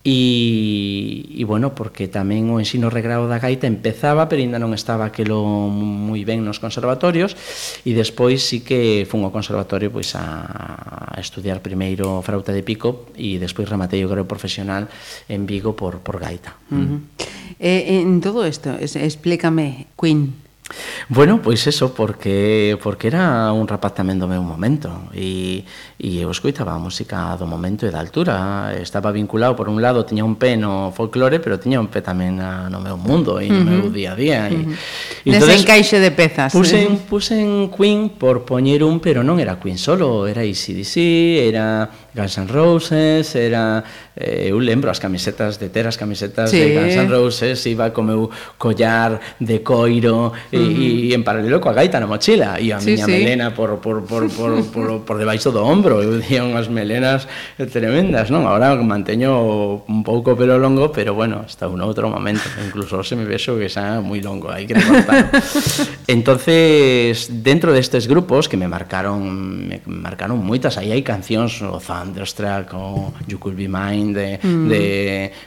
E, 0.00 1.28
e 1.36 1.44
bueno, 1.44 1.76
porque 1.76 2.08
tamén 2.08 2.48
o 2.48 2.56
ensino 2.56 2.88
regrado 2.88 3.28
da 3.28 3.36
gaita 3.36 3.68
empezaba, 3.68 4.32
pero 4.32 4.40
ainda 4.40 4.56
non 4.56 4.72
estaba 4.72 5.04
aquilo 5.04 5.44
moi 5.68 6.24
ben 6.24 6.40
nos 6.40 6.56
conservatorios 6.56 7.36
e 7.84 7.92
despois 7.92 8.40
sí 8.40 8.64
que 8.64 9.04
fun 9.04 9.28
ao 9.28 9.32
conservatorio 9.34 9.92
pois 9.92 10.16
a, 10.16 10.24
a 11.12 11.20
estudiar 11.20 11.60
primeiro 11.60 12.24
frauta 12.24 12.56
de 12.56 12.64
pico 12.64 13.12
e 13.12 13.36
despois 13.36 13.68
rematei 13.68 14.00
o 14.00 14.08
grado 14.08 14.24
profesional 14.24 14.88
en 15.28 15.44
Vigo 15.44 15.76
por, 15.76 16.00
por 16.00 16.16
gaita. 16.16 16.56
Uh 16.72 16.80
-huh. 16.80 16.96
mm. 16.96 17.00
eh, 17.60 18.00
en 18.00 18.24
todo 18.24 18.48
isto, 18.48 18.72
explícame, 18.80 19.92
Queen, 20.00 20.32
Bueno, 21.08 21.40
pois 21.42 21.66
eso, 21.66 21.94
porque 21.94 22.78
porque 22.82 23.08
era 23.08 23.52
un 23.52 23.66
rapaz 23.66 23.94
tamén 23.94 24.18
do 24.18 24.30
meu 24.30 24.42
momento 24.42 25.10
e, 25.10 25.66
e 25.98 26.22
eu 26.22 26.30
escoitaba 26.30 26.72
a 26.74 26.80
música 26.80 27.34
do 27.34 27.46
momento 27.46 27.86
e 27.86 27.90
da 27.90 27.98
altura 27.98 28.70
estaba 28.78 29.10
vinculado, 29.10 29.58
por 29.58 29.66
un 29.66 29.82
lado, 29.82 30.06
tiña 30.06 30.22
un 30.22 30.38
pé 30.38 30.54
no 30.54 30.94
folclore 30.94 31.42
pero 31.42 31.58
tiña 31.58 31.82
un 31.82 31.90
pé 31.90 32.02
tamén 32.02 32.38
a, 32.38 32.70
no 32.70 32.78
meu 32.78 32.94
mundo 32.94 33.42
e 33.42 33.50
no 33.50 33.58
uh 33.58 33.64
-huh. 33.64 33.70
meu 33.70 33.84
día 33.90 34.12
a 34.12 34.16
día 34.16 34.40
e, 34.46 34.54
uh 34.54 34.64
-huh. 34.70 35.26
e 35.26 35.30
Desencaixe 35.34 35.98
de 35.98 36.10
pezas 36.14 36.54
pusen, 36.54 36.94
eh? 36.94 37.00
pusen 37.10 37.46
Queen 37.74 38.14
por 38.14 38.46
poñer 38.46 38.86
un 38.86 39.02
pero 39.02 39.26
non 39.26 39.42
era 39.42 39.58
Queen 39.58 39.78
solo, 39.78 40.30
era 40.30 40.46
ACDC, 40.46 40.94
era 41.50 41.90
Guns 42.14 42.38
N' 42.38 42.48
Roses, 42.48 43.34
era 43.34 43.82
eh, 44.16 44.50
eu 44.50 44.58
lembro 44.58 44.90
as 44.90 44.98
camisetas 44.98 45.58
de 45.58 45.70
ter 45.70 45.86
as 45.86 45.96
camisetas 45.96 46.50
sí. 46.50 46.58
de 46.58 46.74
Guns 46.74 46.96
N' 46.96 47.08
Roses, 47.08 47.64
iba 47.66 47.90
co 47.94 48.02
meu 48.02 48.30
collar 48.58 49.20
de 49.38 49.62
coiro 49.62 50.32
e, 50.50 50.58
uh 50.58 50.62
-huh. 50.62 51.10
e 51.10 51.14
en 51.14 51.22
paralelo 51.22 51.62
coa 51.62 51.72
gaita 51.72 52.02
na 52.02 52.10
mochila 52.10 52.58
e 52.58 52.74
a 52.74 52.80
sí, 52.80 52.98
miña 52.98 53.06
sí. 53.06 53.12
melena 53.12 53.54
por 53.54 53.78
por 53.78 54.02
por 54.02 54.26
por 54.30 54.50
por, 54.74 54.88
por 55.06 55.16
debaixo 55.18 55.54
do 55.54 55.62
ombro, 55.62 56.02
eu 56.02 56.18
día 56.18 56.42
unhas 56.42 56.66
melenas 56.66 57.30
tremendas, 57.70 58.28
non? 58.34 58.42
Agora 58.44 58.74
manteño 58.74 59.86
un 59.86 60.02
pouco 60.02 60.34
pelo 60.34 60.58
longo, 60.58 60.90
pero 60.90 61.14
bueno, 61.14 61.46
está 61.46 61.70
un 61.70 61.78
outro 61.80 62.10
momento, 62.10 62.42
incluso 62.58 63.06
se 63.06 63.14
me 63.14 63.22
vexo 63.22 63.54
que 63.54 63.70
xa 63.70 64.02
moi 64.02 64.18
longo, 64.18 64.50
hai 64.50 64.66
que 64.66 64.74
recortar. 64.74 65.30
Entonces, 66.10 67.30
dentro 67.30 67.70
destes 67.70 68.10
grupos 68.10 68.50
que 68.50 68.58
me 68.58 68.66
marcaron 68.66 69.22
me 69.70 69.78
marcaron 69.86 70.42
moitas, 70.42 70.74
aí 70.74 70.90
hai 70.90 71.06
cancións 71.06 71.62
o 71.62 71.78
Thunderstruck 72.00 72.72
o 72.74 73.12
You 73.28 73.38
Could 73.38 73.56
Be 73.56 73.68
Mine 73.68 74.14
de, 74.14 74.28
mm. 74.42 74.68
de, 74.68 74.84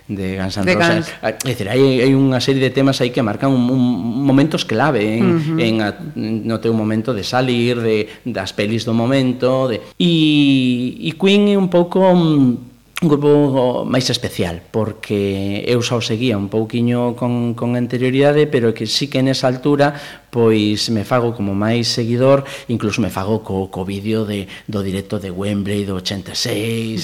de 0.07 0.37
Guns 0.37 0.57
N' 0.57 0.65
Roses. 0.73 1.13
Ah, 1.21 1.33
é 1.33 1.37
dicir, 1.41 1.67
hai, 1.69 2.05
hai 2.05 2.13
unha 2.13 2.37
serie 2.37 2.61
de 2.61 2.69
temas 2.69 3.01
aí 3.01 3.09
que 3.09 3.25
marcan 3.25 3.49
un, 3.49 3.65
un 3.73 3.81
momentos 4.21 4.63
clave 4.63 5.17
en, 5.17 5.25
uh 5.25 5.39
-huh. 5.41 5.57
en 5.57 5.73
a, 5.81 5.89
no 6.15 6.61
teu 6.61 6.73
momento 6.77 7.11
de 7.13 7.25
salir, 7.25 7.81
de, 7.81 8.21
das 8.25 8.53
pelis 8.53 8.85
do 8.85 8.93
momento. 8.93 9.67
De... 9.67 9.81
E, 9.97 11.09
e 11.09 11.09
Queen 11.17 11.53
é 11.53 11.57
un 11.57 11.67
pouco... 11.67 12.05
Mm, 12.13 12.72
un 13.03 13.09
grupo 13.11 13.83
máis 13.83 14.07
especial, 14.07 14.63
porque 14.71 15.59
eu 15.67 15.83
xa 15.83 15.99
o 15.99 16.01
seguía 16.01 16.39
un 16.39 16.47
pouquiño 16.47 17.19
con, 17.19 17.51
con 17.51 17.75
anterioridade, 17.75 18.47
pero 18.47 18.71
que 18.71 18.87
sí 18.87 19.11
que 19.11 19.19
nesa 19.19 19.51
altura 19.51 19.91
pois 20.31 20.87
me 20.87 21.03
fago 21.03 21.35
como 21.35 21.51
máis 21.51 21.91
seguidor, 21.91 22.47
incluso 22.71 23.03
me 23.03 23.11
fago 23.11 23.43
co, 23.43 23.67
co 23.67 23.83
vídeo 23.83 24.23
de, 24.23 24.47
do 24.71 24.79
directo 24.79 25.19
de 25.19 25.35
Wembley 25.35 25.83
do 25.83 25.99
86, 25.99 26.31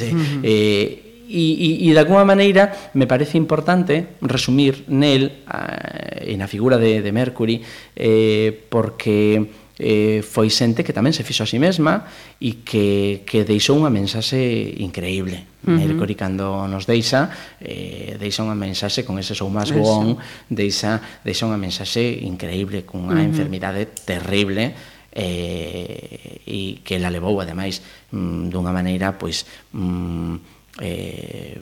eh, 0.02 0.10
uh 0.10 0.16
-huh. 0.16 0.42
eh, 0.42 1.10
e, 1.30 1.44
e, 1.54 1.70
e 1.86 1.94
de 1.94 2.00
alguma 2.00 2.26
maneira 2.26 2.74
me 2.96 3.06
parece 3.06 3.38
importante 3.38 4.18
resumir 4.24 4.88
nel 4.90 5.46
eh, 5.46 6.34
a, 6.34 6.40
na 6.40 6.48
figura 6.48 6.82
de, 6.82 7.04
de 7.04 7.12
Mercury 7.12 7.62
eh, 7.94 8.56
porque 8.72 9.59
eh, 9.80 10.20
foi 10.22 10.52
xente 10.52 10.84
que 10.84 10.92
tamén 10.92 11.16
se 11.16 11.24
fixo 11.24 11.48
a 11.48 11.50
si 11.50 11.56
sí 11.56 11.60
mesma 11.64 12.04
e 12.44 12.68
que, 12.68 13.24
que 13.24 13.48
deixou 13.48 13.80
unha 13.80 13.88
mensaxe 13.88 14.36
increíble. 14.84 15.48
Uh 15.64 15.72
-huh. 15.72 15.80
Mercury 15.80 16.20
cando 16.20 16.68
nos 16.68 16.84
deixa 16.84 17.32
eh, 17.64 18.20
deixa 18.20 18.44
unha 18.44 18.60
mensaxe 18.60 19.08
con 19.08 19.16
ese 19.16 19.32
sou 19.32 19.48
máis 19.48 19.72
bon 19.72 20.20
deixa, 20.52 21.00
deixa 21.24 21.48
unha 21.48 21.60
mensaxe 21.60 22.04
increíble 22.28 22.84
cunha 22.84 23.16
uh 23.16 23.24
-huh. 23.24 23.32
enfermidade 23.32 23.88
terrible 24.04 24.76
eh, 25.16 26.44
e 26.46 26.84
que 26.84 27.00
la 27.00 27.10
levou 27.10 27.40
ademais 27.40 27.80
mm, 28.12 28.52
dunha 28.52 28.76
maneira 28.76 29.16
pois 29.16 29.48
mm, 29.74 30.36
eh, 30.84 31.60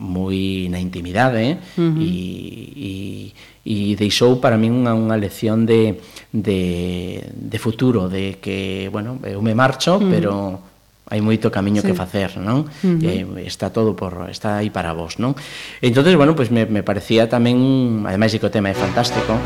moi 0.00 0.66
na 0.72 0.80
intimidade 0.80 1.60
uh 1.76 1.84
-huh. 1.84 2.00
e, 2.00 2.16
e, 2.72 2.92
e 3.68 3.76
deixou 4.00 4.40
para 4.40 4.56
min 4.56 4.72
unha, 4.72 4.96
unha 4.96 5.20
lección 5.20 5.68
de, 5.68 6.00
de, 6.32 7.20
de 7.28 7.58
futuro 7.60 8.08
de 8.08 8.40
que, 8.40 8.88
bueno, 8.88 9.20
eu 9.28 9.44
me 9.44 9.52
marcho 9.52 10.00
uh 10.00 10.02
-huh. 10.02 10.08
pero 10.08 10.32
hai 11.10 11.20
moito 11.20 11.50
camiño 11.50 11.82
sí. 11.82 11.90
que 11.90 11.94
facer, 11.98 12.38
non? 12.40 12.64
Uh 12.80 12.96
-huh. 12.96 13.42
eh, 13.42 13.44
está 13.44 13.68
todo 13.68 13.92
por 13.98 14.30
está 14.32 14.62
aí 14.62 14.70
para 14.72 14.96
vos, 14.96 15.20
non? 15.20 15.36
Entonces, 15.84 16.16
bueno, 16.16 16.32
pois 16.32 16.48
pues 16.48 16.54
me, 16.54 16.64
me 16.64 16.82
parecía 16.86 17.28
tamén, 17.28 18.06
ademais 18.08 18.32
de 18.32 18.38
que 18.40 18.48
o 18.48 18.54
tema 18.54 18.72
é 18.72 18.76
fantástico, 18.78 19.36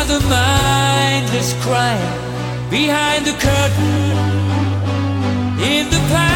another 0.00 0.20
mindless 0.28 1.54
crime 1.64 2.70
behind 2.70 3.26
the 3.26 3.32
curtain 3.32 3.98
in 5.60 5.90
the 5.90 5.98
pantomime. 6.08 6.27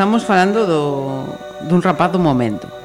estamos 0.00 0.24
falando 0.24 0.64
do, 0.64 1.28
dun 1.68 1.84
rapaz 1.84 2.08
do 2.08 2.18
momento 2.18 2.79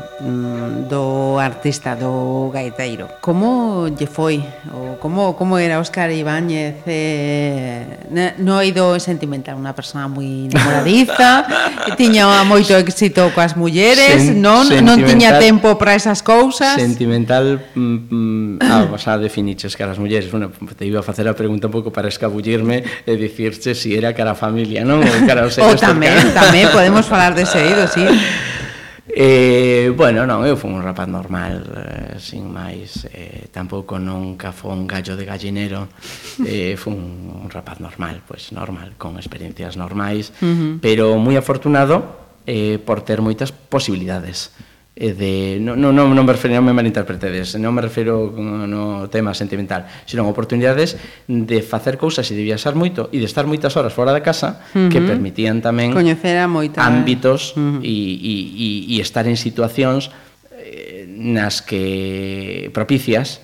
artista 1.45 1.95
do 1.95 2.49
gaiteiro. 2.49 3.21
Como 3.21 3.87
lle 3.93 4.09
foi? 4.09 4.41
O 4.73 4.97
como 4.97 5.37
como 5.37 5.61
era 5.61 5.77
Óscar 5.79 6.09
Ibáñez 6.09 6.81
eh, 6.89 8.33
no 8.41 8.57
oído 8.57 8.97
sentimental, 8.97 9.55
unha 9.55 9.77
persona 9.77 10.09
moi 10.09 10.49
namoradiza, 10.49 11.45
tiña 11.99 12.25
moito 12.49 12.73
éxito 12.73 13.29
coas 13.37 13.53
mulleres, 13.53 14.33
Sen, 14.33 14.41
non 14.41 14.65
non 14.81 14.97
tiña 15.05 15.37
tempo 15.37 15.77
para 15.77 15.93
esas 15.93 16.25
cousas. 16.25 16.75
Sentimental, 16.81 17.61
mm, 17.77 18.59
mm, 18.59 18.65
ah, 18.65 18.89
vas 18.89 19.05
a 19.05 19.21
definiches 19.21 19.77
caras 19.77 20.01
mulleres. 20.01 20.33
Bueno, 20.33 20.49
te 20.49 20.83
iba 20.85 20.99
a 20.99 21.05
facer 21.05 21.29
a 21.29 21.37
pregunta 21.37 21.69
un 21.69 21.73
pouco 21.73 21.93
para 21.93 22.09
escabullirme 22.09 22.81
e 23.05 23.13
dicirche 23.15 23.75
se 23.75 23.75
si 23.75 23.95
era 23.95 24.13
cara 24.13 24.33
a 24.33 24.37
familia, 24.37 24.81
non? 24.81 25.05
Ou 25.05 25.21
cara 25.29 25.45
aos 25.45 25.53
seus. 25.53 25.77
Tamén, 25.77 26.33
tamén 26.33 26.73
podemos 26.73 27.05
falar 27.05 27.37
dese 27.37 27.61
de 27.61 27.69
ido, 27.69 27.85
sí. 27.85 28.01
Eh, 29.07 29.93
bueno, 29.95 30.25
non, 30.25 30.41
eu 30.49 30.57
fui 30.57 30.73
un 30.73 30.81
rapaz 30.81 31.05
normal, 31.05 31.61
eh, 31.61 32.17
sin 32.17 32.49
máis, 32.49 33.05
eh, 33.13 33.45
tampouco 33.53 34.01
nunca 34.01 34.49
foi 34.49 34.73
un 34.73 34.89
gallo 34.89 35.13
de 35.13 35.29
gallinero, 35.29 35.93
eh, 36.41 36.73
fui 36.73 36.97
un, 36.97 37.29
un 37.45 37.49
rapaz 37.53 37.77
normal, 37.77 38.25
pues, 38.25 38.49
normal, 38.49 38.97
con 38.97 39.21
experiencias 39.21 39.77
normais, 39.77 40.33
uh 40.41 40.45
-huh. 40.49 40.73
pero 40.81 41.21
moi 41.21 41.37
afortunado 41.37 42.01
eh, 42.49 42.81
por 42.81 43.05
ter 43.05 43.21
moitas 43.21 43.53
posibilidades 43.53 44.49
e 44.95 45.11
de 45.11 45.59
non, 45.59 45.75
non, 45.75 45.91
non 46.15 46.23
me 46.23 46.31
refiro, 46.31 46.55
non 46.55 46.63
me 46.63 46.71
malinterpretedes, 46.71 47.59
non 47.59 47.75
me 47.75 47.83
refiro 47.83 48.31
no 48.31 49.11
tema 49.11 49.35
sentimental, 49.35 49.83
sino 50.07 50.23
oportunidades 50.23 50.95
de 51.27 51.59
facer 51.59 51.99
cousas 51.99 52.23
e 52.31 52.33
de 52.33 52.47
viaxar 52.47 52.79
moito 52.79 53.11
e 53.11 53.19
de 53.19 53.27
estar 53.27 53.43
moitas 53.43 53.75
horas 53.75 53.91
fora 53.91 54.15
da 54.15 54.23
casa 54.23 54.63
uh 54.71 54.87
-huh. 54.87 54.89
que 54.89 55.03
permitían 55.03 55.59
tamén 55.59 55.91
coñecer 55.91 56.39
a 56.39 56.47
moita 56.47 56.79
ámbitos 56.79 57.59
uh 57.59 57.83
-huh. 57.83 57.83
e, 57.83 57.95
e, 58.23 58.95
e 58.95 59.03
estar 59.03 59.27
en 59.27 59.35
situacións 59.35 60.15
eh, 60.55 61.03
nas 61.11 61.59
que 61.59 62.71
propicias 62.71 63.43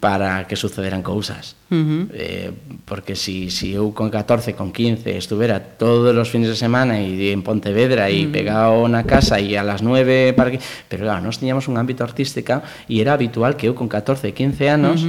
Para 0.00 0.46
que 0.46 0.56
sucederan 0.56 1.02
cousas. 1.02 1.56
Eh, 1.70 2.52
porque 2.84 3.16
si, 3.16 3.50
si 3.50 3.74
eu 3.74 3.90
con 3.90 4.10
14, 4.10 4.54
con 4.54 4.70
15 4.70 5.18
estuvera 5.18 5.58
todos 5.58 6.14
os 6.14 6.28
fines 6.30 6.48
de 6.48 6.58
semana 6.58 7.02
e 7.02 7.34
en 7.34 7.42
Pontevedra 7.42 8.06
e 8.06 8.30
pegado 8.30 8.86
na 8.86 9.02
casa 9.02 9.42
e 9.42 9.58
a 9.58 9.66
las 9.66 9.82
9 9.82 10.36
para 10.38 10.54
que... 10.54 10.62
Pero 10.86 11.10
claro, 11.10 11.26
nós 11.26 11.42
tiñamos 11.42 11.66
un 11.66 11.74
ámbito 11.74 12.06
artística 12.06 12.62
e 12.86 13.02
era 13.02 13.18
habitual 13.18 13.58
que 13.58 13.66
eu 13.66 13.74
con 13.74 13.90
14, 13.90 14.30
15 14.30 14.70
anos 14.70 15.02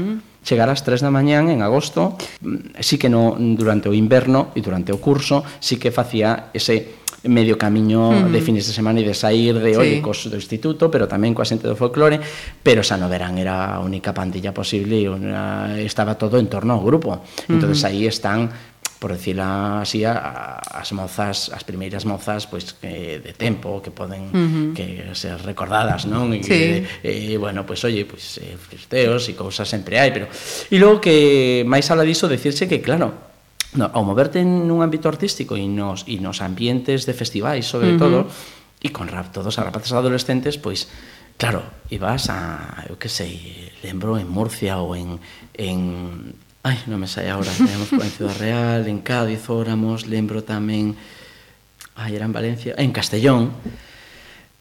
chegar 0.47 0.71
ás 0.71 0.79
3 0.87 1.03
da 1.03 1.11
mañán 1.11 1.51
en 1.51 1.59
agosto, 1.59 2.15
mm, 2.39 2.79
sí 2.79 2.95
que 2.95 3.11
no 3.11 3.35
durante 3.35 3.91
o 3.91 3.93
inverno 3.93 4.55
e 4.55 4.63
durante 4.63 4.95
o 4.95 5.01
curso, 5.03 5.43
sí 5.59 5.75
que 5.75 5.91
facía 5.91 6.55
ese 6.55 7.03
medio 7.23 7.57
camiño 7.57 8.27
mm. 8.27 8.31
de 8.31 8.39
fines 8.41 8.67
de 8.67 8.73
semana 8.73 9.01
e 9.01 9.05
de 9.05 9.17
sair 9.17 9.57
de 9.57 9.73
sí. 9.73 10.01
cos 10.05 10.29
do 10.29 10.37
instituto, 10.37 10.91
pero 10.93 11.09
tamén 11.09 11.33
coa 11.33 11.47
xente 11.47 11.65
do 11.65 11.73
folclore, 11.73 12.21
pero 12.61 12.85
xa 12.85 12.99
no 12.99 13.09
verán 13.09 13.41
era 13.41 13.73
a 13.73 13.81
única 13.81 14.13
pandilla 14.13 14.53
posible 14.53 15.01
e 15.01 15.09
una, 15.09 15.73
estaba 15.81 16.15
todo 16.15 16.37
en 16.37 16.47
torno 16.47 16.77
ao 16.77 16.83
grupo. 16.85 17.25
Mm. 17.49 17.57
Entonces 17.57 17.81
aí 17.83 18.05
están 18.05 18.53
por 18.99 19.13
decirla 19.13 19.81
así, 19.81 20.03
a, 20.05 20.57
as 20.57 20.91
mozas, 20.91 21.51
as 21.53 21.63
primeiras 21.63 22.05
mozas 22.05 22.47
pois 22.49 22.73
que 22.73 23.21
de 23.21 23.33
tempo 23.33 23.81
que 23.81 23.91
poden 23.91 24.33
uh 24.33 24.33
-huh. 24.33 24.73
que 24.73 25.13
ser 25.13 25.37
recordadas, 25.45 26.09
non? 26.09 26.33
E 26.33 26.41
sí. 26.41 26.81
e, 27.05 27.33
e 27.33 27.37
bueno, 27.37 27.61
pois 27.61 27.83
oye, 27.85 28.09
pois 28.09 28.41
eh, 28.41 28.57
e 28.57 29.33
cousas 29.37 29.69
sempre 29.69 30.01
hai, 30.01 30.09
pero 30.09 30.25
e 30.25 30.77
logo 30.81 30.97
que 30.97 31.61
máis 31.69 31.85
ala 31.93 32.01
diso 32.01 32.25
decirse 32.25 32.65
que 32.65 32.81
claro, 32.81 33.36
no, 33.75 33.91
ao 33.91 34.03
moverte 34.07 34.39
nun 34.45 34.79
ámbito 34.79 35.11
artístico 35.11 35.59
e 35.59 35.65
nos, 35.67 36.07
e 36.07 36.21
nos 36.23 36.39
ambientes 36.39 37.03
de 37.03 37.11
festivais, 37.11 37.67
sobre 37.67 37.91
uh 37.91 37.99
-huh. 37.99 38.01
todo, 38.01 38.19
e 38.79 38.93
con 38.93 39.11
rap, 39.11 39.33
todos 39.33 39.59
a 39.59 39.65
rapaces 39.67 39.91
adolescentes, 39.91 40.55
pois, 40.55 40.87
claro, 41.35 41.65
ibas 41.91 42.31
a, 42.31 42.85
eu 42.87 42.95
que 42.95 43.11
sei, 43.11 43.73
lembro 43.83 44.15
en 44.15 44.29
Murcia 44.29 44.79
ou 44.79 44.95
en, 44.95 45.19
en 45.57 45.79
ai, 46.63 46.79
non 46.87 47.01
me 47.01 47.09
sai 47.09 47.27
agora, 47.27 47.51
teníamos 47.51 47.91
en 47.91 48.11
Ciudad 48.13 48.37
Real, 48.39 48.81
en 48.87 49.03
Cádiz, 49.03 49.43
óramos, 49.51 50.07
lembro 50.07 50.45
tamén, 50.45 50.95
ai, 51.99 52.15
era 52.15 52.23
en 52.23 52.33
Valencia, 52.35 52.71
en 52.79 52.95
Castellón, 52.95 53.51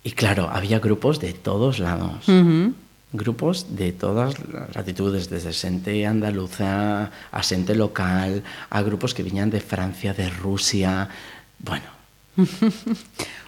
e 0.03 0.11
claro, 0.15 0.51
había 0.51 0.79
grupos 0.83 1.19
de 1.19 1.35
todos 1.35 1.79
lados. 1.79 2.27
Uh 2.27 2.43
-huh 2.43 2.86
grupos 3.13 3.77
de 3.77 3.93
todas 3.93 4.35
las 4.51 4.75
latitudes, 4.75 5.31
desde 5.31 5.53
xente 5.53 6.07
andaluza 6.07 7.11
a 7.31 7.41
xente 7.43 7.75
local, 7.75 8.43
a 8.71 8.79
grupos 8.83 9.15
que 9.15 9.23
viñan 9.23 9.51
de 9.51 9.61
Francia, 9.61 10.13
de 10.13 10.29
Rusia, 10.29 11.09
bueno, 11.59 11.97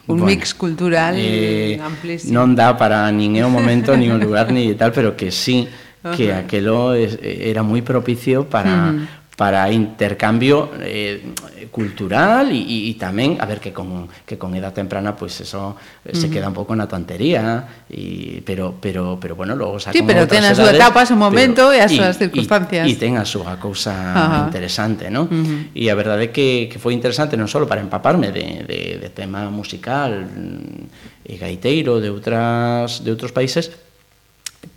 Un 0.09 0.17
Bueno, 0.17 0.25
mix 0.25 0.55
cultural 0.55 1.15
eh, 1.19 1.79
amplísimo. 1.85 2.33
non 2.33 2.57
dá 2.57 2.73
para 2.81 3.05
nin 3.13 3.37
é 3.37 3.45
o 3.45 3.53
momento, 3.53 3.93
nin 3.93 4.09
o 4.09 4.17
lugar, 4.17 4.49
ni 4.57 4.73
tal, 4.73 4.89
pero 4.89 5.13
que 5.13 5.29
sí, 5.29 5.69
que 6.17 6.33
es, 6.33 7.13
era 7.21 7.61
moi 7.61 7.85
propicio 7.85 8.49
para, 8.49 8.97
para 9.39 9.71
intercambio 9.71 10.75
eh, 10.83 11.31
cultural 11.71 12.51
e, 12.51 12.91
e 12.91 12.93
tamén, 12.99 13.39
a 13.39 13.47
ver, 13.47 13.63
que 13.63 13.71
con, 13.71 14.11
que 14.27 14.35
con 14.35 14.51
edad 14.59 14.75
temprana, 14.75 15.15
pois 15.15 15.31
pues 15.39 15.47
eso 15.47 15.79
uh 15.79 16.11
-huh. 16.11 16.11
se 16.11 16.27
queda 16.27 16.51
un 16.51 16.59
pouco 16.59 16.75
na 16.75 16.91
tontería, 16.91 17.87
y, 17.87 18.43
pero, 18.43 18.75
pero, 18.83 19.15
pero 19.23 19.39
bueno, 19.39 19.55
logo 19.55 19.79
xa... 19.79 19.95
Sí, 19.95 20.03
pero 20.03 20.27
ten 20.27 20.43
a 20.43 20.59
súa 20.59 20.75
etapa, 20.75 21.07
o 21.07 21.15
momento 21.15 21.71
pero, 21.71 21.79
e 21.79 21.87
as 21.87 21.95
súas 21.95 22.19
circunstancias. 22.19 22.83
E, 22.83 22.91
e 22.91 22.99
ten 22.99 23.15
a 23.15 23.23
súa 23.23 23.63
cousa 23.63 23.95
Ajá. 23.95 24.51
interesante, 24.51 25.07
non? 25.07 25.31
Uh 25.31 25.39
-huh. 25.39 25.61
E 25.71 25.87
a 25.87 25.95
verdade 25.95 26.27
é 26.27 26.31
que, 26.35 26.67
que 26.67 26.83
foi 26.83 26.91
interesante 26.99 27.39
non 27.39 27.47
só 27.47 27.63
para 27.63 27.79
empaparme 27.79 28.35
de, 28.35 28.67
de, 28.67 28.99
de 28.99 29.09
tema 29.15 29.47
musical 29.55 30.19
eh, 30.19 31.31
e 31.31 31.39
gaiteiro 31.39 32.03
de 32.03 32.11
outras, 32.11 33.07
de 33.07 33.15
outros 33.15 33.31
países, 33.31 33.71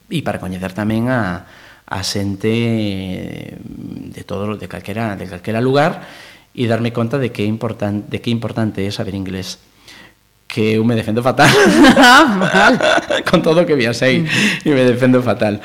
e 0.05 0.21
para 0.21 0.37
coñecer 0.37 0.77
tamén 0.77 1.09
a, 1.09 1.49
a 1.91 2.01
xente 2.07 2.47
eh, 2.47 3.59
de 3.59 4.23
todo 4.23 4.55
de 4.55 4.67
calquera 4.71 5.19
de 5.19 5.27
calquera 5.27 5.59
lugar 5.59 6.07
e 6.55 6.63
darme 6.71 6.95
conta 6.95 7.19
de 7.19 7.35
que 7.35 7.43
é 7.43 7.47
importante 7.51 8.07
de 8.07 8.23
que 8.23 8.31
importante 8.31 8.79
é 8.79 8.91
saber 8.91 9.13
inglés. 9.13 9.59
Que 10.47 10.75
eu 10.75 10.83
me 10.83 10.95
defendo 10.95 11.23
fatal. 11.23 11.47
Con 13.27 13.43
todo 13.43 13.67
que 13.67 13.75
viasei 13.75 14.23
e 14.63 14.69
me 14.71 14.83
defendo 14.87 15.19
fatal 15.19 15.59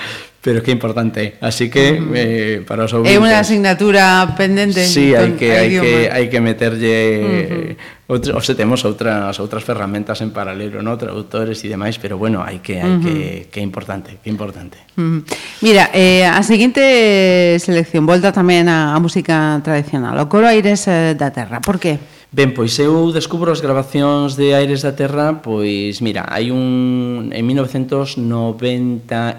pero 0.47 0.63
que 0.63 0.71
importante. 0.71 1.35
Así 1.41 1.69
que 1.69 1.99
uh 1.99 2.07
-huh. 2.07 2.13
eh, 2.15 2.63
para 2.65 2.85
os 2.85 2.95
ouvintes... 2.95 3.19
É 3.19 3.19
unha 3.19 3.35
asignatura 3.43 4.31
pendente. 4.39 4.87
Sí, 4.87 5.11
hai 5.11 5.35
que 5.35 5.51
hai 5.51 5.75
que 5.75 5.95
hai 6.07 6.25
que 6.31 6.39
meterlle 6.39 6.95
uh 7.19 7.27
-huh. 7.75 8.15
outro, 8.15 8.31
o 8.39 8.41
se 8.47 8.55
temos 8.55 8.87
outras 8.87 9.43
outras 9.43 9.67
ferramentas 9.67 10.23
en 10.23 10.31
paralelo, 10.31 10.87
no, 10.87 10.95
traductores 10.95 11.67
e 11.67 11.69
demais, 11.75 11.99
pero 11.99 12.15
bueno, 12.15 12.47
hai 12.47 12.63
que 12.63 12.79
hai 12.79 12.87
uh 12.87 12.95
-huh. 12.95 13.51
que 13.51 13.51
que 13.51 13.59
importante, 13.59 14.23
que 14.23 14.31
importante. 14.31 14.79
Uh 14.95 15.19
-huh. 15.19 15.21
Mira, 15.67 15.91
eh 15.91 16.23
a 16.23 16.39
seguinte 16.47 17.59
selección 17.59 18.07
volta 18.07 18.31
tamén 18.31 18.71
a, 18.71 18.95
a 18.95 18.99
música 19.03 19.59
tradicional, 19.67 20.15
o 20.15 20.31
coro 20.31 20.47
Aires 20.47 20.87
eh, 20.87 21.19
da 21.19 21.35
Terra. 21.35 21.59
Por 21.59 21.83
que? 21.83 21.99
Ben, 22.33 22.51
pois 22.51 22.75
eu 22.83 23.13
descubro 23.15 23.55
as 23.55 23.63
grabacións 23.63 24.35
de 24.35 24.51
Aires 24.51 24.83
da 24.83 24.93
Terra, 24.99 25.39
pois 25.39 26.03
mira, 26.03 26.27
hai 26.27 26.51
un 26.51 27.31
en 27.31 27.45
1993 27.47 29.39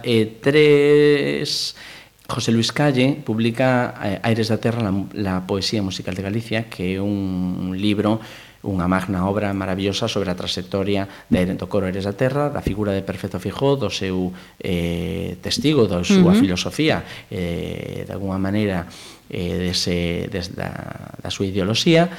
José 2.27 2.51
Luis 2.51 2.71
Calle 2.71 3.19
publica 3.23 3.93
eh, 4.03 4.19
Aires 4.23 4.47
da 4.47 4.57
Terra, 4.57 4.83
la, 4.83 4.93
la 5.13 5.47
poesía 5.47 5.83
musical 5.83 6.15
de 6.15 6.23
Galicia, 6.23 6.71
que 6.71 6.95
é 6.95 7.01
un, 7.01 7.75
libro 7.75 8.23
unha 8.67 8.87
magna 8.89 9.23
obra 9.29 9.53
maravillosa 9.55 10.11
sobre 10.11 10.27
a 10.27 10.35
trayectoria 10.35 11.07
de 11.31 11.55
do 11.55 11.67
coro 11.71 11.87
Eres 11.87 12.03
da 12.03 12.15
Terra, 12.15 12.51
da 12.51 12.59
figura 12.59 12.91
de 12.91 13.03
Perfecto 13.05 13.39
Fijó, 13.39 13.79
do 13.79 13.87
seu 13.87 14.33
eh, 14.59 15.39
testigo, 15.39 15.87
da 15.87 16.03
súa 16.03 16.31
uh 16.31 16.35
-huh. 16.35 16.39
filosofía, 16.39 17.03
eh, 17.31 18.03
de 18.03 18.11
alguna 18.11 18.39
maneira, 18.39 18.87
eh, 19.31 19.71
dese, 19.71 20.27
des 20.27 20.51
da, 20.51 21.15
da 21.19 21.29
súa 21.31 21.47
ideoloxía, 21.47 22.11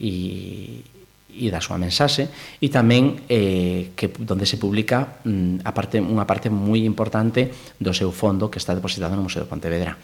e, 0.00 0.82
e 1.34 1.46
da 1.50 1.58
súa 1.58 1.78
mensaxe 1.78 2.30
e 2.62 2.70
tamén 2.70 3.26
eh, 3.26 3.90
que 3.98 4.10
donde 4.22 4.46
se 4.46 4.56
publica 4.56 5.18
mm, 5.26 5.66
a 5.66 5.72
parte, 5.74 5.98
unha 5.98 6.26
parte 6.26 6.48
moi 6.48 6.86
importante 6.86 7.50
do 7.82 7.90
seu 7.90 8.14
fondo 8.14 8.50
que 8.50 8.62
está 8.62 8.74
depositado 8.74 9.18
no 9.18 9.26
Museo 9.26 9.42
de 9.42 9.50
Pontevedra. 9.50 9.98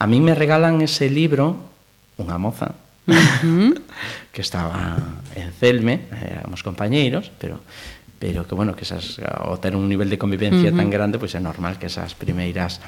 A 0.00 0.06
mí 0.06 0.22
me 0.22 0.38
regalan 0.38 0.78
ese 0.80 1.10
libro 1.10 1.58
unha 2.20 2.38
moza 2.38 2.78
uh 3.06 3.12
-huh. 3.42 3.72
que 4.30 4.42
estaba 4.42 4.98
en 5.34 5.50
Celme, 5.58 6.06
éramos 6.14 6.62
compañeiros, 6.62 7.34
pero 7.40 7.58
pero 8.20 8.44
que 8.44 8.54
bueno, 8.54 8.76
que 8.76 8.84
esas 8.84 9.16
ao 9.24 9.56
ter 9.56 9.72
un 9.72 9.88
nivel 9.88 10.12
de 10.12 10.20
convivencia 10.20 10.68
uh 10.68 10.76
-huh. 10.76 10.80
tan 10.80 10.92
grande, 10.92 11.16
pois 11.16 11.32
pues 11.32 11.40
é 11.40 11.42
normal 11.42 11.80
que 11.80 11.88
esas 11.88 12.12
primeiras 12.14 12.78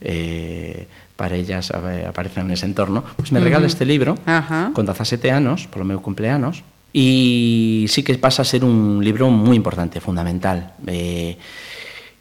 eh, 0.00 0.86
parellas 1.16 1.70
aparecen 1.72 2.46
nese 2.46 2.66
entorno, 2.66 3.02
pois 3.02 3.28
pues 3.28 3.32
me 3.32 3.40
regala 3.42 3.66
uh 3.66 3.68
-huh. 3.68 3.74
este 3.74 3.84
libro 3.84 4.14
Ajá. 4.26 4.70
con 4.72 4.86
17 4.86 5.30
anos, 5.30 5.66
polo 5.66 5.84
meu 5.84 5.98
cumpleanos, 5.98 6.62
e 6.94 7.84
sí 7.90 8.02
que 8.06 8.14
pasa 8.16 8.42
a 8.42 8.48
ser 8.48 8.64
un 8.64 9.02
libro 9.02 9.28
moi 9.28 9.58
importante, 9.58 10.00
fundamental. 10.00 10.78
Eh, 10.86 11.36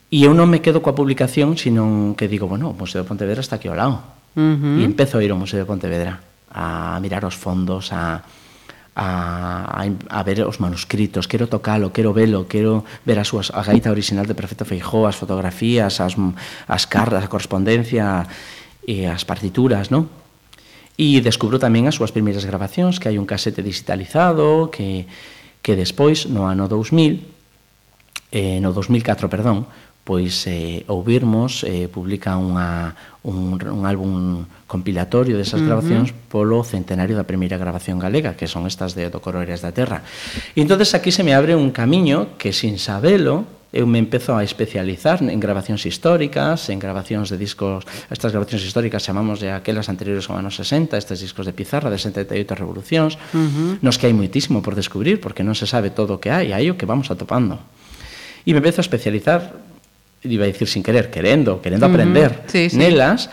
e 0.07 0.17
eu 0.23 0.33
non 0.33 0.47
me 0.47 0.63
quedo 0.63 0.81
coa 0.81 0.95
publicación, 0.95 1.59
sino 1.59 2.15
que 2.17 2.27
digo, 2.27 2.47
bueno, 2.47 2.71
o 2.71 2.75
Museo 2.75 3.03
de 3.03 3.07
Pontevedra 3.07 3.43
está 3.43 3.59
aquí 3.59 3.67
ao 3.67 3.77
lado. 3.77 4.01
Uh 4.35 4.55
-huh. 4.55 4.79
E 4.79 4.83
empezo 4.83 5.19
a 5.19 5.23
ir 5.23 5.31
ao 5.31 5.39
Museo 5.39 5.61
de 5.61 5.67
Pontevedra 5.67 6.23
a 6.49 6.97
mirar 7.03 7.21
os 7.27 7.35
fondos, 7.35 7.93
a, 7.93 8.23
a, 8.97 9.85
a, 9.85 9.85
a 10.09 10.23
ver 10.25 10.41
os 10.41 10.57
manuscritos, 10.57 11.29
quero 11.29 11.45
tocalo, 11.45 11.93
quero 11.93 12.17
velo, 12.17 12.49
quero 12.49 12.81
ver 13.05 13.21
a 13.21 13.25
súas 13.29 13.53
a 13.53 13.61
gaita 13.61 13.93
original 13.93 14.25
de 14.25 14.33
Perfecto 14.33 14.65
Feijó, 14.65 15.05
as 15.05 15.13
fotografías, 15.13 16.01
as, 16.01 16.17
as 16.65 16.83
cartas, 16.89 17.21
a 17.21 17.29
correspondencia 17.29 18.25
e 18.81 19.05
as 19.05 19.21
partituras, 19.21 19.93
non? 19.93 20.09
E 20.97 21.21
descubro 21.21 21.61
tamén 21.61 21.85
as 21.85 21.93
súas 21.93 22.09
primeiras 22.09 22.41
grabacións, 22.41 22.97
que 22.97 23.05
hai 23.05 23.21
un 23.21 23.29
casete 23.29 23.61
digitalizado, 23.61 24.73
que, 24.73 25.05
que 25.61 25.77
despois, 25.77 26.25
no 26.25 26.49
ano 26.49 26.65
2000, 26.65 27.21
eh, 28.33 28.57
no 28.57 28.73
2004, 28.73 29.29
perdón, 29.29 29.69
pois 30.07 30.47
eh, 30.47 30.87
ouvirmos 30.87 31.67
eh, 31.67 31.91
publica 31.91 32.39
unha, 32.39 32.95
un, 33.27 33.59
un 33.59 33.83
álbum 33.83 34.47
compilatorio 34.63 35.35
desas 35.35 35.59
grabacións 35.59 36.09
uh 36.09 36.15
-huh. 36.15 36.31
polo 36.31 36.63
centenario 36.63 37.19
da 37.19 37.27
primeira 37.27 37.59
grabación 37.59 37.99
galega 37.99 38.39
que 38.39 38.47
son 38.47 38.63
estas 38.63 38.95
de 38.95 39.11
do 39.11 39.19
Coroiras 39.19 39.59
da 39.59 39.75
Terra 39.75 40.07
e 40.55 40.63
entonces 40.63 40.95
aquí 40.95 41.11
se 41.11 41.27
me 41.27 41.35
abre 41.35 41.59
un 41.59 41.75
camiño 41.75 42.39
que 42.39 42.55
sin 42.55 42.79
sabelo 42.79 43.43
eu 43.75 43.83
me 43.83 43.99
empezo 43.99 44.31
a 44.31 44.47
especializar 44.47 45.19
en 45.19 45.39
grabacións 45.43 45.83
históricas, 45.83 46.71
en 46.71 46.79
grabacións 46.79 47.27
de 47.27 47.35
discos, 47.35 47.83
estas 48.07 48.31
grabacións 48.31 48.63
históricas 48.63 49.03
chamamos 49.03 49.43
de 49.43 49.51
aquelas 49.51 49.91
anteriores 49.91 50.31
ao 50.31 50.39
ano 50.39 50.47
60, 50.47 50.95
estes 50.95 51.19
discos 51.19 51.43
de 51.43 51.51
pizarra 51.51 51.91
de 51.91 51.99
78 51.99 52.55
revolucións, 52.55 53.19
uh 53.19 53.37
-huh. 53.37 53.83
nos 53.83 53.99
que 53.99 54.07
hai 54.07 54.15
moitísimo 54.15 54.63
por 54.63 54.71
descubrir, 54.71 55.19
porque 55.19 55.43
non 55.43 55.51
se 55.51 55.67
sabe 55.67 55.91
todo 55.91 56.15
o 56.15 56.21
que 56.23 56.31
hai, 56.31 56.55
hai 56.55 56.71
o 56.71 56.79
que 56.79 56.87
vamos 56.87 57.11
atopando. 57.11 57.59
E 58.47 58.55
me 58.55 58.63
empezo 58.63 58.79
a 58.79 58.87
especializar 58.87 59.66
iba 60.23 60.43
a 60.43 60.47
dicir 60.47 60.67
sin 60.67 60.83
querer, 60.83 61.09
querendo, 61.09 61.61
querendo 61.61 61.85
uh 61.85 61.89
-huh. 61.89 61.93
aprender 61.93 62.43
sí, 62.47 62.69
sí. 62.69 62.77
nelas, 62.77 63.29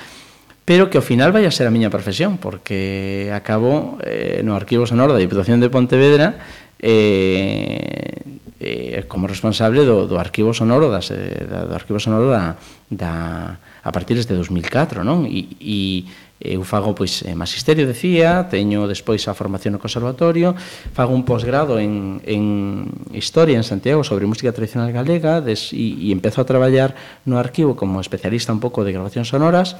pero 0.65 0.89
que 0.89 0.97
ao 0.97 1.05
final 1.05 1.33
vai 1.33 1.45
a 1.45 1.53
ser 1.53 1.69
a 1.69 1.73
miña 1.73 1.93
profesión, 1.93 2.41
porque 2.41 3.29
acabo 3.33 4.01
eh, 4.01 4.41
no 4.45 4.57
Arquivo 4.57 4.89
Sonoro 4.89 5.13
da 5.13 5.21
Diputación 5.21 5.61
de 5.61 5.69
Pontevedra 5.69 6.41
eh, 6.81 8.25
eh, 8.61 9.05
como 9.09 9.29
responsable 9.29 9.85
do, 9.85 10.09
do 10.09 10.17
Arquivo 10.17 10.57
Sonoro 10.57 10.89
das, 10.89 11.13
da, 11.13 11.69
do 11.69 11.75
Arquivo 11.77 12.01
Sonoro 12.01 12.33
da, 12.33 12.57
da, 12.89 13.61
a 13.85 13.93
partir 13.93 14.17
de 14.17 14.25
2004, 14.25 15.05
non? 15.05 15.29
E, 15.29 15.53
e 15.61 16.09
Eu 16.43 16.67
fago 16.67 16.93
pois 16.99 17.23
eh, 17.23 17.33
magisterio, 17.33 17.87
decía, 17.87 18.51
teño 18.51 18.91
despois 18.91 19.23
a 19.31 19.39
formación 19.39 19.79
no 19.79 19.81
conservatorio, 19.81 20.59
fago 20.93 21.15
un 21.15 21.23
posgrado 21.23 21.79
en, 21.79 22.21
en 22.27 22.91
Historia 23.15 23.57
en 23.57 23.63
Santiago 23.63 24.03
sobre 24.03 24.27
música 24.27 24.51
tradicional 24.51 24.91
galega 24.91 25.41
des, 25.41 25.71
e, 25.73 26.11
e 26.11 26.13
empezo 26.13 26.43
a 26.43 26.49
traballar 26.49 26.99
no 27.25 27.39
arquivo 27.39 27.79
como 27.79 28.03
especialista 28.03 28.51
un 28.51 28.59
pouco 28.59 28.83
de 28.83 28.91
grabacións 28.91 29.31
sonoras, 29.31 29.79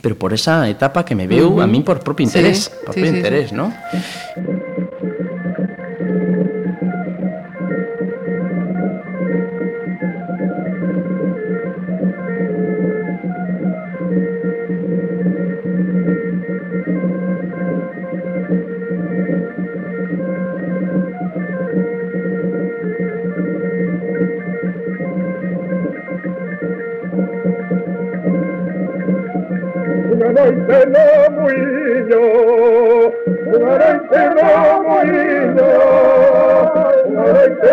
pero 0.00 0.14
por 0.14 0.32
esa 0.32 0.70
etapa 0.70 1.04
que 1.04 1.18
me 1.18 1.26
veu 1.26 1.50
uh 1.50 1.58
-huh. 1.58 1.64
a 1.64 1.66
min 1.66 1.82
por 1.82 2.00
propio 2.06 2.22
interés, 2.22 2.70
sí, 2.70 2.70
por 2.86 2.94
propio 2.94 3.10
sí, 3.10 3.16
interés, 3.18 3.46
sí, 3.50 3.54
sí. 3.54 3.58
¿no? 3.58 3.66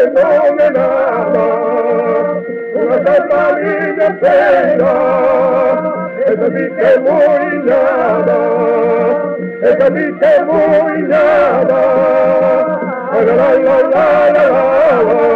fenomenada, 0.09 1.45
una 2.73 2.97
catalina 3.03 4.07
pena, 4.21 4.93
esa 6.25 6.47
sí 6.51 6.65
que 6.75 6.81
é 6.81 6.99
nada, 7.69 8.37
esa 9.61 9.87
sí 9.95 10.05
é 10.21 10.43
muy 10.43 11.01
nada, 11.07 11.81
la 13.13 13.21
la 13.21 13.49
la 13.53 13.77
la 13.89 14.07
la 14.31 14.45
la. 15.03 15.30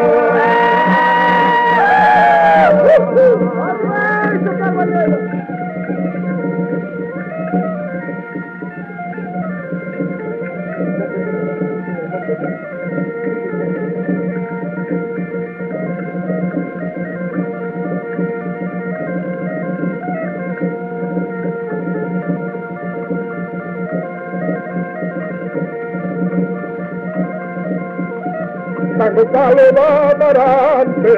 Salud 29.45 29.77
amarante, 29.77 31.17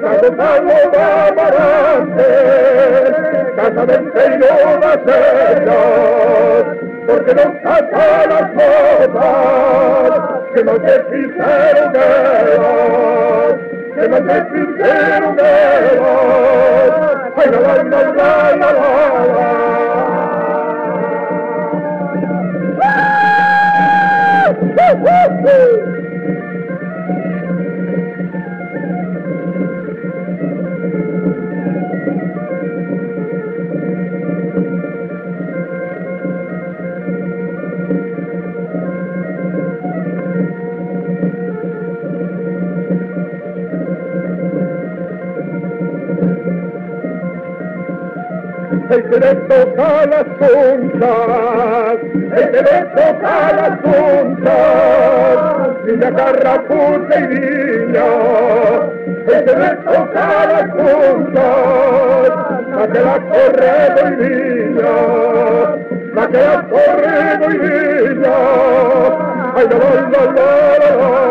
salud 0.00 0.38
amarante, 0.94 2.30
casa 3.56 3.82
del 3.84 4.04
Señor 4.12 4.78
las 4.80 5.00
ellas, 5.58 6.64
porque 7.08 7.32
nos 7.34 7.50
saca 7.64 8.06
las 8.28 8.46
cosas 8.52 10.22
que 10.54 10.60
nos 10.62 10.78
deshicieron 10.82 11.88
de 11.94 11.98
ellas, 12.54 13.54
que 13.96 14.04
nos 14.08 14.22
deshicieron 14.26 15.34
de 15.34 15.48
ellas. 15.90 16.14
Ay, 17.36 17.48
la, 17.50 17.58
la, 17.60 17.74
la, 17.82 18.00
la, 18.12 18.30
la, 18.54 18.70
la, 18.70 18.70
la. 19.34 19.50
Woo! 24.94 25.99
Que 49.10 49.18
le 49.18 49.34
toca 49.34 50.06
las 50.06 50.24
puntas, 50.38 51.98
el 52.36 52.50
que 52.50 52.62
le 52.62 52.78
toca 52.94 53.34
las 53.56 53.74
puntas, 53.80 54.56
niña 55.84 56.10
carraputa 56.14 57.14
y 57.18 57.22
niña, 57.26 58.08
el 59.26 59.44
que 59.44 59.54
le 59.56 59.70
toca 59.90 60.26
las 60.46 60.66
puntas, 60.70 62.28
la 62.76 62.84
que 62.92 63.00
la 63.00 63.16
corre 63.30 63.74
y 64.00 64.16
niña, 64.22 64.94
la 66.14 66.24
que 66.28 66.38
la 66.38 66.56
corre 66.70 67.16
y 67.42 67.58
niña, 67.58 68.36
ay 69.56 69.66
la 69.70 69.76
la 70.10 70.22
la 70.22 70.42
la 70.78 70.90
la. 70.96 71.29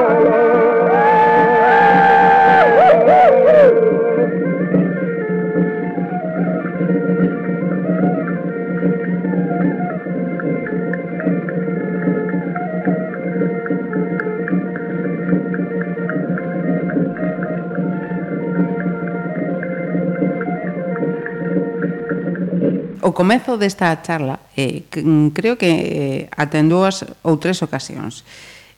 comezo 23.19 23.57
desta 23.57 23.91
charla, 23.99 24.39
eh, 24.55 24.87
mm, 24.95 25.35
creo 25.35 25.59
que 25.59 25.67
eh, 25.67 26.29
atendou 26.39 26.87
as 26.87 27.03
ou 27.19 27.35
tres 27.35 27.59
ocasións. 27.59 28.23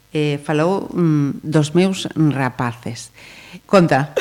Eh, 0.09 0.41
falou 0.41 0.89
mm, 0.89 1.45
dos 1.45 1.77
meus 1.77 2.09
rapaces. 2.17 3.13
Conta. 3.69 4.17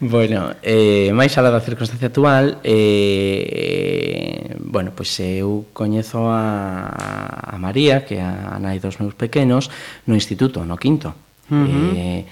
Bueno, 0.00 0.56
eh, 0.64 1.12
máis 1.12 1.36
alá 1.36 1.52
da 1.52 1.60
circunstancia 1.60 2.08
actual, 2.08 2.64
eh, 2.64 4.56
eh 4.56 4.56
bueno, 4.56 4.96
pois 4.96 5.12
eh, 5.20 5.44
eu 5.44 5.68
coñezo 5.76 6.32
a, 6.32 7.52
a 7.52 7.60
María, 7.60 8.08
que 8.08 8.16
é 8.16 8.24
a 8.24 8.56
nai 8.56 8.80
dos 8.80 9.04
meus 9.04 9.12
pequenos, 9.12 9.68
no 10.08 10.16
instituto, 10.16 10.64
no 10.64 10.80
quinto. 10.80 11.12
Uh 11.52 11.68
-huh. 11.68 11.92
eh, 11.92 12.24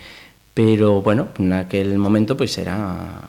Pero, 0.53 1.01
bueno, 1.01 1.29
naquel 1.39 1.95
momento 1.95 2.35
pois 2.35 2.51
era 2.59 2.75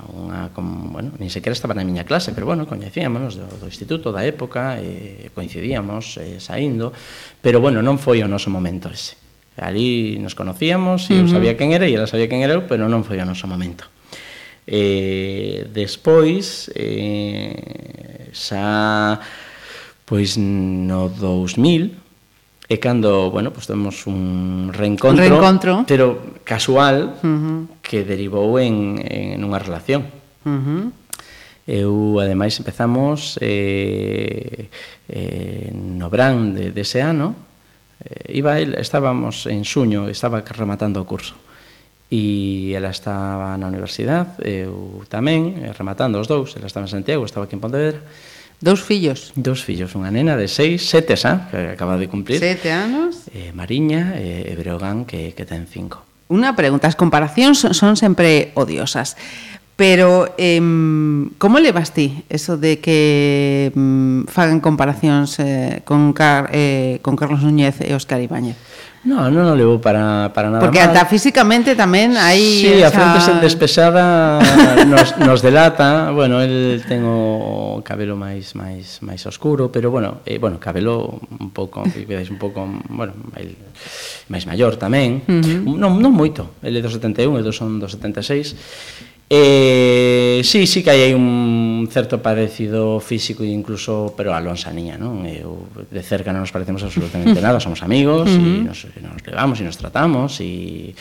unha, 0.09 0.49
como, 0.57 0.89
bueno, 0.89 1.13
nin 1.21 1.29
sequera 1.29 1.53
estaba 1.53 1.77
na 1.77 1.85
miña 1.85 2.01
clase, 2.01 2.33
pero, 2.33 2.49
bueno, 2.49 2.65
coñecíamos 2.65 3.37
do, 3.37 3.45
do 3.45 3.69
instituto 3.69 4.09
da 4.09 4.25
época, 4.25 4.81
e 4.81 5.29
coincidíamos 5.37 6.17
e, 6.17 6.41
saindo, 6.41 6.89
pero, 7.45 7.61
bueno, 7.61 7.85
non 7.85 8.01
foi 8.01 8.25
o 8.25 8.27
noso 8.27 8.49
momento 8.49 8.89
ese. 8.89 9.21
Ali 9.61 10.17
nos 10.17 10.33
conocíamos, 10.33 11.13
e 11.13 11.21
eu 11.21 11.29
sabía 11.29 11.53
quen 11.53 11.77
era, 11.77 11.85
e 11.85 11.93
ela 11.93 12.09
sabía 12.09 12.25
quen 12.25 12.41
era 12.41 12.57
eu, 12.57 12.65
pero 12.65 12.89
non 12.89 13.05
foi 13.05 13.21
o 13.21 13.27
noso 13.29 13.45
momento. 13.45 13.85
Eh, 14.65 15.69
despois, 15.69 16.73
eh, 16.73 18.33
xa, 18.33 19.21
pois 20.09 20.41
no 20.41 21.05
2000, 21.13 22.00
E 22.71 22.79
cando, 22.79 23.27
bueno, 23.27 23.51
pues 23.51 23.67
temos 23.67 24.07
un 24.07 24.71
reencontro, 24.71 25.27
reencontro. 25.27 25.83
pero 25.83 26.39
casual, 26.47 27.19
uh 27.19 27.27
-huh. 27.27 27.67
que 27.83 28.07
derivou 28.07 28.55
en, 28.63 28.95
en 29.03 29.43
unha 29.43 29.59
relación. 29.59 30.07
Uh 30.47 30.55
-huh. 30.55 30.83
Eu, 31.67 32.23
ademais, 32.23 32.55
empezamos 32.63 33.35
eh, 33.43 34.71
eh, 35.11 35.67
no 35.75 36.07
Bran 36.07 36.55
de, 36.55 36.71
dese 36.71 37.03
de 37.03 37.11
ano. 37.11 37.35
Eh, 38.07 38.39
iba, 38.39 38.55
estábamos 38.59 39.51
en 39.51 39.67
suño, 39.67 40.07
estaba 40.07 40.39
rematando 40.39 41.03
o 41.03 41.05
curso. 41.05 41.35
E 42.07 42.71
ela 42.71 42.95
estaba 42.95 43.51
na 43.59 43.67
universidade, 43.67 44.39
eu 44.47 45.03
tamén, 45.11 45.59
eh, 45.59 45.75
rematando 45.75 46.23
os 46.23 46.31
dous, 46.31 46.55
ela 46.55 46.71
estaba 46.71 46.87
en 46.87 46.91
Santiago, 46.95 47.27
estaba 47.27 47.51
aquí 47.51 47.55
en 47.55 47.63
Pontevedra. 47.63 47.99
Dous 48.61 48.85
fillos. 48.85 49.33
Dous 49.33 49.65
fillos, 49.65 49.97
unha 49.97 50.13
nena 50.13 50.37
de 50.37 50.45
seis, 50.45 50.85
sete 50.85 51.17
xa, 51.17 51.49
que 51.49 51.73
acaba 51.73 51.97
de 51.97 52.05
cumplir. 52.05 52.37
Sete 52.37 52.69
anos. 52.69 53.25
Eh, 53.33 53.49
Mariña 53.57 54.13
e 54.21 54.53
eh, 54.53 54.55
Breogán, 54.55 55.09
que, 55.09 55.33
que 55.33 55.49
ten 55.49 55.65
cinco. 55.65 56.05
Unha 56.29 56.53
pregunta, 56.53 56.85
as 56.85 56.93
comparacións 56.93 57.57
son, 57.57 57.73
son 57.73 57.93
sempre 57.97 58.53
odiosas. 58.53 59.17
Pero, 59.81 60.37
eh, 60.37 60.61
como 61.41 61.57
levas 61.57 61.89
ti 61.89 62.21
eso 62.29 62.53
de 62.53 62.77
que 62.77 63.73
mm, 63.73 64.29
fagan 64.29 64.61
comparacións 64.61 65.41
eh, 65.41 65.81
con, 65.81 66.13
Car 66.13 66.53
eh, 66.53 67.01
con 67.01 67.17
Carlos 67.17 67.41
Núñez 67.41 67.81
e 67.81 67.97
Óscar 67.97 68.21
Ibáñez? 68.21 68.61
No, 69.01 69.33
non 69.33 69.49
o 69.49 69.57
levo 69.57 69.81
para, 69.81 70.29
para 70.29 70.53
nada 70.53 70.61
Porque 70.61 70.77
mal. 70.77 70.93
ata 70.93 71.09
físicamente 71.09 71.73
tamén 71.73 72.13
hai... 72.21 72.37
Sí, 72.37 72.69
esa... 72.85 72.85
a 72.85 72.91
fronte 72.93 73.19
sen 73.25 73.37
despexada 73.41 74.37
nos, 74.85 75.17
nos 75.17 75.41
delata. 75.41 76.13
Bueno, 76.13 76.37
el 76.37 76.85
ten 76.85 77.01
o 77.01 77.81
cabelo 77.81 78.13
máis 78.13 78.53
máis 78.53 79.01
máis 79.01 79.25
oscuro, 79.25 79.73
pero 79.73 79.89
bueno, 79.89 80.21
eh, 80.29 80.37
bueno, 80.37 80.61
cabelo 80.61 81.17
un 81.17 81.49
pouco, 81.49 81.81
vedes 82.09 82.29
un 82.29 82.37
pouco, 82.37 82.61
bueno, 82.93 83.17
el 83.41 83.57
máis 84.29 84.45
maior 84.45 84.77
tamén. 84.77 85.25
Uh 85.25 85.41
-huh. 85.41 85.81
Non, 85.81 85.97
non 85.97 86.13
moito, 86.13 86.61
el 86.61 86.77
é 86.77 86.81
do 86.85 86.93
71, 86.93 87.41
eu 87.41 87.49
son 87.49 87.81
do 87.81 87.89
76 87.89 89.10
Eh, 89.33 90.41
sí, 90.43 90.67
sí 90.67 90.83
que 90.83 90.91
hai 90.91 91.15
un 91.15 91.87
certo 91.87 92.19
parecido 92.19 92.99
físico 92.99 93.47
incluso, 93.47 94.11
pero 94.11 94.35
a 94.35 94.43
Lonsaniña, 94.43 94.99
non? 94.99 95.23
Eu, 95.23 95.71
de 95.87 96.03
cerca 96.03 96.35
non 96.35 96.43
nos 96.43 96.51
parecemos 96.51 96.83
absolutamente 96.83 97.39
nada, 97.47 97.63
somos 97.63 97.79
amigos 97.79 98.27
uh 98.27 98.35
-huh. 98.35 98.59
e 98.59 98.67
nos, 98.67 98.91
nos 98.91 99.23
levamos 99.23 99.55
e 99.55 99.63
nos 99.63 99.79
tratamos 99.79 100.43
e, 100.43 100.91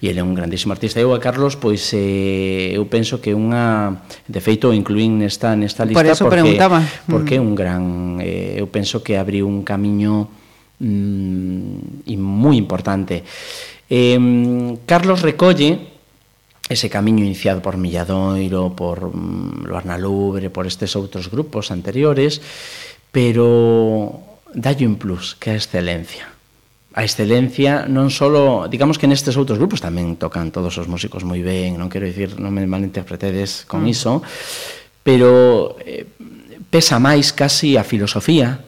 e 0.00 0.04
ele 0.08 0.16
é 0.16 0.24
un 0.24 0.32
grandísimo 0.32 0.72
artista. 0.72 1.04
Eu 1.04 1.12
a 1.12 1.20
Carlos, 1.20 1.60
pois, 1.60 1.92
eh, 1.92 2.72
eu 2.72 2.88
penso 2.88 3.20
que 3.20 3.36
unha... 3.36 4.08
De 4.24 4.40
feito, 4.40 4.72
incluín 4.72 5.20
nesta, 5.20 5.52
nesta 5.52 5.84
lista 5.84 6.00
Por 6.00 6.08
eso 6.08 6.24
porque, 6.24 6.40
preguntaba. 6.40 6.80
porque 7.04 7.36
é 7.36 7.40
mm. 7.40 7.44
un 7.44 7.52
gran... 7.52 7.84
Eh, 8.24 8.56
eu 8.56 8.72
penso 8.72 9.04
que 9.04 9.20
abriu 9.20 9.44
un 9.44 9.60
camiño 9.60 10.32
mm, 10.80 12.08
moi 12.16 12.56
importante. 12.56 13.20
Eh, 13.92 14.16
Carlos 14.88 15.20
recolle 15.20 15.95
ese 16.68 16.90
camiño 16.90 17.24
iniciado 17.24 17.62
por 17.62 17.76
Milladoiro, 17.76 18.74
por 18.74 19.14
mm, 19.14 19.66
Luarna 19.66 19.98
Lubre, 19.98 20.50
por 20.50 20.66
estes 20.66 20.98
outros 20.98 21.30
grupos 21.30 21.70
anteriores, 21.70 22.42
pero 23.14 24.18
dalle 24.50 24.86
un 24.86 24.98
plus, 24.98 25.38
que 25.38 25.50
é 25.50 25.54
a 25.54 25.60
excelencia. 25.60 26.26
A 26.96 27.04
excelencia 27.04 27.86
non 27.86 28.10
só, 28.10 28.66
digamos 28.66 28.98
que 28.98 29.06
nestes 29.06 29.38
outros 29.38 29.60
grupos 29.60 29.84
tamén 29.84 30.18
tocan 30.18 30.50
todos 30.50 30.74
os 30.80 30.90
músicos 30.90 31.22
moi 31.22 31.44
ben, 31.44 31.78
non 31.78 31.86
quero 31.92 32.08
dicir, 32.08 32.34
non 32.40 32.50
me 32.50 32.66
malinterpretedes 32.66 33.68
con 33.68 33.86
mm. 33.86 33.92
iso, 33.92 34.12
pero 35.06 35.76
eh, 35.86 36.08
pesa 36.66 36.98
máis 36.98 37.30
casi 37.30 37.78
a 37.78 37.86
filosofía 37.86 38.58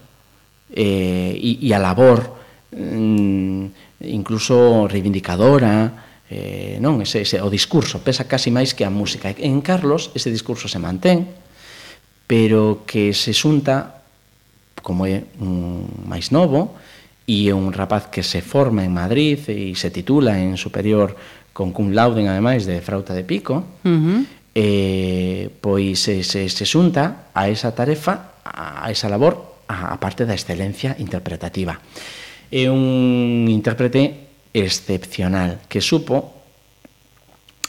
eh, 0.70 1.34
e, 1.34 1.50
e 1.66 1.68
a 1.74 1.82
labor 1.82 2.30
mm, 2.70 4.06
incluso 4.06 4.86
reivindicadora, 4.86 6.07
eh, 6.30 6.76
non 6.80 7.00
ese, 7.00 7.24
ese, 7.24 7.40
o 7.40 7.48
discurso 7.48 8.04
pesa 8.04 8.28
casi 8.28 8.52
máis 8.52 8.76
que 8.76 8.84
a 8.84 8.92
música. 8.92 9.32
En 9.32 9.64
Carlos 9.64 10.12
ese 10.12 10.28
discurso 10.28 10.68
se 10.68 10.76
mantén, 10.76 11.28
pero 12.28 12.84
que 12.84 13.16
se 13.16 13.32
xunta 13.32 14.04
como 14.84 15.08
é 15.08 15.24
un 15.40 15.88
máis 16.04 16.28
novo 16.28 16.76
e 17.24 17.48
é 17.48 17.54
un 17.56 17.72
rapaz 17.72 18.12
que 18.12 18.20
se 18.20 18.44
forma 18.44 18.84
en 18.84 18.92
Madrid 18.92 19.40
e 19.48 19.72
se 19.72 19.88
titula 19.88 20.36
en 20.36 20.60
superior 20.60 21.16
con 21.56 21.72
cum 21.72 21.96
lauden 21.96 22.28
ademais 22.28 22.68
de 22.68 22.80
Frauta 22.84 23.16
de 23.16 23.24
Pico, 23.24 23.64
uh 23.82 23.88
-huh. 23.88 24.20
eh, 24.54 25.48
pois 25.60 25.96
se, 25.98 26.22
se, 26.22 26.48
se 26.48 26.64
xunta 26.68 27.32
a 27.32 27.48
esa 27.48 27.72
tarefa, 27.72 28.36
a 28.44 28.86
esa 28.92 29.08
labor, 29.08 29.64
a, 29.66 29.92
a 29.92 29.96
parte 30.00 30.28
da 30.28 30.36
excelencia 30.36 30.94
interpretativa. 31.00 31.80
É 32.48 32.68
un 32.68 33.44
intérprete 33.48 34.27
excepcional, 34.52 35.60
que 35.68 35.80
supo 35.80 36.38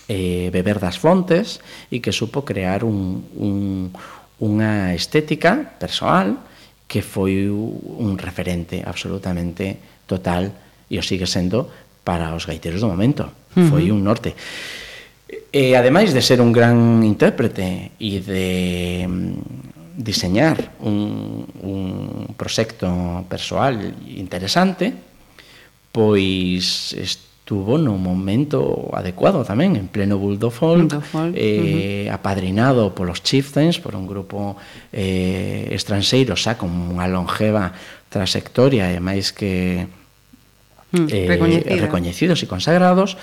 eh, 0.10 0.50
beber 0.52 0.80
das 0.82 0.98
fontes 0.98 1.62
e 1.94 2.02
que 2.02 2.10
supo 2.12 2.42
crear 2.42 2.82
un, 2.82 3.22
un, 3.38 3.94
unha 4.42 4.92
estética 4.98 5.78
persoal 5.78 6.40
que 6.90 7.06
foi 7.06 7.46
un 7.46 8.18
referente 8.18 8.82
absolutamente 8.82 9.78
total 10.10 10.50
e 10.90 10.98
o 10.98 11.06
sigue 11.06 11.30
sendo 11.30 11.70
para 12.02 12.34
os 12.34 12.50
gaiteros 12.50 12.82
do 12.82 12.90
momento. 12.90 13.30
Uh 13.54 13.62
-huh. 13.62 13.70
Foi 13.70 13.94
un 13.94 14.02
norte. 14.02 14.34
E 15.54 15.78
ademais 15.78 16.10
de 16.10 16.26
ser 16.26 16.42
un 16.42 16.50
gran 16.50 17.06
intérprete 17.06 17.94
e 18.02 18.18
de 18.26 19.06
mm, 19.06 19.94
diseñar 19.94 20.74
un, 20.82 21.46
un 21.62 22.34
proxecto 22.34 22.90
persoal 23.30 23.94
interesante, 24.10 25.09
pois 25.92 26.94
estuvo 26.94 27.82
no 27.82 27.98
momento 27.98 28.94
adecuado 28.94 29.42
tamén, 29.42 29.74
en 29.74 29.90
pleno 29.90 30.22
Bulldo 30.22 30.54
folk, 30.54 31.02
folk. 31.02 31.34
Eh, 31.34 32.06
uh 32.06 32.14
-huh. 32.14 32.14
apadrinado 32.14 32.94
polos 32.94 33.26
chieftains, 33.26 33.82
por 33.82 33.98
un 33.98 34.06
grupo 34.06 34.54
eh, 34.94 35.66
estranxeiro 35.74 36.38
xa 36.38 36.62
con 36.62 36.70
unha 36.70 37.10
longeva 37.10 37.74
trayectoria 38.14 38.94
e 38.94 39.02
máis 39.02 39.34
que 39.34 39.90
mm, 40.94 41.08
eh, 41.10 41.78
recoñecidos 41.82 42.38
e 42.42 42.46
consagrados 42.46 43.18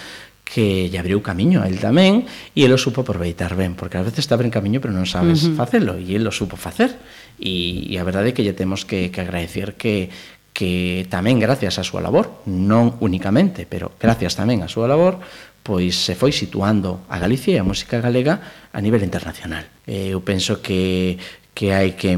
que 0.47 0.87
lle 0.91 1.03
abriu 1.03 1.23
camiño 1.27 1.59
a 1.63 1.67
el 1.67 1.83
tamén 1.83 2.23
e 2.55 2.63
el 2.63 2.71
o 2.71 2.79
supo 2.79 3.03
aproveitar 3.03 3.59
ben, 3.59 3.75
porque 3.75 3.99
ás 3.99 4.07
veces 4.07 4.31
te 4.31 4.33
abren 4.35 4.55
camiño 4.55 4.79
pero 4.79 4.95
non 4.95 5.07
sabes 5.07 5.43
uh 5.43 5.51
-huh. 5.51 5.59
facelo 5.59 5.99
e 5.99 6.07
el 6.15 6.23
o 6.23 6.31
supo 6.31 6.55
facer 6.55 6.95
e, 7.43 7.83
e 7.91 7.95
a 7.99 8.07
verdade 8.07 8.31
é 8.31 8.35
que 8.35 8.47
lle 8.47 8.55
temos 8.55 8.87
que, 8.87 9.11
que 9.11 9.23
agradecer 9.27 9.75
que, 9.75 10.11
que 10.57 11.05
tamén 11.13 11.37
gracias 11.37 11.77
á 11.77 11.85
súa 11.85 12.01
labor, 12.01 12.41
non 12.49 12.97
únicamente, 13.05 13.69
pero 13.69 13.93
gracias 14.01 14.41
tamén 14.41 14.65
á 14.65 14.73
súa 14.73 14.89
labor, 14.89 15.21
pois 15.61 15.93
se 15.93 16.17
foi 16.17 16.33
situando 16.33 17.05
a 17.13 17.21
Galicia 17.21 17.53
e 17.53 17.61
a 17.61 17.69
música 17.69 18.01
galega 18.01 18.41
a 18.73 18.81
nivel 18.81 19.05
internacional. 19.05 19.69
Eu 19.85 20.25
penso 20.25 20.65
que 20.65 21.21
que 21.53 21.77
hai 21.77 21.93
que 21.93 22.17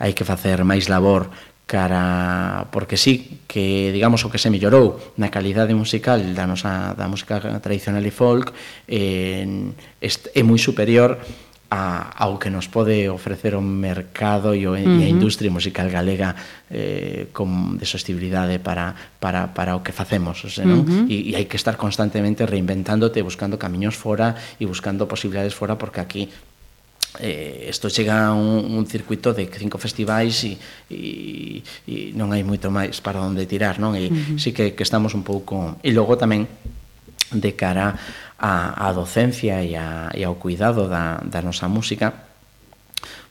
hai 0.00 0.12
que 0.16 0.24
facer 0.24 0.64
máis 0.64 0.88
labor 0.88 1.28
cara 1.68 2.72
porque 2.72 2.96
sí 2.96 3.44
que 3.44 3.92
digamos 3.92 4.24
o 4.24 4.32
que 4.32 4.40
se 4.40 4.48
mellorou 4.48 4.96
na 5.20 5.28
calidade 5.28 5.76
musical 5.76 6.24
da 6.32 6.48
nosa 6.48 6.96
da 6.96 7.04
música 7.04 7.36
tradicional 7.60 8.00
e 8.00 8.12
folk 8.12 8.56
eh, 8.88 9.44
é 10.00 10.40
moi 10.40 10.56
superior 10.56 11.20
a, 11.70 12.24
ao 12.24 12.40
que 12.40 12.48
nos 12.48 12.64
pode 12.68 13.08
ofrecer 13.12 13.52
o 13.52 13.60
mercado 13.60 14.56
e, 14.56 14.64
o, 14.64 14.72
uh 14.72 14.80
-huh. 14.80 15.00
e 15.00 15.04
a 15.04 15.08
industria 15.08 15.52
musical 15.52 15.92
galega 15.92 16.32
eh, 16.72 17.28
con, 17.32 17.76
de 17.76 17.84
sostibilidade 17.84 18.56
para, 18.56 18.96
para, 19.20 19.52
para 19.52 19.76
o 19.76 19.84
que 19.84 19.92
facemos 19.92 20.40
o 20.44 20.50
sea, 20.50 20.64
non? 20.64 20.80
Uh 20.80 21.04
-huh. 21.04 21.12
e, 21.12 21.28
e 21.28 21.36
hai 21.36 21.44
que 21.44 21.60
estar 21.60 21.76
constantemente 21.76 22.48
reinventándote, 22.48 23.20
buscando 23.20 23.60
camiños 23.60 24.00
fora 24.00 24.32
e 24.56 24.64
buscando 24.64 25.04
posibilidades 25.04 25.52
fora 25.52 25.76
porque 25.76 26.00
aquí 26.00 26.32
eh, 27.20 27.68
isto 27.68 27.92
chega 27.92 28.28
a 28.28 28.32
un, 28.32 28.64
un 28.72 28.84
circuito 28.88 29.36
de 29.36 29.44
cinco 29.52 29.76
festivais 29.76 30.48
e, 30.48 30.56
e, 30.88 31.60
e 31.84 31.94
non 32.16 32.32
hai 32.32 32.40
moito 32.48 32.72
máis 32.72 33.04
para 33.04 33.20
onde 33.20 33.44
tirar 33.44 33.76
non? 33.76 33.92
e 33.92 34.08
uh 34.08 34.12
-huh. 34.12 34.40
sí 34.40 34.56
que, 34.56 34.72
que 34.72 34.84
estamos 34.88 35.12
un 35.12 35.20
pouco 35.20 35.76
e 35.84 35.92
logo 35.92 36.16
tamén 36.16 36.48
de 37.28 37.52
cara 37.52 37.92
a, 38.38 38.86
a 38.86 38.92
docencia 38.94 39.60
e, 39.66 39.74
a, 39.74 40.14
e 40.14 40.22
ao 40.22 40.38
cuidado 40.38 40.86
da, 40.86 41.18
da 41.26 41.42
nosa 41.42 41.66
música, 41.66 42.14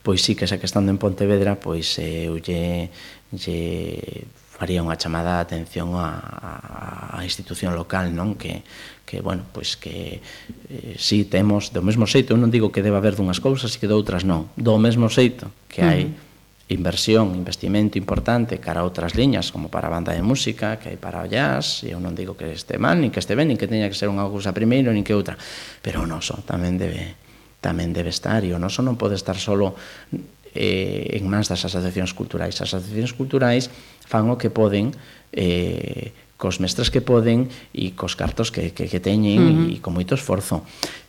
pois 0.04 0.24
sí 0.24 0.36
que 0.36 0.48
xa 0.48 0.60
que 0.60 0.68
estando 0.68 0.92
en 0.92 1.00
Pontevedra, 1.00 1.56
pois 1.56 1.96
eh, 2.00 2.28
eu 2.28 2.40
lle, 2.44 2.92
lle 3.32 4.28
faría 4.58 4.84
unha 4.84 5.00
chamada 5.00 5.40
de 5.40 5.44
atención 5.48 5.96
a, 5.96 6.18
a, 6.18 6.52
a 7.18 7.20
institución 7.24 7.78
local, 7.78 8.12
non? 8.12 8.36
Que, 8.36 8.68
que 9.08 9.24
bueno, 9.24 9.48
pois 9.56 9.80
que 9.80 10.20
eh, 10.20 10.96
si 11.00 11.24
temos 11.24 11.72
do 11.72 11.80
mesmo 11.80 12.04
xeito, 12.04 12.36
eu 12.36 12.40
non 12.42 12.52
digo 12.52 12.74
que 12.74 12.84
deba 12.84 13.00
haber 13.00 13.16
dunhas 13.16 13.40
cousas 13.40 13.72
e 13.72 13.80
que 13.80 13.88
de 13.88 13.96
outras 13.96 14.28
non, 14.28 14.52
do 14.60 14.76
mesmo 14.76 15.08
xeito 15.08 15.48
que 15.72 15.86
hai 15.86 16.02
uh 16.04 16.12
-huh 16.12 16.27
inversión, 16.68 17.31
investimento 17.31 17.95
importante 17.95 18.60
cara 18.60 18.84
a 18.84 18.88
outras 18.88 19.15
liñas, 19.15 19.56
como 19.56 19.72
para 19.72 19.88
a 19.88 19.94
banda 19.94 20.11
de 20.11 20.19
música, 20.19 20.76
que 20.76 20.91
hai 20.91 20.99
para 20.99 21.23
o 21.23 21.27
jazz, 21.27 21.88
e 21.88 21.95
eu 21.95 21.99
non 22.03 22.11
digo 22.11 22.35
que 22.35 22.52
este 22.52 22.76
mal, 22.76 22.99
nin 22.99 23.07
que 23.07 23.23
este 23.23 23.39
ben, 23.39 23.48
nin 23.48 23.56
que 23.56 23.72
teña 23.72 23.88
que 23.88 23.95
ser 23.95 24.11
unha 24.11 24.27
cousa 24.27 24.52
primeiro, 24.52 24.91
nin 24.91 25.07
que 25.07 25.15
outra, 25.15 25.39
pero 25.80 26.03
o 26.03 26.07
noso 26.07 26.44
tamén 26.44 26.76
debe 26.76 27.15
tamén 27.64 27.95
debe 27.95 28.11
estar, 28.11 28.44
e 28.44 28.52
o 28.52 28.60
noso 28.60 28.84
non 28.84 28.99
pode 28.99 29.15
estar 29.15 29.39
solo 29.39 29.80
eh, 30.52 31.15
en 31.15 31.23
mans 31.31 31.48
das 31.48 31.64
asociacións 31.64 32.11
culturais. 32.11 32.60
As 32.60 32.76
asociacións 32.76 33.15
culturais 33.15 33.72
fan 34.03 34.27
o 34.27 34.35
que 34.35 34.52
poden 34.52 34.91
eh, 35.31 36.11
cos 36.35 36.60
mestres 36.60 36.91
que 36.91 36.99
poden 36.99 37.48
e 37.73 37.95
cos 37.95 38.19
cartos 38.19 38.52
que, 38.52 38.76
que, 38.76 38.91
que 38.91 38.99
teñen 38.99 39.39
uh 39.39 39.52
-huh. 39.72 39.73
e 39.73 39.80
con 39.80 39.95
moito 39.95 40.14
esforzo 40.14 40.68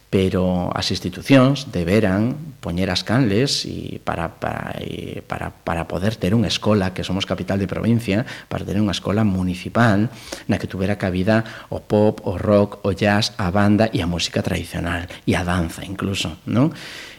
pero 0.09 0.73
as 0.73 0.89
institucións 0.89 1.69
deberán 1.69 2.57
poñer 2.65 2.89
as 2.89 3.05
canles 3.05 3.69
e 3.69 4.01
para, 4.01 4.41
para, 4.41 4.73
e 4.81 5.21
para, 5.21 5.53
para 5.53 5.85
poder 5.85 6.17
ter 6.17 6.33
unha 6.33 6.49
escola, 6.49 6.97
que 6.97 7.05
somos 7.05 7.29
capital 7.29 7.61
de 7.61 7.69
provincia, 7.69 8.25
para 8.49 8.65
ter 8.65 8.81
unha 8.81 8.97
escola 8.97 9.21
municipal 9.21 10.09
na 10.49 10.57
que 10.57 10.71
tuvera 10.71 10.97
cabida 10.97 11.45
o 11.69 11.85
pop, 11.85 12.25
o 12.25 12.41
rock, 12.41 12.81
o 12.89 12.97
jazz, 12.97 13.37
a 13.37 13.53
banda 13.53 13.93
e 13.93 14.01
a 14.01 14.09
música 14.09 14.41
tradicional, 14.41 15.05
e 15.29 15.37
a 15.37 15.45
danza 15.45 15.85
incluso, 15.85 16.41
non? 16.49 16.73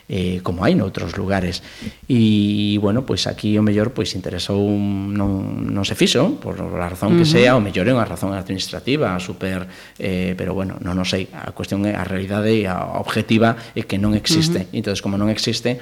eh, 0.10 0.42
como 0.42 0.66
hai 0.66 0.74
noutros 0.74 1.14
lugares. 1.16 1.62
E, 2.10 2.76
bueno, 2.82 3.06
pois 3.06 3.30
aquí 3.30 3.54
o 3.56 3.64
mellor 3.64 3.94
pois 3.94 4.18
interesou 4.18 4.58
un, 4.58 5.14
non, 5.14 5.70
non 5.70 5.86
se 5.86 5.94
fixo, 5.94 6.42
por 6.42 6.58
a 6.58 6.90
razón 6.90 7.16
que 7.16 7.24
uh 7.24 7.30
-huh. 7.30 7.38
sea, 7.46 7.52
o 7.54 7.62
mellor 7.62 7.86
é 7.86 7.94
unha 7.94 8.10
razón 8.10 8.34
administrativa, 8.34 9.14
super, 9.22 9.70
eh, 10.02 10.34
pero 10.34 10.58
bueno, 10.58 10.82
non 10.82 10.98
o 10.98 11.06
sei, 11.06 11.30
a 11.30 11.54
cuestión 11.54 11.86
é 11.86 11.94
a 11.94 12.02
realidade 12.02 12.50
e 12.58 12.66
a 12.66 12.98
objetiva 12.98 13.56
é 13.78 13.86
que 13.86 14.02
non 14.02 14.18
existe. 14.18 14.66
Uh 14.66 14.74
-huh. 14.74 14.78
Entonces, 14.82 15.00
como 15.06 15.16
non 15.16 15.30
existe, 15.30 15.78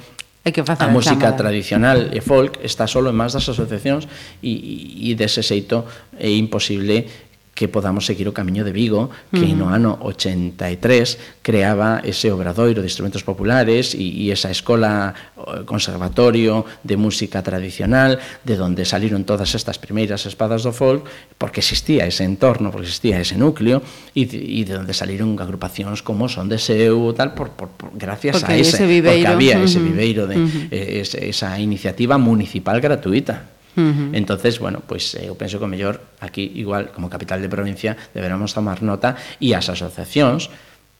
Hai 0.48 0.56
que 0.56 0.64
facer 0.64 0.88
a 0.88 0.96
música 0.96 1.28
chamada. 1.28 1.36
Eh. 1.36 1.42
tradicional 1.44 2.00
e 2.16 2.24
folk 2.24 2.64
está 2.64 2.88
solo 2.88 3.12
en 3.12 3.20
más 3.20 3.36
das 3.36 3.52
asociacións 3.52 4.08
e, 4.40 5.12
e 5.12 5.12
dese 5.20 5.44
xeito 5.44 5.84
é 6.16 6.32
imposible 6.32 7.27
que 7.58 7.66
podamos 7.66 8.06
seguir 8.06 8.30
o 8.30 8.38
camiño 8.38 8.62
de 8.62 8.70
Vigo, 8.70 9.10
que 9.34 9.50
uh 9.50 9.58
-huh. 9.58 9.58
no 9.58 9.74
ano 9.74 9.98
83 10.06 11.42
creaba 11.42 12.06
ese 12.06 12.30
obradoiro 12.30 12.86
de 12.86 12.88
instrumentos 12.88 13.26
populares 13.26 13.98
e, 13.98 14.06
e 14.06 14.30
esa 14.30 14.54
escola 14.54 15.18
conservatorio 15.66 16.70
de 16.86 17.02
música 17.02 17.42
tradicional, 17.42 18.22
de 18.46 18.62
donde 18.62 18.86
saliron 18.86 19.26
todas 19.26 19.58
estas 19.58 19.82
primeiras 19.82 20.30
espadas 20.30 20.62
do 20.62 20.70
folk, 20.70 21.10
porque 21.42 21.66
existía 21.66 22.06
ese 22.06 22.30
entorno, 22.30 22.70
porque 22.70 22.86
existía 22.86 23.18
ese 23.18 23.42
núcleo, 23.42 23.82
e, 24.14 24.30
e 24.30 24.62
de 24.62 24.78
donde 24.78 24.94
saliron 24.94 25.34
agrupacións 25.42 26.06
como 26.06 26.30
Son 26.30 26.46
de 26.46 26.62
Seu 26.62 27.10
tal, 27.18 27.34
por, 27.34 27.58
por, 27.58 27.74
por, 27.74 27.90
gracias 27.98 28.38
porque 28.38 28.54
a 28.54 28.62
ese, 28.62 28.78
ese 28.78 28.86
viveiro. 28.86 29.26
porque 29.26 29.34
había 29.34 29.58
uh 29.58 29.66
-huh. 29.66 29.74
ese 29.74 29.82
viveiro, 29.82 30.30
de, 30.30 30.38
uh 30.38 30.46
-huh. 30.46 30.70
eh, 30.70 31.02
esa 31.34 31.58
iniciativa 31.58 32.22
municipal 32.22 32.78
gratuita. 32.78 33.57
-huh. 33.78 34.18
Entonces, 34.18 34.58
bueno, 34.58 34.82
pues 34.82 35.14
eh, 35.14 35.30
pues, 35.30 35.30
eu 35.30 35.36
penso 35.38 35.62
que 35.62 35.66
o 35.66 35.72
mellor 35.72 36.02
aquí 36.20 36.52
igual 36.58 36.90
como 36.90 37.14
capital 37.14 37.40
de 37.40 37.50
provincia 37.50 37.96
deberamos 38.18 38.58
tomar 38.58 38.82
nota 38.82 39.16
e 39.38 39.54
as 39.54 39.70
asociacións 39.70 40.50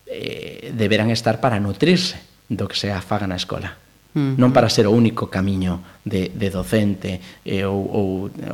eh, 0.06 0.72
deberán 0.78 1.10
estar 1.10 1.42
para 1.42 1.58
nutrirse 1.58 2.22
do 2.48 2.70
que 2.70 2.78
se 2.78 2.94
afaga 2.94 3.26
na 3.26 3.36
escola 3.36 3.76
-huh. 4.18 4.36
non 4.38 4.50
para 4.52 4.70
ser 4.70 4.90
o 4.90 4.94
único 4.94 5.30
camiño 5.30 6.02
de, 6.02 6.34
de 6.34 6.50
docente 6.50 7.22
eh, 7.46 7.64
ou, 7.64 7.78
ou, 7.78 8.08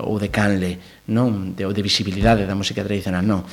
ou 0.03 0.15
de 0.19 0.29
canle 0.29 0.77
non 1.07 1.55
de, 1.55 1.63
ou 1.63 1.71
de 1.71 1.83
visibilidade 1.85 2.43
da 2.43 2.57
música 2.57 2.83
tradicional 2.83 3.23
non, 3.23 3.47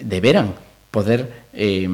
deberán 0.00 0.56
poder 0.88 1.50
eh, 1.52 1.88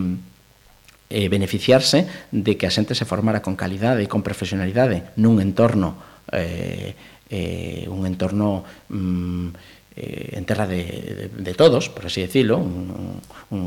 eh, 1.10 1.26
beneficiarse 1.26 2.30
de 2.30 2.54
que 2.54 2.70
a 2.70 2.74
xente 2.74 2.94
se 2.94 3.08
formara 3.08 3.42
con 3.42 3.58
calidade 3.58 4.06
e 4.06 4.10
con 4.10 4.22
profesionalidade 4.22 5.10
nun 5.18 5.42
entorno 5.42 5.98
eh, 6.30 6.94
eh, 7.30 7.86
un 7.88 8.04
entorno 8.06 8.64
mm, 8.90 9.48
eh, 9.96 10.36
en 10.36 10.44
terra 10.44 10.66
de, 10.66 11.30
de, 11.32 11.42
de 11.42 11.54
todos, 11.54 11.88
por 11.88 12.06
así 12.06 12.20
decirlo, 12.20 12.58
un, 12.58 13.20
un, 13.50 13.64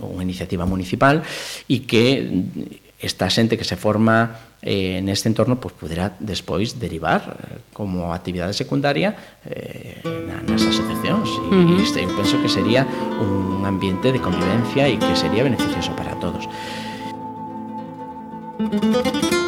unha 0.00 0.24
iniciativa 0.24 0.64
municipal, 0.64 1.22
e 1.68 1.84
que 1.84 2.24
esta 2.96 3.28
xente 3.28 3.60
que 3.60 3.68
se 3.68 3.76
forma 3.76 4.56
eh, 4.64 5.04
neste 5.04 5.28
entorno 5.28 5.60
pues, 5.60 5.76
poderá 5.76 6.16
despois 6.16 6.80
derivar 6.80 7.20
eh, 7.28 7.60
como 7.76 8.16
actividade 8.16 8.56
secundaria 8.56 9.12
eh, 9.44 10.00
na, 10.02 10.40
nas 10.40 10.64
asociacións 10.64 11.28
e 11.28 11.40
uh 11.52 11.76
-huh. 11.76 11.84
isto 11.84 12.00
eu 12.00 12.08
penso 12.16 12.40
que 12.40 12.48
sería 12.48 12.88
un 13.20 13.68
ambiente 13.68 14.08
de 14.10 14.20
convivencia 14.20 14.88
e 14.88 14.96
que 14.96 15.12
sería 15.12 15.44
beneficioso 15.44 15.92
para 15.92 16.16
todos. 16.16 16.48
Música 18.56 19.45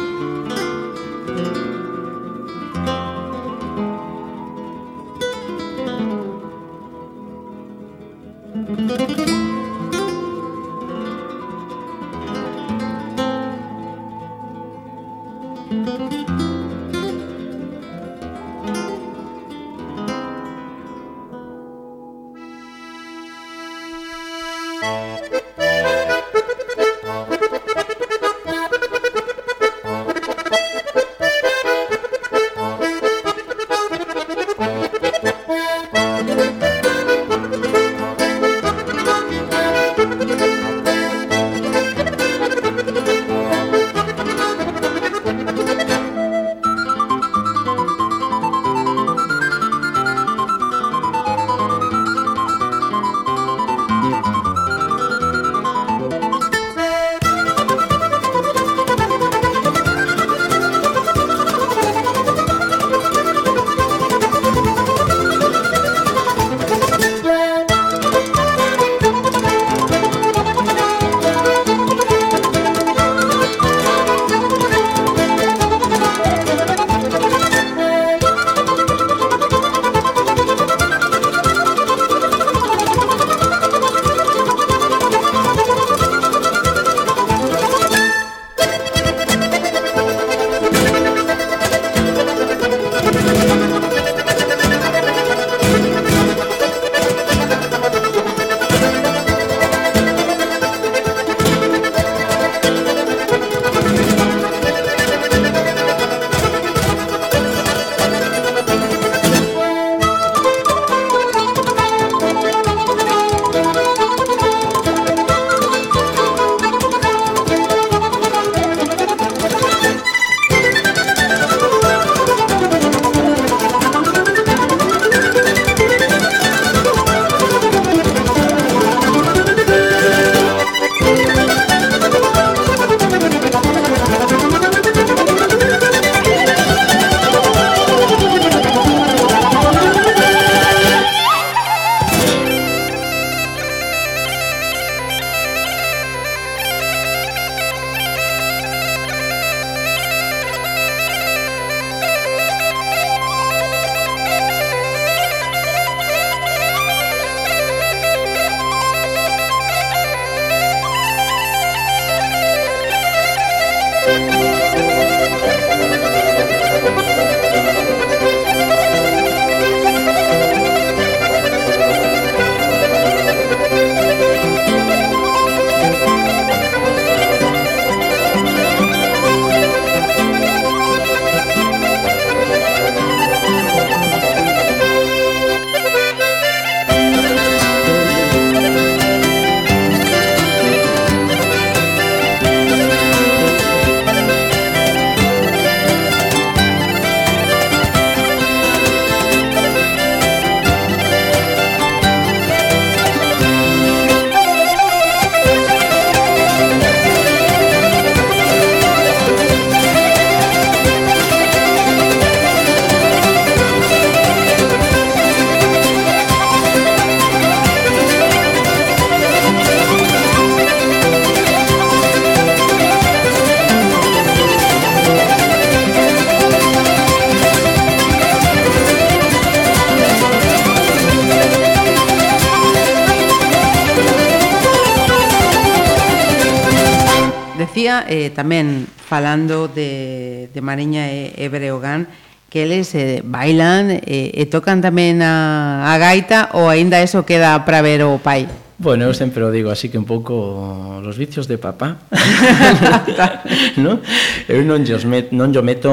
García 237.79 238.03
eh, 238.11 238.27
tamén 238.35 238.83
falando 238.91 239.71
de, 239.71 240.51
de 240.51 240.59
Mariña 240.59 241.07
e, 241.07 241.31
e 241.31 241.47
Breogán 241.47 242.11
que 242.51 242.67
eles 242.67 242.91
eh, 242.91 243.23
bailan 243.23 244.03
e, 244.03 244.35
e 244.35 244.43
tocan 244.51 244.83
tamén 244.83 245.23
a, 245.23 245.87
a 245.87 245.95
gaita 245.95 246.51
ou 246.59 246.67
aínda 246.67 246.99
eso 246.99 247.23
queda 247.23 247.63
para 247.63 247.79
ver 247.79 248.03
o 248.03 248.19
pai? 248.19 248.51
Bueno, 248.75 249.07
eu 249.07 249.15
sempre 249.15 249.47
o 249.47 249.51
digo 249.51 249.71
así 249.71 249.87
que 249.87 249.95
un 249.95 250.03
pouco 250.03 250.99
los 250.99 251.15
vicios 251.15 251.47
de 251.47 251.55
papá. 251.55 252.03
¿No? 253.79 254.03
Eu 254.51 254.67
non, 254.67 254.83
os 254.83 255.05
met, 255.07 255.31
non 255.31 255.55
yo 255.55 255.63
meto 255.63 255.87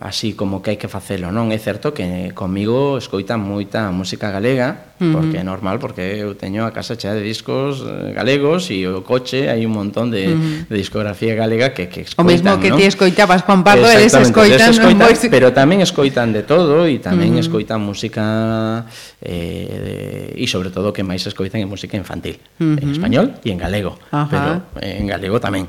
así 0.00 0.32
como 0.34 0.62
que 0.62 0.70
hai 0.70 0.78
que 0.78 0.86
facelo, 0.86 1.34
non? 1.34 1.50
É 1.50 1.58
certo 1.58 1.90
que 1.90 2.30
comigo 2.34 2.98
escoitan 3.02 3.42
moita 3.42 3.90
música 3.90 4.30
galega, 4.30 4.94
uh 4.98 5.02
-huh. 5.02 5.12
porque 5.14 5.42
é 5.42 5.44
normal, 5.44 5.82
porque 5.82 6.22
eu 6.22 6.38
teño 6.38 6.62
a 6.62 6.70
casa 6.70 6.94
chea 6.94 7.14
de 7.14 7.22
discos 7.22 7.82
eh, 7.82 8.14
galegos 8.14 8.70
e 8.70 8.86
o 8.86 9.02
coche 9.02 9.50
hai 9.50 9.66
un 9.66 9.74
montón 9.74 10.14
de, 10.14 10.30
uh 10.30 10.38
-huh. 10.38 10.70
de 10.70 10.76
discografía 10.78 11.34
galega 11.34 11.74
que, 11.74 11.90
que 11.90 12.06
escoitan, 12.06 12.22
O 12.22 12.30
mesmo 12.30 12.52
que 12.62 12.70
¿no? 12.70 12.76
ti 12.78 12.86
escoitabas, 12.86 13.42
Juan 13.42 13.66
Pardo, 13.66 13.90
eles 13.90 14.14
escoitan, 14.14 14.70
eles 14.70 14.78
escoitan 14.78 15.10
no 15.10 15.30
pero 15.30 15.50
tamén 15.50 15.82
escoitan 15.82 16.30
de 16.30 16.42
todo 16.46 16.86
e 16.86 17.02
tamén 17.02 17.34
uh 17.34 17.42
-huh. 17.42 17.44
escoitan 17.44 17.82
música 17.82 18.86
eh, 19.18 20.38
e 20.38 20.44
sobre 20.46 20.70
todo 20.70 20.94
que 20.94 21.02
máis 21.02 21.26
escoitan 21.26 21.58
é 21.58 21.66
música 21.66 21.98
infantil, 21.98 22.38
uh 22.62 22.62
-huh. 22.62 22.82
en 22.82 22.88
español 22.94 23.26
e 23.42 23.50
en 23.50 23.58
galego, 23.58 23.98
Ajá. 24.14 24.30
pero 24.30 24.50
en 24.78 25.10
galego 25.10 25.42
tamén. 25.42 25.66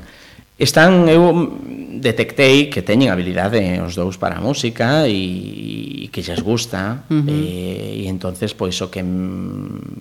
Están, 0.60 1.08
eu 1.08 1.56
detectei 2.04 2.68
que 2.68 2.84
teñen 2.84 3.08
habilidade 3.08 3.80
os 3.80 3.96
dous 3.96 4.20
para 4.20 4.36
a 4.36 4.44
música 4.44 5.08
e, 5.08 6.04
e 6.04 6.06
que 6.12 6.20
lles 6.20 6.44
gusta 6.44 7.00
uh 7.08 7.16
eh, 7.16 7.24
-huh. 7.24 7.32
e, 7.32 8.04
e 8.04 8.12
entonces 8.12 8.52
pois 8.52 8.76
o 8.84 8.92
que 8.92 9.00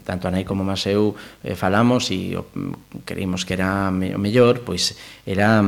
tanto 0.04 0.28
a 0.28 0.32
nai 0.36 0.44
como 0.44 0.68
más 0.68 0.84
eu 0.84 1.16
eh, 1.48 1.56
falamos 1.56 2.12
e 2.12 2.36
o, 2.36 2.44
creímos 3.08 3.48
que 3.48 3.56
era 3.56 3.88
me, 3.88 4.12
o 4.12 4.20
mellor 4.20 4.68
pois 4.68 5.00
era 5.24 5.64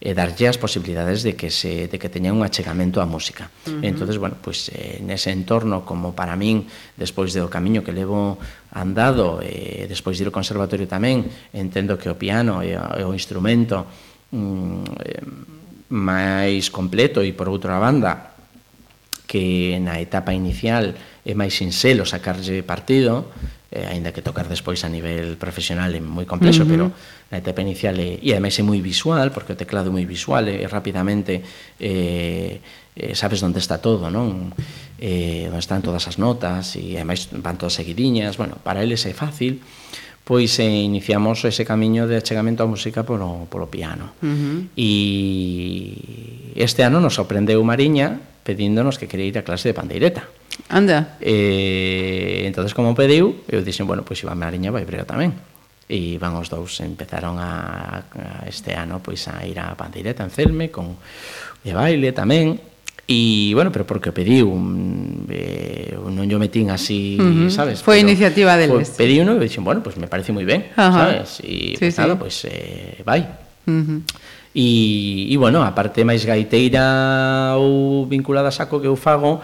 e 0.00 0.16
darlle 0.16 0.48
as 0.48 0.56
posibilidades 0.56 1.20
de 1.20 1.36
que 1.36 1.52
se 1.52 1.84
de 1.92 1.96
que 2.00 2.08
teñan 2.08 2.32
un 2.32 2.40
achegamento 2.40 3.04
á 3.04 3.06
música. 3.08 3.52
Uh 3.68 3.76
-huh. 3.76 3.84
Entonces, 3.84 4.16
bueno, 4.16 4.40
pois 4.40 4.72
pues, 4.72 4.72
eh, 4.72 5.04
nese 5.04 5.28
entorno 5.28 5.84
como 5.84 6.16
para 6.16 6.32
min 6.40 6.64
despois 6.96 7.36
do 7.36 7.52
camiño 7.52 7.84
que 7.84 7.92
levo 7.92 8.40
andado 8.72 9.44
e 9.44 9.84
eh, 9.84 9.92
despois 9.92 10.16
de 10.16 10.24
ir 10.24 10.28
ao 10.32 10.36
conservatorio 10.36 10.88
tamén, 10.88 11.28
entendo 11.52 12.00
que 12.00 12.08
o 12.08 12.16
piano 12.16 12.64
é 12.64 13.04
o 13.04 13.12
instrumento 13.12 13.84
mm, 14.32 14.84
eh, 15.04 15.24
máis 15.90 16.70
completo 16.70 17.22
e 17.26 17.34
por 17.34 17.50
outra 17.50 17.78
banda 17.82 18.30
que 19.30 19.78
na 19.78 20.02
etapa 20.02 20.34
inicial 20.34 20.94
é 21.22 21.32
máis 21.38 21.54
sinxelo 21.54 22.02
sacarlle 22.02 22.66
partido, 22.66 23.30
eh, 23.70 23.86
aínda 23.86 24.10
que 24.10 24.26
tocar 24.26 24.50
despois 24.50 24.82
a 24.82 24.90
nivel 24.90 25.38
profesional 25.38 25.90
é 25.94 26.02
moi 26.02 26.26
complexo, 26.26 26.62
uh 26.62 26.66
-huh. 26.66 26.74
pero 26.74 26.86
na 27.30 27.38
etapa 27.38 27.62
inicial 27.62 27.94
é, 28.02 28.18
e 28.18 28.34
ademais 28.34 28.58
é 28.58 28.66
moi 28.66 28.82
visual, 28.82 29.30
porque 29.30 29.54
o 29.54 29.58
teclado 29.58 29.90
é 29.90 29.94
moi 29.94 30.02
visual 30.02 30.42
e, 30.50 30.58
e 30.58 30.66
rapidamente 30.66 31.46
eh, 31.78 32.58
eh, 32.98 33.14
sabes 33.14 33.38
onde 33.46 33.62
está 33.62 33.78
todo, 33.78 34.10
non? 34.10 34.50
Eh, 34.98 35.46
onde 35.46 35.62
están 35.62 35.78
todas 35.78 36.10
as 36.10 36.18
notas 36.18 36.74
e 36.74 36.98
ademais 36.98 37.30
van 37.30 37.54
todas 37.54 37.78
seguidiñas, 37.78 38.34
bueno, 38.34 38.58
para 38.66 38.82
eles 38.82 39.06
é 39.06 39.14
fácil, 39.14 39.62
pois 40.30 40.62
eh, 40.62 40.70
iniciamos 40.70 41.42
ese 41.44 41.66
camiño 41.66 42.06
de 42.06 42.14
achegamento 42.14 42.62
á 42.62 42.70
música 42.70 43.02
polo, 43.02 43.50
polo 43.50 43.66
piano. 43.66 44.14
Uh 44.22 44.30
-huh. 44.30 44.58
E 44.78 46.54
este 46.54 46.86
ano 46.86 47.02
nos 47.02 47.18
sorprendeu 47.18 47.58
Mariña 47.66 48.22
pedíndonos 48.46 48.94
que 48.94 49.10
quería 49.10 49.26
ir 49.26 49.38
a 49.38 49.42
clase 49.42 49.74
de 49.74 49.74
pandeireta. 49.74 50.30
Anda. 50.70 51.18
Eh, 51.18 52.46
entonces 52.46 52.78
como 52.78 52.94
pediu, 52.94 53.42
eu 53.50 53.58
dixen, 53.66 53.90
bueno, 53.90 54.06
pois 54.06 54.22
Iván 54.22 54.38
Mariña 54.38 54.70
vai 54.70 54.86
brega 54.86 55.02
tamén. 55.02 55.34
E 55.90 56.14
van 56.22 56.38
os 56.38 56.46
dous, 56.46 56.78
empezaron 56.78 57.42
a, 57.42 58.06
a 58.14 58.46
este 58.46 58.78
ano 58.78 59.02
pois 59.02 59.26
a 59.26 59.42
ir 59.42 59.58
a 59.58 59.74
pandeireta 59.74 60.22
en 60.22 60.30
Celme 60.30 60.70
con 60.70 60.94
de 61.66 61.74
baile 61.74 62.14
tamén, 62.14 62.54
E, 63.10 63.50
bueno, 63.54 63.72
pero 63.72 63.82
porque 63.84 64.14
pediu, 64.14 64.54
eh, 65.34 65.98
non 65.98 66.30
yo 66.30 66.38
metín 66.38 66.70
así, 66.70 67.18
uh 67.18 67.26
-huh. 67.26 67.50
sabes? 67.50 67.82
Foi 67.82 67.98
iniciativa 67.98 68.54
deles. 68.54 68.94
Foi, 68.94 69.02
pediu, 69.02 69.26
uno 69.26 69.34
e 69.34 69.42
dixen, 69.42 69.66
bueno, 69.66 69.82
pues 69.82 69.98
me 69.98 70.06
parece 70.06 70.30
moi 70.30 70.46
ben, 70.46 70.70
uh 70.78 70.78
-huh. 70.78 70.94
sabes? 70.94 71.42
E, 71.42 71.74
sí, 71.74 71.90
pues, 71.90 71.90
sí. 71.90 71.98
nada, 71.98 72.14
pues, 72.14 72.46
eh, 72.46 73.02
vai. 73.02 73.26
Uh 73.66 73.82
-huh. 73.82 73.98
E, 74.54 75.26
e 75.26 75.34
bueno, 75.34 75.66
a 75.66 75.74
parte 75.74 76.06
máis 76.06 76.22
gaiteira 76.22 77.58
ou 77.58 78.06
vinculada 78.06 78.46
a 78.46 78.54
saco 78.54 78.78
que 78.78 78.86
eu 78.86 78.94
fago, 78.94 79.42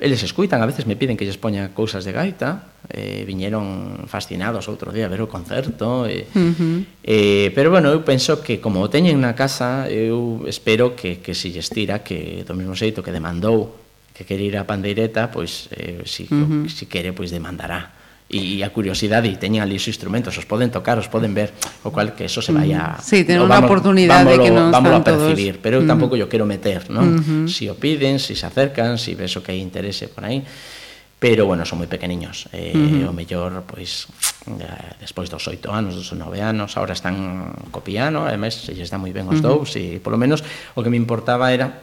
Eles 0.00 0.22
escuitan, 0.24 0.62
a 0.62 0.66
veces 0.66 0.86
me 0.86 0.96
piden 0.96 1.16
que 1.16 1.28
lles 1.28 1.36
poña 1.36 1.76
cousas 1.76 2.08
de 2.08 2.16
gaita, 2.16 2.72
eh, 2.88 3.22
viñeron 3.28 4.08
fascinados 4.08 4.64
outro 4.72 4.96
día 4.96 5.04
a 5.06 5.12
ver 5.12 5.20
o 5.20 5.28
concerto, 5.28 6.08
eh, 6.08 6.24
uh 6.32 6.40
-huh. 6.40 6.78
eh, 7.04 7.52
pero 7.52 7.68
bueno, 7.68 7.92
eu 7.92 8.00
penso 8.00 8.40
que 8.40 8.64
como 8.64 8.80
o 8.80 8.88
teñen 8.88 9.20
na 9.20 9.36
casa, 9.36 9.92
eu 9.92 10.48
espero 10.48 10.96
que, 10.96 11.20
que 11.20 11.36
se 11.36 11.52
lles 11.52 11.68
tira 11.68 12.00
que 12.00 12.48
do 12.48 12.56
mesmo 12.56 12.72
xeito 12.72 13.04
que 13.04 13.12
demandou 13.12 13.76
que 14.16 14.24
quere 14.24 14.40
ir 14.40 14.56
a 14.56 14.64
pandeireta, 14.64 15.28
pois 15.28 15.68
eh, 15.76 16.00
si, 16.08 16.24
uh 16.32 16.64
-huh. 16.64 16.72
si 16.72 16.88
quere, 16.88 17.12
pois 17.12 17.28
demandará 17.28 17.99
e 18.30 18.62
a 18.62 18.70
curiosidade 18.70 19.26
e 19.26 19.34
teñen 19.34 19.58
ali 19.58 19.74
os 19.74 19.90
instrumentos, 19.90 20.38
os 20.38 20.46
poden 20.46 20.70
tocar, 20.70 20.94
os 21.02 21.10
poden 21.10 21.34
ver, 21.34 21.50
o 21.82 21.90
cual 21.90 22.14
que 22.14 22.30
eso 22.30 22.38
se 22.38 22.54
vai 22.54 22.70
a 22.70 23.02
Sí, 23.02 23.26
tenen 23.26 23.42
unha 23.42 23.58
oportunidade 23.58 24.22
vámolo, 24.22 24.46
que 24.46 24.50
non 24.54 24.70
vámolo 24.70 25.02
están 25.02 25.18
a 25.18 25.18
percibir, 25.18 25.58
todos. 25.58 25.64
pero 25.66 25.74
eu 25.78 25.82
tampouco 25.82 26.14
yo 26.14 26.30
quero 26.30 26.46
meter, 26.46 26.86
non? 26.94 27.18
Uh 27.18 27.18
-huh. 27.18 27.44
Si 27.50 27.66
o 27.66 27.74
piden, 27.74 28.22
si 28.22 28.38
se 28.38 28.46
acercan, 28.46 29.02
si 29.02 29.18
ves 29.18 29.34
o 29.34 29.42
que 29.42 29.50
hai 29.50 29.58
interese 29.58 30.06
por 30.06 30.22
aí, 30.22 30.46
pero 31.18 31.42
bueno, 31.42 31.66
son 31.66 31.82
moi 31.82 31.90
pequeniños. 31.90 32.46
Eh, 32.54 32.70
uh 32.70 33.10
-huh. 33.10 33.10
o 33.10 33.12
mellor 33.12 33.66
pois 33.66 34.06
eh, 34.46 34.94
despois 35.02 35.26
dos 35.26 35.42
oito 35.50 35.74
anos, 35.74 35.98
dos 35.98 36.14
nove 36.14 36.38
anos, 36.38 36.78
ahora 36.78 36.94
están 36.94 37.50
co 37.74 37.82
piano, 37.82 38.30
ademais 38.30 38.54
se 38.54 38.70
lles 38.78 38.94
dá 38.94 38.96
moi 38.96 39.10
ben 39.10 39.26
os 39.26 39.42
uh 39.42 39.42
-huh. 39.42 39.58
dous 39.58 39.74
e 39.74 39.98
polo 39.98 40.14
menos 40.14 40.46
o 40.78 40.86
que 40.86 40.90
me 40.92 40.96
importaba 40.96 41.50
era 41.50 41.82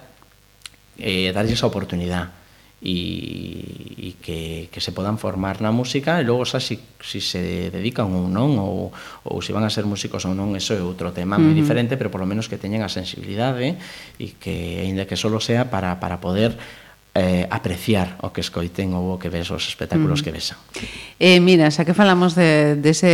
eh, 0.96 1.36
darlles 1.36 1.60
a 1.60 1.68
oportunidade 1.68 2.47
e, 2.82 3.98
e 3.98 4.10
que, 4.22 4.70
que 4.70 4.82
se 4.82 4.94
podan 4.94 5.18
formar 5.18 5.66
na 5.66 5.74
música 5.74 6.22
e 6.22 6.24
logo 6.24 6.46
xa 6.46 6.62
si, 6.62 6.78
si 7.02 7.26
se 7.26 7.74
dedican 7.74 8.14
ou 8.14 8.30
non 8.30 8.62
ou, 8.62 8.94
ou 9.26 9.42
se 9.42 9.50
van 9.50 9.66
a 9.66 9.74
ser 9.74 9.90
músicos 9.90 10.30
ou 10.30 10.38
non 10.38 10.54
eso 10.54 10.78
é 10.78 10.82
outro 10.86 11.10
tema 11.10 11.36
uh 11.36 11.42
-huh. 11.42 11.50
moi 11.50 11.58
diferente 11.58 11.98
pero 11.98 12.14
polo 12.14 12.30
menos 12.30 12.46
que 12.46 12.62
teñen 12.62 12.86
a 12.86 12.90
sensibilidade 12.94 13.82
e 14.22 14.38
que 14.38 14.86
aínda 14.86 15.10
que 15.10 15.18
solo 15.18 15.42
sea 15.42 15.74
para, 15.74 15.98
para 15.98 16.22
poder 16.22 16.54
eh, 17.18 17.50
apreciar 17.50 18.22
o 18.22 18.30
que 18.30 18.46
escoiten 18.46 18.94
ou 18.94 19.10
o 19.10 19.18
que 19.18 19.34
ves 19.34 19.50
os 19.50 19.66
espectáculos 19.66 20.22
uh 20.22 20.22
-huh. 20.22 20.26
que 20.30 20.38
vesan. 20.38 20.58
Eh, 21.18 21.42
mira, 21.42 21.74
xa 21.74 21.82
que 21.82 21.98
falamos 21.98 22.38
de, 22.38 22.78
de 22.78 22.90
ese, 22.94 23.10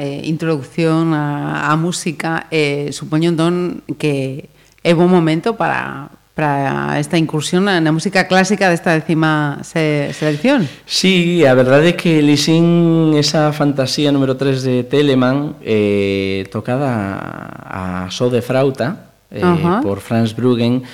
eh, 0.00 0.24
introducción 0.24 1.12
á, 1.12 1.68
á 1.68 1.76
música, 1.76 2.48
eh, 2.48 2.88
supoño 2.96 3.28
entón 3.28 3.84
que 4.00 4.48
é 4.80 4.96
bon 4.96 5.12
momento 5.12 5.60
para 5.60 6.08
para 6.36 7.00
esta 7.00 7.16
incursión 7.16 7.64
na, 7.64 7.80
na 7.80 7.96
música 7.96 8.28
clásica 8.28 8.68
desta 8.68 8.92
décima 8.92 9.64
se, 9.64 10.12
selección. 10.12 10.68
Sí, 10.84 11.48
a 11.48 11.56
verdade 11.56 11.96
é 11.96 11.98
que 11.98 12.20
lixín 12.20 13.16
esa 13.16 13.56
fantasía 13.56 14.12
número 14.12 14.36
3 14.36 14.60
de 14.60 14.76
Telemann 14.84 15.56
eh, 15.64 16.44
tocada 16.52 16.92
a, 16.92 18.04
a 18.04 18.12
so 18.12 18.28
de 18.28 18.44
frauta 18.44 19.16
eh, 19.32 19.40
uh 19.40 19.56
-huh. 19.56 19.80
por 19.80 20.04
Franz 20.04 20.36
Bruggen 20.36 20.84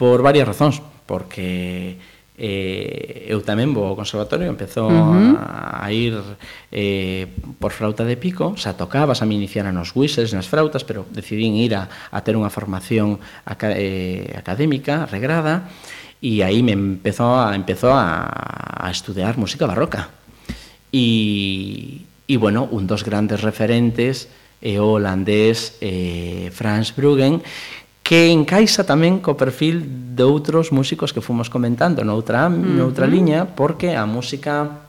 por 0.00 0.24
varias 0.24 0.48
razóns, 0.48 0.80
porque 1.04 2.00
eh, 2.36 3.24
eu 3.24 3.40
tamén 3.40 3.72
vou 3.72 3.88
ao 3.88 3.96
conservatorio, 3.96 4.52
empezó 4.52 4.86
uh 4.86 4.92
-huh. 4.92 5.34
a 5.40 5.88
ir 5.88 6.20
eh, 6.68 7.26
por 7.56 7.72
frauta 7.72 8.04
de 8.04 8.16
pico, 8.20 8.52
xa 8.60 8.76
tocaba, 8.76 9.16
xa 9.16 9.24
me 9.24 9.34
iniciara 9.34 9.72
nos 9.72 9.96
whistles, 9.96 10.36
nas 10.36 10.44
frautas, 10.44 10.84
pero 10.84 11.08
decidín 11.08 11.56
ir 11.56 11.72
a, 11.72 11.88
a 12.12 12.20
ter 12.20 12.36
unha 12.36 12.52
formación 12.52 13.16
aca, 13.48 13.72
eh, 13.72 14.36
académica, 14.36 15.08
regrada, 15.08 15.72
e 16.20 16.44
aí 16.44 16.60
me 16.60 16.76
empezó 16.76 17.40
a, 17.40 17.56
empezó 17.56 17.96
a, 17.96 18.28
a 18.84 18.88
estudiar 18.92 19.40
música 19.40 19.64
barroca. 19.64 20.12
E, 20.92 22.04
e 22.28 22.34
bueno, 22.36 22.68
un 22.68 22.84
dos 22.84 23.04
grandes 23.04 23.40
referentes 23.40 24.28
é 24.60 24.80
o 24.80 24.96
holandés 24.96 25.76
eh, 25.80 26.48
Franz 26.52 26.92
Bruggen, 26.92 27.44
que 28.06 28.30
encaixa 28.30 28.86
tamén 28.86 29.18
co 29.18 29.34
perfil 29.34 29.82
de 30.14 30.22
outros 30.22 30.70
músicos 30.70 31.10
que 31.10 31.18
fomos 31.18 31.50
comentando 31.50 32.06
noutra, 32.06 32.46
noutra 32.46 33.02
uh 33.02 33.10
-huh. 33.10 33.14
liña, 33.18 33.40
porque 33.58 33.98
a 33.98 34.06
música 34.06 34.86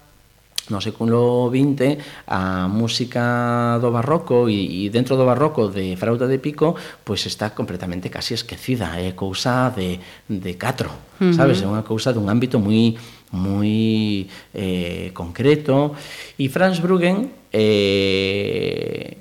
no 0.69 0.77
século 0.83 1.47
XX 1.49 1.97
a 2.27 2.67
música 2.67 3.79
do 3.79 3.89
barroco 3.89 4.51
e, 4.51 4.85
e 4.85 4.91
dentro 4.93 5.15
do 5.15 5.23
barroco 5.25 5.71
de 5.71 5.95
Frauta 5.95 6.27
de 6.27 6.37
Pico 6.43 6.75
pois 7.07 7.23
está 7.25 7.55
completamente 7.55 8.11
casi 8.11 8.35
esquecida 8.35 8.99
é 8.99 9.15
cousa 9.15 9.71
de, 9.71 9.97
de 10.27 10.53
catro 10.59 10.91
uh 10.91 11.31
-huh. 11.31 11.33
sabes, 11.33 11.63
é 11.63 11.67
unha 11.67 11.87
cousa 11.87 12.11
dun 12.11 12.27
ámbito 12.27 12.59
moi 12.59 12.99
moi 13.31 14.27
eh, 14.51 15.15
concreto 15.15 15.95
e 16.35 16.51
Franz 16.51 16.83
Bruggen 16.83 17.31
eh, 17.55 19.15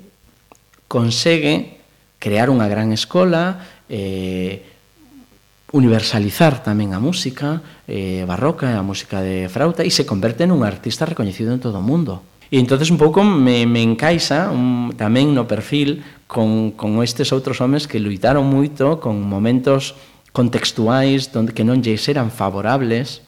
consegue 0.91 1.79
crear 2.19 2.51
unha 2.51 2.67
gran 2.67 2.91
escola 2.91 3.76
eh, 3.89 4.63
universalizar 5.75 6.63
tamén 6.63 6.95
a 6.95 6.99
música 7.03 7.59
eh, 7.87 8.23
barroca, 8.23 8.71
a 8.79 8.83
música 8.83 9.19
de 9.19 9.51
frauta, 9.51 9.83
e 9.83 9.91
se 9.91 10.07
converte 10.07 10.47
nun 10.47 10.63
artista 10.63 11.03
recoñecido 11.03 11.51
en 11.51 11.59
todo 11.59 11.79
o 11.79 11.85
mundo. 11.85 12.23
E 12.47 12.63
entonces 12.63 12.87
un 12.87 12.95
pouco 12.95 13.27
me, 13.27 13.67
me 13.67 13.83
encaixa 13.83 14.47
un, 14.47 14.95
tamén 14.95 15.35
no 15.35 15.43
perfil 15.43 16.07
con, 16.31 16.71
con 16.71 17.03
estes 17.03 17.35
outros 17.35 17.59
homes 17.59 17.83
que 17.91 17.99
luitaron 17.99 18.47
moito 18.47 19.03
con 19.03 19.19
momentos 19.19 19.99
contextuais 20.31 21.35
donde 21.35 21.51
que 21.51 21.67
non 21.67 21.83
lles 21.83 22.07
eran 22.07 22.31
favorables 22.31 23.26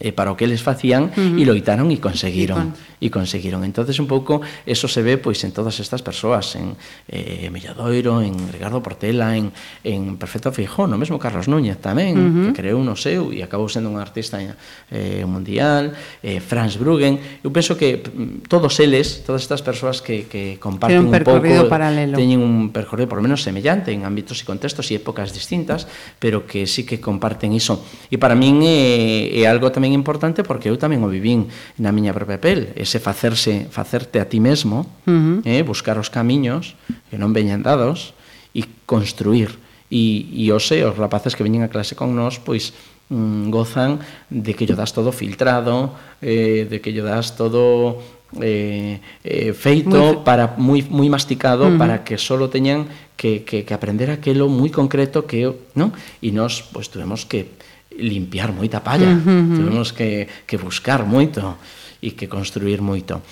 eh, 0.00 0.12
para 0.12 0.32
o 0.32 0.36
que 0.36 0.44
eles 0.44 0.62
facían 0.62 1.10
uh 1.10 1.36
-huh. 1.36 1.40
e 1.40 1.44
loitaron 1.44 1.90
e 1.90 1.98
conseguiron 1.98 2.72
e, 3.02 3.08
con... 3.08 3.08
e 3.08 3.08
conseguiron. 3.10 3.60
Entonces 3.64 3.98
un 3.98 4.06
pouco 4.06 4.40
eso 4.64 4.86
se 4.86 5.02
ve 5.02 5.18
pois 5.18 5.42
en 5.42 5.50
todas 5.50 5.80
estas 5.80 6.00
persoas, 6.00 6.54
en 6.54 6.76
eh 7.08 7.50
Melladoiro, 7.50 8.22
en 8.22 8.34
Ricardo 8.52 8.78
Portela, 8.82 9.34
en 9.36 9.50
en 9.82 10.16
Perfecto 10.16 10.52
Feijó, 10.52 10.86
no 10.86 10.94
mesmo 11.00 11.18
Carlos 11.18 11.50
Núñez 11.50 11.82
tamén, 11.82 12.14
uh 12.14 12.22
-huh. 12.22 12.44
que 12.52 12.62
creou 12.62 12.78
no 12.78 12.94
seu 12.94 13.34
e 13.34 13.42
acabou 13.42 13.66
sendo 13.66 13.90
un 13.90 13.98
artista 13.98 14.38
eh 14.38 15.26
mundial, 15.26 15.92
eh 16.22 16.38
Franz 16.38 16.78
Bruggen. 16.78 17.42
Eu 17.42 17.50
penso 17.50 17.74
que 17.74 17.98
mm, 17.98 18.46
todos 18.46 18.78
eles, 18.78 19.26
todas 19.26 19.42
estas 19.42 19.62
persoas 19.62 19.98
que 19.98 20.30
que 20.30 20.58
comparten 20.62 21.06
un, 21.06 21.14
un 21.14 21.24
pouco 21.26 21.68
paralelo. 21.68 22.14
teñen 22.14 22.38
un 22.38 22.70
percorrido 22.70 23.08
por 23.08 23.18
lo 23.18 23.24
menos 23.26 23.42
semellante 23.42 23.90
en 23.90 24.06
ámbitos 24.06 24.38
e 24.38 24.44
contextos 24.46 24.90
e 24.90 24.98
épocas 25.02 25.34
distintas, 25.34 25.90
pero 26.22 26.46
que 26.46 26.66
sí 26.70 26.86
que 26.86 27.02
comparten 27.02 27.50
iso. 27.50 27.82
E 28.10 28.18
para 28.18 28.38
min 28.38 28.62
é, 28.62 29.34
é 29.34 29.42
algo 29.50 29.74
tamén 29.74 29.81
tamén 29.82 29.98
importante 29.98 30.46
porque 30.46 30.70
eu 30.70 30.78
tamén 30.78 31.02
o 31.02 31.10
vivín 31.10 31.50
na 31.82 31.90
miña 31.90 32.14
propia 32.14 32.38
pel, 32.38 32.70
ese 32.78 33.02
facerse, 33.02 33.66
facerte 33.66 34.22
a 34.22 34.30
ti 34.30 34.38
mesmo, 34.38 34.86
uh 34.86 35.10
-huh. 35.10 35.38
eh, 35.42 35.66
buscar 35.66 35.98
os 35.98 36.06
camiños 36.06 36.78
que 37.10 37.18
non 37.18 37.34
veñan 37.34 37.66
dados 37.66 38.14
e 38.54 38.62
construir. 38.86 39.58
E, 39.90 40.30
e 40.30 40.54
hoxe 40.54 40.86
os 40.86 40.94
rapaces 40.94 41.34
que 41.34 41.42
veñen 41.42 41.66
a 41.66 41.72
clase 41.74 41.98
con 41.98 42.14
nós, 42.14 42.38
pois, 42.38 42.70
mm, 43.10 43.50
gozan 43.50 43.98
de 44.30 44.54
que 44.54 44.70
llo 44.70 44.78
das 44.78 44.94
todo 44.94 45.10
filtrado, 45.10 45.98
eh, 46.22 46.62
de 46.70 46.78
que 46.78 46.94
llo 46.94 47.02
das 47.02 47.34
todo 47.34 47.98
eh, 48.38 49.02
eh, 49.26 49.50
feito 49.50 49.98
muy... 49.98 50.22
para 50.22 50.54
moi 50.62 50.78
moi 50.86 51.10
masticado 51.10 51.66
uh 51.66 51.74
-huh. 51.74 51.82
para 51.82 52.06
que 52.06 52.22
solo 52.22 52.46
teñan 52.46 52.86
que, 53.18 53.42
que, 53.42 53.66
que 53.66 53.74
aprender 53.74 54.14
aquilo 54.14 54.46
moi 54.46 54.70
concreto 54.70 55.26
que, 55.26 55.50
non? 55.74 55.90
E 56.22 56.30
nós 56.30 56.62
pois 56.70 56.86
pues, 56.86 56.94
tuvemos 56.94 57.26
que 57.26 57.50
limpiar 57.98 58.52
moita 58.52 58.80
palla. 58.80 59.10
Uh 59.10 59.20
-huh. 59.20 59.56
Temos 59.56 59.92
que, 59.92 60.28
que 60.46 60.56
buscar 60.56 61.04
moito 61.04 61.58
e 62.02 62.12
que 62.12 62.26
construir 62.26 62.80
moito. 62.80 63.22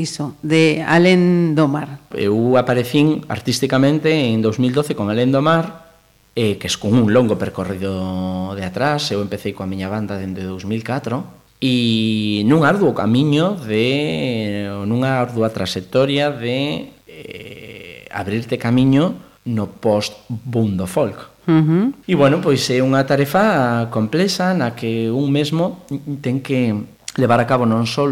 iso, 0.00 0.34
de 0.40 0.80
Alén 0.82 1.52
do 1.52 1.68
Mar. 1.68 2.00
Eu 2.16 2.56
aparecín 2.56 3.22
artísticamente 3.28 4.08
en 4.08 4.40
2012 4.40 4.96
con 4.96 5.12
Alén 5.12 5.30
do 5.30 5.44
Mar, 5.44 5.92
eh, 6.34 6.56
que 6.56 6.66
es 6.66 6.80
con 6.80 6.96
un 6.96 7.12
longo 7.12 7.36
percorrido 7.36 8.56
de 8.56 8.64
atrás, 8.64 9.12
eu 9.12 9.20
empecé 9.20 9.52
coa 9.52 9.68
miña 9.68 9.92
banda 9.92 10.16
dende 10.16 10.42
2004, 10.42 11.40
e 11.60 12.40
nun 12.48 12.64
arduo 12.64 12.96
camiño 12.96 13.52
de 13.60 14.64
nunha 14.88 15.20
ardua 15.20 15.52
trayectoria 15.52 16.32
de 16.32 16.88
eh, 17.04 18.08
abrirte 18.08 18.56
camiño 18.56 19.14
no 19.44 19.68
post 19.68 20.16
bundo 20.28 20.88
folk. 20.88 21.28
Uh 21.44 21.52
-huh. 21.52 21.84
E 22.08 22.16
bueno, 22.16 22.40
pois 22.40 22.64
é 22.72 22.80
unha 22.80 23.04
tarefa 23.04 23.88
complexa 23.92 24.56
na 24.56 24.72
que 24.72 25.12
un 25.12 25.28
mesmo 25.28 25.84
ten 26.24 26.40
que 26.40 26.72
levar 27.20 27.40
a 27.40 27.48
cabo 27.48 27.68
non 27.68 27.84
só 27.84 28.08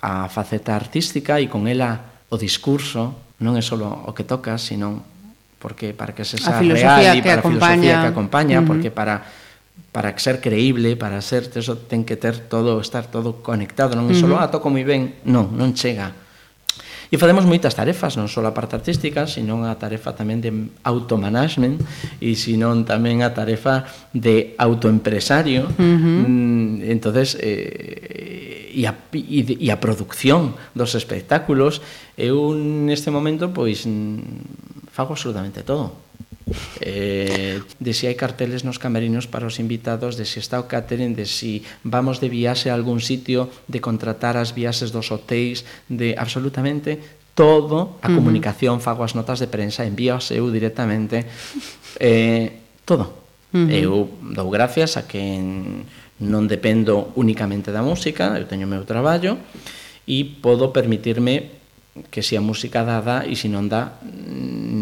a 0.00 0.28
faceta 0.30 0.76
artística 0.78 1.42
e 1.42 1.50
con 1.50 1.66
ela 1.66 2.22
o 2.30 2.36
discurso 2.36 3.36
non 3.42 3.54
é 3.54 3.62
só 3.62 3.78
o 3.78 4.10
que 4.14 4.26
tocas, 4.26 4.62
senón 4.62 5.02
porque 5.58 5.94
para 5.94 6.14
que 6.14 6.22
se 6.22 6.38
sea 6.38 6.62
real 6.62 7.18
e 7.18 7.22
para 7.22 7.42
a 7.42 7.46
filosofía 7.46 7.94
que 8.02 8.10
acompaña, 8.14 8.58
uh 8.58 8.62
-huh. 8.62 8.70
porque 8.70 8.90
para 8.90 9.26
para 9.92 10.14
ser 10.18 10.40
creíble, 10.40 10.94
para 10.94 11.22
ser 11.22 11.50
eso 11.54 11.78
ten 11.78 12.04
que 12.04 12.14
ter 12.14 12.38
todo, 12.50 12.78
estar 12.82 13.10
todo 13.10 13.42
conectado, 13.42 13.98
non 13.98 14.10
é 14.10 14.14
só 14.14 14.26
uh 14.26 14.38
-huh. 14.38 14.42
ah, 14.42 14.50
toco 14.50 14.70
moi 14.70 14.86
ben, 14.86 15.18
non, 15.26 15.50
non 15.54 15.74
chega. 15.74 16.14
E 17.08 17.16
facemos 17.16 17.48
moitas 17.48 17.72
tarefas, 17.72 18.20
non 18.20 18.28
só 18.28 18.44
a 18.44 18.52
parte 18.52 18.76
artística, 18.76 19.24
senón 19.24 19.64
a 19.64 19.72
tarefa 19.80 20.12
tamén 20.12 20.44
de 20.44 20.52
automanagement 20.84 21.80
e 22.20 22.36
senón 22.36 22.84
tamén 22.84 23.24
a 23.24 23.32
tarefa 23.32 23.88
de 24.12 24.52
autoempresario. 24.60 25.72
Uh 25.72 25.80
-huh. 25.80 26.22
Mm, 26.28 26.84
entonces 26.84 27.32
eh, 27.40 28.27
e 28.78 28.86
a, 28.86 28.94
e, 29.10 29.58
e 29.58 29.68
a 29.74 29.82
producción 29.82 30.54
dos 30.70 30.94
espectáculos, 30.94 31.82
eu 32.14 32.54
neste 32.54 33.10
momento 33.10 33.50
pois 33.50 33.82
fago 34.94 35.18
absolutamente 35.18 35.66
todo. 35.66 36.06
Eh, 36.80 37.60
de 37.76 37.92
si 37.92 38.06
hai 38.06 38.14
carteles 38.14 38.62
nos 38.62 38.78
camerinos 38.78 39.26
para 39.26 39.50
os 39.50 39.58
invitados, 39.58 40.14
de 40.14 40.24
si 40.24 40.38
está 40.38 40.62
o 40.62 40.70
catering, 40.70 41.12
de 41.12 41.26
si 41.26 41.66
vamos 41.82 42.22
de 42.22 42.30
viaxe 42.30 42.70
a 42.70 42.78
algún 42.78 43.02
sitio, 43.02 43.50
de 43.66 43.82
contratar 43.82 44.38
as 44.38 44.54
viaxes 44.54 44.94
dos 44.94 45.10
hotéis, 45.10 45.66
de 45.90 46.14
absolutamente 46.14 47.18
todo, 47.34 47.98
a 47.98 48.08
comunicación, 48.14 48.78
uh 48.78 48.80
-huh. 48.80 48.86
fago 48.86 49.02
as 49.02 49.18
notas 49.18 49.42
de 49.42 49.50
prensa, 49.50 49.82
envíos 49.82 50.30
eu 50.30 50.46
directamente, 50.54 51.26
eh, 51.98 52.62
todo. 52.86 53.26
Uh 53.50 53.66
-huh. 53.66 53.74
Eu 53.74 53.92
dou 54.22 54.48
gracias 54.48 54.96
a 54.96 55.04
que 55.04 55.18
en 55.18 55.82
non 56.18 56.50
dependo 56.50 57.14
únicamente 57.14 57.70
da 57.70 57.82
música, 57.82 58.34
eu 58.34 58.46
teño 58.46 58.66
o 58.66 58.72
meu 58.72 58.82
traballo 58.82 59.38
e 60.08 60.24
podo 60.42 60.74
permitirme 60.74 61.58
que 62.10 62.22
se 62.22 62.36
a 62.36 62.40
música 62.40 62.84
dá, 62.84 63.00
dá 63.00 63.26
e 63.26 63.34
se 63.34 63.50
non 63.50 63.66
dá 63.66 63.98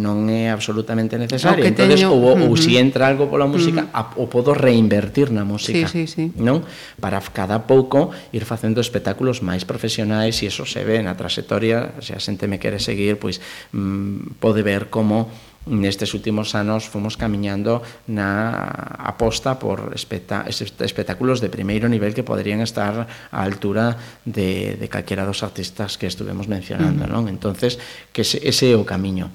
non 0.07 0.29
é 0.29 0.53
absolutamente 0.53 1.17
necesario. 1.17 1.65
Entonces, 1.65 2.05
teño... 2.05 2.13
ou, 2.13 2.21
ou 2.21 2.37
uh 2.37 2.53
-huh. 2.53 2.61
se 2.61 2.73
si 2.73 2.73
entra 2.77 3.09
algo 3.09 3.27
pola 3.33 3.49
música, 3.49 3.89
uh 3.89 3.89
-huh. 3.89 4.17
a, 4.17 4.21
o 4.21 4.29
podo 4.29 4.53
reinvertir 4.53 5.33
na 5.33 5.43
música. 5.43 5.89
Sí, 5.89 6.07
sí, 6.07 6.31
sí. 6.31 6.37
Non? 6.37 6.63
Para 7.01 7.19
cada 7.33 7.65
pouco 7.65 8.13
ir 8.37 8.45
facendo 8.45 8.85
espectáculos 8.85 9.41
máis 9.41 9.65
profesionais 9.65 10.37
e 10.45 10.53
eso 10.53 10.69
se 10.69 10.85
ve 10.85 11.01
na 11.01 11.17
trayectoria, 11.17 11.97
se 12.05 12.13
a 12.13 12.21
xente 12.21 12.45
me 12.47 12.61
quere 12.61 12.79
seguir, 12.79 13.17
pois 13.17 13.41
mm, 13.73 14.39
pode 14.39 14.61
ver 14.61 14.93
como 14.93 15.33
nestes 15.67 16.15
últimos 16.15 16.55
anos 16.55 16.87
fomos 16.87 17.19
camiñando 17.19 17.83
na 18.07 18.55
aposta 19.03 19.59
por 19.59 19.91
espectá 19.99 20.47
espectáculos 20.47 21.43
de 21.43 21.51
primeiro 21.51 21.91
nivel 21.91 22.15
que 22.15 22.23
poderían 22.23 22.63
estar 22.63 23.07
á 23.07 23.39
altura 23.43 23.99
de, 24.23 24.79
de 24.79 24.87
calquera 24.87 25.27
dos 25.27 25.43
artistas 25.43 25.99
que 25.99 26.07
estuvemos 26.07 26.47
mencionando, 26.47 27.05
uh 27.05 27.11
-huh. 27.11 27.15
non? 27.19 27.25
Entonces, 27.27 27.83
que 28.15 28.23
ese, 28.23 28.39
ese 28.47 28.71
é 28.71 28.79
o 28.79 28.87
camiño. 28.87 29.35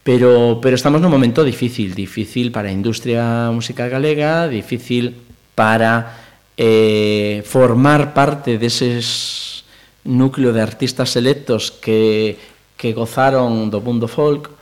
Pero, 0.00 0.56
pero 0.64 0.72
estamos 0.72 1.04
nun 1.04 1.12
momento 1.12 1.44
difícil, 1.44 1.92
difícil 1.92 2.48
para 2.48 2.72
a 2.72 2.74
industria 2.74 3.52
musical 3.52 3.92
galega, 3.92 4.48
difícil 4.48 5.20
para 5.52 6.16
eh, 6.56 7.44
formar 7.44 8.16
parte 8.16 8.56
deses 8.56 9.62
núcleo 10.08 10.56
de 10.56 10.64
artistas 10.64 11.12
selectos 11.12 11.68
que, 11.70 12.40
que 12.80 12.96
gozaron 12.96 13.68
do 13.68 13.84
mundo 13.84 14.08
folk, 14.08 14.57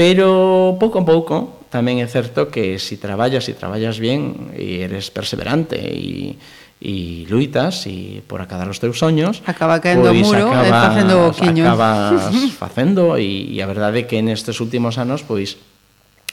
Pero 0.00 0.80
pouco 0.80 0.96
a 0.96 1.04
pouco 1.04 1.60
tamén 1.68 2.00
é 2.00 2.08
certo 2.08 2.48
que 2.48 2.80
se 2.80 2.96
si 2.96 2.96
traballas 2.96 3.44
e 3.44 3.52
si 3.52 3.54
traballas 3.54 4.00
bien 4.00 4.48
e 4.56 4.80
eres 4.80 5.12
perseverante 5.12 5.76
e 5.76 6.40
e 6.80 7.28
luitas 7.28 7.84
e 7.84 8.24
por 8.24 8.40
acadar 8.40 8.64
os 8.72 8.80
teus 8.80 8.96
soños 8.96 9.44
acaba 9.44 9.84
caendo 9.84 10.08
o 10.08 10.16
muro 10.16 10.48
acaba, 10.48 10.64
e 10.64 10.72
facendo 10.72 11.14
boquiños. 11.28 11.68
acabas 11.68 12.32
facendo 12.56 13.20
e, 13.20 13.52
e 13.52 13.60
a 13.60 13.68
verdade 13.68 14.00
é 14.00 14.08
que 14.08 14.16
nestes 14.24 14.64
últimos 14.64 14.96
anos 14.96 15.20
pois 15.20 15.60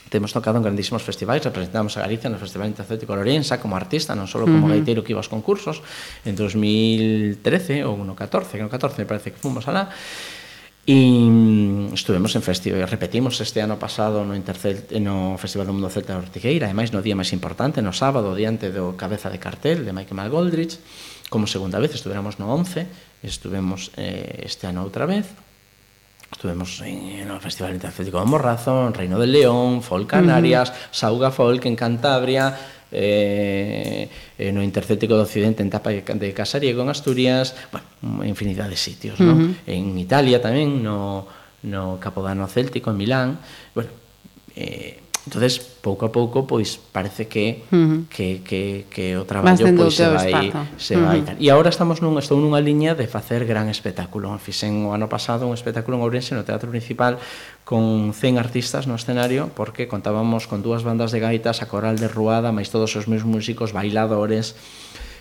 temos 0.08 0.32
tocado 0.32 0.56
en 0.56 0.64
grandísimos 0.64 1.04
festivais, 1.04 1.44
representamos 1.44 2.00
a 2.00 2.00
Galicia 2.00 2.32
no 2.32 2.40
Festival 2.40 2.72
Intercético 2.72 3.12
Lorenza 3.12 3.60
como 3.60 3.76
artista, 3.76 4.16
non 4.16 4.24
só 4.24 4.40
como 4.40 4.64
uh 4.64 4.72
-huh. 4.72 4.80
gaiteiro 4.80 5.04
que 5.04 5.12
iba 5.12 5.20
aos 5.20 5.28
concursos, 5.28 5.84
en 6.24 6.32
2013 6.32 7.84
ou 7.84 8.00
no 8.00 8.16
14, 8.16 8.56
no 8.56 8.72
14 8.72 9.04
me 9.04 9.04
parece 9.04 9.36
que 9.36 9.38
fomos 9.38 9.68
alá, 9.68 9.92
E 10.88 10.96
mm, 10.96 11.92
estuvemos 11.92 12.32
en 12.32 12.40
festival, 12.40 12.88
repetimos 12.88 13.36
este 13.44 13.60
ano 13.60 13.76
pasado 13.76 14.24
no, 14.24 14.32
Intercel, 14.32 14.88
no 15.04 15.36
Festival 15.36 15.68
do 15.68 15.76
Mundo 15.76 15.92
Celta 15.92 16.16
de 16.16 16.24
Ortigueira, 16.24 16.64
ademais 16.64 16.96
no 16.96 17.04
día 17.04 17.12
máis 17.12 17.36
importante, 17.36 17.84
no 17.84 17.92
sábado, 17.92 18.32
diante 18.32 18.72
do 18.72 18.96
Cabeza 18.96 19.28
de 19.28 19.36
Cartel 19.36 19.84
de 19.84 19.92
Michael 19.92 20.16
Malgoldrich. 20.16 20.80
Como 21.28 21.44
segunda 21.44 21.76
vez, 21.76 21.92
estuvéramos 21.92 22.40
no 22.40 22.48
11, 22.56 22.88
estuvemos 23.20 23.92
eh, 24.00 24.48
este 24.48 24.64
ano 24.64 24.80
outra 24.80 25.04
vez, 25.04 25.28
Estuvemos 26.38 26.80
en, 26.86 27.26
en 27.26 27.34
o 27.34 27.42
Festival 27.42 27.74
Intercético 27.74 28.22
de 28.22 28.30
Morrazo, 28.30 28.86
en 28.86 28.94
Reino 28.94 29.18
del 29.18 29.34
León, 29.34 29.82
Folk 29.82 30.06
Canarias, 30.06 30.70
uh 30.70 30.72
-huh. 30.72 30.94
Sauga 30.94 31.34
Folk 31.34 31.66
en 31.66 31.74
Cantabria, 31.74 32.54
eh, 32.94 34.06
eh, 34.38 34.52
no 34.54 34.62
Intercético 34.62 35.18
do 35.18 35.26
Occidente 35.26 35.66
en 35.66 35.70
Tapa 35.74 35.90
de 35.90 36.30
Casariego 36.30 36.86
en 36.86 36.94
Asturias, 36.94 37.58
bueno, 37.74 38.22
infinidade 38.22 38.70
de 38.70 38.78
sitios, 38.78 39.18
uh 39.18 39.26
-huh. 39.26 39.34
non? 39.34 39.58
En 39.66 39.98
Italia 39.98 40.38
tamén, 40.38 40.78
no 40.78 41.26
no 41.66 41.98
Capodano 41.98 42.46
Céltico 42.46 42.94
en 42.94 42.96
Milán. 43.02 43.28
Bueno, 43.74 43.90
eh 44.54 45.07
entonces 45.28 45.60
pouco 45.60 46.08
a 46.08 46.12
pouco 46.12 46.48
pois 46.48 46.80
parece 46.80 47.28
que 47.28 47.68
uh 47.68 47.76
-huh. 47.76 48.00
que, 48.08 48.40
que, 48.40 48.88
que 48.88 49.20
o 49.20 49.28
traballo 49.28 49.60
pois 49.76 49.94
se 49.94 50.08
vai 50.08 50.32
espazo. 50.32 50.64
se 50.80 50.96
uh 50.96 51.04
-huh. 51.04 51.28
vai 51.28 51.36
e 51.36 51.52
agora 51.52 51.68
estamos 51.68 52.00
nun 52.00 52.16
estou 52.16 52.40
nunha 52.40 52.64
liña 52.64 52.96
de 52.96 53.04
facer 53.04 53.44
gran 53.44 53.68
espectáculo 53.68 54.32
fixen 54.40 54.88
o 54.88 54.96
ano 54.96 55.12
pasado 55.12 55.44
un 55.44 55.52
espectáculo 55.52 56.00
en 56.00 56.08
Ourense 56.08 56.32
no 56.32 56.48
teatro 56.48 56.72
principal 56.72 57.20
con 57.68 58.16
100 58.16 58.40
artistas 58.40 58.88
no 58.88 58.96
escenario 58.96 59.52
porque 59.52 59.84
contábamos 59.84 60.48
con 60.48 60.64
dúas 60.64 60.80
bandas 60.80 61.12
de 61.12 61.20
gaitas 61.20 61.60
a 61.60 61.68
coral 61.68 62.00
de 62.00 62.08
Ruada 62.08 62.48
máis 62.48 62.72
todos 62.72 62.96
os 62.96 63.04
meus 63.04 63.28
músicos 63.28 63.76
bailadores 63.76 64.56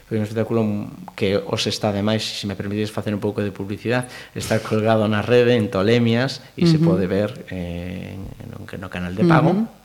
foi 0.07 0.15
un 0.15 0.23
espectáculo 0.23 0.88
que 1.19 1.35
os 1.35 1.67
está 1.67 1.91
ademais, 1.91 2.23
se 2.23 2.47
me 2.47 2.55
permitís 2.55 2.95
facer 2.95 3.11
un 3.11 3.19
pouco 3.19 3.43
de 3.43 3.51
publicidade, 3.51 4.07
está 4.31 4.63
colgado 4.63 5.03
na 5.03 5.19
rede 5.19 5.59
en 5.59 5.67
Tolemias 5.67 6.39
e 6.55 6.63
uh 6.63 6.63
-huh. 6.63 6.71
se 6.71 6.77
pode 6.79 7.11
ver 7.11 7.35
eh, 7.51 8.15
no, 8.47 8.63
no 8.63 8.88
canal 8.88 9.11
de 9.11 9.27
pago. 9.27 9.51
Uh 9.51 9.67
-huh 9.67 9.76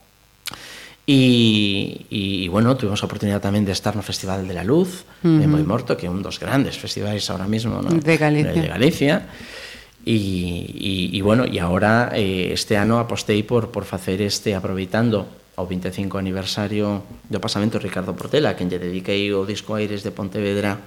Y, 1.05 2.07
y, 2.11 2.45
y, 2.45 2.49
bueno, 2.49 2.77
tuvimos 2.77 3.03
oportunidad 3.03 3.41
también 3.41 3.65
de 3.65 3.73
estar 3.73 3.95
en 3.95 3.99
el 3.99 4.05
Festival 4.05 4.47
de 4.47 4.55
la 4.55 4.63
Luz, 4.63 5.05
uh 5.25 5.27
-huh. 5.27 5.41
de 5.41 5.47
Moimorto, 5.49 5.97
que 5.97 6.07
es 6.07 6.11
uno 6.11 6.21
de 6.21 6.25
los 6.25 6.39
grandes 6.39 6.79
festivales 6.79 7.29
ahora 7.29 7.49
mismo 7.49 7.83
¿no? 7.83 7.91
de 7.91 8.17
Galicia. 8.17 8.53
De 8.53 8.69
Galicia. 8.69 9.27
Y, 10.05 11.11
y, 11.13 11.21
bueno, 11.21 11.45
y 11.47 11.59
ahora 11.59 12.11
eh, 12.15 12.51
este 12.53 12.77
ano 12.77 12.99
apostei 12.99 13.43
por, 13.43 13.71
por 13.71 13.85
facer 13.85 14.23
este 14.23 14.55
aproveitando 14.55 15.27
ao 15.55 15.69
25 15.69 16.17
aniversario 16.17 17.05
do 17.29 17.39
pasamento 17.39 17.77
Ricardo 17.77 18.17
Portela, 18.17 18.57
quen 18.57 18.73
lle 18.73 18.81
dediquei 18.81 19.29
o 19.37 19.45
disco 19.45 19.77
Aires 19.77 20.01
de 20.01 20.11
Pontevedra 20.11 20.81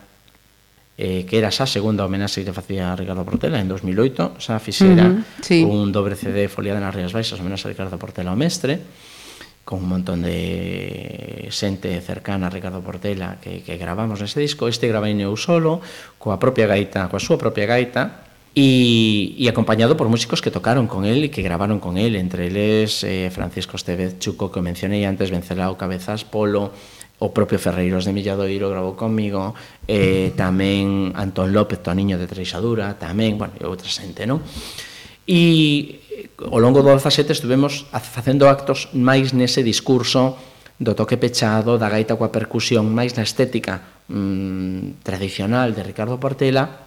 eh, 0.98 1.24
que 1.30 1.38
era 1.38 1.54
xa 1.54 1.64
a 1.64 1.70
segunda 1.70 2.02
homenaxe 2.02 2.42
que 2.42 2.56
facía 2.56 2.98
Ricardo 2.98 3.22
Portela 3.22 3.62
en 3.62 3.70
2008, 3.70 4.42
xa 4.42 4.58
fixera 4.58 5.06
uh 5.06 5.22
-huh, 5.22 5.46
sí. 5.46 5.62
un 5.62 5.94
dobre 5.94 6.18
CD 6.18 6.50
foliada 6.50 6.82
nas 6.82 6.92
Rías 6.98 7.14
Baixas 7.14 7.38
homenaxe 7.38 7.70
a 7.70 7.72
Ricardo 7.72 8.02
Portela 8.02 8.34
ao 8.34 8.40
mestre 8.40 8.82
con 9.66 9.82
un 9.82 9.90
montón 9.90 10.22
de 10.22 11.50
xente 11.50 11.90
cercana 12.00 12.48
a 12.48 12.54
Ricardo 12.54 12.86
Portela 12.86 13.42
que, 13.42 13.66
que 13.66 13.82
gravamos 13.82 14.22
ese 14.22 14.40
disco. 14.40 14.70
Este 14.70 14.86
grabei 14.86 15.18
eu 15.18 15.34
solo, 15.36 15.82
coa 16.22 16.38
propia 16.38 16.70
gaita, 16.70 17.10
coa 17.10 17.20
súa 17.20 17.42
propia 17.42 17.66
gaita, 17.66 18.26
e, 18.56 19.36
e 19.36 19.50
acompañado 19.52 19.98
por 19.98 20.08
músicos 20.08 20.40
que 20.40 20.54
tocaron 20.54 20.88
con 20.88 21.04
él 21.04 21.28
e 21.28 21.34
que 21.34 21.44
gravaron 21.44 21.84
con 21.84 21.98
él, 21.98 22.16
entre 22.16 22.48
eles 22.48 23.04
eh, 23.04 23.28
Francisco 23.34 23.76
Estevez 23.76 24.22
Chuco, 24.22 24.54
que 24.54 24.64
mencionei 24.64 25.04
antes, 25.04 25.34
Vencelao 25.34 25.76
Cabezas 25.76 26.24
Polo, 26.24 26.72
o 27.20 27.34
propio 27.34 27.58
Ferreiros 27.58 28.06
de 28.06 28.14
Milladoiro 28.14 28.70
grabou 28.70 28.96
comigo, 28.96 29.58
eh, 29.90 30.32
tamén 30.38 31.12
Antón 31.18 31.52
López, 31.52 31.82
Toniño 31.82 32.16
de 32.22 32.30
Treixadura, 32.30 32.96
tamén, 32.96 33.36
bueno, 33.36 33.58
e 33.60 33.66
outra 33.68 33.90
xente, 33.90 34.24
non? 34.30 34.40
E 35.26 36.05
ao 36.40 36.60
longo 36.60 36.84
do 36.84 36.92
17 36.92 37.32
estuvemos 37.32 37.88
facendo 37.92 38.48
actos 38.48 38.92
máis 38.96 39.32
nese 39.32 39.64
discurso 39.64 40.36
do 40.76 40.92
toque 40.92 41.16
pechado, 41.16 41.80
da 41.80 41.88
gaita 41.88 42.20
coa 42.20 42.32
percusión, 42.32 42.92
máis 42.92 43.16
na 43.16 43.24
estética 43.24 43.80
mmm, 44.12 45.00
tradicional 45.08 45.72
de 45.72 45.82
Ricardo 45.84 46.20
Portela, 46.20 46.86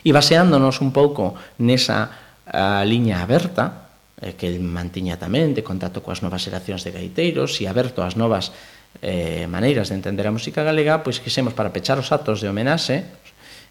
e 0.00 0.10
baseándonos 0.14 0.80
un 0.80 0.94
pouco 0.94 1.36
nesa 1.60 2.08
a, 2.46 2.80
liña 2.86 3.20
aberta, 3.20 3.90
eh, 4.22 4.32
que 4.38 4.48
el 4.48 4.64
mantiña 4.64 5.20
tamén 5.20 5.52
de 5.52 5.66
contacto 5.66 6.00
coas 6.00 6.24
novas 6.24 6.40
xeracións 6.46 6.86
de 6.86 6.94
gaiteiros 6.94 7.60
e 7.60 7.68
aberto 7.68 8.00
ás 8.00 8.16
novas 8.16 8.54
eh, 9.04 9.44
maneiras 9.44 9.92
de 9.92 9.98
entender 10.00 10.24
a 10.24 10.32
música 10.32 10.64
galega, 10.64 11.04
pois 11.04 11.20
quixemos 11.20 11.52
para 11.52 11.74
pechar 11.74 12.00
os 12.00 12.08
actos 12.08 12.40
de 12.40 12.48
homenaxe 12.48 13.04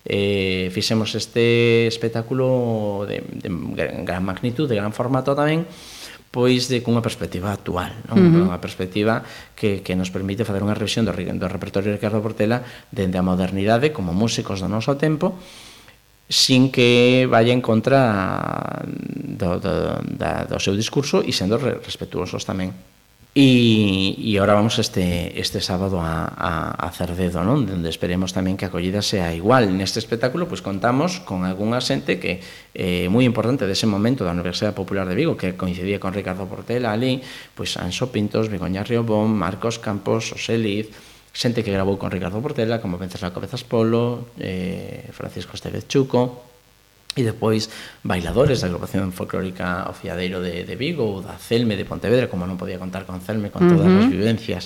eh, 0.06 0.69
fixemos 0.72 1.18
este 1.18 1.88
espectáculo 1.90 3.06
de, 3.10 3.26
de 3.26 3.49
gran 4.06 4.23
magnitud, 4.23 4.69
de 4.69 4.77
gran 4.77 4.94
formato 4.94 5.34
tamén, 5.34 5.65
pois 6.30 6.68
de 6.68 6.84
cunha 6.84 7.02
perspectiva 7.02 7.49
actual, 7.49 7.95
non? 8.11 8.19
Uh 8.19 8.23
-huh. 8.27 8.45
unha 8.52 8.60
perspectiva 8.61 9.26
que, 9.56 9.82
que 9.82 9.98
nos 9.98 10.11
permite 10.11 10.45
facer 10.45 10.61
unha 10.61 10.77
revisión 10.77 11.07
do, 11.07 11.15
do 11.15 11.48
repertorio 11.48 11.90
de 11.90 11.98
Ricardo 11.98 12.19
Portela 12.22 12.61
dende 12.91 13.18
a 13.18 13.23
modernidade 13.26 13.95
como 13.95 14.11
músicos 14.11 14.61
do 14.61 14.69
noso 14.69 14.99
tempo, 14.99 15.40
sin 16.27 16.69
que 16.76 17.26
vaya 17.32 17.56
en 17.56 17.64
contra 17.64 18.84
do, 18.86 19.64
do, 19.64 19.73
da, 20.06 20.45
do 20.45 20.60
seu 20.60 20.76
discurso 20.76 21.23
e 21.23 21.32
sendo 21.32 21.56
respetuosos 21.57 22.44
tamén 22.44 22.76
E, 23.38 24.16
e 24.16 24.40
agora 24.40 24.56
vamos 24.56 24.80
este, 24.80 25.36
este 25.36 25.60
sábado 25.60 25.99
a, 25.99 26.24
a, 26.24 26.72
a 26.72 26.88
Cerdedo, 26.95 27.44
non? 27.44 27.68
Donde 27.68 27.91
esperemos 27.91 28.32
tamén 28.32 28.56
que 28.56 28.64
a 28.64 28.72
acollida 28.72 29.03
sea 29.03 29.36
igual. 29.36 29.76
Neste 29.76 29.99
espectáculo 29.99 30.48
pois 30.48 30.64
contamos 30.64 31.20
con 31.20 31.44
algunha 31.44 31.84
xente 31.84 32.16
que 32.16 32.40
é 32.72 33.03
eh, 33.03 33.07
moi 33.12 33.28
importante 33.28 33.68
dese 33.68 33.91
momento 33.91 34.24
da 34.24 34.32
Universidade 34.32 34.72
Popular 34.72 35.03
de 35.03 35.20
Vigo, 35.20 35.36
que 35.36 35.60
coincidía 35.60 35.99
con 35.99 36.16
Ricardo 36.16 36.48
Portela 36.48 36.95
ali, 36.95 37.20
pois 37.60 37.76
Anxo 37.76 38.07
Pintos, 38.07 38.48
Begoña 38.48 38.88
Riobón, 38.88 39.36
Marcos 39.36 39.84
Campos, 39.84 40.32
José 40.32 40.56
Liz, 40.56 40.95
xente 41.36 41.60
que 41.60 41.76
grabou 41.76 41.99
con 41.99 42.16
Ricardo 42.16 42.40
Portela, 42.40 42.80
como 42.80 42.95
Vencesla 42.95 43.36
Cabezas 43.36 43.68
Polo, 43.68 44.32
eh, 44.40 45.12
Francisco 45.12 45.60
Estevez 45.60 45.91
Chuco, 45.91 46.55
e 47.16 47.24
despois 47.24 47.72
bailadores 48.04 48.60
da 48.60 48.68
agrupación 48.68 49.16
folclórica 49.16 49.88
o 49.88 49.94
Fiadeiro 49.96 50.44
de, 50.44 50.68
de 50.68 50.76
Vigo 50.76 51.08
ou 51.08 51.24
da 51.24 51.40
Celme 51.40 51.80
de 51.80 51.88
Pontevedra, 51.88 52.28
como 52.28 52.44
non 52.44 52.60
podía 52.60 52.76
contar 52.76 53.08
con 53.08 53.24
Celme 53.24 53.50
con 53.50 53.66
todas 53.72 53.88
uh 53.88 53.96
-huh. 53.96 54.04
as 54.04 54.12
vivencias 54.12 54.64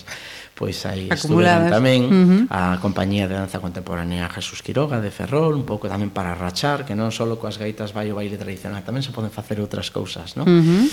pois 0.60 0.84
aí 0.84 1.07
estuveron 1.07 1.72
tamén 1.72 2.03
uh 2.03 2.11
-huh. 2.11 2.41
a 2.52 2.76
compañía 2.84 3.31
de 3.31 3.40
danza 3.40 3.64
contemporánea 3.64 4.27
Jesús 4.27 4.60
Quiroga 4.60 4.99
de 4.99 5.07
Ferrol, 5.07 5.56
un 5.56 5.64
pouco 5.64 5.88
tamén 5.88 6.11
para 6.11 6.36
rachar, 6.36 6.84
que 6.84 6.99
non 6.99 7.15
só 7.15 7.23
coas 7.40 7.56
gaitas 7.56 7.95
vai 7.95 8.11
o 8.11 8.19
baile 8.19 8.36
tradicional, 8.36 8.84
tamén 8.84 8.99
se 8.99 9.15
poden 9.15 9.31
facer 9.31 9.64
outras 9.64 9.88
cousas, 9.88 10.36
non? 10.36 10.44
Uh 10.44 10.60
-huh. 10.60 10.84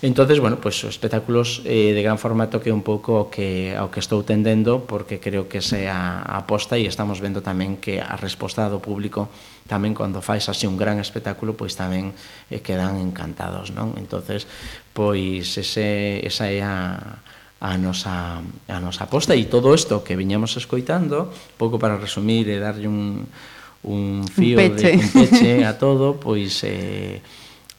Entonces, 0.00 0.40
bueno, 0.40 0.56
pois 0.56 0.80
pues, 0.80 0.96
espectáculos 0.96 1.60
eh, 1.68 1.92
de 1.92 2.00
gran 2.00 2.16
formato 2.16 2.64
que 2.64 2.72
un 2.72 2.80
pouco 2.80 3.28
o 3.28 3.28
que 3.28 3.76
ao 3.76 3.92
que 3.92 4.00
estou 4.00 4.24
tendendo 4.24 4.88
porque 4.88 5.20
creo 5.20 5.52
que 5.52 5.60
sea 5.60 6.24
a 6.24 6.40
aposta 6.40 6.80
e 6.80 6.88
estamos 6.88 7.20
vendo 7.20 7.44
tamén 7.44 7.76
que 7.76 8.00
a 8.00 8.16
resposta 8.16 8.72
do 8.72 8.80
público 8.80 9.28
tamén 9.68 9.92
cando 9.92 10.24
fais 10.24 10.48
así 10.48 10.64
un 10.64 10.80
gran 10.80 10.96
espectáculo, 10.96 11.52
pois 11.52 11.76
tamén 11.76 12.16
eh, 12.48 12.64
quedan 12.64 12.96
encantados, 12.96 13.68
non? 13.76 13.92
Entonces, 14.00 14.48
pois 14.96 15.44
ese 15.60 16.24
esa 16.24 16.48
é 16.48 16.64
a 16.64 17.20
a 17.60 17.76
nosa, 17.76 18.40
a 18.40 18.78
nosa 18.80 19.04
aposta 19.04 19.36
e 19.36 19.44
todo 19.44 19.76
isto 19.76 20.00
que 20.00 20.16
viñamos 20.16 20.56
escoitando, 20.56 21.28
pouco 21.60 21.76
para 21.76 22.00
resumir 22.00 22.48
e 22.48 22.56
darlle 22.56 22.88
un, 22.88 23.28
un 23.84 24.24
fío 24.24 24.56
un 24.56 24.72
peche. 24.72 24.96
de 24.96 25.04
un 25.04 25.08
peche 25.12 25.52
a 25.68 25.76
todo, 25.76 26.16
pois 26.16 26.64
eh, 26.64 27.20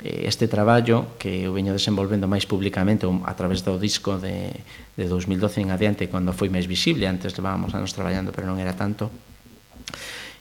eh 0.05 0.29
este 0.29 0.45
traballo 0.45 1.17
que 1.17 1.49
eu 1.49 1.51
veño 1.57 1.73
desenvolvendo 1.73 2.29
máis 2.29 2.45
publicamente 2.45 3.09
a 3.09 3.33
través 3.33 3.65
do 3.65 3.81
disco 3.81 4.21
de, 4.21 4.53
de 4.93 5.05
2012 5.09 5.65
en 5.65 5.73
adiante, 5.73 6.05
cando 6.13 6.29
foi 6.29 6.53
máis 6.53 6.69
visible, 6.69 7.09
antes 7.09 7.33
levábamos 7.33 7.73
anos 7.73 7.89
traballando, 7.89 8.29
pero 8.29 8.45
non 8.45 8.61
era 8.61 8.77
tanto, 8.77 9.09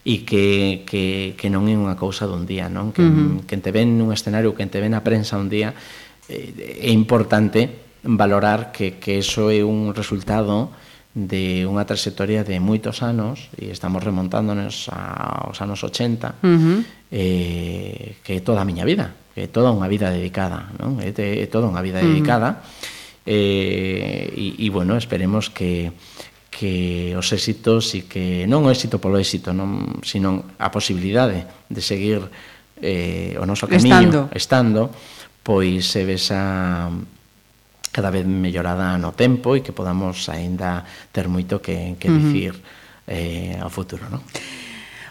e 0.05 0.29
que, 0.29 0.85
que, 0.85 1.33
que 1.41 1.49
non 1.49 1.65
é 1.65 1.81
unha 1.81 1.97
cousa 1.97 2.29
dun 2.29 2.45
día, 2.45 2.69
non? 2.69 2.93
Que, 2.93 3.01
uh 3.01 3.41
-huh. 3.41 3.49
que 3.49 3.57
te 3.57 3.73
ven 3.73 3.97
nun 3.97 4.12
escenario, 4.12 4.53
que 4.53 4.69
te 4.69 4.85
ven 4.85 4.93
a 4.93 5.01
prensa 5.01 5.41
un 5.41 5.49
día, 5.49 5.73
eh, 6.29 6.85
é 6.85 6.93
importante 6.93 7.89
valorar 8.02 8.72
que, 8.72 8.97
que 8.98 9.18
eso 9.18 9.51
é 9.51 9.64
un 9.64 9.93
resultado 9.93 10.72
de 11.10 11.66
unha 11.66 11.82
trayectoria 11.82 12.47
de 12.47 12.62
moitos 12.62 13.02
anos 13.02 13.51
e 13.59 13.74
estamos 13.74 13.98
remontándonos 14.06 14.86
aos 14.94 15.59
anos 15.59 15.82
80 15.82 16.39
uh 16.39 16.47
-huh. 16.47 16.78
eh, 17.10 18.14
que 18.22 18.39
é 18.39 18.40
toda 18.40 18.62
a 18.62 18.68
miña 18.68 18.86
vida 18.86 19.18
que 19.35 19.44
é 19.44 19.48
toda 19.51 19.74
unha 19.74 19.90
vida 19.90 20.14
dedicada 20.14 20.70
non? 20.78 21.02
É, 21.02 21.10
é 21.10 21.47
toda 21.51 21.66
unha 21.66 21.82
vida 21.82 21.98
uh 21.98 22.06
-huh. 22.06 22.14
dedicada 22.14 22.62
eh, 23.27 24.31
e, 24.32 24.62
e 24.62 24.66
bueno, 24.70 24.94
esperemos 24.94 25.51
que 25.51 25.90
que 26.51 27.14
os 27.16 27.31
éxitos 27.32 27.94
e 27.98 28.06
que 28.06 28.47
non 28.47 28.66
o 28.66 28.70
éxito 28.70 29.02
polo 29.02 29.18
éxito 29.18 29.51
non, 29.51 30.02
sino 30.06 30.47
a 30.62 30.70
posibilidade 30.70 31.47
de 31.66 31.81
seguir 31.82 32.22
eh, 32.78 33.35
o 33.40 33.48
noso 33.48 33.66
camiño 33.66 34.31
estando, 34.31 34.31
estando 34.31 34.81
pois 35.43 35.90
se 35.90 36.06
vesa 36.06 36.86
cada 37.91 38.11
vez 38.11 38.27
mellorada 38.27 38.97
no 38.99 39.12
tempo 39.12 39.59
e 39.59 39.62
que 39.62 39.75
podamos 39.75 40.31
aínda 40.31 40.87
ter 41.11 41.27
moito 41.27 41.59
que, 41.59 41.99
que 41.99 42.09
dicir 42.09 42.55
uh 42.55 42.59
-huh. 42.59 43.55
eh, 43.55 43.59
ao 43.59 43.71
futuro, 43.71 44.07
non? 44.11 44.23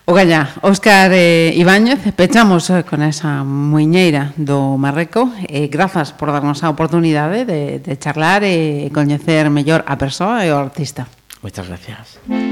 O 0.09 0.13
gallá, 0.17 0.57
Óscar 0.65 1.13
eh, 1.13 1.53
Ibáñez, 1.53 2.01
pechamos 2.17 2.65
eh, 2.73 2.81
con 2.81 3.05
esa 3.05 3.45
muiñeira 3.45 4.33
do 4.41 4.73
Marreco. 4.73 5.29
Eh, 5.45 5.69
grazas 5.69 6.17
por 6.17 6.33
darnos 6.33 6.65
a 6.65 6.73
oportunidade 6.73 7.45
de, 7.45 7.77
de 7.77 7.93
charlar 8.01 8.41
e 8.41 8.89
eh, 8.89 8.89
coñecer 8.89 9.53
mellor 9.53 9.85
a 9.85 10.01
persoa 10.01 10.41
e 10.41 10.49
o 10.49 10.57
artista. 10.57 11.05
Moitas 11.45 11.69
gracias. 11.69 12.17
Gracias. 12.25 12.48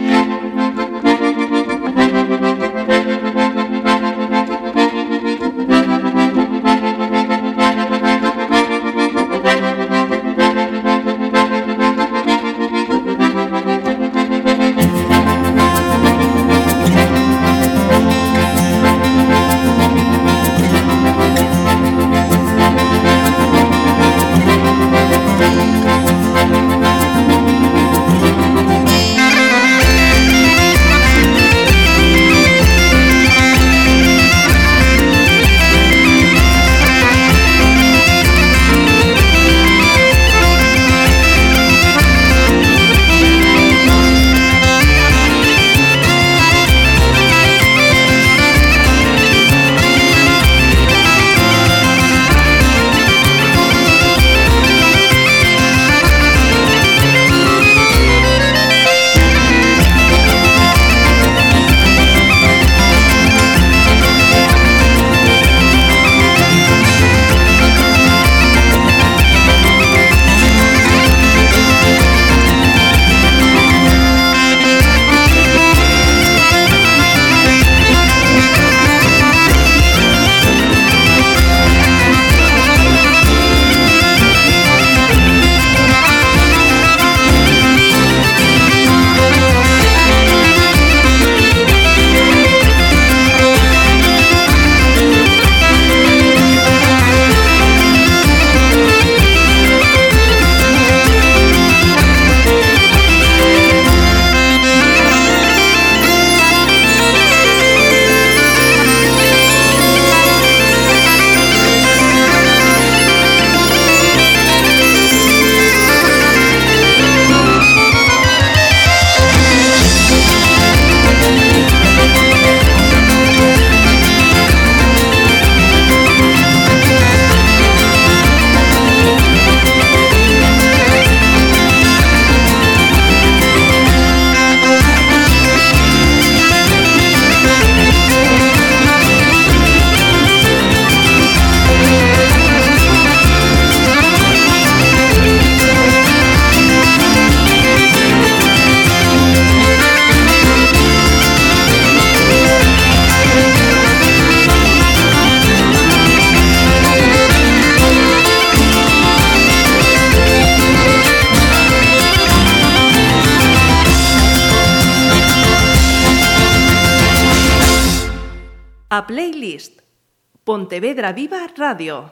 Radio. 171.68 172.10